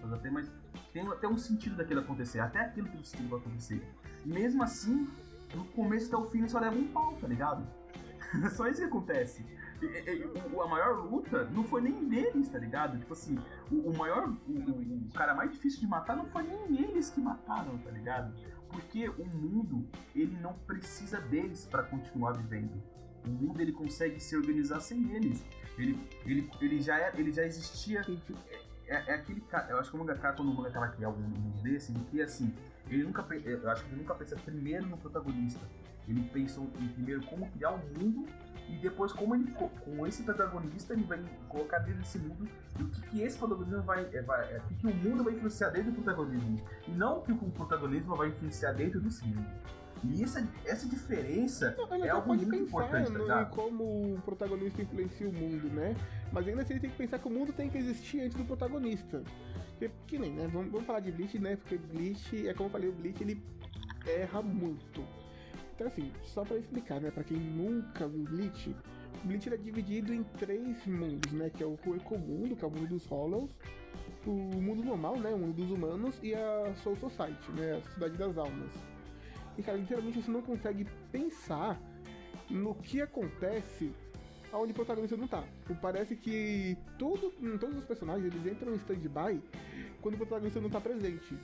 mas 0.00 0.12
até, 0.12 0.30
mas 0.30 0.50
tem 0.92 1.06
até 1.06 1.28
um 1.28 1.36
sentido 1.36 1.76
daquilo 1.76 2.00
acontecer, 2.00 2.40
até 2.40 2.60
aquilo 2.60 2.88
tem 2.88 3.26
um 3.30 3.36
acontecer. 3.36 3.86
Mesmo 4.24 4.62
assim, 4.62 5.06
do 5.52 5.64
começo 5.66 6.06
até 6.06 6.16
o 6.16 6.30
fim 6.30 6.38
ele 6.38 6.48
só 6.48 6.58
leva 6.58 6.76
um 6.76 6.88
pau, 6.88 7.12
tá 7.20 7.26
ligado? 7.28 7.62
só 8.56 8.66
isso 8.68 8.80
que 8.80 8.86
acontece. 8.86 9.44
E 9.80 10.24
o- 10.54 10.62
a 10.62 10.68
maior 10.68 10.98
luta 11.04 11.44
não 11.44 11.62
foi 11.64 11.80
nem 11.80 12.08
deles, 12.08 12.48
tá 12.48 12.58
ligado? 12.58 12.98
Tipo 12.98 13.12
assim, 13.12 13.38
o, 13.70 13.90
o 13.90 13.96
maior. 13.96 14.28
O, 14.46 14.52
o- 14.52 15.08
cara 15.14 15.34
mais 15.34 15.50
difícil 15.50 15.80
de 15.80 15.86
matar 15.86 16.16
não 16.16 16.26
foi 16.26 16.42
nem 16.42 16.82
eles 16.82 17.10
que 17.10 17.20
mataram, 17.20 17.78
tá 17.78 17.90
ligado? 17.90 18.34
Porque 18.68 19.08
o 19.08 19.24
mundo, 19.24 19.88
ele 20.14 20.36
não 20.40 20.52
precisa 20.66 21.20
deles 21.20 21.64
pra 21.66 21.82
continuar 21.82 22.32
vivendo. 22.32 22.82
O 23.26 23.30
mundo 23.30 23.60
ele 23.60 23.72
consegue 23.72 24.20
se 24.20 24.36
organizar 24.36 24.80
sem 24.80 25.12
eles. 25.14 25.44
Ele, 25.78 25.98
ele, 26.26 26.50
ele, 26.60 26.80
já, 26.80 26.98
é, 26.98 27.12
ele 27.16 27.32
já 27.32 27.44
existia 27.44 28.02
é, 28.86 29.10
é 29.10 29.14
aquele 29.14 29.40
cara. 29.42 29.70
Eu 29.70 29.78
acho 29.78 29.90
que 29.90 29.96
o 29.96 30.00
mangaka, 30.00 30.32
quando 30.32 30.50
o 30.50 30.54
mangaka 30.54 30.80
vai 30.80 30.90
criar 30.92 31.08
algum 31.08 31.20
mundo 31.22 31.62
desse, 31.62 31.92
ele 31.92 32.04
cria 32.10 32.24
assim. 32.24 32.52
Ele 32.90 33.04
nunca. 33.04 33.24
Eu 33.44 33.70
acho 33.70 33.84
que 33.84 33.90
ele 33.90 34.00
nunca 34.00 34.14
pensa 34.14 34.36
primeiro 34.36 34.86
no 34.86 34.96
protagonista. 34.98 35.60
Ele 36.08 36.22
pensou 36.32 36.70
em 36.80 36.88
primeiro 36.88 37.24
como 37.26 37.48
criar 37.50 37.72
um 37.72 37.80
mundo 37.98 38.26
e 38.68 38.76
depois 38.78 39.12
como 39.12 39.34
ele, 39.34 39.50
com 39.50 40.06
esse 40.06 40.22
protagonista 40.22 40.92
ele 40.92 41.04
vai 41.04 41.22
colocar 41.48 41.78
dentro 41.78 42.00
desse 42.00 42.18
mundo 42.18 42.48
e 42.78 42.82
o 42.82 42.88
que, 42.88 43.00
que 43.02 43.20
esse 43.22 43.38
protagonismo 43.38 43.82
vai, 43.82 44.08
é, 44.12 44.22
vai 44.22 44.52
é, 44.52 44.58
o 44.58 44.62
que, 44.62 44.74
que 44.74 44.86
o 44.86 44.94
mundo 44.94 45.24
vai 45.24 45.34
influenciar 45.34 45.70
dentro 45.70 45.90
do 45.92 46.02
protagonismo 46.02 46.60
e 46.86 46.90
não 46.90 47.18
o 47.18 47.22
que 47.22 47.32
o 47.32 47.36
protagonismo 47.36 48.14
vai 48.14 48.28
influenciar 48.28 48.72
dentro 48.72 49.00
desse 49.00 49.24
mundo. 49.26 49.46
E 50.04 50.22
essa, 50.22 50.46
essa 50.64 50.86
diferença 50.86 51.74
não, 51.76 52.04
é 52.04 52.08
algo 52.08 52.28
muito 52.34 52.54
importante, 52.54 53.10
tá 53.26 53.44
como 53.46 54.14
o 54.14 54.22
protagonista 54.24 54.82
influencia 54.82 55.28
o 55.28 55.32
mundo, 55.32 55.68
né? 55.74 55.96
Mas 56.32 56.46
ainda 56.46 56.62
assim 56.62 56.74
ele 56.74 56.80
tem 56.80 56.90
que 56.90 56.96
pensar 56.96 57.18
que 57.18 57.26
o 57.26 57.30
mundo 57.30 57.52
tem 57.52 57.68
que 57.68 57.78
existir 57.78 58.20
antes 58.20 58.36
do 58.36 58.44
protagonista. 58.44 59.22
Que, 59.78 59.90
que 60.06 60.18
nem, 60.18 60.32
né? 60.32 60.48
Vamos, 60.52 60.70
vamos 60.70 60.86
falar 60.86 61.00
de 61.00 61.10
Bleach, 61.10 61.38
né? 61.38 61.56
Porque 61.56 61.76
Bleach, 61.76 62.46
é 62.46 62.54
como 62.54 62.68
eu 62.68 62.72
falei, 62.72 62.88
o 62.88 62.92
Bleach 62.92 63.22
ele 63.22 63.42
erra 64.06 64.40
muito. 64.40 65.04
Então 65.78 65.86
assim, 65.86 66.10
só 66.24 66.44
pra 66.44 66.56
explicar, 66.56 67.00
né? 67.00 67.08
Pra 67.08 67.22
quem 67.22 67.36
nunca 67.38 68.08
viu 68.08 68.24
Bleach, 68.24 68.74
Bleach 69.22 69.48
é 69.48 69.56
dividido 69.56 70.12
em 70.12 70.24
três 70.24 70.84
mundos, 70.84 71.30
né? 71.30 71.50
Que 71.50 71.62
é 71.62 71.66
o 71.66 71.78
Ecomundo, 71.94 72.56
que 72.56 72.64
é 72.64 72.66
o 72.66 72.70
mundo 72.70 72.88
dos 72.88 73.06
Hollows, 73.06 73.48
o 74.26 74.30
mundo 74.60 74.82
normal, 74.82 75.20
né? 75.20 75.30
O 75.30 75.38
mundo 75.38 75.54
dos 75.54 75.70
humanos 75.70 76.18
e 76.20 76.34
a 76.34 76.74
Soul 76.82 76.96
Society, 76.96 77.52
né? 77.52 77.76
A 77.76 77.92
Cidade 77.92 78.18
das 78.18 78.36
Almas. 78.36 78.72
E, 79.56 79.62
cara, 79.62 79.78
literalmente 79.78 80.20
você 80.20 80.30
não 80.32 80.42
consegue 80.42 80.84
pensar 81.12 81.80
no 82.50 82.74
que 82.74 83.00
acontece 83.00 83.94
aonde 84.52 84.72
o 84.72 84.74
protagonista 84.74 85.16
não 85.16 85.28
tá. 85.28 85.44
Parece 85.80 86.16
que 86.16 86.76
tudo, 86.98 87.30
todos 87.60 87.78
os 87.78 87.84
personagens 87.84 88.34
eles 88.34 88.52
entram 88.52 88.72
em 88.72 88.78
stand-by 88.78 89.40
quando 90.00 90.14
o 90.14 90.18
protagonista 90.18 90.60
não 90.60 90.70
tá 90.70 90.80
presente. 90.80 91.38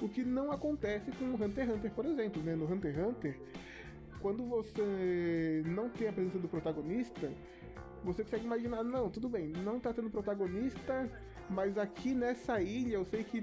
O 0.00 0.08
que 0.08 0.24
não 0.24 0.52
acontece 0.52 1.10
com 1.12 1.24
o 1.24 1.34
Hunter 1.34 1.64
x 1.64 1.74
Hunter, 1.74 1.90
por 1.92 2.04
exemplo, 2.04 2.42
né? 2.42 2.54
No 2.54 2.72
Hunter 2.72 2.94
x 2.94 3.06
Hunter, 3.06 3.40
quando 4.20 4.44
você 4.44 5.62
não 5.66 5.88
tem 5.88 6.08
a 6.08 6.12
presença 6.12 6.38
do 6.38 6.48
protagonista, 6.48 7.32
você 8.04 8.22
consegue 8.22 8.44
imaginar, 8.44 8.84
não, 8.84 9.10
tudo 9.10 9.28
bem, 9.28 9.48
não 9.48 9.80
tá 9.80 9.92
tendo 9.92 10.10
protagonista, 10.10 11.10
mas 11.50 11.78
aqui 11.78 12.14
nessa 12.14 12.60
ilha 12.60 12.94
eu 12.94 13.04
sei 13.04 13.24
que 13.24 13.42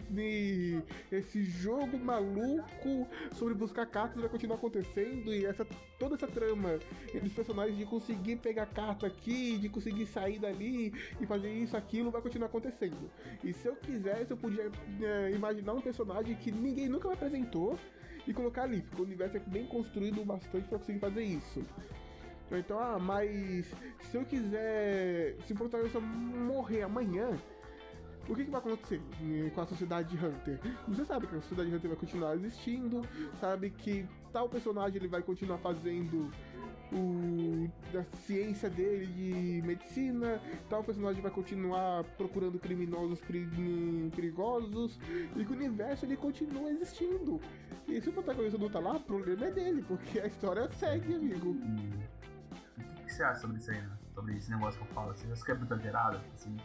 esse 1.12 1.44
jogo 1.44 1.98
maluco 1.98 3.08
sobre 3.34 3.54
buscar 3.54 3.86
cartas 3.86 4.20
vai 4.20 4.30
continuar 4.30 4.58
acontecendo 4.58 5.34
e 5.34 5.46
essa 5.46 5.66
toda 5.98 6.16
essa 6.16 6.28
trama 6.28 6.80
dos 7.22 7.34
personagens 7.34 7.78
de 7.78 7.86
conseguir 7.86 8.38
pegar 8.38 8.66
carta 8.68 9.08
aqui, 9.08 9.58
de 9.58 9.70
conseguir 9.70 10.06
sair 10.06 10.40
dali 10.40 10.94
e 11.20 11.26
fazer 11.26 11.52
isso, 11.52 11.76
aquilo 11.76 12.12
vai 12.12 12.22
continuar 12.22 12.48
acontecendo. 12.48 13.10
E 13.44 13.54
se 13.54 13.68
eu 13.68 13.76
quisesse, 13.76 14.32
eu 14.32 14.38
podia 14.38 14.72
é, 15.02 15.32
imaginar 15.32 15.74
um 15.74 15.82
personagem 15.82 16.36
que 16.36 16.52
ninguém 16.52 16.90
nunca 16.90 17.08
me 17.08 17.14
apresentou 17.14 17.78
e 18.28 18.34
colocar 18.34 18.64
ali, 18.64 18.82
porque 18.82 19.02
o 19.02 19.06
universo 19.06 19.38
é 19.38 19.40
bem 19.40 19.66
construído 19.66 20.24
bastante 20.26 20.68
para 20.68 20.80
conseguir 20.80 21.00
fazer 21.00 21.24
isso. 21.24 21.64
Então, 22.52 22.80
ah, 22.80 23.00
mas 23.00 23.66
se 24.04 24.18
eu 24.18 24.24
quiser. 24.24 25.36
Se 25.46 25.54
o 25.54 25.56
protagonista 25.56 26.00
morrer 26.00 26.84
amanhã, 26.84 27.38
o 28.28 28.36
que, 28.36 28.46
que, 28.46 28.52
vai 28.52 28.60
acontecer 28.60 29.02
com 29.54 29.62
a 29.62 29.66
sociedade 29.66 30.10
de 30.10 30.26
Hunter? 30.26 30.60
Você 30.88 31.06
sabe 31.06 31.28
que 31.28 31.36
a 31.36 31.42
sociedade 31.42 31.70
de 31.70 31.76
Hunter 31.76 31.90
vai 31.90 32.00
continuar 32.00 32.36
existindo, 32.36 33.02
sabe 33.40 33.70
que 33.70 34.08
tal 34.34 34.50
personagem 34.50 34.98
ele 34.98 35.08
vai 35.08 35.22
continuar 35.22 35.58
fazendo 35.60 36.32
o 36.92 37.70
da 37.92 38.04
ciência 38.26 38.70
dele 38.70 39.06
de 39.08 39.62
medicina, 39.66 40.42
tal 40.70 40.84
personagem 40.84 41.22
vai 41.22 41.32
continuar 41.32 42.04
procurando 42.18 42.60
criminosos 42.60 43.20
perigosos 44.16 45.00
e 45.36 45.46
que 45.46 45.52
o 45.52 45.56
universo 45.56 46.06
ele 46.06 46.18
continua 46.18 46.70
existindo. 46.70 47.40
E 47.88 48.02
se 48.02 48.10
o 48.10 48.14
protagonista 48.14 48.58
não 48.58 48.70
tá 48.70 48.80
lá, 48.80 48.94
o 48.94 49.00
problema 49.00 49.46
é 49.46 49.52
dele, 49.52 49.84
porque 49.88 50.20
a 50.20 50.28
história 50.28 50.70
segue, 50.72 51.16
amigo. 51.16 51.50
O 51.50 53.06
que 53.06 53.14
você 53.14 53.24
acha 53.24 53.42
sobre 53.42 53.58
isso 53.58 53.72
aí, 53.72 53.82
né? 53.82 53.98
Sobre 54.14 54.36
esse 54.36 54.50
negócio 54.50 54.80
que 54.80 54.88
eu 54.88 54.94
falo? 54.94 55.16
Você 55.16 55.32
acha 55.32 55.46
que 55.46 55.52
é 55.52 55.56
muito? 55.56 55.74
Assim? 55.74 56.58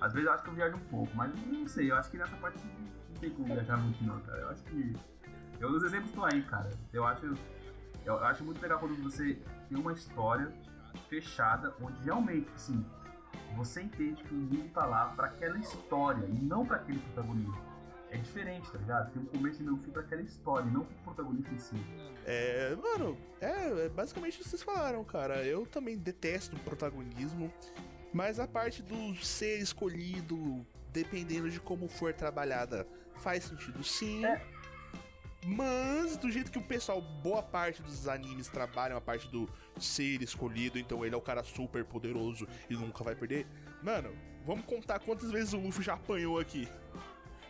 Às 0.00 0.12
vezes 0.12 0.28
eu 0.28 0.34
acho 0.34 0.44
que 0.44 0.50
eu 0.50 0.54
viajo 0.54 0.76
um 0.76 0.84
pouco, 0.90 1.16
mas 1.16 1.32
não 1.46 1.66
sei, 1.66 1.90
eu 1.90 1.96
acho 1.96 2.10
que 2.10 2.18
nessa 2.18 2.36
parte 2.36 2.58
não 2.64 3.16
tem 3.20 3.30
como 3.30 3.52
viajar 3.52 3.76
muito 3.76 4.02
não, 4.04 4.20
cara. 4.20 4.38
Eu 4.40 4.50
acho 4.50 4.62
que. 4.64 4.96
Eu, 5.60 5.70
os 5.70 5.82
exemplos 5.82 6.10
estão 6.10 6.24
aí, 6.24 6.42
cara. 6.42 6.70
Eu 6.92 7.04
acho. 7.04 7.34
Eu 8.04 8.24
acho 8.24 8.44
muito 8.44 8.60
legal 8.62 8.78
quando 8.78 8.96
você 9.02 9.38
tem 9.68 9.78
uma 9.78 9.92
história 9.92 10.52
fechada, 11.08 11.74
onde 11.80 12.00
realmente, 12.02 12.48
assim, 12.54 12.84
você 13.56 13.82
entende 13.82 14.22
que 14.22 14.34
o 14.34 14.46
livro 14.46 14.68
tá 14.70 14.86
lá 14.86 15.06
para 15.16 15.26
aquela 15.26 15.58
história 15.58 16.24
e 16.26 16.38
não 16.40 16.64
para 16.64 16.76
aquele 16.76 16.98
protagonista. 17.00 17.68
É 18.10 18.16
diferente, 18.16 18.70
tá 18.70 18.78
ligado? 18.78 19.12
Tem 19.12 19.22
um 19.22 19.26
começo 19.26 19.60
e 19.60 19.64
meio 19.64 19.76
fim 19.76 19.90
pra 19.90 20.00
aquela 20.00 20.22
história, 20.22 20.64
não 20.70 20.84
pro 20.84 20.96
protagonista 21.04 21.52
em 21.52 21.58
si. 21.58 21.76
É, 22.24 22.74
mano, 22.76 23.18
é, 23.40 23.86
é 23.86 23.88
basicamente 23.90 24.36
o 24.36 24.42
que 24.42 24.48
vocês 24.48 24.62
falaram, 24.62 25.04
cara. 25.04 25.44
Eu 25.44 25.66
também 25.66 25.96
detesto 25.96 26.56
o 26.56 26.60
protagonismo. 26.60 27.52
Mas 28.12 28.40
a 28.40 28.46
parte 28.46 28.82
do 28.82 29.14
ser 29.16 29.58
escolhido, 29.58 30.66
dependendo 30.92 31.50
de 31.50 31.60
como 31.60 31.88
for 31.88 32.12
trabalhada, 32.12 32.86
faz 33.16 33.44
sentido 33.44 33.82
sim. 33.84 34.24
É. 34.24 34.40
Mas 35.44 36.16
do 36.16 36.30
jeito 36.30 36.50
que 36.50 36.58
o 36.58 36.62
pessoal, 36.62 37.00
boa 37.00 37.42
parte 37.42 37.80
dos 37.82 38.08
animes 38.08 38.48
trabalham 38.48 38.96
a 38.96 39.00
parte 39.00 39.28
do 39.28 39.48
ser 39.78 40.20
escolhido, 40.20 40.78
então 40.78 41.04
ele 41.06 41.14
é 41.14 41.18
o 41.18 41.22
cara 41.22 41.44
super 41.44 41.84
poderoso 41.84 42.46
e 42.68 42.74
nunca 42.74 43.04
vai 43.04 43.14
perder. 43.14 43.46
Mano, 43.82 44.12
vamos 44.44 44.64
contar 44.64 44.98
quantas 44.98 45.30
vezes 45.30 45.52
o 45.52 45.58
Luffy 45.58 45.84
já 45.84 45.94
apanhou 45.94 46.38
aqui. 46.38 46.68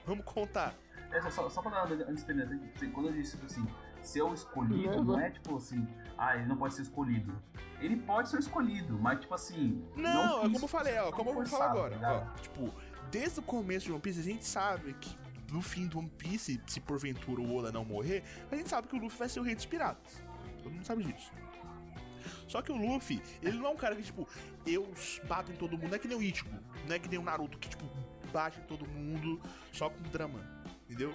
Vamos 0.06 0.24
contar. 0.24 0.74
É, 1.10 1.20
só, 1.30 1.48
só 1.48 1.62
pra 1.62 1.84
dar 1.84 1.92
antes 2.08 2.24
de 2.24 2.26
terminar, 2.26 2.48
quando 2.92 3.08
eu 3.08 3.12
disse 3.14 3.38
assim, 3.44 3.66
ser 4.08 4.22
o 4.22 4.32
escolhido 4.32 4.96
uhum. 4.96 5.04
não 5.04 5.20
é 5.20 5.30
tipo 5.30 5.56
assim, 5.56 5.86
ah, 6.16 6.36
ele 6.36 6.46
não 6.46 6.56
pode 6.56 6.74
ser 6.74 6.82
escolhido. 6.82 7.32
Ele 7.80 7.96
pode 7.96 8.28
ser 8.28 8.38
escolhido, 8.40 8.98
mas 8.98 9.20
tipo 9.20 9.34
assim. 9.34 9.84
Não, 9.96 10.38
não 10.38 10.42
é 10.44 10.50
como 10.50 10.64
eu 10.64 10.68
falei, 10.68 10.98
ó, 10.98 11.12
como 11.12 11.30
eu 11.30 11.34
vou 11.34 11.46
falar 11.46 11.70
agora. 11.70 11.98
Tá 11.98 12.12
ó, 12.12 12.40
tipo, 12.40 12.74
desde 13.10 13.40
o 13.40 13.42
começo 13.42 13.86
de 13.86 13.92
One 13.92 14.00
Piece 14.00 14.20
a 14.20 14.22
gente 14.22 14.44
sabe 14.44 14.94
que 14.94 15.16
no 15.52 15.62
fim 15.62 15.86
do 15.86 15.98
One 15.98 16.10
Piece, 16.10 16.60
se 16.66 16.80
porventura 16.80 17.40
o 17.40 17.56
Oda 17.56 17.70
não 17.70 17.84
morrer, 17.84 18.24
a 18.50 18.56
gente 18.56 18.68
sabe 18.68 18.88
que 18.88 18.96
o 18.96 18.98
Luffy 18.98 19.18
vai 19.18 19.28
ser 19.28 19.40
o 19.40 19.42
rei 19.42 19.54
dos 19.54 19.66
piratas. 19.66 20.22
Todo 20.62 20.72
mundo 20.72 20.84
sabe 20.84 21.04
disso. 21.04 21.30
Só 22.46 22.60
que 22.62 22.72
o 22.72 22.76
Luffy, 22.76 23.22
ele 23.42 23.58
não 23.58 23.66
é 23.66 23.68
um 23.70 23.76
cara 23.76 23.94
que, 23.94 24.02
tipo, 24.02 24.26
eu 24.66 24.90
bato 25.26 25.52
em 25.52 25.56
todo 25.56 25.72
mundo. 25.72 25.88
Não 25.88 25.96
é 25.96 25.98
que 25.98 26.08
nem 26.08 26.16
o 26.16 26.22
Ichigo. 26.22 26.50
Não 26.86 26.94
é 26.94 26.98
que 26.98 27.08
nem 27.08 27.18
o 27.18 27.22
Naruto, 27.22 27.58
que, 27.58 27.68
tipo, 27.68 27.84
bate 28.32 28.58
em 28.60 28.64
todo 28.64 28.86
mundo 28.86 29.40
só 29.72 29.88
com 29.88 30.02
drama. 30.10 30.40
Entendeu? 30.84 31.14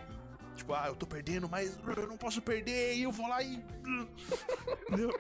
Tipo, 0.56 0.74
ah, 0.74 0.86
eu 0.88 0.96
tô 0.96 1.06
perdendo, 1.06 1.50
mas 1.50 1.78
eu 1.98 2.08
não 2.08 2.18
posso 2.18 2.42
perder, 2.42 2.96
e 2.96 3.04
eu 3.04 3.12
vou 3.12 3.28
lá 3.28 3.42
e. 3.42 3.64
Entendeu? 4.88 5.12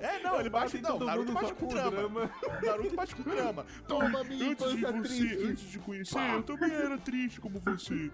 É, 0.00 0.18
não, 0.20 0.40
ele 0.40 0.50
bate. 0.50 0.80
Não, 0.80 0.98
Naruto 0.98 1.32
bate 1.32 1.54
com 1.54 1.68
drama. 1.68 1.90
drama. 1.90 2.30
Naruto 2.62 2.96
bate 2.96 3.14
com 3.14 3.22
drama. 3.22 3.66
Toma 3.86 4.24
minha 4.24 4.50
antes 4.50 4.70
de 4.70 4.80
você, 4.80 5.02
triste. 5.02 5.44
Antes 5.44 5.70
de 5.70 5.78
conhecer, 5.78 6.14
Pá. 6.14 6.34
eu 6.34 6.42
também 6.42 6.72
era 6.72 6.98
triste 6.98 7.40
como 7.40 7.60
você. 7.60 8.10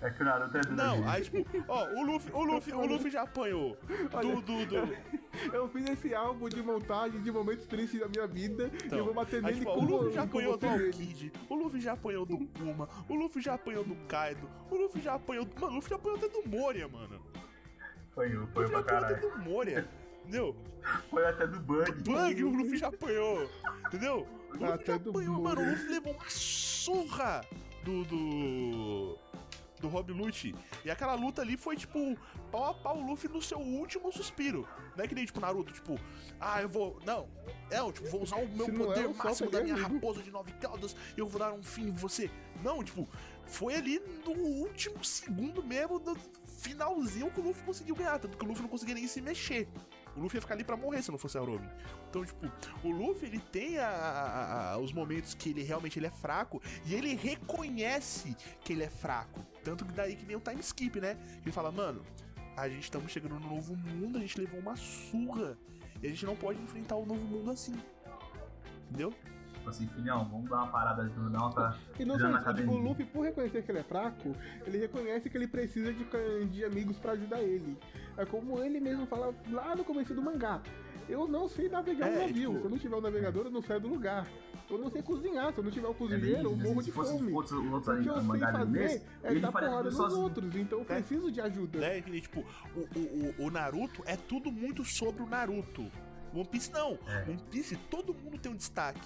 É 0.00 0.10
que 0.10 0.22
o 0.22 0.24
Naruto 0.24 0.56
é 0.56 0.60
Não, 0.70 1.08
aí 1.08 1.22
tipo, 1.22 1.44
ó, 1.66 1.86
o 1.88 2.02
Luffy, 2.04 2.32
o 2.32 2.44
Luffy, 2.44 2.72
o 2.72 2.86
Luffy 2.86 3.10
já 3.10 3.22
apanhou. 3.22 3.76
Olha, 4.12 4.36
do, 4.36 4.42
do, 4.42 4.66
do. 4.66 5.18
Eu 5.52 5.68
fiz 5.68 5.88
esse 5.88 6.14
álbum 6.14 6.48
de 6.48 6.62
montagem 6.62 7.20
de 7.20 7.30
momentos 7.30 7.66
tristes 7.66 8.00
da 8.00 8.08
minha 8.08 8.26
vida 8.26 8.70
então, 8.84 8.98
e 8.98 9.00
eu 9.00 9.04
vou 9.04 9.14
bater 9.14 9.42
nele 9.42 9.58
tipo, 9.58 9.72
com 9.72 9.80
o 9.80 9.84
Luffy 9.84 10.12
já 10.12 10.22
apanhou 10.22 10.56
do 10.56 10.90
Kid, 10.90 11.32
o 11.48 11.54
Luffy 11.54 11.80
já 11.80 11.92
apanhou 11.92 12.26
do 12.26 12.38
Kuma, 12.38 12.88
o 13.08 13.14
Luffy 13.14 13.42
já 13.42 13.54
apanhou 13.54 13.84
do 13.84 13.94
Kaido, 14.06 14.48
o 14.70 14.76
Luffy 14.82 15.00
já 15.02 15.14
apanhou. 15.14 15.46
Mano, 15.60 15.72
o 15.72 15.76
Luffy 15.76 15.90
já 15.90 15.96
apanhou 15.96 16.16
até 16.18 16.28
do 16.28 16.48
Moria, 16.48 16.88
mano. 16.88 17.20
Apanhou, 18.12 18.46
foi 18.48 18.68
pra 18.68 18.82
caralho. 18.82 19.16
até 19.16 19.28
do 19.28 19.38
Moria. 19.38 19.88
Entendeu? 20.22 20.56
Foi 21.10 21.26
até 21.26 21.46
do 21.46 21.60
Bug. 21.60 21.92
Bug, 22.02 22.44
o 22.44 22.50
Luffy 22.50 22.76
já 22.76 22.88
apanhou. 22.88 23.50
Entendeu? 23.86 24.26
O 24.50 24.52
Luffy 24.52 24.66
até 24.72 24.86
já 24.86 24.96
apanhou, 24.96 25.40
mano. 25.40 25.60
O 25.62 25.70
Luffy 25.70 25.88
levou 25.88 26.12
uma 26.12 26.28
surra 26.28 27.40
do. 27.84 28.04
do. 28.04 29.18
do 29.80 29.88
Rob 29.88 30.12
Lute. 30.12 30.54
E 30.84 30.90
aquela 30.90 31.14
luta 31.14 31.40
ali 31.40 31.56
foi 31.56 31.76
tipo 31.76 32.18
pau 32.50 32.64
a 32.70 32.74
pau 32.74 32.98
o 32.98 33.06
Luffy 33.06 33.28
no 33.30 33.40
seu 33.40 33.58
último 33.58 34.12
suspiro. 34.12 34.66
Não 34.96 35.04
é 35.04 35.08
que 35.08 35.14
nem 35.14 35.24
tipo 35.24 35.40
Naruto, 35.40 35.72
tipo, 35.72 35.98
ah, 36.40 36.60
eu 36.60 36.68
vou. 36.68 36.98
Não. 37.06 37.28
É, 37.70 37.78
eu, 37.78 37.92
tipo, 37.92 38.08
vou 38.08 38.22
usar 38.22 38.36
o 38.36 38.48
meu 38.48 38.66
Se 38.66 38.72
poder 38.72 39.04
é, 39.04 39.08
máximo 39.08 39.50
da 39.50 39.62
minha 39.62 39.74
amigo. 39.74 39.94
raposa 39.94 40.22
de 40.22 40.30
nove 40.30 40.52
caudas 40.52 40.96
e 41.16 41.20
eu 41.20 41.28
vou 41.28 41.38
dar 41.38 41.52
um 41.52 41.62
fim 41.62 41.88
em 41.88 41.92
você. 41.92 42.30
Não, 42.62 42.82
tipo, 42.82 43.08
foi 43.48 43.74
ali 43.74 44.00
no 44.24 44.32
último 44.32 45.04
segundo 45.04 45.62
mesmo, 45.62 45.98
do 45.98 46.16
finalzinho 46.58 47.30
que 47.30 47.40
o 47.40 47.44
Luffy 47.44 47.64
conseguiu 47.64 47.94
ganhar. 47.94 48.18
Tanto 48.18 48.36
que 48.36 48.44
o 48.44 48.48
Luffy 48.48 48.62
não 48.62 48.68
conseguia 48.68 48.94
nem 48.94 49.06
se 49.06 49.20
mexer. 49.20 49.68
O 50.16 50.20
Luffy 50.20 50.36
ia 50.36 50.40
ficar 50.40 50.54
ali 50.54 50.64
pra 50.64 50.76
morrer 50.76 51.02
se 51.02 51.10
não 51.10 51.18
fosse 51.18 51.38
a 51.38 51.40
Robin. 51.40 51.68
Então, 52.08 52.24
tipo, 52.24 52.46
o 52.84 52.90
Luffy 52.90 53.28
ele 53.28 53.38
tem 53.38 53.78
a, 53.78 53.88
a, 53.88 54.72
a, 54.72 54.78
os 54.78 54.92
momentos 54.92 55.34
que 55.34 55.50
ele 55.50 55.62
realmente 55.62 55.98
ele 55.98 56.06
é 56.06 56.10
fraco 56.10 56.60
e 56.84 56.94
ele 56.94 57.14
reconhece 57.14 58.36
que 58.60 58.72
ele 58.72 58.82
é 58.82 58.90
fraco. 58.90 59.40
Tanto 59.64 59.84
que 59.84 59.92
daí 59.92 60.16
que 60.16 60.26
nem 60.26 60.36
o 60.36 60.40
time 60.40 60.60
skip, 60.60 61.00
né? 61.00 61.16
Ele 61.42 61.52
fala, 61.52 61.70
mano, 61.70 62.04
a 62.56 62.68
gente 62.68 62.82
estamos 62.82 63.12
chegando 63.12 63.38
no 63.38 63.48
novo 63.48 63.76
mundo, 63.76 64.18
a 64.18 64.20
gente 64.20 64.38
levou 64.40 64.60
uma 64.60 64.76
surra. 64.76 65.56
E 66.02 66.06
a 66.06 66.10
gente 66.10 66.26
não 66.26 66.36
pode 66.36 66.60
enfrentar 66.60 66.96
o 66.96 67.06
novo 67.06 67.24
mundo 67.24 67.50
assim. 67.50 67.74
Entendeu? 68.88 69.12
Tipo 69.68 69.84
assim, 69.84 69.86
filhão, 69.88 70.24
vamos 70.30 70.48
dar 70.48 70.56
uma 70.56 70.66
parada 70.68 71.04
de 71.04 71.14
dar 71.30 71.38
uma 71.38 71.50
pra 71.52 71.76
E 71.98 72.04
não 72.04 72.18
só 72.18 72.28
isso, 72.30 72.54
tipo, 72.54 72.72
o. 72.72 72.78
Luffy, 72.78 73.04
por 73.06 73.22
reconhecer 73.24 73.62
que 73.62 73.70
ele 73.70 73.78
é 73.78 73.82
fraco, 73.84 74.34
ele 74.66 74.78
reconhece 74.78 75.28
que 75.30 75.36
ele 75.36 75.46
precisa 75.46 75.92
de, 75.92 76.04
de 76.46 76.64
amigos 76.64 76.98
pra 76.98 77.12
ajudar 77.12 77.40
ele. 77.40 77.76
É 78.16 78.24
como 78.24 78.58
ele 78.62 78.80
mesmo 78.80 79.06
fala 79.06 79.34
lá 79.50 79.74
no 79.76 79.84
começo 79.84 80.14
do 80.14 80.22
mangá. 80.22 80.60
Eu 81.08 81.26
não 81.26 81.48
sei 81.48 81.68
navegar 81.70 82.06
um 82.06 82.12
É, 82.12 82.18
navio. 82.26 82.34
tipo- 82.50 82.58
Se 82.58 82.64
eu 82.64 82.70
não 82.70 82.78
tiver 82.78 82.96
um 82.96 83.00
navegador, 83.00 83.46
eu 83.46 83.50
não 83.50 83.62
saio 83.62 83.80
do 83.80 83.88
lugar. 83.88 84.26
Eu 84.70 84.76
não 84.76 84.90
sei 84.90 85.00
cozinhar. 85.00 85.50
Se 85.54 85.58
eu 85.60 85.64
não 85.64 85.70
tiver 85.70 85.88
um 85.88 85.92
É 85.92 85.94
cozinheiro, 85.94 86.42
eu 86.50 86.52
isso, 86.52 86.62
morro 86.62 86.80
se 86.82 86.86
de 86.86 86.92
fosse 86.92 87.12
fome. 87.12 87.32
outros, 87.32 87.52
outros 87.72 87.98
O 87.98 88.02
que 88.02 88.08
eu 88.08 88.20
sei 88.20 88.40
fazer 88.40 89.02
é 89.22 89.30
ele 89.30 89.40
dar 89.40 89.50
porrada 89.52 89.82
nos 89.84 89.98
outros, 89.98 90.54
então 90.56 90.78
eu 90.80 90.84
preciso 90.84 91.32
de 91.32 91.40
ajuda. 91.40 91.78
Né? 91.78 92.04
Nem, 92.06 92.20
tipo, 92.20 92.44
o, 92.76 92.80
o, 92.80 93.42
o- 93.42 93.46
o 93.46 93.50
Naruto 93.50 94.02
é 94.04 94.16
tudo 94.16 94.52
muito 94.52 94.84
sobre 94.84 95.22
o 95.22 95.26
Naruto. 95.26 95.90
One 96.34 96.44
Piece 96.46 96.70
não. 96.70 96.98
É. 97.06 97.22
One 97.30 97.38
Piece 97.50 97.74
todo 97.90 98.12
mundo 98.12 98.36
tem 98.38 98.52
um 98.52 98.56
destaque. 98.56 99.00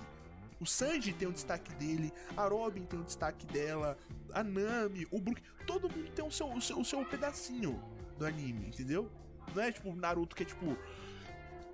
O 0.63 0.67
Sanji 0.67 1.13
tem 1.13 1.27
um 1.27 1.33
destaque 1.33 1.75
dele, 1.75 2.13
a 2.37 2.47
Robin 2.47 2.85
tem 2.85 3.01
um 3.01 3.03
destaque 3.03 3.45
dela, 3.47 3.99
a 4.33 4.45
Nami, 4.45 5.09
o 5.11 5.21
Brook, 5.21 5.43
todo 5.67 5.91
mundo 5.91 6.09
tem 6.13 6.25
o 6.25 6.31
seu, 6.31 6.47
o 6.53 6.61
seu, 6.61 6.79
o 6.79 6.85
seu 6.85 7.05
pedacinho 7.05 7.83
do 8.17 8.25
anime, 8.25 8.69
entendeu? 8.69 9.11
Não 9.53 9.61
é 9.61 9.73
tipo 9.73 9.91
o 9.91 9.97
Naruto 9.97 10.37
que 10.37 10.45
é 10.45 10.47
tipo 10.47 10.79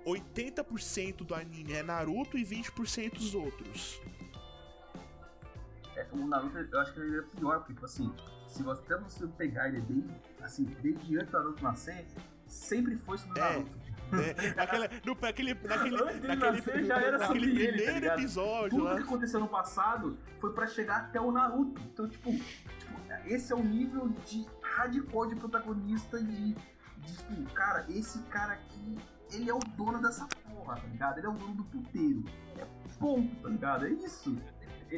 80% 0.03 1.17
do 1.17 1.35
anime 1.35 1.73
é 1.73 1.83
Naruto 1.83 2.35
e 2.35 2.43
20% 2.43 3.17
os 3.19 3.35
outros. 3.35 4.01
É, 5.95 6.07
o 6.11 6.25
Naruto, 6.25 6.57
eu 6.57 6.79
acho 6.79 6.91
que 6.91 6.99
ele 6.99 7.19
é 7.19 7.21
pior, 7.21 7.59
porque, 7.59 7.73
tipo 7.73 7.85
assim, 7.85 8.11
se 8.47 8.63
você, 8.63 8.81
até 8.81 8.97
você 8.97 9.27
pegar 9.27 9.69
ele 9.69 9.81
desde, 9.81 10.15
assim, 10.41 10.63
desde 10.81 11.15
antes 11.15 11.29
do 11.29 11.37
Naruto 11.37 11.63
nascer, 11.63 12.07
sempre 12.47 12.97
foi 12.97 13.19
sobre 13.19 13.39
o 13.39 13.43
É. 13.43 13.49
Naruto. 13.51 13.88
Né? 14.11 14.53
Naquela, 14.55 14.89
no, 15.05 15.17
naquele, 15.21 15.53
naquele, 15.53 15.95
Antes 15.95 16.21
naquele, 16.21 16.35
nascer, 16.51 16.83
já 16.85 16.97
era 16.99 17.17
naquele 17.17 17.45
ele, 17.45 17.67
tá 17.67 17.73
primeiro 17.73 17.93
ligado? 17.99 18.19
episódio 18.19 18.69
Tudo 18.69 18.83
lá. 18.83 18.95
que 18.95 19.01
aconteceu 19.03 19.39
no 19.39 19.47
passado 19.47 20.17
foi 20.39 20.53
pra 20.53 20.67
chegar 20.67 20.97
até 20.97 21.21
o 21.21 21.31
Naruto. 21.31 21.81
Então, 21.93 22.07
tipo, 22.07 22.31
tipo, 22.31 22.99
esse 23.25 23.51
é 23.53 23.55
o 23.55 23.63
nível 23.63 24.09
de 24.25 24.47
hardcore 24.61 25.29
de 25.29 25.35
protagonista 25.35 26.19
de, 26.21 26.53
de, 26.53 27.17
tipo, 27.17 27.43
cara, 27.53 27.85
esse 27.89 28.19
cara 28.23 28.53
aqui, 28.53 28.97
ele 29.31 29.49
é 29.49 29.53
o 29.53 29.59
dono 29.59 30.01
dessa 30.01 30.27
porra, 30.49 30.75
tá 30.77 30.87
ligado? 30.87 31.17
Ele 31.19 31.27
é 31.27 31.29
o 31.29 31.33
dono 31.33 31.53
do 31.53 31.63
puteiro. 31.65 32.23
É 32.57 32.65
ponto, 32.99 33.35
tá 33.43 33.49
ligado? 33.49 33.85
É 33.85 33.89
isso. 33.89 34.37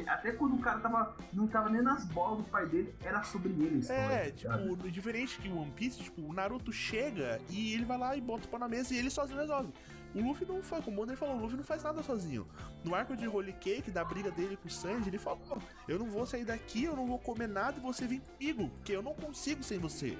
Até 0.06 0.32
quando 0.32 0.54
o 0.54 0.58
cara 0.58 0.80
tava, 0.80 1.16
não 1.32 1.46
tava 1.46 1.68
nem 1.68 1.82
nas 1.82 2.04
bolas 2.06 2.38
do 2.38 2.44
pai 2.44 2.66
dele, 2.66 2.94
era 3.02 3.22
sobre 3.22 3.50
ele 3.50 3.76
a 3.76 3.78
história. 3.78 4.14
É, 4.14 4.30
tipo, 4.30 4.90
diferente 4.90 5.38
que 5.38 5.48
o 5.48 5.58
One 5.58 5.70
Piece, 5.72 5.98
tipo, 5.98 6.22
o 6.22 6.32
Naruto 6.32 6.72
chega 6.72 7.40
e 7.50 7.74
ele 7.74 7.84
vai 7.84 7.98
lá 7.98 8.16
e 8.16 8.20
bota 8.20 8.46
o 8.46 8.48
pau 8.48 8.58
na 8.58 8.68
mesa 8.68 8.94
e 8.94 8.98
ele 8.98 9.10
sozinho 9.10 9.38
resolve. 9.38 9.72
O 10.14 10.20
Luffy 10.20 10.46
não 10.46 10.62
faz, 10.62 10.84
como 10.84 10.96
o 10.96 11.00
Mondre 11.00 11.16
falou, 11.16 11.36
o 11.36 11.40
Luffy 11.40 11.56
não 11.56 11.64
faz 11.64 11.82
nada 11.82 12.02
sozinho. 12.02 12.46
No 12.84 12.94
arco 12.94 13.16
de 13.16 13.26
Holy 13.26 13.54
Cake, 13.54 13.90
da 13.90 14.04
briga 14.04 14.30
dele 14.30 14.58
com 14.58 14.68
o 14.68 14.70
Sanji, 14.70 15.08
ele 15.08 15.18
falou: 15.18 15.58
Eu 15.88 15.98
não 15.98 16.06
vou 16.06 16.26
sair 16.26 16.44
daqui, 16.44 16.84
eu 16.84 16.94
não 16.94 17.06
vou 17.06 17.18
comer 17.18 17.48
nada 17.48 17.78
e 17.78 17.80
você 17.80 18.06
vem 18.06 18.20
comigo, 18.20 18.68
porque 18.76 18.92
eu 18.92 19.02
não 19.02 19.14
consigo 19.14 19.62
sem 19.62 19.78
você. 19.78 20.16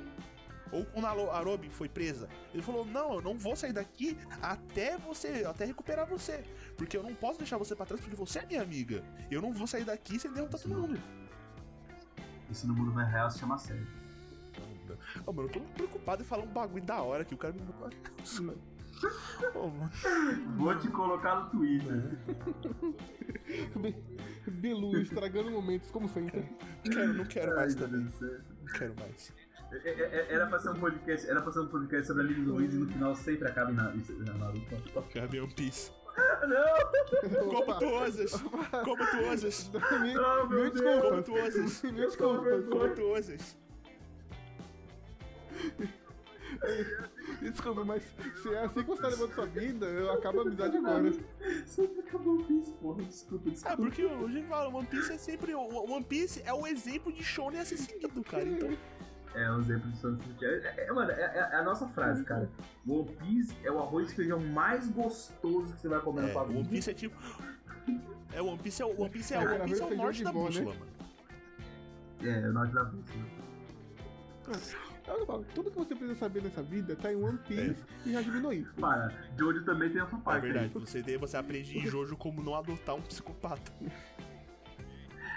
Ou 0.73 0.85
quando 0.87 1.05
a 1.07 1.13
Lo- 1.13 1.31
a 1.31 1.41
Robin 1.41 1.69
foi 1.71 1.89
presa, 1.89 2.29
ele 2.53 2.63
falou: 2.63 2.85
Não, 2.87 3.15
eu 3.15 3.21
não 3.23 3.37
vou 3.37 3.55
sair 3.55 3.73
daqui 3.73 4.17
até 4.41 4.97
você, 4.97 5.45
até 5.47 5.65
recuperar 5.67 6.07
você. 6.07 6.43
Porque 6.77 6.97
eu 6.97 7.03
não 7.03 7.15
posso 7.15 7.39
deixar 7.39 7.59
você 7.59 7.77
pra 7.77 7.85
trás, 7.87 8.01
porque 8.01 8.17
você 8.17 8.39
é 8.41 8.47
minha 8.47 8.63
amiga. 8.63 9.05
Eu 9.31 9.43
não 9.43 9.53
vou 9.53 9.67
sair 9.67 9.85
daqui 9.85 10.19
sem 10.19 10.33
derrotar 10.33 10.61
todo 10.61 10.75
mundo. 10.75 10.99
Isso 12.51 12.67
no 12.67 12.75
mundo 12.75 12.93
real 12.99 13.31
se 13.31 13.39
chama 13.39 13.59
sério. 13.59 13.87
Ô, 15.27 15.33
mano, 15.33 15.49
eu 15.49 15.53
tô 15.53 15.59
muito 15.61 15.75
preocupado 15.75 16.23
em 16.23 16.27
falar 16.27 16.43
um 16.45 16.53
bagulho 16.53 16.85
da 16.85 17.01
hora 17.03 17.25
que 17.25 17.35
o 17.35 17.39
cara 17.39 17.53
me. 17.55 17.61
Mano. 18.43 19.91
Vou 20.57 20.79
te 20.79 20.89
colocar 20.89 21.35
no 21.41 21.51
Twitter. 21.51 22.17
Be- 23.77 24.05
Belu 24.51 24.99
estragando 24.99 25.51
momentos, 25.51 25.91
como 25.91 26.09
sempre. 26.09 26.49
Quero, 26.85 27.15
não 27.15 27.25
quero 27.25 27.55
mais 27.57 27.75
Ai, 27.75 27.81
meu 27.81 27.89
também. 27.89 28.11
Céu. 28.11 28.39
Não 28.65 28.73
quero 28.73 28.95
mais. 29.01 29.33
É- 29.73 29.89
é- 29.89 30.27
é- 30.31 30.35
Era 30.35 30.47
pra 30.47 30.59
ser 30.59 30.71
um 30.71 30.75
podcast, 30.75 31.29
era 31.31 31.41
pra 31.43 31.53
ser 31.53 31.61
um 31.61 31.69
podcast 31.69 32.07
sobre 32.07 32.23
a 32.23 32.27
Liga 32.27 32.43
Luiz 32.51 32.75
e 32.75 32.77
no 32.79 32.87
final 32.91 33.15
sempre 33.15 33.49
acaba 33.49 33.71
em 33.71 33.75
Na- 33.75 33.93
em 33.95 34.03
na 34.25 34.33
Naruto. 34.35 35.03
Quero 35.11 35.45
One 35.45 35.55
Piece. 35.55 35.91
Não! 36.47 37.49
Como 37.51 37.79
tu 37.79 37.87
ousas? 37.87 38.33
Como 38.33 39.07
tu 39.11 39.17
ousas? 39.29 39.71
Me, 40.03 40.19
Oh, 40.19 40.47
meu 40.47 40.65
me 40.65 40.71
Deus. 40.71 40.81
Como 41.03 41.23
desculpa. 41.23 41.23
tu 41.23 41.33
ousas? 41.39 41.83
Me 41.83 41.93
desculpa. 41.93 42.63
Como 42.71 42.95
tu 42.95 43.03
ousas? 43.03 43.57
Desculpa, 47.41 47.83
mas 47.85 48.03
se 48.43 48.55
é 48.55 48.59
assim 48.65 48.75
que 48.81 48.83
você 48.85 49.03
tá 49.03 49.09
levando 49.09 49.35
sua 49.35 49.47
vida, 49.47 49.87
eu 49.87 50.13
acabo 50.13 50.41
a 50.41 50.43
amizade 50.43 50.77
agora. 50.77 51.11
Sempre 51.67 52.01
acabou 52.01 52.35
o 52.37 52.45
Piece, 52.45 52.73
porra. 52.75 53.03
Desculpa, 53.03 53.45
Ah, 53.49 53.51
desculpa. 53.53 53.77
porque 53.83 54.05
o 54.05 54.29
gente 54.29 54.47
fala, 54.49 54.69
One 54.69 54.87
Piece 54.87 55.13
é 55.13 55.19
sempre. 55.19 55.55
One 55.55 56.05
Piece 56.05 56.43
é 56.45 56.53
o 56.53 56.67
exemplo 56.67 57.11
de 57.13 57.25
shonen 57.25 57.61
a 57.61 57.65
ser 57.65 57.79
seguido, 57.79 58.23
cara. 58.23 58.45
Então, 58.45 58.69
É 59.35 59.51
um 59.51 59.61
exemplo 59.61 59.91
de 59.91 59.97
Sunset. 59.99 60.45
É, 60.45 60.87
é, 60.89 60.93
mano, 60.93 61.11
é, 61.11 61.21
é 61.23 61.57
a 61.57 61.63
nossa 61.63 61.89
frase, 61.89 62.23
cara. 62.25 62.49
One 62.87 63.09
Piece 63.17 63.55
é 63.65 63.71
o 63.71 63.79
arroz 63.79 64.09
de 64.09 64.15
feijão 64.15 64.39
mais 64.41 64.87
gostoso 64.89 65.73
que 65.75 65.81
você 65.81 65.89
vai 65.89 66.01
comer 66.01 66.23
na 66.23 66.29
é, 66.29 66.33
sua 66.33 66.43
o 66.43 66.45
One 66.47 66.57
vida. 66.59 66.69
Piece 66.69 66.91
é 66.91 66.95
tipo. 66.95 67.17
É, 68.35 68.43
o 68.43 68.47
One 68.47 68.59
Piece 68.59 68.83
é 68.83 68.87
o 68.87 69.01
One 69.01 69.11
Piece 69.11 69.35
é, 69.35 69.39
o 69.39 69.45
Cara, 69.45 69.55
One 69.57 69.65
Piece 69.65 69.81
é 69.81 69.85
o 69.85 69.89
feijão 69.89 70.05
norte 70.05 70.19
de 70.19 70.25
da 70.25 70.33
vó, 70.33 70.41
né? 70.41 70.47
bússola, 70.49 70.75
mano. 70.75 70.93
É, 72.23 72.49
o 72.49 72.53
norte 72.53 72.75
da 72.75 72.85
bússola. 72.85 73.25
Tudo 75.55 75.71
que 75.71 75.77
você 75.79 75.95
precisa 75.95 76.19
saber 76.19 76.43
nessa 76.43 76.63
vida 76.63 76.95
tá 76.97 77.13
em 77.13 77.17
One 77.17 77.39
Piece 77.39 77.77
e 78.07 78.13
já 78.13 78.21
diminuiu. 78.23 78.67
Para, 78.81 79.13
Jojo 79.39 79.65
também 79.65 79.91
tem 79.91 80.01
essa 80.01 80.15
É 80.17 80.19
parte. 80.21 80.47
aí. 80.47 80.53
verdade, 80.53 80.73
você, 80.79 81.03
tem- 81.03 81.17
você 81.19 81.37
aprende 81.37 81.77
em 81.79 81.87
Jojo 81.87 82.17
como 82.17 82.43
não 82.43 82.55
adotar 82.55 82.95
um 82.95 83.03
psicopata. 83.03 83.73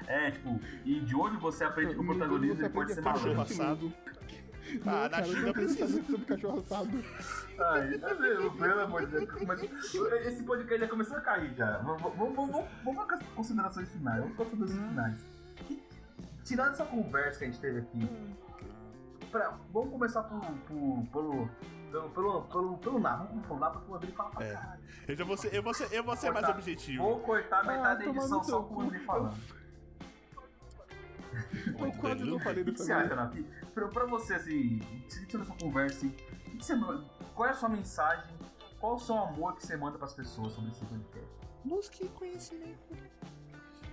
É, 0.08 0.32
tipo, 0.32 0.60
e 0.86 1.06
Jojo 1.06 1.40
você 1.40 1.64
aprende 1.64 1.94
que 1.96 2.00
o 2.00 2.06
protagonista 2.06 2.56
você 2.58 2.66
ele 2.66 2.74
pode 2.74 2.94
ser 2.94 3.02
maluco. 3.02 3.42
assado. 3.42 3.94
Ah, 4.86 5.04
na 5.04 5.10
cara, 5.10 5.26
China 5.26 5.54
precisa. 5.54 6.04
sobre 6.04 6.26
cachorro 6.26 6.60
assado. 6.60 6.90
Ai, 7.60 7.98
tá 8.00 8.14
vendo? 8.14 8.52
pelo 8.52 8.82
amor 8.82 9.06
de 9.06 9.12
Deus. 9.26 9.42
Mas 9.46 9.62
esse 10.26 10.44
podcast 10.44 10.80
já 10.82 10.88
começou 10.88 11.18
a 11.18 11.22
cair 11.22 11.54
já. 11.56 11.78
Vamos, 11.80 12.02
vamos, 12.16 12.36
vamos, 12.84 13.06
para 13.06 13.16
as 13.16 13.24
considerações 13.36 13.90
finais. 13.92 14.22
Vamos 14.22 14.36
para 14.36 14.46
as 14.46 14.52
considerações 14.52 14.90
finais. 14.90 15.26
Tirando 16.44 16.72
essa 16.72 16.86
conversa 16.86 17.40
que 17.40 17.46
a 17.46 17.48
gente 17.48 17.60
teve 17.60 17.80
aqui, 17.80 18.10
pra- 19.32 19.58
vamos 19.72 19.92
começar 19.92 20.24
por, 20.24 20.40
por, 20.42 21.06
pelo, 21.12 21.50
pelo, 21.92 22.10
pelo, 22.10 22.42
pelo, 22.44 22.78
pelo 22.80 23.00
Ná. 23.00 23.16
Vamos 23.18 23.46
pelo 23.48 23.60
Ná 23.60 23.70
porque 23.70 23.92
o 23.92 23.96
André 23.96 24.12
fala 24.12 24.30
pra 24.32 24.46
É. 24.46 24.54
caralho. 24.54 24.82
Eu, 25.08 25.16
já 25.16 25.24
vou 25.26 25.38
ser, 25.38 25.54
eu, 25.54 25.64
vou 25.64 25.74
ser, 25.74 25.88
eu 25.94 26.04
vou 26.04 26.16
ser 26.16 26.32
mais 26.32 26.46
Cortar. 26.46 26.60
objetivo. 26.60 27.04
Vou 27.04 27.20
cortar 27.20 27.64
metade 27.66 28.00
da 28.00 28.06
tomar 28.06 28.20
edição 28.22 28.44
só 28.44 28.64
com 28.64 28.76
o 28.76 28.82
André 28.82 29.00
falando. 29.00 29.38
Eu 31.80 31.92
quase 31.94 32.24
não 32.24 32.40
falei 32.40 32.64
O 32.64 32.66
que, 32.66 32.78
você 32.78 32.92
acha. 32.92 33.16
Napi? 33.16 33.46
Pra, 33.74 33.88
pra 33.88 34.06
você, 34.06 34.34
assim, 34.36 34.80
tirando 35.28 35.44
essa 35.44 35.56
conversa, 35.64 35.98
assim, 35.98 36.08
o 36.08 36.12
que 36.12 36.58
que 36.58 36.66
você 36.66 36.76
manda- 36.76 37.04
qual 37.34 37.48
é 37.48 37.52
a 37.52 37.56
sua 37.56 37.70
mensagem? 37.70 38.34
Qual 38.80 38.96
o 38.96 39.00
seu 39.00 39.18
amor 39.18 39.56
que 39.56 39.66
você 39.66 39.76
manda 39.76 39.98
pras 39.98 40.14
pessoas 40.14 40.54
sobre 40.54 40.72
esse 40.72 40.86
podcast? 40.86 41.30
Busque 41.64 42.08
conhecimento. 42.10 42.78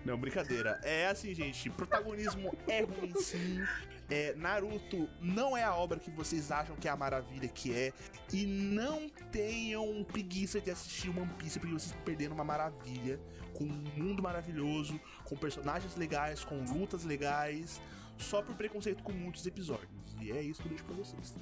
Não, 0.04 0.16
brincadeira. 0.18 0.80
É 0.82 1.06
assim, 1.06 1.34
gente. 1.34 1.70
Protagonismo 1.70 2.56
é 2.66 2.82
ruim 2.82 3.14
sim. 3.16 3.62
É, 4.10 4.34
Naruto 4.34 5.08
não 5.20 5.56
é 5.56 5.62
a 5.62 5.74
obra 5.74 5.98
que 5.98 6.10
vocês 6.10 6.50
acham 6.50 6.76
que 6.76 6.86
é 6.88 6.90
a 6.90 6.96
maravilha 6.96 7.48
que 7.48 7.72
é. 7.72 7.92
E 8.32 8.44
não 8.46 9.08
tenham 9.30 10.04
preguiça 10.04 10.60
de 10.60 10.70
assistir 10.70 11.08
One 11.08 11.30
Piece 11.38 11.58
porque 11.58 11.72
vocês 11.72 11.90
estão 11.90 12.02
perdendo 12.04 12.32
uma 12.32 12.44
maravilha. 12.44 13.18
Com 13.54 13.64
um 13.64 13.84
mundo 13.96 14.22
maravilhoso, 14.22 14.98
com 15.24 15.36
personagens 15.36 15.94
legais, 15.96 16.44
com 16.44 16.56
lutas 16.64 17.04
legais. 17.04 17.80
Só 18.18 18.42
por 18.42 18.54
preconceito 18.54 19.02
com 19.02 19.12
muitos 19.12 19.46
episódios. 19.46 19.88
E 20.20 20.30
é 20.32 20.42
isso 20.42 20.60
que 20.60 20.66
eu 20.66 20.70
deixo 20.70 20.84
pra 20.84 20.94
vocês. 20.96 21.34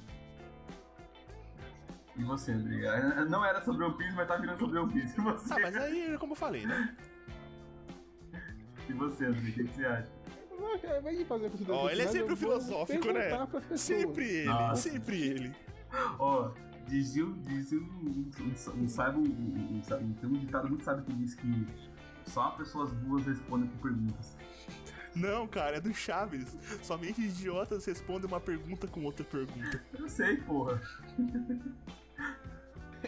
E 2.17 2.23
você, 2.23 2.51
André? 2.51 3.25
Não 3.29 3.43
era 3.43 3.61
sobre 3.63 3.83
One 3.85 3.97
Piece, 3.97 4.15
mas 4.15 4.27
tá 4.27 4.35
virando 4.35 4.59
sobre 4.59 4.77
One 4.79 4.93
Piece. 4.93 5.19
Você, 5.19 5.53
Ah, 5.53 5.57
mas 5.61 5.75
aí, 5.77 6.17
como 6.19 6.33
eu 6.33 6.37
falei, 6.37 6.65
né? 6.65 6.95
E 8.91 8.93
você 8.93 9.25
André? 9.25 9.39
O 9.39 9.53
que, 9.53 9.63
que 9.63 9.73
você 9.75 9.85
acha? 9.85 10.07
Vai 11.01 11.25
fazer 11.25 11.47
a 11.47 11.49
consideração 11.49 11.85
Ó, 11.85 11.89
ele 11.89 12.01
é 12.03 12.07
sempre 12.07 12.27
vou 12.35 12.37
filosófico, 12.37 13.11
né? 13.11 13.47
Sempre 13.75 14.25
ele, 14.29 14.45
Nossa. 14.45 14.89
sempre 14.89 15.21
ele. 15.21 15.55
Ó, 16.19 16.51
dizia, 16.87 17.25
o- 17.25 17.33
dizia 17.33 17.79
um, 17.79 17.83
um, 18.39 18.83
um, 18.83 18.87
sábio, 18.87 19.21
um, 19.21 19.77
um, 19.77 19.83
sábio- 19.83 20.13
tem 20.21 20.29
um 20.29 20.33
ditado 20.33 20.69
muito 20.69 20.83
sábio 20.83 21.03
que 21.03 21.13
diz 21.13 21.33
que 21.35 21.67
só 22.25 22.51
pessoas 22.51 22.91
boas 22.93 23.25
respondem 23.25 23.67
por 23.69 23.89
perguntas. 23.89 24.37
Não, 25.15 25.45
cara, 25.47 25.77
é 25.77 25.81
do 25.81 25.93
Chaves. 25.93 26.55
Somente 26.83 27.21
idiotas 27.21 27.83
respondem 27.85 28.27
uma 28.27 28.39
pergunta 28.39 28.87
com 28.87 29.03
outra 29.03 29.25
pergunta. 29.25 29.83
Eu 29.97 30.07
sei, 30.07 30.37
porra. 30.37 30.79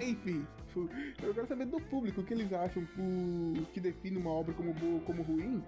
Enfim, 0.02 0.46
fu- 0.74 0.90
eu 1.22 1.34
quero 1.34 1.48
saber 1.48 1.66
do 1.66 1.80
público 1.80 2.22
o 2.22 2.24
que 2.24 2.34
eles 2.34 2.52
acham 2.52 2.84
o 2.98 3.66
que 3.74 3.80
define 3.80 4.18
uma 4.18 4.32
obra 4.32 4.54
como 4.54 4.74
boa 4.74 4.94
ou 4.96 5.02
como 5.02 5.22
ruim 5.24 5.64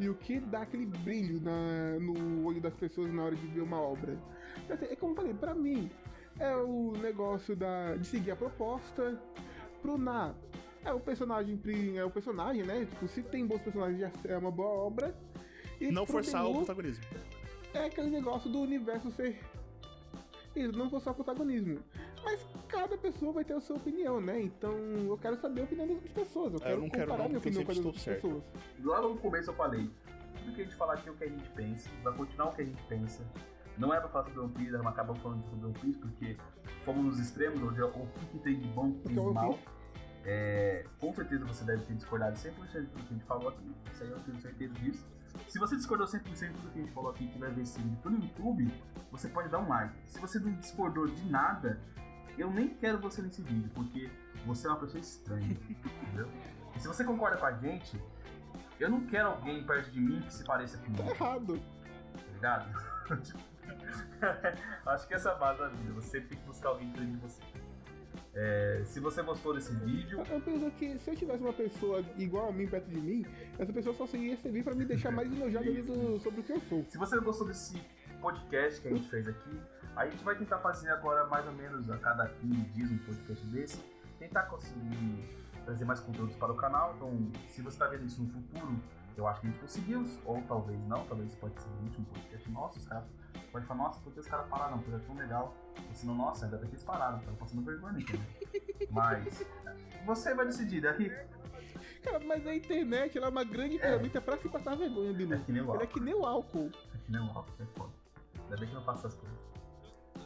e 0.00 0.08
o 0.08 0.14
que 0.14 0.40
dá 0.40 0.62
aquele 0.62 0.86
brilho 0.86 1.40
na- 1.40 1.98
no 2.00 2.44
olho 2.46 2.60
das 2.60 2.74
pessoas 2.74 3.12
na 3.12 3.22
hora 3.24 3.36
de 3.36 3.46
ver 3.48 3.60
uma 3.60 3.80
obra. 3.80 4.18
Assim, 4.70 4.86
É 4.86 4.96
como 4.96 5.12
eu 5.12 5.16
falei, 5.16 5.34
pra 5.34 5.54
mim, 5.54 5.90
é 6.38 6.54
o 6.56 6.92
negócio 6.92 7.54
da, 7.54 7.96
de 7.96 8.06
seguir 8.06 8.30
a 8.32 8.36
proposta. 8.36 9.20
Pro 9.82 9.96
Ná, 9.96 10.34
é 10.84 10.92
o 10.92 10.98
personagem, 11.00 11.60
é 11.96 12.04
o 12.04 12.10
personagem, 12.10 12.64
né? 12.64 12.84
Tipo, 12.86 13.06
se 13.08 13.22
tem 13.22 13.46
bons 13.46 13.60
personagens 13.60 13.98
já 14.00 14.10
é 14.24 14.36
uma 14.36 14.50
boa 14.50 14.68
obra. 14.70 15.14
E 15.80 15.90
Não 15.92 16.04
forçar 16.04 16.44
o 16.44 16.54
protagonismo. 16.56 17.04
é 17.74 17.84
aquele 17.86 18.10
negócio 18.10 18.50
do 18.50 18.58
universo 18.60 19.10
ser. 19.12 19.38
Isso, 20.56 20.72
não 20.76 20.90
forçar 20.90 21.12
o 21.12 21.16
protagonismo. 21.16 21.78
Mas 22.24 22.40
cada 22.68 22.96
pessoa 22.96 23.32
vai 23.32 23.44
ter 23.44 23.54
a 23.54 23.60
sua 23.60 23.76
opinião, 23.76 24.20
né? 24.20 24.40
Então 24.42 24.72
eu 24.72 25.18
quero 25.18 25.36
saber 25.36 25.62
a 25.62 25.64
opinião 25.64 25.86
das 25.86 25.96
outras 25.96 26.12
pessoas. 26.12 26.52
Eu 26.52 26.60
É, 26.60 26.62
eu 26.62 26.62
quero 26.62 26.80
não 26.80 26.90
quero 26.90 27.02
comparar 27.02 27.22
não, 27.22 27.28
minha 27.28 27.36
eu 27.36 27.40
opinião 27.40 27.64
com 27.64 27.72
as 27.72 27.78
outras 27.78 28.04
pessoas. 28.04 28.42
Lá 28.84 29.02
no 29.02 29.16
começo 29.16 29.50
eu 29.50 29.54
falei, 29.54 29.90
tudo 30.38 30.54
que 30.54 30.60
a 30.60 30.64
gente 30.64 30.76
falar 30.76 30.94
aqui 30.94 31.08
é 31.08 31.12
o 31.12 31.14
que 31.14 31.24
a 31.24 31.28
gente 31.28 31.48
pensa, 31.50 31.90
vai 32.02 32.14
continuar 32.14 32.48
o 32.48 32.52
que 32.54 32.62
a 32.62 32.64
gente 32.64 32.82
pensa. 32.84 33.24
Não 33.76 33.94
é 33.94 34.00
pra 34.00 34.08
falar 34.08 34.24
sobre 34.24 34.40
One 34.40 34.52
Piece, 34.52 34.72
mas 34.72 34.86
acabamos 34.86 35.22
falando 35.22 35.44
sobre 35.44 35.66
One 35.66 35.78
Piece, 35.78 35.98
porque 35.98 36.36
fomos 36.84 37.04
nos 37.04 37.18
extremos, 37.20 37.62
onde 37.62 37.80
o 37.80 37.90
que, 37.90 38.26
que 38.26 38.38
tem 38.40 38.58
de 38.58 38.68
bom, 38.68 38.88
o 38.88 38.92
que 38.94 39.08
tem 39.08 39.14
Porque 39.14 39.28
de 39.28 39.34
mal. 39.34 39.58
É, 40.24 40.84
com 40.98 41.14
certeza 41.14 41.44
você 41.44 41.64
deve 41.64 41.84
ter 41.84 41.94
discordado 41.94 42.36
100% 42.36 42.50
do 42.50 42.62
que 42.62 42.98
a 42.98 43.02
gente 43.02 43.24
falou 43.24 43.48
aqui, 43.48 43.72
isso 43.92 44.02
aí 44.02 44.10
eu 44.10 44.20
tenho 44.20 44.38
certeza 44.38 44.74
disso. 44.74 45.06
Se 45.46 45.58
você 45.58 45.76
discordou 45.76 46.06
100% 46.06 46.20
do 46.20 46.70
que 46.70 46.78
a 46.78 46.82
gente 46.82 46.92
falou 46.92 47.10
aqui 47.10 47.30
e 47.34 47.38
vai 47.38 47.50
ver 47.50 47.62
esse 47.62 47.80
vídeo 47.80 47.98
pelo 48.02 48.16
YouTube, 48.16 48.72
você 49.10 49.28
pode 49.28 49.48
dar 49.48 49.60
um 49.60 49.68
like. 49.68 49.94
Se 50.06 50.18
você 50.18 50.38
não 50.38 50.52
discordou 50.52 51.06
de 51.06 51.24
nada, 51.30 51.80
eu 52.38 52.50
nem 52.50 52.68
quero 52.68 52.98
você 52.98 53.20
nesse 53.22 53.42
vídeo, 53.42 53.70
porque 53.74 54.08
você 54.46 54.66
é 54.66 54.70
uma 54.70 54.78
pessoa 54.80 55.00
estranha, 55.00 55.56
entendeu? 55.68 56.28
E 56.76 56.80
se 56.80 56.86
você 56.86 57.02
concorda 57.02 57.36
com 57.38 57.46
a 57.46 57.52
gente, 57.52 58.00
eu 58.78 58.88
não 58.88 59.04
quero 59.06 59.30
alguém 59.30 59.64
perto 59.64 59.90
de 59.90 60.00
mim 60.00 60.20
que 60.20 60.32
se 60.32 60.44
pareça 60.44 60.78
Tá 60.78 60.84
comigo, 60.84 61.10
errado. 61.10 61.58
tá 61.58 62.32
ligado? 62.34 62.88
Acho 64.86 65.08
que 65.08 65.14
essa 65.14 65.30
é 65.30 65.32
a 65.32 65.34
base 65.36 65.58
da 65.58 65.68
vida, 65.68 65.92
você 65.92 66.20
tem 66.20 66.38
que 66.38 66.44
buscar 66.46 66.68
alguém 66.70 66.90
perto 66.92 67.06
de 67.06 67.16
você. 67.16 67.42
É, 68.34 68.82
se 68.84 69.00
você 69.00 69.22
gostou 69.22 69.54
desse 69.54 69.74
vídeo, 69.74 70.22
Eu 70.30 70.40
penso 70.40 70.70
que 70.72 70.98
se 71.00 71.10
eu 71.10 71.16
tivesse 71.16 71.42
uma 71.42 71.52
pessoa 71.52 72.04
igual 72.16 72.48
a 72.50 72.52
mim 72.52 72.68
perto 72.68 72.88
de 72.88 73.00
mim, 73.00 73.24
essa 73.58 73.72
pessoa 73.72 73.94
só 73.96 74.06
seria 74.06 74.36
servir 74.36 74.62
pra 74.62 74.74
me 74.74 74.84
deixar 74.84 75.10
mais 75.10 75.32
enojado 75.32 75.64
do- 75.82 76.20
sobre 76.20 76.40
o 76.40 76.44
que 76.44 76.52
eu 76.52 76.60
sou. 76.68 76.84
Se 76.88 76.96
você 76.98 77.18
gostou 77.20 77.46
desse 77.48 77.82
podcast 78.20 78.80
que 78.80 78.88
a 78.88 78.90
gente 78.94 79.08
fez 79.08 79.26
aqui, 79.26 79.60
a 79.98 80.08
gente 80.08 80.22
vai 80.24 80.36
tentar 80.36 80.58
fazer 80.58 80.90
agora 80.90 81.26
mais 81.26 81.46
ou 81.46 81.52
menos 81.52 81.90
a 81.90 81.98
cada 81.98 82.28
15 82.28 82.54
dias 82.70 82.90
um 82.90 82.98
podcast 82.98 83.44
desse, 83.46 83.78
tentar 84.18 84.42
conseguir 84.44 85.24
trazer 85.64 85.84
mais 85.84 86.00
conteúdos 86.00 86.36
para 86.36 86.52
o 86.52 86.56
canal. 86.56 86.94
Então, 86.96 87.30
se 87.48 87.60
você 87.62 87.74
está 87.74 87.86
vendo 87.88 88.04
isso 88.06 88.22
no 88.22 88.28
futuro, 88.28 88.80
eu 89.16 89.26
acho 89.26 89.40
que 89.40 89.48
a 89.48 89.50
gente 89.50 89.60
conseguiu, 89.60 90.04
ou 90.24 90.40
talvez 90.42 90.80
não, 90.86 91.04
talvez 91.06 91.34
pode 91.34 91.60
ser 91.60 91.68
o 91.68 91.82
último 91.84 92.06
podcast 92.06 92.50
nosso, 92.50 92.78
os 92.78 92.86
caras 92.86 93.04
podem 93.50 93.66
falar, 93.66 93.82
nossa, 93.84 94.00
por 94.00 94.12
que 94.12 94.20
os 94.20 94.26
caras 94.26 94.46
pararam? 94.48 94.78
Porque 94.78 94.94
é 94.94 94.98
tão 95.00 95.16
legal. 95.16 95.54
Ou 95.88 95.94
senão, 95.94 96.14
nossa, 96.14 96.44
ainda 96.44 96.56
bem 96.58 96.68
que 96.68 96.74
eles 96.76 96.84
pararam, 96.84 97.18
estão 97.18 97.34
passando 97.34 97.62
vergonha 97.64 97.98
aqui. 97.98 98.16
né? 98.16 98.26
Mas 98.90 99.44
você 100.06 100.34
vai 100.34 100.46
decidir, 100.46 100.80
daqui 100.80 101.10
Cara, 102.02 102.20
mas 102.20 102.46
a 102.46 102.54
internet 102.54 103.18
ela 103.18 103.26
é 103.26 103.30
uma 103.30 103.44
grande 103.44 103.78
ferramenta 103.78 104.20
pra 104.20 104.36
se 104.38 104.48
passar 104.48 104.76
vergonha, 104.76 105.12
Bilu. 105.12 105.34
é 105.34 105.38
que 105.38 105.52
nem 105.52 105.60
o 105.62 105.64
Ela 105.64 105.74
é 105.74 105.80
álcool. 105.82 105.92
que 105.92 106.00
nem 106.00 106.14
o 106.14 106.24
álcool. 106.24 106.70
É 106.94 106.98
que 106.98 107.12
nem 107.12 107.20
o 107.20 107.24
álcool, 107.24 107.52
é 107.60 107.66
foda. 107.76 107.92
Ainda 108.44 108.56
bem 108.56 108.68
que 108.68 108.74
eu 108.74 108.78
não 108.78 108.84
faço 108.86 109.06
essas 109.06 109.18
coisas. 109.18 109.38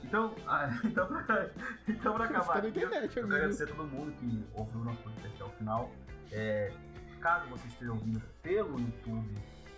Então, 0.04 0.34
ah, 0.46 0.68
então, 0.84 1.06
pra, 1.06 1.50
então 1.88 2.14
pra 2.14 2.24
acabar 2.24 2.56
aqui, 2.58 2.66
eu- 2.66 2.70
internet, 2.70 3.16
eu 3.16 3.22
amigo. 3.24 3.36
agradecer 3.36 3.64
a 3.64 3.66
todo 3.68 3.84
mundo 3.84 4.12
que 4.12 4.44
ouviu 4.54 4.80
o 4.80 4.84
nosso 4.84 5.02
podcast 5.02 5.34
até 5.42 5.44
o 5.44 5.56
final. 5.56 5.90
É, 6.30 6.72
caso 7.20 7.46
você 7.48 7.66
esteja 7.68 7.92
ouvindo 7.92 8.20
pelo 8.42 8.78
YouTube, 8.80 9.34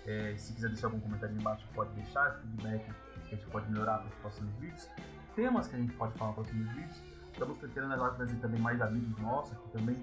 é, 0.07 0.35
se 0.37 0.53
quiser 0.55 0.69
deixar 0.69 0.87
algum 0.89 1.01
comentário 1.01 1.37
embaixo, 1.37 1.67
pode 1.75 1.91
deixar 1.95 2.33
feedback 2.41 2.85
que 3.29 3.35
a 3.35 3.37
gente 3.37 3.47
pode 3.51 3.71
melhorar 3.71 3.99
para 3.99 4.09
os 4.09 4.15
próximos 4.17 4.55
vídeos. 4.57 4.89
Temas 5.35 5.67
que 5.69 5.77
a 5.77 5.79
gente 5.79 5.93
pode 5.95 6.13
falar 6.19 6.31
nos 6.31 6.37
próximos 6.47 6.69
vídeos. 6.75 7.03
Estamos 7.33 7.59
tentando 7.59 7.93
agora 7.93 8.15
trazer 8.15 8.37
também 8.37 8.61
mais 8.61 8.81
amigos 8.81 9.17
nossos 9.19 9.59
que 9.59 9.69
também 9.71 9.97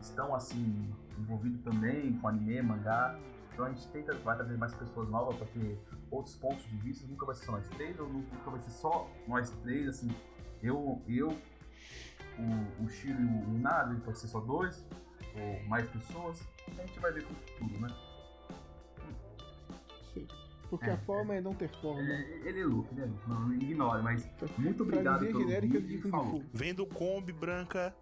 estão 0.00 0.34
assim 0.34 0.94
envolvidos 1.18 1.60
também 1.62 2.12
com 2.18 2.28
anime, 2.28 2.62
mangá. 2.62 3.18
Então 3.56 3.64
a 3.64 3.70
gente 3.70 3.88
tenta 3.88 4.12
vai 4.18 4.36
trazer 4.36 4.54
mais 4.58 4.74
pessoas 4.74 5.08
novas 5.08 5.34
para 5.36 5.46
ter 5.46 5.78
outros 6.10 6.36
pontos 6.36 6.62
de 6.68 6.76
vista. 6.76 7.06
Nunca 7.06 7.24
vai 7.24 7.34
ser 7.34 7.46
só 7.46 7.52
nós 7.52 7.66
três, 7.70 7.98
ou 7.98 8.06
nunca 8.06 8.50
vai 8.50 8.60
ser 8.60 8.70
só 8.70 9.10
nós 9.26 9.50
três, 9.62 9.88
assim. 9.88 10.14
Eu, 10.62 11.00
eu 11.08 11.28
o, 12.38 12.84
o 12.84 12.88
Chiro 12.90 13.18
e 13.18 13.24
o 13.24 13.58
Nado, 13.58 13.98
pode 14.02 14.18
ser 14.18 14.28
só 14.28 14.40
dois, 14.40 14.86
ou 15.34 15.68
mais 15.68 15.88
pessoas. 15.88 16.46
A 16.68 16.82
gente 16.82 17.00
vai 17.00 17.10
ver 17.12 17.24
pro 17.24 17.34
futuro, 17.34 17.80
né? 17.80 17.88
Sim. 20.12 20.28
Porque 20.68 20.90
É, 20.90 20.92
a 20.92 20.98
forma 20.98 21.34
é 21.34 21.40
não 21.40 21.54
ter 21.54 21.70
forma. 21.80 22.02
Ele, 22.02 22.48
ele 22.48 22.60
é 22.60 22.66
louco, 22.66 22.88
ele 22.92 23.00
é 23.00 23.06
louco. 23.06 23.26
Não, 23.26 23.54
ignore, 23.54 24.02
mas 24.02 24.28
muito 24.58 24.82
obrigado 24.82 25.24
pelo 25.24 25.46
vídeo. 25.46 26.44
Vendo 26.52 26.84
Kombi 26.84 27.32
branca 27.32 27.96